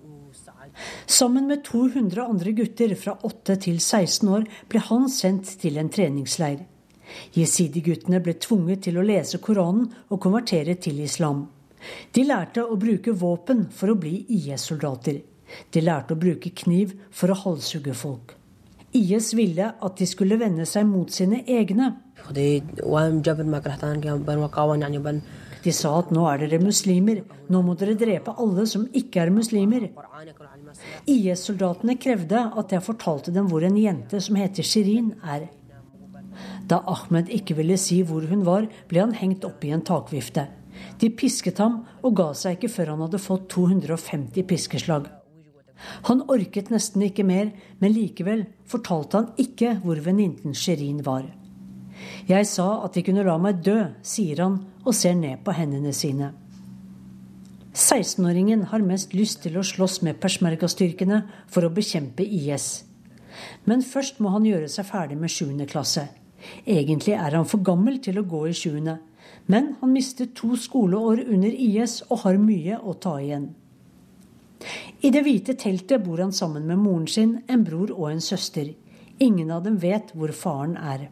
Sammen 1.05 1.47
med 1.47 1.64
200 1.68 2.24
andre 2.24 2.51
gutter 2.57 2.95
fra 2.97 3.16
8 3.22 3.57
til 3.68 3.80
16 3.80 4.30
år 4.34 4.45
ble 4.72 4.82
han 4.88 5.09
sendt 5.11 5.51
til 5.61 5.78
en 5.78 5.91
treningsleir. 5.93 6.64
Jesidi-guttene 7.36 8.22
ble 8.24 8.38
tvunget 8.41 8.88
til 8.88 8.97
å 8.97 9.05
lese 9.05 9.38
Koranen 9.43 9.89
og 10.09 10.22
konvertere 10.24 10.76
til 10.82 11.03
islam. 11.03 11.45
De 12.16 12.24
lærte 12.26 12.64
å 12.64 12.80
bruke 12.80 13.11
våpen 13.11 13.68
for 13.76 13.91
å 13.91 13.99
bli 13.99 14.24
IS-soldater. 14.38 15.20
De 15.70 15.84
lærte 15.84 16.16
å 16.16 16.20
bruke 16.20 16.53
kniv 16.64 16.95
for 17.11 17.30
å 17.30 17.38
halshugge 17.43 17.93
folk. 17.97 18.34
IS 18.93 19.34
ville 19.38 19.72
at 19.74 19.97
de 19.99 20.07
skulle 20.09 20.38
vende 20.41 20.66
seg 20.70 20.86
mot 20.88 21.11
sine 21.11 21.43
egne. 21.49 21.91
De 25.64 25.72
sa 25.72 25.93
at 26.01 26.11
nå 26.11 26.26
er 26.28 26.43
dere 26.43 26.59
muslimer, 26.59 27.22
nå 27.47 27.61
må 27.64 27.76
dere 27.80 27.95
drepe 27.99 28.34
alle 28.41 28.66
som 28.68 28.84
ikke 28.91 29.22
er 29.24 29.32
muslimer. 29.32 29.88
IS-soldatene 31.07 31.95
krevde 32.01 32.41
at 32.59 32.76
jeg 32.76 32.84
fortalte 32.84 33.32
dem 33.36 33.47
hvor 33.51 33.64
en 33.64 33.78
jente 33.80 34.20
som 34.24 34.39
heter 34.39 34.68
Shirin, 34.68 35.14
er. 35.24 35.47
Da 36.68 36.82
Ahmed 36.89 37.30
ikke 37.32 37.55
ville 37.55 37.78
si 37.80 38.01
hvor 38.07 38.26
hun 38.28 38.43
var, 38.47 38.68
ble 38.89 39.03
han 39.05 39.16
hengt 39.16 39.45
opp 39.47 39.64
i 39.64 39.72
en 39.76 39.86
takvifte. 39.86 40.47
De 40.99 41.09
pisket 41.14 41.61
ham 41.61 41.84
og 42.01 42.16
ga 42.18 42.32
seg 42.36 42.57
ikke 42.57 42.72
før 42.74 42.93
han 42.93 43.03
hadde 43.05 43.22
fått 43.22 43.47
250 43.53 44.47
piskeslag. 44.49 45.07
Han 46.07 46.24
orket 46.32 46.72
nesten 46.72 47.03
ikke 47.07 47.26
mer, 47.28 47.51
men 47.80 47.95
likevel 47.95 48.45
fortalte 48.70 49.20
han 49.20 49.32
ikke 49.39 49.78
hvor 49.84 49.99
venninnen 50.03 50.55
Shirin 50.57 51.03
var. 51.05 51.28
Jeg 52.28 52.47
sa 52.47 52.67
at 52.86 52.95
de 52.95 53.03
kunne 53.03 53.26
la 53.28 53.36
meg 53.41 53.59
dø, 53.65 53.80
sier 54.05 54.39
han 54.45 54.61
og 54.86 54.95
ser 54.95 55.17
ned 55.19 55.43
på 55.43 55.55
hendene 55.57 55.91
sine. 55.95 56.32
16-åringen 57.74 58.67
har 58.69 58.86
mest 58.86 59.15
lyst 59.17 59.41
til 59.43 59.57
å 59.57 59.65
slåss 59.65 60.03
med 60.05 60.19
persmerga-styrkene 60.21 61.24
for 61.51 61.65
å 61.65 61.71
bekjempe 61.74 62.24
IS. 62.24 62.86
Men 63.65 63.82
først 63.82 64.21
må 64.21 64.30
han 64.36 64.45
gjøre 64.45 64.69
seg 64.69 64.86
ferdig 64.88 65.17
med 65.19 65.34
7. 65.34 65.65
klasse. 65.67 66.05
Egentlig 66.69 67.15
er 67.17 67.36
han 67.36 67.49
for 67.49 67.65
gammel 67.65 67.97
til 68.03 68.21
å 68.21 68.28
gå 68.30 68.45
i 68.51 68.53
7. 68.55 68.78
Men 69.49 69.74
han 69.82 69.91
mistet 69.91 70.36
to 70.38 70.53
skoleår 70.59 71.26
under 71.26 71.49
IS 71.49 72.03
og 72.09 72.24
har 72.28 72.39
mye 72.39 72.78
å 72.78 72.93
ta 72.93 73.17
igjen. 73.19 73.49
I 75.03 75.11
det 75.11 75.26
hvite 75.26 75.57
teltet 75.59 76.05
bor 76.05 76.21
han 76.24 76.32
sammen 76.32 76.69
med 76.69 76.80
moren 76.80 77.09
sin, 77.09 77.41
en 77.51 77.65
bror 77.67 77.91
og 77.91 78.13
en 78.13 78.24
søster. 78.24 78.69
Ingen 79.19 79.51
av 79.51 79.65
dem 79.65 79.82
vet 79.82 80.13
hvor 80.15 80.32
faren 80.32 80.78
er. 80.78 81.09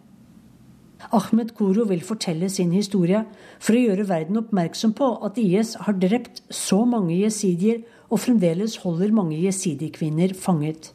Ahmed 1.12 1.56
Koro 1.58 1.88
vil 1.90 2.04
fortelle 2.06 2.50
sin 2.50 2.72
historie 2.76 3.24
for 3.60 3.78
å 3.78 3.84
gjøre 3.84 4.08
verden 4.10 4.42
oppmerksom 4.44 4.94
på 4.98 5.10
at 5.26 5.40
IS 5.42 5.76
har 5.88 5.98
drept 6.00 6.44
så 6.54 6.84
mange 6.86 7.18
jesidier 7.18 7.82
og 8.12 8.22
fremdeles 8.22 8.78
holder 8.84 9.14
mange 9.16 9.40
jesidi-kvinner 9.42 10.36
fanget. 10.38 10.92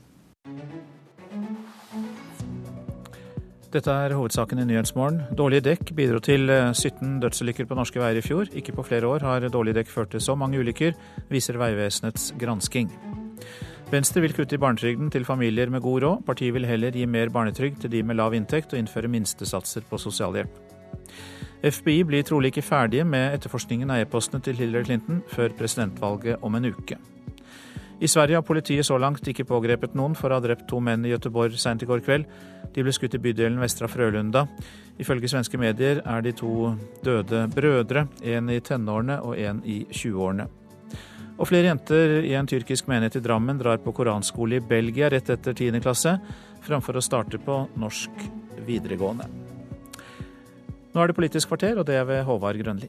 Dette 3.77 3.93
er 3.93 4.15
hovedsaken 4.17 4.63
i 4.63 4.65
Nyhetsmorgen. 4.71 5.19
Dårlige 5.37 5.67
dekk 5.67 5.91
bidro 5.99 6.21
til 6.23 6.49
17 6.49 6.87
eh, 6.87 7.17
dødsulykker 7.25 7.67
på 7.69 7.77
norske 7.77 8.01
veier 8.01 8.21
i 8.21 8.25
fjor. 8.25 8.49
Ikke 8.57 8.73
på 8.73 8.85
flere 8.87 9.11
år 9.11 9.27
har 9.27 9.49
dårlige 9.53 9.83
dekk 9.83 9.91
ført 9.93 10.15
til 10.15 10.23
så 10.25 10.37
mange 10.39 10.63
ulykker, 10.63 10.95
viser 11.29 11.59
Vegvesenets 11.61 12.31
gransking. 12.41 12.89
Venstre 13.87 14.19
vil 14.25 14.33
kutte 14.35 14.57
i 14.57 14.59
barnetrygden 14.59 15.13
til 15.15 15.25
familier 15.25 15.71
med 15.71 15.81
god 15.85 16.03
råd. 16.03 16.23
Partiet 16.27 16.55
vil 16.57 16.67
heller 16.67 16.91
gi 16.91 17.05
mer 17.07 17.31
barnetrygd 17.31 17.85
til 17.85 17.93
de 17.93 18.03
med 18.03 18.19
lav 18.19 18.35
inntekt 18.35 18.73
og 18.75 18.81
innføre 18.81 19.11
minstesatser 19.13 19.87
på 19.87 20.01
sosialhjelp. 20.03 20.51
FBI 21.63 22.03
blir 22.03 22.27
trolig 22.27 22.51
ikke 22.51 22.67
ferdige 22.67 23.05
med 23.07 23.37
etterforskningen 23.37 23.91
av 23.95 24.03
e-postene 24.03 24.43
til 24.43 24.59
Hillary 24.59 24.89
Clinton 24.89 25.23
før 25.31 25.55
presidentvalget 25.55 26.43
om 26.43 26.59
en 26.59 26.67
uke. 26.67 26.99
I 28.01 28.11
Sverige 28.11 28.37
har 28.37 28.45
politiet 28.45 28.87
så 28.87 28.99
langt 28.99 29.29
ikke 29.29 29.47
pågrepet 29.49 29.95
noen 29.95 30.19
for 30.19 30.29
å 30.29 30.41
ha 30.41 30.45
drept 30.45 30.67
to 30.69 30.83
menn 30.83 31.07
i 31.07 31.15
Göteborg 31.15 31.55
seint 31.57 31.81
i 31.81 31.89
går 31.89 32.03
kveld. 32.05 32.27
De 32.75 32.83
ble 32.83 32.93
skutt 32.93 33.15
i 33.15 33.23
bydelen 33.23 33.63
Vestra 33.63 33.89
Frølunda. 33.89 34.49
Ifølge 34.99 35.31
svenske 35.31 35.63
medier 35.63 36.03
er 36.05 36.27
de 36.27 36.35
to 36.37 36.75
døde 37.07 37.47
brødre, 37.55 38.09
en 38.21 38.51
i 38.51 38.61
tenårene 38.61 39.23
og 39.23 39.39
en 39.39 39.63
i 39.65 39.85
20-årene. 39.95 40.51
Og 41.37 41.51
flere 41.51 41.69
jenter 41.69 42.23
i 42.25 42.33
en 42.39 42.49
tyrkisk 42.49 42.89
menighet 42.89 43.19
i 43.19 43.25
Drammen 43.25 43.59
drar 43.61 43.77
på 43.85 43.93
koranskole 43.93 44.57
i 44.57 44.65
Belgia 44.65 45.11
rett 45.13 45.29
etter 45.31 45.53
10. 45.53 45.83
klasse, 45.85 46.17
framfor 46.65 46.97
å 46.97 47.05
starte 47.05 47.39
på 47.39 47.59
norsk 47.77 48.25
videregående. 48.65 49.29
Nå 50.95 51.03
er 51.03 51.13
det 51.13 51.19
Politisk 51.19 51.53
kvarter, 51.53 51.77
og 51.77 51.85
det 51.85 52.01
er 52.01 52.09
ved 52.09 52.25
Håvard 52.25 52.57
Grønli. 52.57 52.89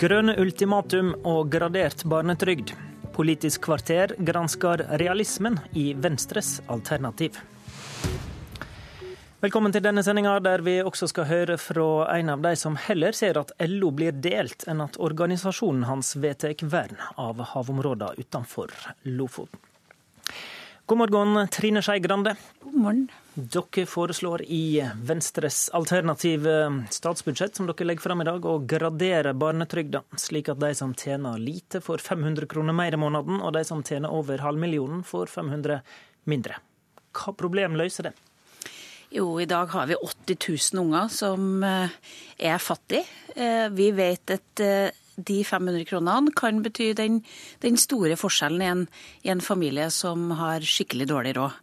Grønne 0.00 0.32
ultimatum 0.40 1.12
og 1.28 1.50
gradert 1.52 2.06
barnetrygd. 2.08 2.72
Politisk 3.12 3.60
kvarter 3.64 4.14
gransker 4.18 4.84
realismen 5.00 5.58
i 5.72 5.92
Venstres 5.94 6.60
alternativ. 6.66 7.38
Velkommen 9.40 9.72
til 9.72 9.82
denne 9.82 10.02
sendinga, 10.04 10.34
der 10.44 10.60
vi 10.60 10.76
også 10.84 11.08
skal 11.10 11.26
høre 11.30 11.56
fra 11.58 11.86
en 12.18 12.28
av 12.34 12.42
de 12.44 12.52
som 12.60 12.76
heller 12.76 13.16
ser 13.16 13.40
at 13.40 13.54
LO 13.64 13.88
blir 13.96 14.12
delt, 14.12 14.66
enn 14.68 14.82
at 14.84 14.98
organisasjonen 15.00 15.86
hans 15.88 16.12
vedtar 16.20 16.54
vern 16.68 17.00
av 17.16 17.40
havområdene 17.54 18.20
utenfor 18.20 18.74
Lofoten. 19.08 19.58
God 20.86 20.98
morgen, 21.04 21.48
Trine 21.48 21.82
Skei 21.82 21.98
Grande. 22.04 22.36
God 22.62 22.76
morgen. 22.76 23.08
Dere 23.34 23.86
foreslår 23.86 24.42
i 24.42 24.82
Venstres 25.06 25.68
alternative 25.72 26.84
statsbudsjett 26.90 27.56
som 27.56 27.68
dere 27.68 27.86
legger 27.86 28.02
frem 28.02 28.24
i 28.24 28.26
dag, 28.26 28.46
å 28.46 28.58
gradere 28.66 29.36
barnetrygda, 29.38 30.02
slik 30.18 30.50
at 30.50 30.58
de 30.58 30.72
som 30.74 30.94
tjener 30.98 31.38
lite, 31.38 31.78
får 31.84 32.02
500 32.02 32.48
kroner 32.50 32.74
mer 32.74 32.96
i 32.96 32.98
måneden, 32.98 33.38
og 33.38 33.54
de 33.54 33.62
som 33.66 33.84
tjener 33.86 34.10
over 34.10 34.42
halvmillionen, 34.42 35.04
får 35.06 35.30
500 35.30 35.78
mindre. 36.26 36.58
Hva 37.14 37.36
problem 37.38 37.78
løser 37.78 38.10
det? 38.10 38.16
Jo, 39.14 39.28
i 39.42 39.46
dag 39.50 39.70
har 39.74 39.86
vi 39.90 39.94
80 39.94 40.36
000 40.74 40.82
unger 40.82 41.08
som 41.14 41.62
eh, 41.66 41.94
er 42.50 42.58
fattige. 42.62 43.06
Eh, 43.34 43.66
vi 43.74 43.88
vet 43.94 44.34
at 44.34 44.62
eh, 44.62 45.00
de 45.26 45.40
500 45.44 45.84
kronene 45.88 46.32
kan 46.36 46.60
bety 46.64 46.90
den, 46.98 47.20
den 47.62 47.78
store 47.80 48.16
forskjellen 48.20 48.62
i 48.62 48.68
en, 48.70 48.84
i 49.24 49.32
en, 49.32 49.40
familie 49.40 49.88
som 49.94 50.30
har 50.38 50.64
skikkelig 50.66 51.08
dårlig 51.10 51.34
råd. 51.38 51.56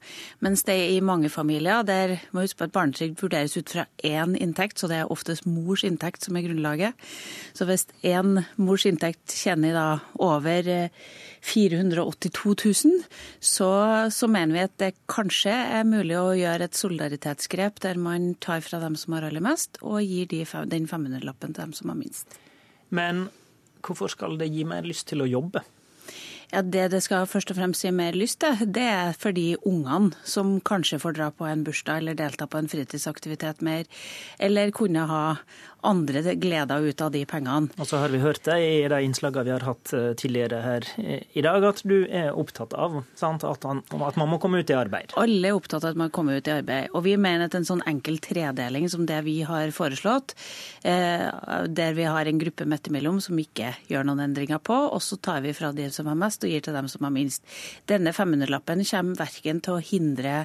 Mens 0.46 0.66
det 0.68 0.78
i 0.96 1.02
mange 1.02 1.30
familier 1.30 1.86
der 1.88 2.18
må 2.32 2.44
huske 2.46 2.62
på 2.62 2.68
at 2.68 2.76
barnetrygd 2.76 3.22
vurderes 3.22 3.58
ut 3.58 3.74
fra 3.76 3.88
én 4.04 4.36
inntekt, 4.38 4.80
så 4.80 4.90
det 4.90 5.02
er 5.02 5.14
oftest 5.14 5.48
mors 5.50 5.86
inntekt 5.88 6.26
som 6.26 6.38
er 6.38 6.48
grunnlaget. 6.48 7.08
Så 7.58 7.68
hvis 7.70 7.88
én 8.06 8.44
mors 8.58 8.86
inntekt 8.90 9.36
tjener 9.38 9.78
da 9.78 9.88
over 10.24 10.90
482 11.48 12.56
000, 12.86 13.04
så, 13.40 13.70
så 14.12 14.28
mener 14.28 14.56
vi 14.56 14.66
at 14.66 14.78
det 14.82 14.92
kanskje 15.10 15.54
er 15.54 15.88
mulig 15.88 16.18
å 16.20 16.36
gjøre 16.38 16.68
et 16.68 16.78
solidaritetsgrep 16.78 17.82
der 17.86 18.00
man 18.02 18.34
tar 18.44 18.64
fra 18.66 18.82
dem 18.84 18.98
som 19.00 19.16
har 19.16 19.28
aller 19.28 19.44
mest, 19.44 19.80
og 19.82 20.02
gir 20.04 20.28
de, 20.32 20.44
den 20.70 20.90
500-lappen 20.90 21.54
til 21.54 21.64
dem 21.64 21.76
som 21.78 21.94
har 21.94 22.00
minst. 22.00 22.38
Men 22.90 23.28
hvorfor 23.88 24.12
skal 24.12 24.38
det 24.40 24.52
gi 24.52 24.68
meg 24.68 24.88
lyst 24.88 25.08
til 25.10 25.24
å 25.24 25.30
jobbe? 25.30 25.64
Ja, 26.52 26.62
Det 26.62 26.88
det 26.92 27.02
skal 27.04 27.28
først 27.28 27.52
og 27.52 27.58
fremst 27.58 27.84
gi 27.84 27.92
mer 27.92 28.16
lyst 28.16 28.40
til, 28.40 28.56
det 28.72 28.84
er 28.88 29.16
for 29.20 29.36
de 29.36 29.58
ungene 29.68 30.16
som 30.24 30.62
kanskje 30.62 31.00
får 31.04 31.18
dra 31.18 31.28
på 31.30 31.44
en 31.44 31.66
bursdag 31.68 31.98
eller 31.98 32.16
delta 32.16 32.48
på 32.48 32.58
en 32.58 32.70
fritidsaktivitet 32.72 33.62
mer, 33.62 33.84
eller 34.40 34.72
kunne 34.72 35.04
ha 35.10 35.24
andre 35.86 36.36
gleder 36.36 36.82
ut 36.82 37.02
av 37.02 37.12
de 37.14 37.22
pengene. 37.30 37.70
Og 37.78 37.88
så 37.88 38.00
har 38.02 38.12
vi 38.14 38.22
hørt 38.22 38.42
det 38.48 38.58
i 38.64 38.88
de 38.90 39.00
innslagene 39.06 39.46
vi 39.46 39.54
har 39.54 39.66
hatt 39.68 39.94
eh, 39.94 40.10
tidligere 40.18 40.62
her 40.64 40.88
i 40.98 41.44
dag, 41.46 41.64
at 41.70 41.84
du 41.88 41.98
er 42.06 42.32
opptatt 42.36 42.74
av 42.74 43.02
sant, 43.18 43.46
at, 43.48 43.68
han, 43.68 43.84
at, 43.94 44.18
man 44.20 44.32
må 44.32 44.40
komme 44.42 44.62
ut 44.64 44.72
i 44.74 44.78
arbeid. 44.78 45.14
Alle 45.20 45.52
er 45.52 45.58
opptatt 45.58 45.86
av 45.86 45.94
at 45.94 46.00
man 46.00 46.12
kommer 46.14 46.40
ut 46.40 46.50
i 46.50 46.56
arbeid. 46.56 46.90
Og 46.98 47.06
vi 47.06 47.16
mener 47.20 47.48
at 47.48 47.58
en 47.58 47.68
sånn 47.68 47.84
enkel 47.90 48.20
tredeling 48.24 48.88
som 48.92 49.06
det 49.10 49.20
vi 49.28 49.40
har 49.48 49.72
foreslått, 49.76 50.36
eh, 50.88 51.28
der 51.68 51.98
vi 51.98 52.08
har 52.08 52.28
en 52.28 52.42
gruppe 52.42 52.68
midt 52.68 52.90
imellom 52.90 53.22
som 53.24 53.38
ikke 53.40 53.74
gjør 53.92 54.08
noen 54.10 54.26
endringer 54.28 54.62
på, 54.64 54.78
og 54.88 55.04
så 55.04 55.20
tar 55.22 55.44
vi 55.46 55.56
fra 55.58 55.72
de 55.76 55.90
som 55.94 56.10
har 56.10 56.18
mest 56.20 56.37
og 56.46 56.52
gir 56.52 56.64
til 56.66 56.76
dem 56.78 56.90
som 56.92 57.08
har 57.08 57.14
minst. 57.16 57.46
Denne 57.90 58.14
500-lappen 58.16 58.84
kommer 58.88 59.22
verken 59.22 59.62
til 59.66 59.78
å 59.78 59.84
hindre 59.84 60.36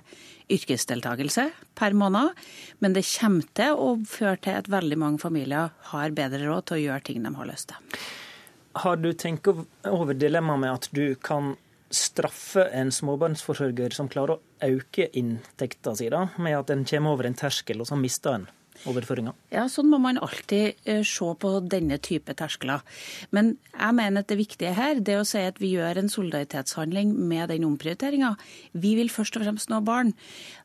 yrkesdeltakelse 0.52 1.48
per 1.78 1.97
måned, 1.97 2.32
men 2.81 2.97
det 2.97 3.05
kommer 3.09 3.48
til 3.56 3.77
å 3.77 3.94
føre 4.09 4.39
til 4.44 4.60
at 4.60 4.70
veldig 4.73 4.98
mange 5.01 5.23
familier 5.23 5.73
har 5.93 6.16
bedre 6.16 6.44
råd 6.47 6.69
til 6.69 6.78
å 6.78 6.85
gjøre 6.86 7.06
ting 7.09 7.23
de 7.24 7.35
har 7.36 7.51
lyst 7.51 7.73
til. 7.73 8.01
Har 8.82 8.97
du 8.97 9.10
tenkt 9.12 9.48
over 9.48 10.16
dilemmaet 10.16 10.62
med 10.62 10.73
at 10.73 10.89
du 10.97 11.14
kan 11.20 11.55
straffe 11.93 12.64
en 12.73 12.89
småbarnsforsørger 12.94 13.93
som 13.93 14.09
klarer 14.09 14.39
å 14.39 14.77
øke 14.78 15.10
inntekta 15.19 15.93
si, 15.98 16.09
med 16.09 16.56
at 16.56 16.73
en 16.73 16.86
kommer 16.89 17.12
over 17.12 17.28
en 17.28 17.36
terskel, 17.36 17.82
og 17.85 17.90
så 17.90 17.98
mister 18.01 18.39
en? 18.39 18.48
Overføringer? 18.89 19.37
Ja, 19.55 19.67
sånn 19.71 19.91
må 19.93 20.01
man 20.03 20.21
alltid 20.23 20.79
eh, 20.89 21.03
se 21.07 21.29
på 21.39 21.53
denne 21.71 21.99
type 22.03 22.35
terskler. 22.39 22.83
Men 23.35 23.55
jeg 23.73 23.97
mener 23.99 24.25
at 24.25 24.31
det 24.33 24.39
viktige 24.41 24.75
her 24.77 25.01
det 25.01 25.19
å 25.21 25.27
si 25.29 25.43
at 25.45 25.61
vi 25.63 25.75
gjør 25.77 26.03
en 26.03 26.13
solidaritetshandling 26.13 27.15
med 27.31 27.53
den 27.53 27.67
omprioriteringa. 27.69 28.35
Vi 28.73 28.95
vil 28.99 29.13
først 29.13 29.39
og 29.39 29.47
fremst 29.47 29.73
nå 29.73 29.83
barn. 29.87 30.15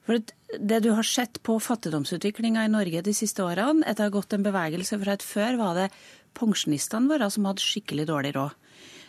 For 0.07 0.21
det 0.21 0.83
du 0.85 0.93
har 0.95 1.07
sett 1.07 1.41
på 1.43 1.57
fattigdomsutviklinga 1.63 2.65
i 2.65 2.71
Norge 2.71 3.03
de 3.03 3.15
siste 3.15 3.43
årene, 3.43 3.83
at 3.85 3.99
det 3.99 4.07
har 4.07 4.15
gått 4.15 4.35
en 4.35 4.45
bevegelse 4.45 4.99
fra 5.01 5.17
at 5.17 5.25
før 5.25 5.59
var 5.59 5.75
det 5.77 5.89
pensjonistene 6.37 7.11
våre 7.11 7.29
som 7.33 7.49
hadde 7.49 7.65
skikkelig 7.65 8.07
dårlig 8.09 8.35
råd. 8.37 8.55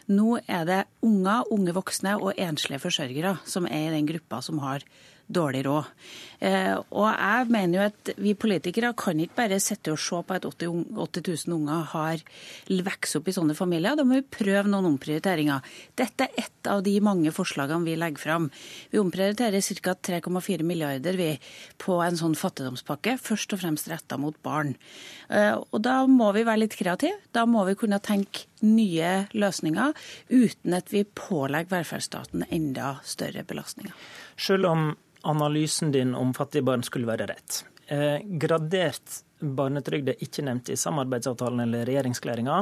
Nå 0.08 0.38
er 0.48 0.64
det 0.64 0.80
unger, 1.04 1.44
unge 1.52 1.74
voksne 1.76 2.14
og 2.16 2.38
enslige 2.40 2.80
forsørgere 2.80 3.34
som 3.44 3.68
er 3.68 3.90
i 3.90 3.96
den 3.98 4.08
gruppa 4.08 4.40
som 4.44 4.60
har 4.62 4.86
dårlig 5.28 5.64
råd. 5.66 5.92
Eh, 6.38 6.74
og 6.94 7.06
jeg 7.10 7.48
mener 7.50 7.74
jo 7.74 7.84
at 7.88 8.10
vi 8.22 8.32
politikere 8.38 8.92
kan 8.98 9.18
ikke 9.20 9.40
bare 9.40 9.58
sitte 9.62 9.90
og 9.92 10.00
se 10.00 10.20
på 10.22 10.36
at 10.36 10.46
80, 10.46 10.84
80 10.94 11.48
000 11.48 11.56
unger 11.56 11.88
har 11.92 12.22
vokst 12.88 13.18
opp 13.18 13.28
i 13.28 13.34
sånne 13.34 13.56
familier. 13.58 13.98
Da 13.98 14.06
må 14.06 14.20
vi 14.20 14.36
prøve 14.38 14.70
noen 14.70 14.86
omprioriteringer. 14.92 15.64
Dette 15.98 16.28
er 16.28 16.44
ett 16.44 16.70
av 16.70 16.84
de 16.86 16.94
mange 17.04 17.32
forslagene 17.34 17.86
vi 17.86 17.96
legger 17.98 18.22
fram. 18.22 18.50
Vi 18.92 19.02
omprioriterer 19.02 19.64
ca. 19.82 19.96
3,4 20.08 20.64
milliarder 20.66 21.18
vi 21.18 21.32
på 21.80 21.98
en 22.04 22.18
sånn 22.18 22.36
fattigdomspakke, 22.38 23.16
først 23.20 23.56
og 23.56 23.62
fremst 23.62 23.90
retta 23.90 24.18
mot 24.20 24.36
barn. 24.46 24.76
Eh, 25.28 25.56
og 25.58 25.82
da 25.84 26.00
må 26.08 26.30
vi 26.36 26.46
være 26.46 26.64
litt 26.64 26.78
kreative. 26.78 27.18
Da 27.34 27.44
må 27.50 27.66
vi 27.68 27.76
kunne 27.78 28.00
tenke 28.00 28.46
nye 28.62 29.28
løsninger 29.38 29.92
uten 30.30 30.74
at 30.74 30.90
vi 30.94 31.04
pålegger 31.06 31.76
velferdsstaten 31.76 32.46
enda 32.54 32.96
større 33.06 33.44
belastninger. 33.46 33.94
Selv 34.38 34.70
om 34.70 34.88
analysen 35.22 35.92
din 35.92 36.14
om 36.14 36.34
fattige 36.34 36.66
barn 36.66 36.84
skulle 36.86 37.08
være 37.08 37.28
rett. 37.30 37.62
Eh, 37.88 38.20
gradert 38.40 39.22
barnetrygd 39.40 40.12
er 40.12 40.24
ikke 40.24 40.44
nevnt 40.46 40.70
i 40.72 40.76
samarbeidsavtalen 40.78 41.62
eller 41.64 41.86
regjeringsklæringa. 41.88 42.58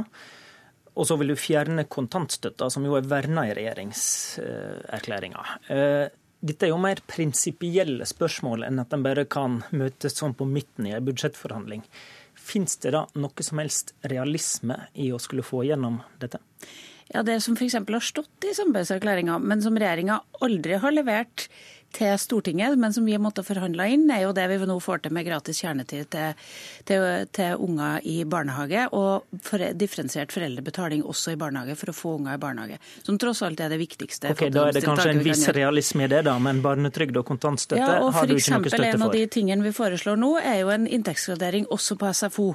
Og 0.96 1.08
så 1.08 1.16
vil 1.20 1.34
du 1.34 1.36
fjerne 1.36 1.84
kontantstøtta, 1.92 2.70
som 2.72 2.84
jo 2.86 2.96
er 2.96 3.08
verna 3.08 3.44
i 3.48 3.56
regjeringserklæringa. 3.56 5.42
Eh, 5.72 6.06
dette 6.46 6.66
er 6.66 6.72
jo 6.72 6.80
mer 6.80 7.00
prinsipielle 7.08 8.06
spørsmål 8.08 8.66
enn 8.68 8.80
at 8.80 8.92
en 8.94 9.04
bare 9.04 9.26
kan 9.28 9.62
møtes 9.76 10.16
sånn 10.20 10.36
på 10.36 10.46
midten 10.48 10.88
i 10.88 10.94
en 10.96 11.04
budsjettforhandling. 11.04 11.82
Fins 12.36 12.76
det 12.84 12.92
da 12.94 13.06
noe 13.18 13.44
som 13.44 13.60
helst 13.60 13.94
realisme 14.06 14.78
i 14.94 15.10
å 15.12 15.20
skulle 15.20 15.44
få 15.46 15.64
gjennom 15.66 15.98
dette? 16.22 16.40
Ja, 17.12 17.22
Det 17.22 17.40
som 17.42 17.56
f.eks. 17.56 17.74
har 17.74 18.02
stått 18.02 18.44
i 18.44 18.54
samarbeidserklæringa, 18.54 19.38
men 19.38 19.62
som 19.62 19.76
regjeringa 19.78 20.20
aldri 20.42 20.78
har 20.82 20.94
levert 20.94 21.48
til 21.97 22.12
Stortinget, 22.20 22.77
men 22.78 22.93
som 22.93 23.06
vi 23.06 23.14
har 23.16 23.23
måttet 23.23 23.47
forhandle 23.48 23.89
inn, 23.94 24.06
er 24.12 24.27
jo 24.27 24.35
det 24.36 24.47
vi 24.51 24.59
nå 24.68 24.77
får 24.82 25.05
til 25.05 25.14
med 25.16 25.27
gratis 25.27 25.60
kjernetid 25.62 26.10
til, 26.12 26.51
til, 26.89 27.06
til 27.36 27.62
unger 27.66 28.05
i 28.05 28.18
barnehage, 28.28 28.86
og 28.97 29.40
for, 29.47 29.64
differensiert 29.78 30.35
foreldrebetaling 30.35 31.05
også 31.06 31.35
i 31.35 31.40
barnehage 31.40 31.78
for 31.81 31.93
å 31.93 31.97
få 31.97 32.16
unger 32.20 32.36
i 32.36 32.43
barnehage. 32.43 32.81
Som 33.06 33.20
tross 33.23 33.43
alt 33.47 33.62
er 33.64 33.73
det 33.73 33.81
viktigste. 33.81 34.35
Ok, 34.35 34.47
Da 34.52 34.68
er 34.68 34.77
det 34.77 34.85
kanskje 34.85 35.14
en 35.14 35.24
viss 35.24 35.47
realisme 35.56 36.06
i 36.06 36.12
det, 36.12 36.23
da, 36.28 36.36
men 36.43 36.62
barnetrygd 36.64 37.16
og 37.23 37.27
kontantstøtte 37.28 37.82
ja, 37.82 37.98
og 38.02 38.12
har 38.16 38.28
du 38.28 38.36
ikke 38.36 38.59
noe 38.59 38.68
støtte 38.68 38.82
for? 38.82 39.01
En 39.01 39.09
av 39.09 39.16
de 39.16 39.27
tingene 39.32 39.66
vi 39.66 39.74
foreslår 39.77 40.20
nå, 40.20 40.36
er 40.43 40.62
jo 40.62 40.73
en 40.74 40.89
inntektsgradering 40.90 41.68
også 41.73 41.98
på 42.01 42.12
SFO. 42.12 42.51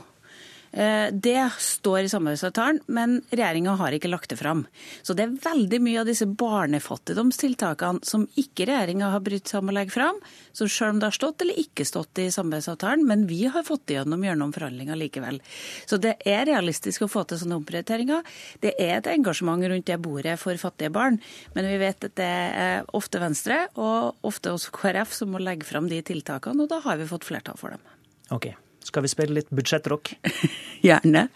Eh, 0.71 1.11
det 1.11 1.49
står 1.59 1.99
i 1.99 2.09
samarbeidsavtalen, 2.09 2.79
men 2.87 3.17
regjeringa 3.29 3.75
har 3.79 3.95
ikke 3.95 4.11
lagt 4.11 4.29
det 4.31 4.37
fram. 4.39 4.63
Så 5.03 5.15
det 5.17 5.25
er 5.25 5.33
veldig 5.43 5.79
mye 5.83 5.99
av 6.01 6.07
disse 6.07 6.25
barnefattigdomstiltakene 6.25 8.05
som 8.07 8.23
ikke 8.39 8.69
regjeringa 8.69 9.11
har 9.11 9.23
brydd 9.25 9.51
seg 9.51 9.59
om 9.61 9.71
å 9.73 9.75
legge 9.75 9.95
fram, 9.95 10.21
så 10.55 10.67
selv 10.71 10.95
om 10.95 11.01
det 11.01 11.09
har 11.09 11.17
stått 11.17 11.43
eller 11.43 11.59
ikke 11.59 11.87
stått 11.87 12.23
i 12.23 12.29
samarbeidsavtalen, 12.31 13.03
men 13.07 13.27
vi 13.27 13.43
har 13.51 13.67
fått 13.67 13.91
igjennom 13.91 14.23
gjennom 14.23 14.55
forhandlinger 14.55 14.99
likevel. 15.01 15.41
Så 15.89 15.99
det 16.01 16.15
er 16.25 16.47
realistisk 16.47 17.03
å 17.03 17.11
få 17.11 17.25
til 17.27 17.41
sånne 17.41 17.59
omprioriteringer. 17.59 18.23
Det 18.63 18.75
er 18.79 18.97
et 18.97 19.11
engasjement 19.11 19.61
rundt 19.67 19.89
det 19.89 19.99
bordet 20.01 20.37
for 20.39 20.55
fattige 20.61 20.93
barn, 20.93 21.19
men 21.55 21.67
vi 21.67 21.77
vet 21.81 22.07
at 22.07 22.15
det 22.19 22.31
er 22.63 22.87
ofte 22.95 23.19
Venstre 23.21 23.65
og 23.75 24.23
ofte 24.27 24.55
også 24.55 24.71
KrF 24.75 25.13
som 25.15 25.35
må 25.35 25.43
legge 25.43 25.67
fram 25.67 25.91
de 25.91 25.99
tiltakene, 26.05 26.63
og 26.63 26.71
da 26.71 26.79
har 26.85 26.99
vi 27.01 27.09
fått 27.09 27.27
flertall 27.27 27.59
for 27.59 27.75
dem. 27.75 27.83
Okay. 28.31 28.55
Skal 28.83 29.05
vi 29.05 29.11
spille 29.11 29.37
litt 29.39 29.49
budsjettrock? 29.53 30.13
Gjerne. 30.85 31.27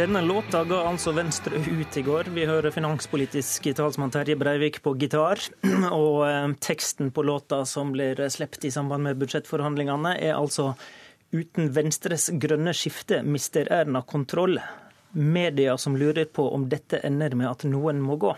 Denne 0.00 0.22
låta 0.24 0.62
ga 0.64 0.78
altså 0.88 1.12
Venstre 1.12 1.58
ut 1.60 1.96
i 1.96 2.02
går. 2.02 2.30
Vi 2.32 2.46
hører 2.48 2.72
finanspolitisk 2.72 3.66
talsmann 3.76 4.08
Terje 4.10 4.32
Breivik 4.40 4.78
på 4.80 4.94
gitar. 4.96 5.42
Og 5.92 6.22
eh, 6.24 6.46
teksten 6.56 7.10
på 7.12 7.24
låta 7.28 7.58
som 7.68 7.90
blir 7.92 8.22
sluppet 8.32 8.64
i 8.64 8.70
samband 8.72 9.04
med 9.04 9.18
budsjettforhandlingene, 9.20 10.14
er 10.16 10.38
altså 10.38 10.70
Uten 11.36 11.68
Venstres 11.76 12.30
grønne 12.32 12.72
skifte 12.72 13.18
mister 13.28 13.68
Erna 13.68 14.00
kontroll. 14.00 14.56
Media 15.12 15.76
som 15.76 16.00
lurer 16.00 16.32
på 16.32 16.48
om 16.48 16.64
dette 16.72 17.02
ender 17.04 17.36
med 17.36 17.50
at 17.50 17.68
noen 17.68 18.00
må 18.00 18.16
gå. 18.24 18.32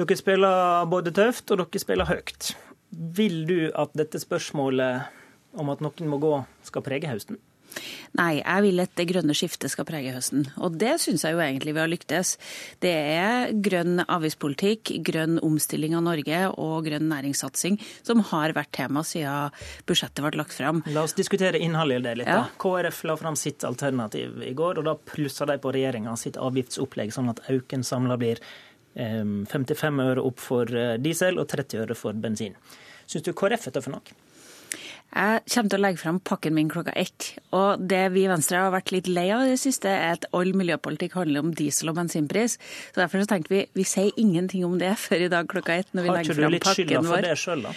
Dere 0.00 0.16
spiller 0.16 0.88
både 0.88 1.12
tøft 1.12 1.52
og 1.52 1.66
dere 1.66 1.84
spiller 1.84 2.08
høyt. 2.08 2.54
Vil 3.20 3.42
du 3.44 3.58
at 3.76 3.92
dette 4.00 4.24
spørsmålet 4.24 5.60
om 5.60 5.76
at 5.76 5.84
noen 5.84 6.08
må 6.08 6.24
gå, 6.24 6.34
skal 6.64 6.88
prege 6.88 7.12
høsten? 7.12 7.42
Nei, 8.18 8.40
jeg 8.40 8.64
vil 8.64 8.82
at 8.82 8.92
det 8.98 9.06
grønne 9.10 9.34
skiftet 9.36 9.70
skal 9.72 9.86
prege 9.88 10.12
høsten. 10.14 10.44
Og 10.58 10.76
det 10.80 10.96
syns 11.02 11.24
jeg 11.24 11.36
jo 11.36 11.42
egentlig 11.44 11.74
vi 11.76 11.82
har 11.82 11.90
lyktes. 11.90 12.34
Det 12.82 12.92
er 12.92 13.52
grønn 13.62 14.02
avgiftspolitikk, 14.06 14.94
grønn 15.06 15.38
omstilling 15.46 15.94
av 15.98 16.04
Norge 16.08 16.40
og 16.50 16.88
grønn 16.88 17.06
næringssatsing 17.10 17.78
som 18.06 18.24
har 18.32 18.54
vært 18.56 18.72
tema 18.76 19.04
siden 19.06 19.54
budsjettet 19.88 20.24
ble 20.24 20.40
lagt 20.40 20.56
fram. 20.56 20.82
La 20.90 21.04
oss 21.06 21.14
diskutere 21.18 21.60
innholdet 21.62 22.00
i 22.00 22.06
det 22.08 22.16
litt. 22.22 22.30
Ja. 22.30 22.46
da. 22.46 22.56
KrF 22.60 23.04
la 23.10 23.16
fram 23.20 23.38
sitt 23.38 23.64
alternativ 23.66 24.42
i 24.46 24.54
går, 24.56 24.80
og 24.80 24.88
da 24.88 24.96
plussa 25.12 25.46
de 25.48 25.58
på 25.62 25.74
regjeringa 25.74 26.16
sitt 26.18 26.38
avgiftsopplegg, 26.40 27.14
sånn 27.14 27.30
at 27.32 27.44
auken 27.52 27.86
samla 27.86 28.18
blir 28.20 28.42
55 28.94 30.02
øre 30.02 30.22
opp 30.26 30.42
for 30.42 30.66
diesel 30.98 31.38
og 31.38 31.46
30 31.52 31.84
øre 31.84 31.96
for 31.98 32.16
bensin. 32.18 32.56
Syns 33.10 33.26
du 33.26 33.32
KrF 33.34 33.70
er 33.70 33.78
tøffe 33.78 33.92
nok? 33.92 34.10
Jeg 35.10 35.40
kommer 35.50 35.70
til 35.72 35.80
å 35.80 35.82
legge 35.82 35.98
fram 35.98 36.20
pakken 36.22 36.54
min 36.54 36.68
klokka 36.70 36.92
ett. 36.94 37.32
Og 37.56 37.82
det 37.90 38.04
vi 38.14 38.22
i 38.24 38.28
Venstre 38.30 38.60
har 38.62 38.70
vært 38.70 38.92
litt 38.94 39.08
lei 39.10 39.26
av 39.34 39.42
i 39.42 39.50
det 39.50 39.58
siste, 39.58 39.90
er 39.90 40.14
at 40.14 40.26
all 40.36 40.52
miljøpolitikk 40.54 41.16
handler 41.18 41.42
om 41.42 41.50
diesel- 41.58 41.90
og 41.90 41.96
bensinpris. 41.98 42.58
Så 42.94 43.00
Derfor 43.02 43.24
så 43.24 43.26
tenkte 43.34 43.50
vi 43.50 43.64
vi 43.74 43.82
sier 43.84 44.12
ingenting 44.16 44.64
om 44.64 44.78
det 44.78 44.92
før 45.02 45.26
i 45.26 45.28
dag 45.32 45.48
klokka 45.50 45.74
ett. 45.80 45.90
når 45.92 46.02
vi 46.02 46.08
Har 46.08 46.16
legger 46.20 46.30
ikke 46.34 46.46
du 46.46 46.54
litt 46.54 46.70
skylda 46.70 47.02
for 47.02 47.16
vår. 47.16 47.22
det 47.26 47.36
sjøl, 47.42 47.62
da? 47.66 47.72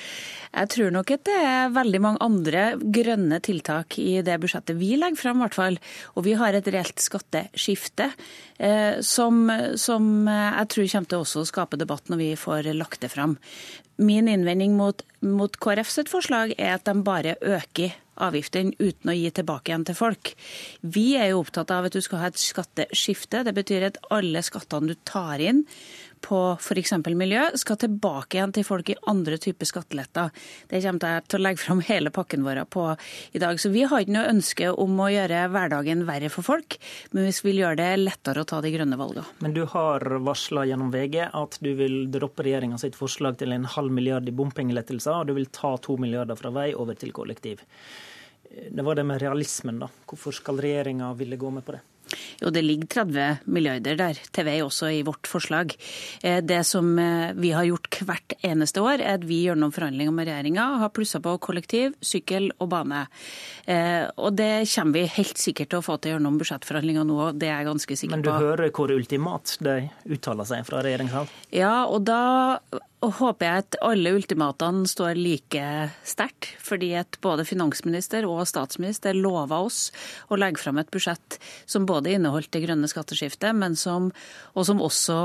Jeg 0.54 0.70
tror 0.70 0.92
nok 0.94 1.12
at 1.16 1.24
det 1.26 1.36
er 1.42 1.72
veldig 1.74 2.02
mange 2.04 2.22
andre 2.22 2.64
grønne 2.78 3.40
tiltak 3.42 3.98
i 3.98 4.20
det 4.26 4.36
budsjettet 4.42 4.78
vi 4.78 4.92
legger 5.02 5.18
fram, 5.18 5.40
i 5.42 5.46
hvert 5.48 5.58
fall. 5.58 5.80
Og 6.14 6.28
vi 6.28 6.36
har 6.38 6.54
et 6.54 6.70
reelt 6.70 7.02
skatteskifte 7.02 8.12
eh, 8.60 9.02
som, 9.02 9.48
som 9.82 10.30
jeg 10.30 10.70
tror 10.76 10.92
kommer 10.94 11.10
til 11.10 11.24
å 11.24 11.48
skape 11.50 11.82
debatt 11.82 12.14
når 12.14 12.22
vi 12.22 12.30
får 12.38 12.70
lagt 12.78 13.02
det 13.02 13.10
fram. 13.16 13.40
Min 13.98 14.30
innvending 14.30 14.78
mot, 14.78 15.02
mot 15.22 15.58
KrF 15.62 15.90
sitt 15.90 16.10
forslag 16.10 16.56
er 16.58 16.78
at 16.78 16.86
de 16.86 16.96
bare 17.06 17.36
øker 17.42 17.98
avgiftene 18.22 18.76
uten 18.78 19.10
å 19.10 19.16
gi 19.16 19.30
tilbake 19.34 19.72
igjen 19.72 19.86
til 19.88 19.98
folk. 19.98 20.34
Vi 20.82 21.14
er 21.18 21.32
jo 21.32 21.42
opptatt 21.42 21.72
av 21.74 21.88
at 21.88 21.96
du 21.96 22.02
skal 22.04 22.22
ha 22.22 22.30
et 22.30 22.42
skatteskifte. 22.42 23.44
Det 23.48 23.54
betyr 23.58 23.88
at 23.90 24.00
alle 24.14 24.44
skattene 24.46 24.94
du 24.94 25.00
tar 25.08 25.42
inn 25.42 25.64
på 26.24 26.40
f.eks. 26.56 26.94
miljø, 27.06 27.44
skal 27.60 27.80
tilbake 27.82 28.38
igjen 28.38 28.54
til 28.56 28.66
folk 28.68 28.90
i 28.94 28.98
andre 29.12 29.38
typer 29.42 29.68
skatteletter. 29.70 30.32
Det 30.72 30.82
kommer 30.86 31.18
jeg 31.18 31.26
til 31.28 31.42
å 31.42 31.44
legge 31.44 31.64
fram 31.64 31.84
hele 31.86 32.14
pakken 32.16 32.46
vår 32.46 32.64
på 32.74 32.86
i 33.36 33.42
dag. 33.44 33.60
Så 33.60 33.72
vi 33.74 33.84
har 33.90 34.04
ikke 34.04 34.16
noe 34.16 34.32
ønske 34.32 34.72
om 34.72 35.02
å 35.04 35.10
gjøre 35.12 35.44
hverdagen 35.54 36.06
verre 36.08 36.32
for 36.34 36.48
folk, 36.48 36.80
men 37.12 37.28
vi 37.28 37.36
vil 37.50 37.64
gjøre 37.64 37.80
det 37.82 37.90
lettere 38.02 38.44
å 38.44 38.50
ta 38.50 38.62
de 38.64 38.72
grønne 38.74 39.00
valgene. 39.00 39.28
Men 39.44 39.56
du 39.58 39.64
har 39.70 40.08
varsla 40.24 40.66
gjennom 40.70 40.94
VG 40.94 41.20
at 41.28 41.60
du 41.64 41.74
vil 41.78 42.00
droppe 42.14 42.46
regjeringa 42.48 42.80
sitt 42.82 42.98
forslag 43.00 43.38
til 43.42 43.56
en 43.56 43.68
halv 43.76 43.94
milliard 43.94 44.28
i 44.30 44.36
bompengelettelser, 44.36 45.22
og 45.22 45.30
du 45.30 45.38
vil 45.38 45.52
ta 45.54 45.76
to 45.84 45.98
milliarder 46.02 46.40
fra 46.40 46.54
vei 46.56 46.72
over 46.74 46.98
til 47.00 47.14
kollektiv. 47.16 47.64
Det 48.54 48.86
var 48.86 48.96
det 48.96 49.06
med 49.08 49.22
realismen, 49.22 49.80
da. 49.82 49.90
Hvorfor 50.10 50.36
skal 50.36 50.62
regjeringa 50.62 51.14
ville 51.18 51.40
gå 51.42 51.50
med 51.54 51.66
på 51.66 51.76
det? 51.76 51.82
Jo, 52.42 52.50
det 52.54 52.64
ligger 52.66 52.88
30 53.06 53.40
milliarder 53.46 53.98
der 54.00 54.20
til 54.34 54.46
vei 54.48 54.58
også 54.64 54.90
i 54.94 55.02
vårt 55.08 55.28
forslag. 55.30 55.76
Eh, 56.24 56.42
Det 56.42 56.62
som 56.66 56.98
eh, 57.00 57.34
vi 57.36 57.52
har 57.56 57.66
gjort 57.66 58.00
hvert 58.06 58.36
eneste 58.44 58.82
år, 58.84 59.02
er 59.02 59.18
at 59.20 59.26
vi 59.28 59.44
gjennom 59.48 59.72
forhandlinger 59.74 60.14
med 60.14 60.28
regjeringa 60.28 60.68
har 60.84 60.90
plussa 60.94 61.20
på 61.24 61.38
kollektiv, 61.40 61.94
sykkel 62.02 62.52
og 62.60 62.70
bane. 62.70 63.08
Eh, 63.66 64.08
Og 64.18 64.36
det 64.36 64.68
kommer 64.76 64.94
vi 65.00 65.06
helt 65.18 65.38
sikkert 65.38 65.70
til 65.70 65.80
å 65.80 65.86
få 65.86 65.98
til 66.02 66.16
gjennom 66.16 66.38
budsjettforhandlinger 66.40 67.06
nå, 67.08 67.32
det 67.38 67.50
er 67.50 67.62
jeg 67.64 67.70
ganske 67.72 67.98
sikker 67.98 68.16
på. 68.16 68.20
Men 68.20 68.26
du 68.26 68.32
hører 68.48 68.72
hvor 68.72 68.92
ultimat 68.94 69.58
de 69.64 69.78
uttaler 70.10 70.46
seg 70.50 70.66
fra 70.68 70.82
regjeringshold? 70.86 71.28
Ja, 71.52 71.86
og 71.86 72.04
da 72.06 72.22
håper 73.12 73.48
jeg 73.48 73.64
at 73.64 73.78
alle 73.84 74.14
ultimatene 74.16 74.88
står 74.88 75.18
like 75.20 75.64
sterkt. 76.08 76.54
Fordi 76.64 76.94
at 77.00 77.18
både 77.24 77.46
finansminister 77.48 78.28
og 78.30 78.44
statsminister 78.48 79.18
lova 79.18 79.60
oss 79.66 79.88
å 80.32 80.38
legge 80.40 80.62
fram 80.62 80.80
et 80.82 80.92
budsjett 80.94 81.40
som 81.66 81.88
både 81.90 82.14
inneholdt 82.16 82.52
det 82.56 82.64
grønne 82.66 82.90
skatteskiftet, 82.90 83.56
men 83.58 83.76
som, 83.80 84.12
og 84.54 84.68
som 84.68 84.82
også 84.84 85.18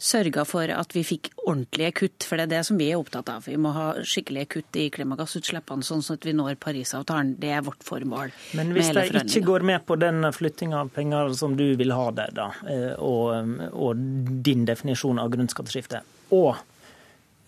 sørga 0.00 0.46
for 0.48 0.72
at 0.72 0.94
vi 0.96 1.04
fikk 1.06 1.32
ordentlige 1.44 1.92
kutt. 2.02 2.26
For 2.26 2.40
det 2.40 2.48
er 2.48 2.54
det 2.54 2.62
som 2.70 2.80
vi 2.80 2.90
er 2.92 3.00
opptatt 3.00 3.28
av. 3.32 3.48
Vi 3.48 3.58
må 3.60 3.74
ha 3.76 3.90
skikkelige 4.00 4.52
kutt 4.56 4.80
i 4.80 4.88
klimagassutslippene, 4.94 5.86
sånn 5.86 6.04
at 6.14 6.26
vi 6.26 6.36
når 6.36 6.56
Parisavtalen. 6.62 7.36
Det 7.40 7.52
er 7.54 7.66
vårt 7.66 7.84
formål. 7.86 8.34
Men 8.58 8.72
hvis 8.76 8.92
de 8.96 9.06
ikke 9.24 9.44
går 9.46 9.66
med 9.72 9.84
på 9.88 9.98
den 10.00 10.24
flyttinga 10.34 10.84
av 10.84 10.94
penger 10.94 11.34
som 11.36 11.56
du 11.58 11.66
vil 11.78 11.94
ha 11.94 12.08
der, 12.16 12.32
da, 12.36 12.50
eh, 12.70 12.94
og, 12.96 13.70
og 13.74 14.00
din 14.46 14.64
definisjon 14.68 15.20
av 15.20 15.30
grønt 15.32 15.52
skatteskifte, 15.54 16.02
og 16.30 16.54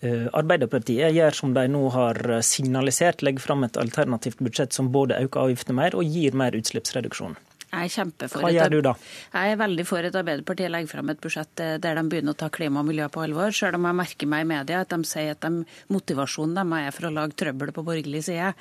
Arbeiderpartiet 0.03 1.15
gjør 1.15 1.37
som 1.37 1.53
de 1.55 1.63
nå 1.71 1.85
har 1.93 2.19
signalisert, 2.43 3.23
legger 3.23 3.43
fram 3.45 3.63
et 3.63 3.79
alternativt 3.79 4.41
budsjett 4.43 4.75
som 4.75 4.91
både 4.91 5.21
øker 5.23 5.45
avgiftene 5.45 5.79
mer 5.79 5.95
og 5.95 6.03
gir 6.03 6.35
mer 6.35 6.57
utslippsreduksjon. 6.59 7.37
Jeg 7.73 7.89
er 7.89 8.29
Hva 8.29 8.51
gjør 8.53 8.69
du 8.69 8.79
da? 8.85 8.91
Jeg 9.33 9.53
er 9.53 9.57
veldig 9.57 9.83
for 9.89 10.05
at 10.05 10.15
Arbeiderpartiet 10.19 10.69
legger 10.69 10.91
fram 10.91 11.09
et 11.09 11.21
budsjett 11.21 11.61
eh, 11.63 11.77
der 11.81 11.97
de 11.97 12.03
begynner 12.05 12.35
å 12.35 12.37
ta 12.37 12.49
klima 12.53 12.83
og 12.83 12.85
miljø 12.85 13.07
på 13.09 13.23
alvor, 13.23 13.49
selv 13.55 13.79
om 13.79 13.87
jeg 13.89 13.97
merker 13.97 14.29
meg 14.29 14.43
i 14.43 14.49
media 14.51 14.81
at 14.83 14.91
de 14.93 15.09
sier 15.09 15.33
at 15.33 15.41
de, 15.41 15.63
motivasjonen 15.89 16.53
deres 16.59 16.91
er 16.91 16.93
for 16.93 17.09
å 17.09 17.13
lage 17.15 17.37
trøbbel 17.41 17.71
på 17.73 17.85
borgerlig 17.87 18.21
side. 18.27 18.51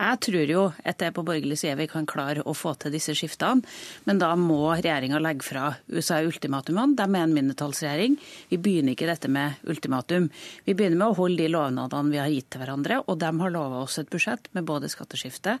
Jeg 0.00 0.20
tror 0.26 0.50
jo 0.50 0.64
at 0.82 0.98
det 0.98 1.08
er 1.08 1.14
på 1.14 1.24
borgerlig 1.28 1.60
side 1.60 1.76
vi 1.78 1.86
kan 1.92 2.08
klare 2.10 2.42
å 2.42 2.56
få 2.58 2.74
til 2.82 2.94
disse 2.96 3.14
skiftene, 3.14 3.62
men 4.08 4.22
da 4.22 4.32
må 4.40 4.58
regjeringa 4.72 5.22
legge 5.22 5.46
fra 5.46 5.68
USA 5.92 6.18
ultimatumene. 6.26 6.98
De 6.98 7.06
er 7.06 7.22
en 7.22 7.36
mindretallsregjering. 7.38 8.18
Vi 8.50 8.60
begynner 8.62 8.96
ikke 8.96 9.10
dette 9.12 9.30
med 9.30 9.62
ultimatum. 9.70 10.26
Vi 10.66 10.74
begynner 10.74 10.98
med 11.04 11.12
å 11.12 11.18
holde 11.20 11.44
de 11.44 11.52
lovnadene 11.54 12.16
vi 12.16 12.22
har 12.22 12.34
gitt 12.34 12.50
til 12.50 12.64
hverandre, 12.64 12.98
og 13.06 13.22
de 13.22 13.30
har 13.44 13.54
lova 13.54 13.84
oss 13.86 14.00
et 14.02 14.10
budsjett 14.10 14.50
med 14.58 14.66
både 14.66 14.90
skatteskifte 14.90 15.58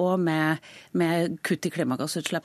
og 0.00 0.16
med, 0.24 0.64
med 0.96 1.36
kutt 1.44 1.68
i 1.68 1.74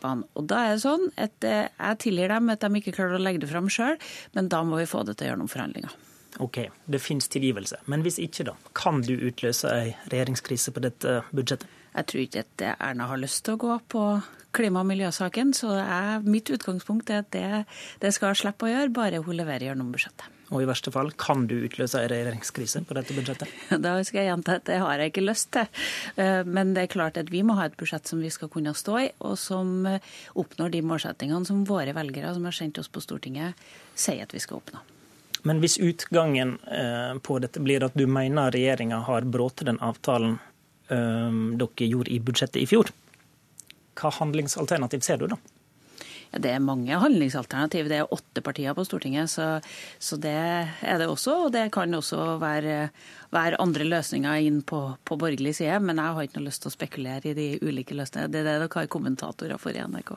klimagassutslippene. 0.02 0.28
Og 0.36 0.48
da 0.48 0.66
er 0.66 0.76
det 0.76 0.84
sånn 0.84 1.12
at 1.18 1.44
eh, 1.44 1.70
jeg 1.70 2.00
tilgir 2.00 2.30
dem 2.30 2.50
at 2.50 2.62
de 2.62 2.80
ikke 2.80 2.96
klarer 2.96 3.18
å 3.18 3.22
legge 3.22 3.42
det 3.42 3.50
fram 3.50 3.70
sjøl, 3.70 3.98
men 4.34 4.50
da 4.50 4.64
må 4.64 4.78
vi 4.78 4.86
få 4.86 5.04
det 5.04 5.18
til 5.18 5.28
gjennom 5.28 5.50
forhandlinger. 5.50 5.92
OK, 6.40 6.70
det 6.88 7.02
finnes 7.02 7.28
tilgivelse. 7.28 7.82
Men 7.92 8.02
hvis 8.02 8.18
ikke, 8.20 8.46
da? 8.48 8.56
Kan 8.74 9.02
du 9.04 9.14
utløse 9.20 9.68
ei 9.68 9.96
regjeringskrise 10.10 10.72
på 10.72 10.82
dette 10.82 11.22
budsjettet? 11.32 11.68
Jeg 11.92 12.08
tror 12.08 12.22
ikke 12.24 12.44
at 12.46 12.62
Erna 12.80 13.10
har 13.10 13.20
lyst 13.20 13.44
til 13.44 13.58
å 13.58 13.60
gå 13.60 13.80
på 13.92 14.04
klima- 14.56 14.80
og 14.80 14.88
miljøsaken, 14.88 15.52
så 15.54 15.76
jeg, 15.76 16.22
mitt 16.24 16.48
utgangspunkt 16.48 17.12
er 17.12 17.26
at 17.26 17.32
det, 17.36 17.66
det 18.00 18.14
skal 18.16 18.32
hun 18.32 18.40
slippe 18.40 18.68
å 18.68 18.72
gjøre, 18.72 18.94
bare 18.96 19.20
hun 19.26 19.36
leverer 19.36 19.70
gjennom 19.70 19.92
budsjettet. 19.92 20.41
Og 20.52 20.66
i 20.66 20.68
verste 20.68 20.92
fall, 20.92 21.14
kan 21.16 21.46
du 21.48 21.56
utløse 21.64 22.00
en 22.02 22.10
regjeringskrise 22.12 22.82
på 22.88 22.96
dette 22.98 23.16
budsjettet? 23.16 23.52
Da 23.86 23.94
skal 24.04 24.22
jeg 24.22 24.30
gjenta 24.34 24.58
at 24.60 24.66
det 24.68 24.80
har 24.84 25.00
jeg 25.00 25.14
ikke 25.14 25.24
lyst 25.24 25.52
til. 25.56 25.84
Eh, 26.20 26.44
Men 26.44 26.74
det 26.76 26.84
er 26.84 26.92
klart 26.92 27.20
at 27.22 27.32
vi 27.32 27.44
må 27.48 27.56
ha 27.60 27.70
et 27.70 27.78
budsjett 27.80 28.08
som 28.08 28.20
vi 28.24 28.32
skal 28.34 28.52
kunne 28.52 28.74
stå 28.76 28.98
i, 29.00 29.08
og 29.24 29.38
som 29.40 29.86
eh, 29.88 30.04
oppnår 30.36 30.74
de 30.76 30.82
målsettingene 30.84 31.48
som 31.48 31.64
våre 31.68 31.96
velgere 31.96 32.34
som 32.36 32.48
har 32.48 32.58
sendt 32.58 32.82
oss 32.84 32.92
på 32.92 33.04
Stortinget, 33.04 33.56
sier 33.96 34.28
at 34.28 34.36
vi 34.36 34.44
skal 34.44 34.60
oppnå. 34.60 34.84
Men 35.48 35.64
hvis 35.64 35.80
utgangen 35.82 36.58
eh, 36.68 37.16
på 37.24 37.40
dette 37.42 37.64
blir 37.64 37.88
at 37.88 37.96
du 37.96 38.04
mener 38.06 38.52
regjeringa 38.52 39.00
har 39.08 39.26
brutt 39.26 39.64
den 39.66 39.80
avtalen 39.82 40.40
dere 40.92 41.86
gjorde 41.88 42.12
i 42.12 42.18
budsjettet 42.20 42.58
i 42.60 42.66
fjor, 42.68 42.90
hva 43.96 44.10
handlingsalternativ 44.12 45.06
ser 45.06 45.22
du 45.22 45.30
da? 45.32 45.38
Det 46.32 46.52
er 46.54 46.64
mange 46.64 46.96
handlingsalternativ. 46.96 47.90
Det 47.92 47.98
er 48.00 48.14
åtte 48.16 48.44
partier 48.46 48.76
på 48.78 48.86
Stortinget, 48.88 49.30
så, 49.34 49.48
så 50.00 50.18
det 50.22 50.32
er 50.32 51.02
det 51.02 51.10
også. 51.12 51.36
Og 51.48 51.52
det 51.52 51.66
kan 51.76 51.92
også 51.98 52.38
være, 52.40 52.78
være 53.36 53.60
andre 53.60 53.88
løsninger 53.90 54.48
inn 54.48 54.62
på, 54.64 54.80
på 55.04 55.18
borgerlig 55.20 55.58
side, 55.60 55.82
men 55.84 56.00
jeg 56.00 56.16
har 56.16 56.28
ikke 56.30 56.40
noe 56.40 56.48
lyst 56.48 56.64
til 56.64 56.72
å 56.72 56.76
spekulere 56.78 57.34
i 57.34 57.36
de 57.36 57.50
ulike 57.68 57.98
løsningene. 57.98 58.32
Det 58.32 58.44
er 58.44 58.48
det 58.48 58.58
dere 58.62 58.72
har 58.80 58.92
kommentatorer 58.92 59.60
for 59.60 59.76
i 59.76 59.84
NRK. 59.84 60.16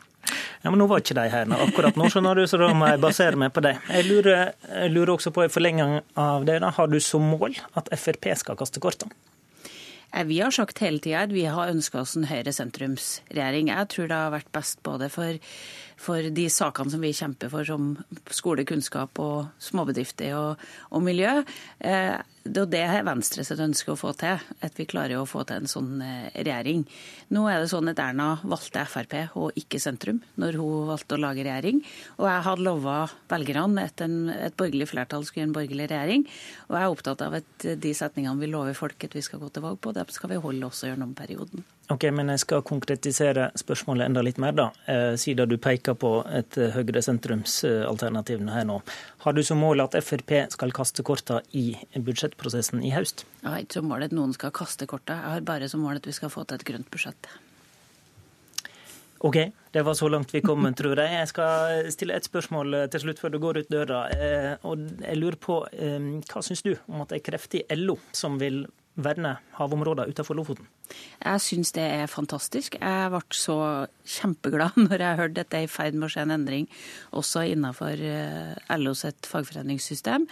Ja, 0.64 0.70
men 0.70 0.78
Nå 0.80 0.86
var 0.88 1.02
ikke 1.02 1.18
de 1.18 1.26
her 1.28 1.50
nå, 1.50 1.58
akkurat 1.66 1.98
nå, 1.98 2.06
skjønner 2.08 2.38
du, 2.38 2.46
så 2.48 2.56
da 2.62 2.70
må 2.72 2.86
jeg 2.88 3.02
basere 3.02 3.36
meg 3.36 3.52
på 3.52 3.60
dem. 3.66 3.82
Jeg 3.92 4.06
lurer, 4.08 4.54
jeg 4.70 4.94
lurer 4.94 5.16
også 5.18 5.34
på 5.34 5.44
i 5.44 5.52
forlenging 5.52 5.98
av 6.16 6.46
det, 6.48 6.60
da, 6.64 6.70
har 6.78 6.88
du 6.88 6.96
som 7.04 7.26
mål 7.34 7.58
at 7.76 7.90
Frp 8.00 8.30
skal 8.40 8.56
kaste 8.56 8.80
kortene? 8.80 9.12
Eh, 10.14 10.24
Vi 10.24 10.40
har 10.40 10.54
sagt 10.54 10.78
hele 10.80 11.02
tida 11.04 11.26
at 11.26 11.34
vi 11.34 11.44
har 11.44 11.72
ønska 11.72 12.00
oss 12.00 12.16
en 12.16 12.28
høyre-sentrumsregjering. 12.30 13.68
Jeg 13.74 13.88
tror 13.92 14.08
det 14.08 14.20
har 14.22 14.32
vært 14.32 14.52
best 14.54 14.80
både 14.86 15.10
for, 15.12 15.36
for 16.00 16.30
de 16.34 16.46
sakene 16.52 16.92
som 16.92 17.02
vi 17.04 17.14
kjemper 17.16 17.50
for, 17.52 17.64
som 17.68 17.94
skole, 18.34 18.66
kunnskap 18.68 19.18
og 19.22 19.50
småbedrifter 19.62 20.36
og, 20.38 20.62
og 20.90 21.04
miljø. 21.04 21.40
Eh, 21.80 22.16
Det 22.44 22.60
er 22.60 22.68
det 22.68 23.06
Venstre 23.06 23.40
sitt 23.40 23.60
ønske 23.62 23.94
å 23.94 23.96
få 23.96 24.10
til, 24.20 24.36
at 24.36 24.74
vi 24.76 24.84
klarer 24.84 25.16
å 25.16 25.24
få 25.24 25.46
til 25.48 25.62
en 25.62 25.70
sånn 25.70 26.02
eh, 26.04 26.26
regjering. 26.36 26.82
Nå 27.32 27.46
er 27.48 27.62
det 27.62 27.70
sånn 27.72 27.88
at 27.88 28.02
Erna 28.04 28.34
valgte 28.42 28.84
Frp 28.84 29.14
og 29.40 29.56
ikke 29.56 29.80
sentrum 29.80 30.20
når 30.36 30.58
hun 30.60 30.90
valgte 30.90 31.16
å 31.16 31.22
lage 31.22 31.46
regjering. 31.46 31.80
Og 32.18 32.28
jeg 32.28 32.44
hadde 32.48 32.66
lova 32.66 32.98
velgerne 33.32 33.86
at 33.88 34.04
en, 34.04 34.18
et 34.28 34.58
borgerlig 34.60 34.90
flertall 34.92 35.24
skulle 35.24 35.46
gjøre 35.46 35.52
en 35.54 35.56
borgerlig 35.56 35.88
regjering. 35.94 36.26
Og 36.68 36.76
jeg 36.76 36.82
er 36.84 36.98
opptatt 36.98 37.24
av 37.24 37.38
at 37.40 37.68
de 37.86 37.94
setningene 37.96 38.44
vi 38.44 38.52
lover 38.52 38.76
folk 38.76 39.08
at 39.08 39.16
vi 39.16 39.24
skal 39.24 39.40
gå 39.40 39.48
til 39.48 39.64
valg 39.64 39.80
på, 39.80 39.96
det 39.96 40.04
skal 40.12 40.34
vi 40.34 40.42
holde 40.44 40.68
også 40.68 40.92
gjennom 40.92 41.16
perioden. 41.16 41.64
Ok, 41.92 42.06
men 42.16 42.30
jeg 42.32 42.40
skal 42.40 42.62
konkretisere 42.64 43.50
spørsmålet 43.60 44.06
enda 44.06 44.22
litt 44.24 44.38
mer, 44.40 44.54
da. 44.56 44.70
Eh, 44.88 45.16
siden 45.20 45.50
du 45.50 45.58
peker 45.60 45.96
på 46.00 46.12
et 46.32 46.56
eh, 46.56 46.72
høyre-sentrumsalternativ 46.72 48.40
her 48.48 48.64
nå. 48.64 48.78
Har 49.26 49.34
du 49.36 49.42
som 49.44 49.60
mål 49.60 49.84
at 49.84 49.96
Frp 50.00 50.32
skal 50.54 50.72
kaste 50.72 51.04
korta 51.04 51.42
i 51.52 51.74
budsjettprosessen 51.92 52.80
i 52.80 52.94
høst? 52.94 53.26
Jeg 53.42 53.50
har 53.50 53.64
ikke 53.66 53.82
som 53.82 53.90
mål 53.90 54.06
at 54.06 54.14
noen 54.16 54.32
skal 54.32 54.54
kaste 54.56 54.88
korta, 54.88 55.18
jeg 55.20 55.34
har 55.36 55.44
bare 55.44 55.68
som 55.68 55.84
mål 55.84 56.00
at 56.00 56.08
vi 56.08 56.14
skal 56.16 56.32
få 56.32 56.46
til 56.48 56.56
et 56.56 56.64
grønt 56.70 56.88
budsjett. 56.94 57.28
Ok, 59.24 59.36
det 59.72 59.82
var 59.84 59.96
så 59.96 60.08
langt 60.08 60.32
vi 60.32 60.42
kom, 60.44 60.64
tror 60.76 61.00
jeg. 61.00 61.12
Jeg 61.18 61.28
skal 61.30 61.90
stille 61.92 62.16
et 62.16 62.26
spørsmål 62.28 62.78
til 62.92 63.04
slutt 63.04 63.20
før 63.20 63.32
du 63.32 63.38
går 63.40 63.60
ut 63.60 63.70
døra. 63.72 64.00
Eh, 64.12 64.56
Og 64.64 64.88
jeg 65.04 65.20
lurer 65.20 65.36
på, 65.36 65.60
eh, 65.72 66.00
Hva 66.32 66.42
syns 66.44 66.64
du 66.64 66.74
om 66.88 67.04
at 67.04 67.12
det 67.12 67.20
er 67.20 67.30
kreftig 67.30 67.62
LO 67.76 67.98
som 68.12 68.40
vil 68.40 68.64
verne 68.94 69.36
havområder 69.58 70.10
utenfor 70.10 70.38
Lofoten? 70.38 70.66
Jeg 71.24 71.40
syns 71.40 71.72
det 71.74 71.84
er 71.84 72.10
fantastisk. 72.10 72.76
Jeg 72.76 73.10
ble 73.10 73.20
så 73.34 73.56
kjempeglad 74.16 74.76
når 74.86 75.02
jeg 75.02 75.20
hørte 75.20 75.44
at 75.44 75.50
det 75.52 75.60
er 75.62 75.66
i 75.66 75.70
ferd 75.70 75.96
med 75.96 76.06
å 76.06 76.12
skje 76.12 76.24
en 76.26 76.34
endring 76.34 76.68
også 77.16 77.44
innenfor 77.50 78.02
eh, 78.04 78.74
LO 78.78 78.92
sitt 78.98 79.28
fagforeningssystem. 79.30 80.26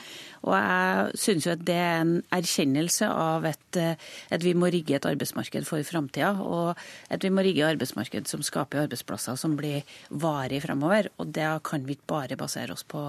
Og 0.45 0.57
jeg 0.59 1.23
syns 1.25 1.49
jo 1.49 1.55
at 1.55 1.65
det 1.67 1.79
er 1.79 2.03
en 2.03 2.15
erkjennelse 2.35 3.09
av 3.09 3.49
at, 3.49 3.81
eh, 3.81 4.11
at 4.35 4.45
vi 4.45 4.55
må 4.59 4.71
rigge 4.75 4.99
et 4.99 5.09
arbeidsmarked 5.09 5.67
for 5.69 5.83
framtida. 5.89 6.35
Og 6.43 6.77
at 7.13 7.25
vi 7.25 7.33
må 7.33 7.47
rigge 7.47 7.67
arbeidsmarked 7.67 8.31
som 8.31 8.45
skaper 8.47 8.85
arbeidsplasser 8.85 9.41
som 9.41 9.57
blir 9.59 9.89
varig 10.11 10.63
fremover. 10.67 11.11
Og 11.19 11.33
det 11.35 11.49
kan 11.67 11.89
vi 11.89 11.97
ikke 11.97 12.13
bare 12.15 12.39
basere 12.39 12.77
oss 12.77 12.85
på 12.87 13.09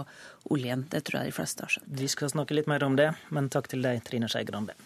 oljen. 0.54 0.88
Det 0.90 1.04
tror 1.06 1.22
jeg 1.22 1.34
de 1.34 1.38
fleste 1.42 1.68
har 1.68 1.76
skjønt. 1.78 1.94
Vi 2.00 2.10
skal 2.12 2.34
snakke 2.34 2.58
litt 2.58 2.72
mer 2.72 2.88
om 2.88 2.98
det, 3.00 3.12
men 3.36 3.52
takk 3.54 3.70
til 3.72 3.86
deg, 3.86 4.02
Trine 4.08 4.32
Skei 4.32 4.48
Grande. 4.48 4.78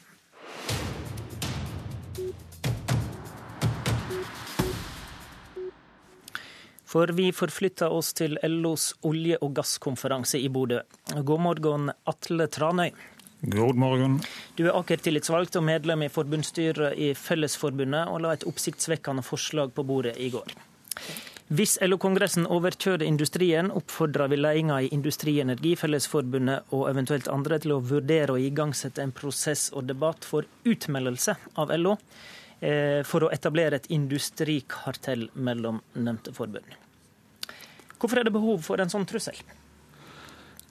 For 6.87 7.11
vi 7.13 7.27
forflytter 7.35 7.91
oss 7.91 8.13
til 8.15 8.37
LOs 8.47 8.93
olje- 9.05 9.37
og 9.43 9.51
gasskonferanse 9.57 10.39
i 10.39 10.47
Bodø. 10.49 10.79
God 11.13 11.43
morgen, 11.43 11.91
Atle 12.07 12.47
Tranøy. 12.47 12.93
God 13.53 13.77
morgen. 13.77 14.15
Du 14.57 14.63
er 14.65 14.73
Aker-tillitsvalgt 14.79 15.59
og 15.59 15.65
medlem 15.67 16.07
i 16.07 16.09
forbundsstyret 16.09 16.97
i 16.97 17.11
Fellesforbundet, 17.13 18.07
og 18.09 18.23
la 18.23 18.31
et 18.33 18.47
oppsiktsvekkende 18.49 19.21
forslag 19.21 19.75
på 19.75 19.85
bordet 19.85 20.15
i 20.17 20.31
går. 20.33 20.55
Hvis 21.47 21.77
LO-kongressen 21.79 22.43
overkjører 22.51 23.05
industrien, 23.07 23.69
oppfordrer 23.71 24.27
vi 24.27 24.35
ledelsen 24.35 24.71
i 24.83 24.89
Industri 24.91 25.37
Energi, 25.39 25.77
Fellesforbundet 25.79 26.73
og 26.75 26.89
eventuelt 26.89 27.29
andre 27.31 27.55
til 27.63 27.71
å 27.71 27.83
vurdere 27.87 28.33
å 28.35 28.41
igangsette 28.41 28.99
en 28.99 29.13
prosess 29.15 29.69
og 29.71 29.85
debatt 29.87 30.27
for 30.27 30.43
utmeldelse 30.67 31.37
av 31.55 31.71
LO 31.79 31.93
eh, 32.59 32.99
for 33.07 33.23
å 33.23 33.31
etablere 33.31 33.79
et 33.79 33.87
industrikartell 33.95 35.29
mellom 35.39 35.79
nevnte 35.95 36.35
forbund. 36.35 36.67
Hvorfor 37.95 38.19
er 38.19 38.27
det 38.27 38.35
behov 38.35 38.59
for 38.67 38.83
en 38.83 38.91
sånn 38.91 39.07
trussel? 39.07 39.39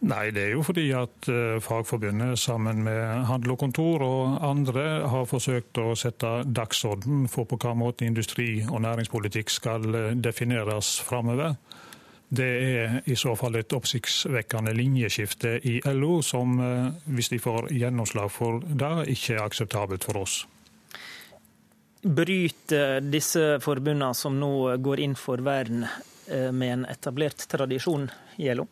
Nei, 0.04 0.28
det 0.28 0.42
er 0.42 0.50
jo 0.52 0.62
fordi 0.66 0.90
at 0.92 1.28
uh, 1.32 1.56
Fagforbundet 1.64 2.36
sammen 2.38 2.82
med 2.84 3.24
Handel 3.30 3.54
og 3.54 3.62
Kontor 3.62 4.02
og 4.04 4.34
andre 4.44 4.84
har 5.08 5.24
forsøkt 5.24 5.80
å 5.80 5.94
sette 5.96 6.42
dagsorden 6.44 7.24
for 7.32 7.48
på 7.48 7.56
hva 7.62 7.72
måte 7.72 8.04
industri- 8.04 8.66
og 8.68 8.82
næringspolitikk 8.84 9.54
skal 9.54 9.88
uh, 9.96 10.10
defineres 10.12 10.98
framover. 11.00 11.56
Det 12.28 12.50
er 12.66 12.98
i 13.08 13.16
så 13.16 13.32
fall 13.38 13.56
et 13.56 13.72
oppsiktsvekkende 13.72 14.74
linjeskifte 14.76 15.56
i 15.64 15.78
LO, 15.96 16.20
som 16.20 16.60
uh, 16.60 16.92
hvis 17.16 17.32
de 17.32 17.40
får 17.40 17.72
gjennomslag 17.72 18.28
for 18.36 18.60
det, 18.68 18.92
ikke 19.16 19.38
er 19.38 19.44
akseptabelt 19.46 20.04
for 20.04 20.20
oss. 20.26 20.42
Bryter 22.04 23.00
disse 23.00 23.56
forbundene 23.64 24.12
som 24.14 24.36
nå 24.36 24.76
går 24.76 25.08
inn 25.08 25.16
for 25.16 25.40
vern 25.40 25.86
med 26.26 26.72
en 26.72 26.84
etablert 26.90 27.46
tradisjon 27.48 28.10
i 28.42 28.50
LO? 28.52 28.66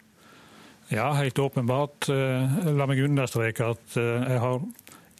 Ja, 0.88 1.12
helt 1.12 1.38
åpenbart. 1.38 2.08
Eh, 2.08 2.72
la 2.76 2.86
meg 2.86 3.00
understreke 3.04 3.70
at 3.72 3.96
eh, 3.96 4.26
jeg 4.34 4.42
har 4.42 4.60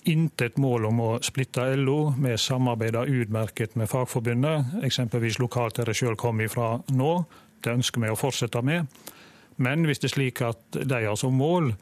intet 0.05 0.59
mål 0.61 0.91
om 0.91 1.01
å 1.01 1.11
splitte 1.25 1.65
LO. 1.81 2.13
Vi 2.19 2.35
samarbeider 2.39 3.09
utmerket 3.09 3.77
med 3.81 3.89
Fagforbundet, 3.89 4.77
eksempelvis 4.85 5.41
lokalt 5.41 5.81
der 5.81 5.93
jeg 5.93 6.03
selv 6.03 6.21
kom 6.21 6.43
ifra 6.45 6.77
nå. 6.93 7.15
Det 7.65 7.73
ønsker 7.73 8.05
vi 8.05 8.13
å 8.13 8.19
fortsette 8.19 8.61
med. 8.63 8.91
Men 9.57 9.87
hvis 9.89 10.03
det 10.03 10.11
er 10.11 10.17
slik 10.17 10.43
at 10.45 10.61
de 10.77 11.05
har 11.07 11.17
som 11.17 11.37
mål 11.39 11.73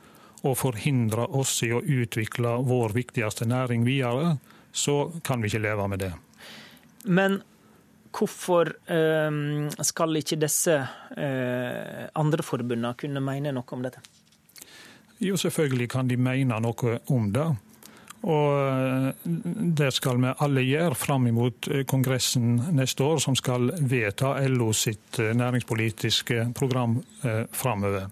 å 0.46 0.54
forhindre 0.58 1.26
oss 1.38 1.56
i 1.66 1.72
å 1.74 1.82
utvikle 1.82 2.58
vår 2.66 2.94
viktigste 2.94 3.46
næring 3.50 3.86
videre, 3.86 4.36
så 4.72 5.10
kan 5.26 5.42
vi 5.42 5.50
ikke 5.50 5.62
leve 5.66 5.88
med 5.90 6.02
det. 6.02 6.12
Men 7.04 7.40
Hvorfor 8.12 8.68
ehm, 8.92 9.70
skal 9.80 10.20
ikke 10.20 10.36
disse 10.36 10.74
eh, 11.16 12.08
andre 12.20 12.44
forbundene 12.44 12.92
kunne 13.00 13.22
mene 13.24 13.54
noe 13.56 13.72
om 13.72 13.84
dette? 13.84 14.02
Jo, 15.22 15.38
selvfølgelig 15.40 15.88
kan 15.94 16.10
de 16.10 16.18
mene 16.20 16.58
noe 16.60 16.98
om 17.14 17.30
det. 17.32 17.46
Og 18.22 18.58
eh, 18.60 19.30
det 19.80 19.88
skal 19.96 20.20
vi 20.20 20.34
alle 20.44 20.66
gjøre 20.66 20.98
fram 20.98 21.30
mot 21.32 21.70
eh, 21.72 21.86
Kongressen 21.88 22.58
neste 22.76 23.06
år, 23.06 23.22
som 23.24 23.38
skal 23.38 23.72
vedta 23.80 24.34
LO 24.52 24.70
sitt 24.76 25.18
næringspolitiske 25.18 26.50
program 26.58 27.00
framover. 27.52 28.10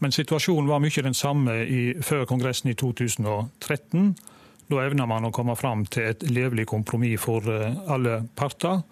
Men 0.00 0.12
situasjonen 0.12 0.68
var 0.68 0.84
mye 0.84 1.04
den 1.04 1.16
samme 1.16 1.62
i, 1.64 1.82
før 2.04 2.26
Kongressen 2.28 2.72
i 2.72 2.76
2013. 2.76 4.12
Da 4.70 4.84
evna 4.84 5.06
man 5.08 5.28
å 5.28 5.32
komme 5.34 5.56
fram 5.56 5.86
til 5.88 6.12
et 6.12 6.28
levelig 6.28 6.68
kompromiss 6.68 7.24
for 7.24 7.48
alle 7.48 8.20
parter. 8.36 8.84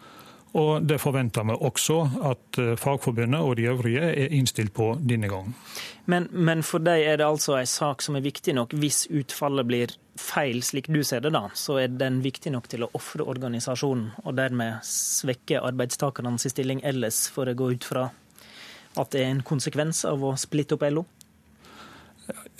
Og 0.57 0.83
Det 0.83 0.97
forventer 1.01 1.45
vi 1.45 1.57
også 1.61 1.99
at 2.31 2.59
eh, 2.59 2.75
Fagforbundet 2.77 3.41
og 3.41 3.57
de 3.57 3.69
øvrige 3.69 4.01
er 4.01 4.33
innstilt 4.33 4.73
på 4.75 4.95
denne 5.01 5.29
gangen. 5.29 5.55
Men, 6.07 6.29
men 6.33 6.63
for 6.65 6.81
deg 6.81 7.05
er 7.05 7.19
det 7.21 7.27
altså 7.27 7.59
en 7.59 7.69
sak 7.69 8.03
som 8.03 8.17
er 8.17 8.25
viktig 8.25 8.55
nok. 8.57 8.73
Hvis 8.73 9.07
utfallet 9.13 9.69
blir 9.69 9.93
feil, 10.19 10.63
slik 10.65 10.89
du 10.89 11.03
ser 11.05 11.21
det, 11.21 11.35
da, 11.37 11.51
så 11.55 11.77
er 11.83 11.93
den 11.93 12.23
viktig 12.25 12.53
nok 12.55 12.69
til 12.73 12.87
å 12.87 12.91
ofre 12.97 13.27
organisasjonen 13.29 14.09
og 14.25 14.39
dermed 14.39 14.81
svekke 14.89 15.61
arbeidstakernes 15.61 16.49
stilling 16.49 16.81
ellers, 16.83 17.27
for 17.31 17.49
å 17.49 17.55
gå 17.55 17.75
ut 17.77 17.85
fra 17.85 18.09
at 18.99 19.13
det 19.13 19.23
er 19.23 19.31
en 19.31 19.45
konsekvens 19.47 20.03
av 20.09 20.25
å 20.25 20.33
splitte 20.41 20.79
opp 20.79 20.87
LO? 20.89 21.05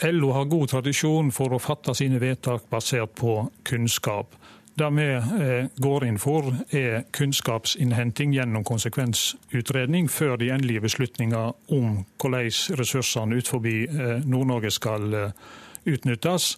LO 0.05 0.31
har 0.33 0.49
god 0.49 0.71
tradisjon 0.71 1.33
for 1.35 1.53
å 1.53 1.61
fatte 1.61 1.93
sine 1.97 2.21
vedtak 2.23 2.69
basert 2.71 3.17
på 3.19 3.41
kunnskap. 3.69 4.38
Det 4.79 4.91
vi 4.91 5.07
eh, 5.13 5.67
går 5.77 6.05
inn 6.07 6.19
for, 6.23 6.53
er 6.71 7.03
kunnskapsinnhenting 7.17 8.35
gjennom 8.37 8.63
konsekvensutredning 8.65 10.07
før 10.11 10.37
de 10.39 10.53
endelige 10.55 10.85
beslutninger 10.85 11.55
om 11.75 12.05
hvordan 12.23 12.77
ressursene 12.79 13.41
utenfor 13.41 13.67
eh, 13.67 14.21
Nord-Norge 14.23 14.71
skal 14.71 15.15
eh, 15.15 15.49
utnyttes. 15.89 16.53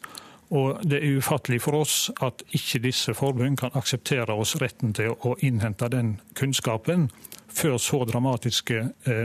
Og 0.50 0.82
Det 0.84 0.98
er 0.98 1.16
ufattelig 1.16 1.62
for 1.62 1.78
oss 1.78 2.10
at 2.20 2.42
ikke 2.52 2.82
disse 2.84 3.14
forbund 3.14 3.56
kan 3.62 3.72
akseptere 3.78 4.34
oss 4.34 4.56
retten 4.60 4.92
til 4.92 5.14
å 5.14 5.36
innhente 5.40 5.88
den 5.88 6.18
kunnskapen 6.36 7.08
før 7.50 7.78
så 7.82 8.02
dramatiske 8.06 8.82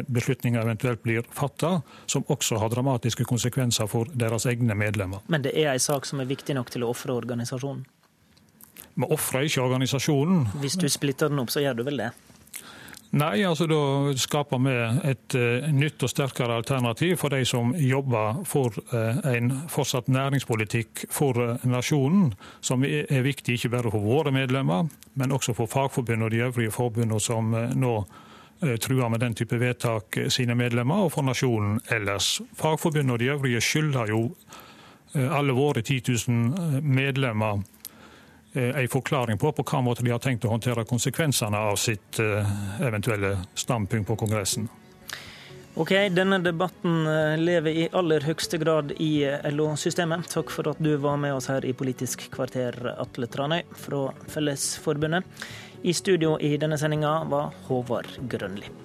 beslutninger 0.08 0.62
eventuelt 0.62 1.04
blir 1.04 1.26
fatta, 1.34 1.82
som 2.10 2.24
også 2.28 2.58
har 2.62 2.72
dramatiske 2.74 3.26
konsekvenser 3.26 3.90
for 3.90 4.10
deres 4.14 4.48
egne 4.50 4.78
medlemmer. 4.78 5.22
Men 5.28 5.46
det 5.46 5.54
er 5.58 5.74
en 5.74 5.84
sak 5.84 6.06
som 6.10 6.22
er 6.22 6.30
viktig 6.30 6.56
nok 6.58 6.72
til 6.74 6.86
å 6.86 6.94
ofre 6.94 7.14
organisasjonen? 7.14 7.84
Vi 8.96 9.08
ofrer 9.12 9.50
ikke 9.50 9.66
organisasjonen. 9.66 10.48
Hvis 10.62 10.80
du 10.80 10.88
splitter 10.90 11.32
den 11.32 11.42
opp, 11.44 11.52
så 11.52 11.64
gjør 11.64 11.82
du 11.82 11.84
vel 11.88 12.00
det? 12.00 12.14
Nei, 13.16 13.46
altså 13.48 13.64
da 13.70 14.12
skaper 14.20 14.60
vi 14.60 14.74
et 15.08 15.36
uh, 15.40 15.68
nytt 15.72 16.04
og 16.04 16.12
sterkere 16.12 16.58
alternativ 16.60 17.16
for 17.22 17.32
de 17.32 17.46
som 17.48 17.72
jobber 17.80 18.42
for 18.50 18.76
uh, 18.92 19.22
en 19.30 19.54
fortsatt 19.72 20.10
næringspolitikk 20.12 21.06
for 21.14 21.40
uh, 21.40 21.68
nasjonen, 21.70 22.34
som 22.60 22.84
er, 22.84 23.06
er, 23.08 23.24
viktig 23.24 23.56
ikke 23.56 23.72
bare 23.78 23.94
for 23.94 24.04
våre 24.04 24.34
medlemmer, 24.36 24.90
men 25.16 25.32
også 25.32 25.56
for 25.56 25.72
Fagforbundet 25.72 26.28
og 26.28 26.34
de 26.34 26.44
øvrige 26.44 26.76
forbundene 26.76 27.22
som 27.24 27.56
nå 27.56 27.96
truer 28.82 29.10
med 29.12 29.20
den 29.20 29.36
type 29.36 29.58
vedtak 29.60 30.18
sine 30.32 30.56
medlemmer, 30.56 31.06
og 31.06 31.12
for 31.12 31.28
nasjonen 31.28 31.80
ellers. 31.92 32.42
Fagforbundet 32.56 33.14
og 33.14 33.20
de 33.20 33.32
øvrige 33.32 33.62
skylder 33.62 34.12
jo 34.12 34.22
alle 35.14 35.54
våre 35.56 35.84
10 35.84 36.02
000 36.28 36.82
medlemmer 36.82 37.60
Eh, 37.60 37.75
en 38.56 38.90
forklaring 38.90 39.38
på 39.38 39.52
på 39.52 39.66
hva 39.68 39.82
måte 39.84 40.04
de 40.04 40.14
har 40.14 40.24
tenkt 40.24 40.46
å 40.46 40.54
håndtere 40.54 40.86
konsekvensene 40.88 41.60
av 41.72 41.76
sitt 41.80 42.20
eh, 42.24 42.56
eventuelle 42.84 43.38
standpunkt 43.54 44.08
på 44.08 44.18
Kongressen. 44.24 44.70
Ok, 45.76 45.92
Denne 46.16 46.40
debatten 46.40 47.08
eh, 47.12 47.36
lever 47.36 47.82
i 47.84 47.90
aller 47.92 48.24
høyeste 48.24 48.60
grad 48.62 48.94
i 48.96 49.26
LO-systemet. 49.52 50.30
Takk 50.32 50.54
for 50.56 50.72
at 50.72 50.80
du 50.80 50.94
var 51.04 51.20
med 51.20 51.36
oss 51.36 51.50
her 51.52 51.68
i 51.68 51.76
Politisk 51.76 52.30
kvarter, 52.32 52.80
Atle 52.96 53.28
Tranøy 53.28 53.62
fra 53.76 54.08
Fellesforbundet. 54.32 55.28
I 55.84 55.94
studio 55.94 56.38
i 56.40 56.56
denne 56.58 56.80
sendinga 56.80 57.20
var 57.30 57.52
Håvard 57.68 58.16
Grønli. 58.32 58.85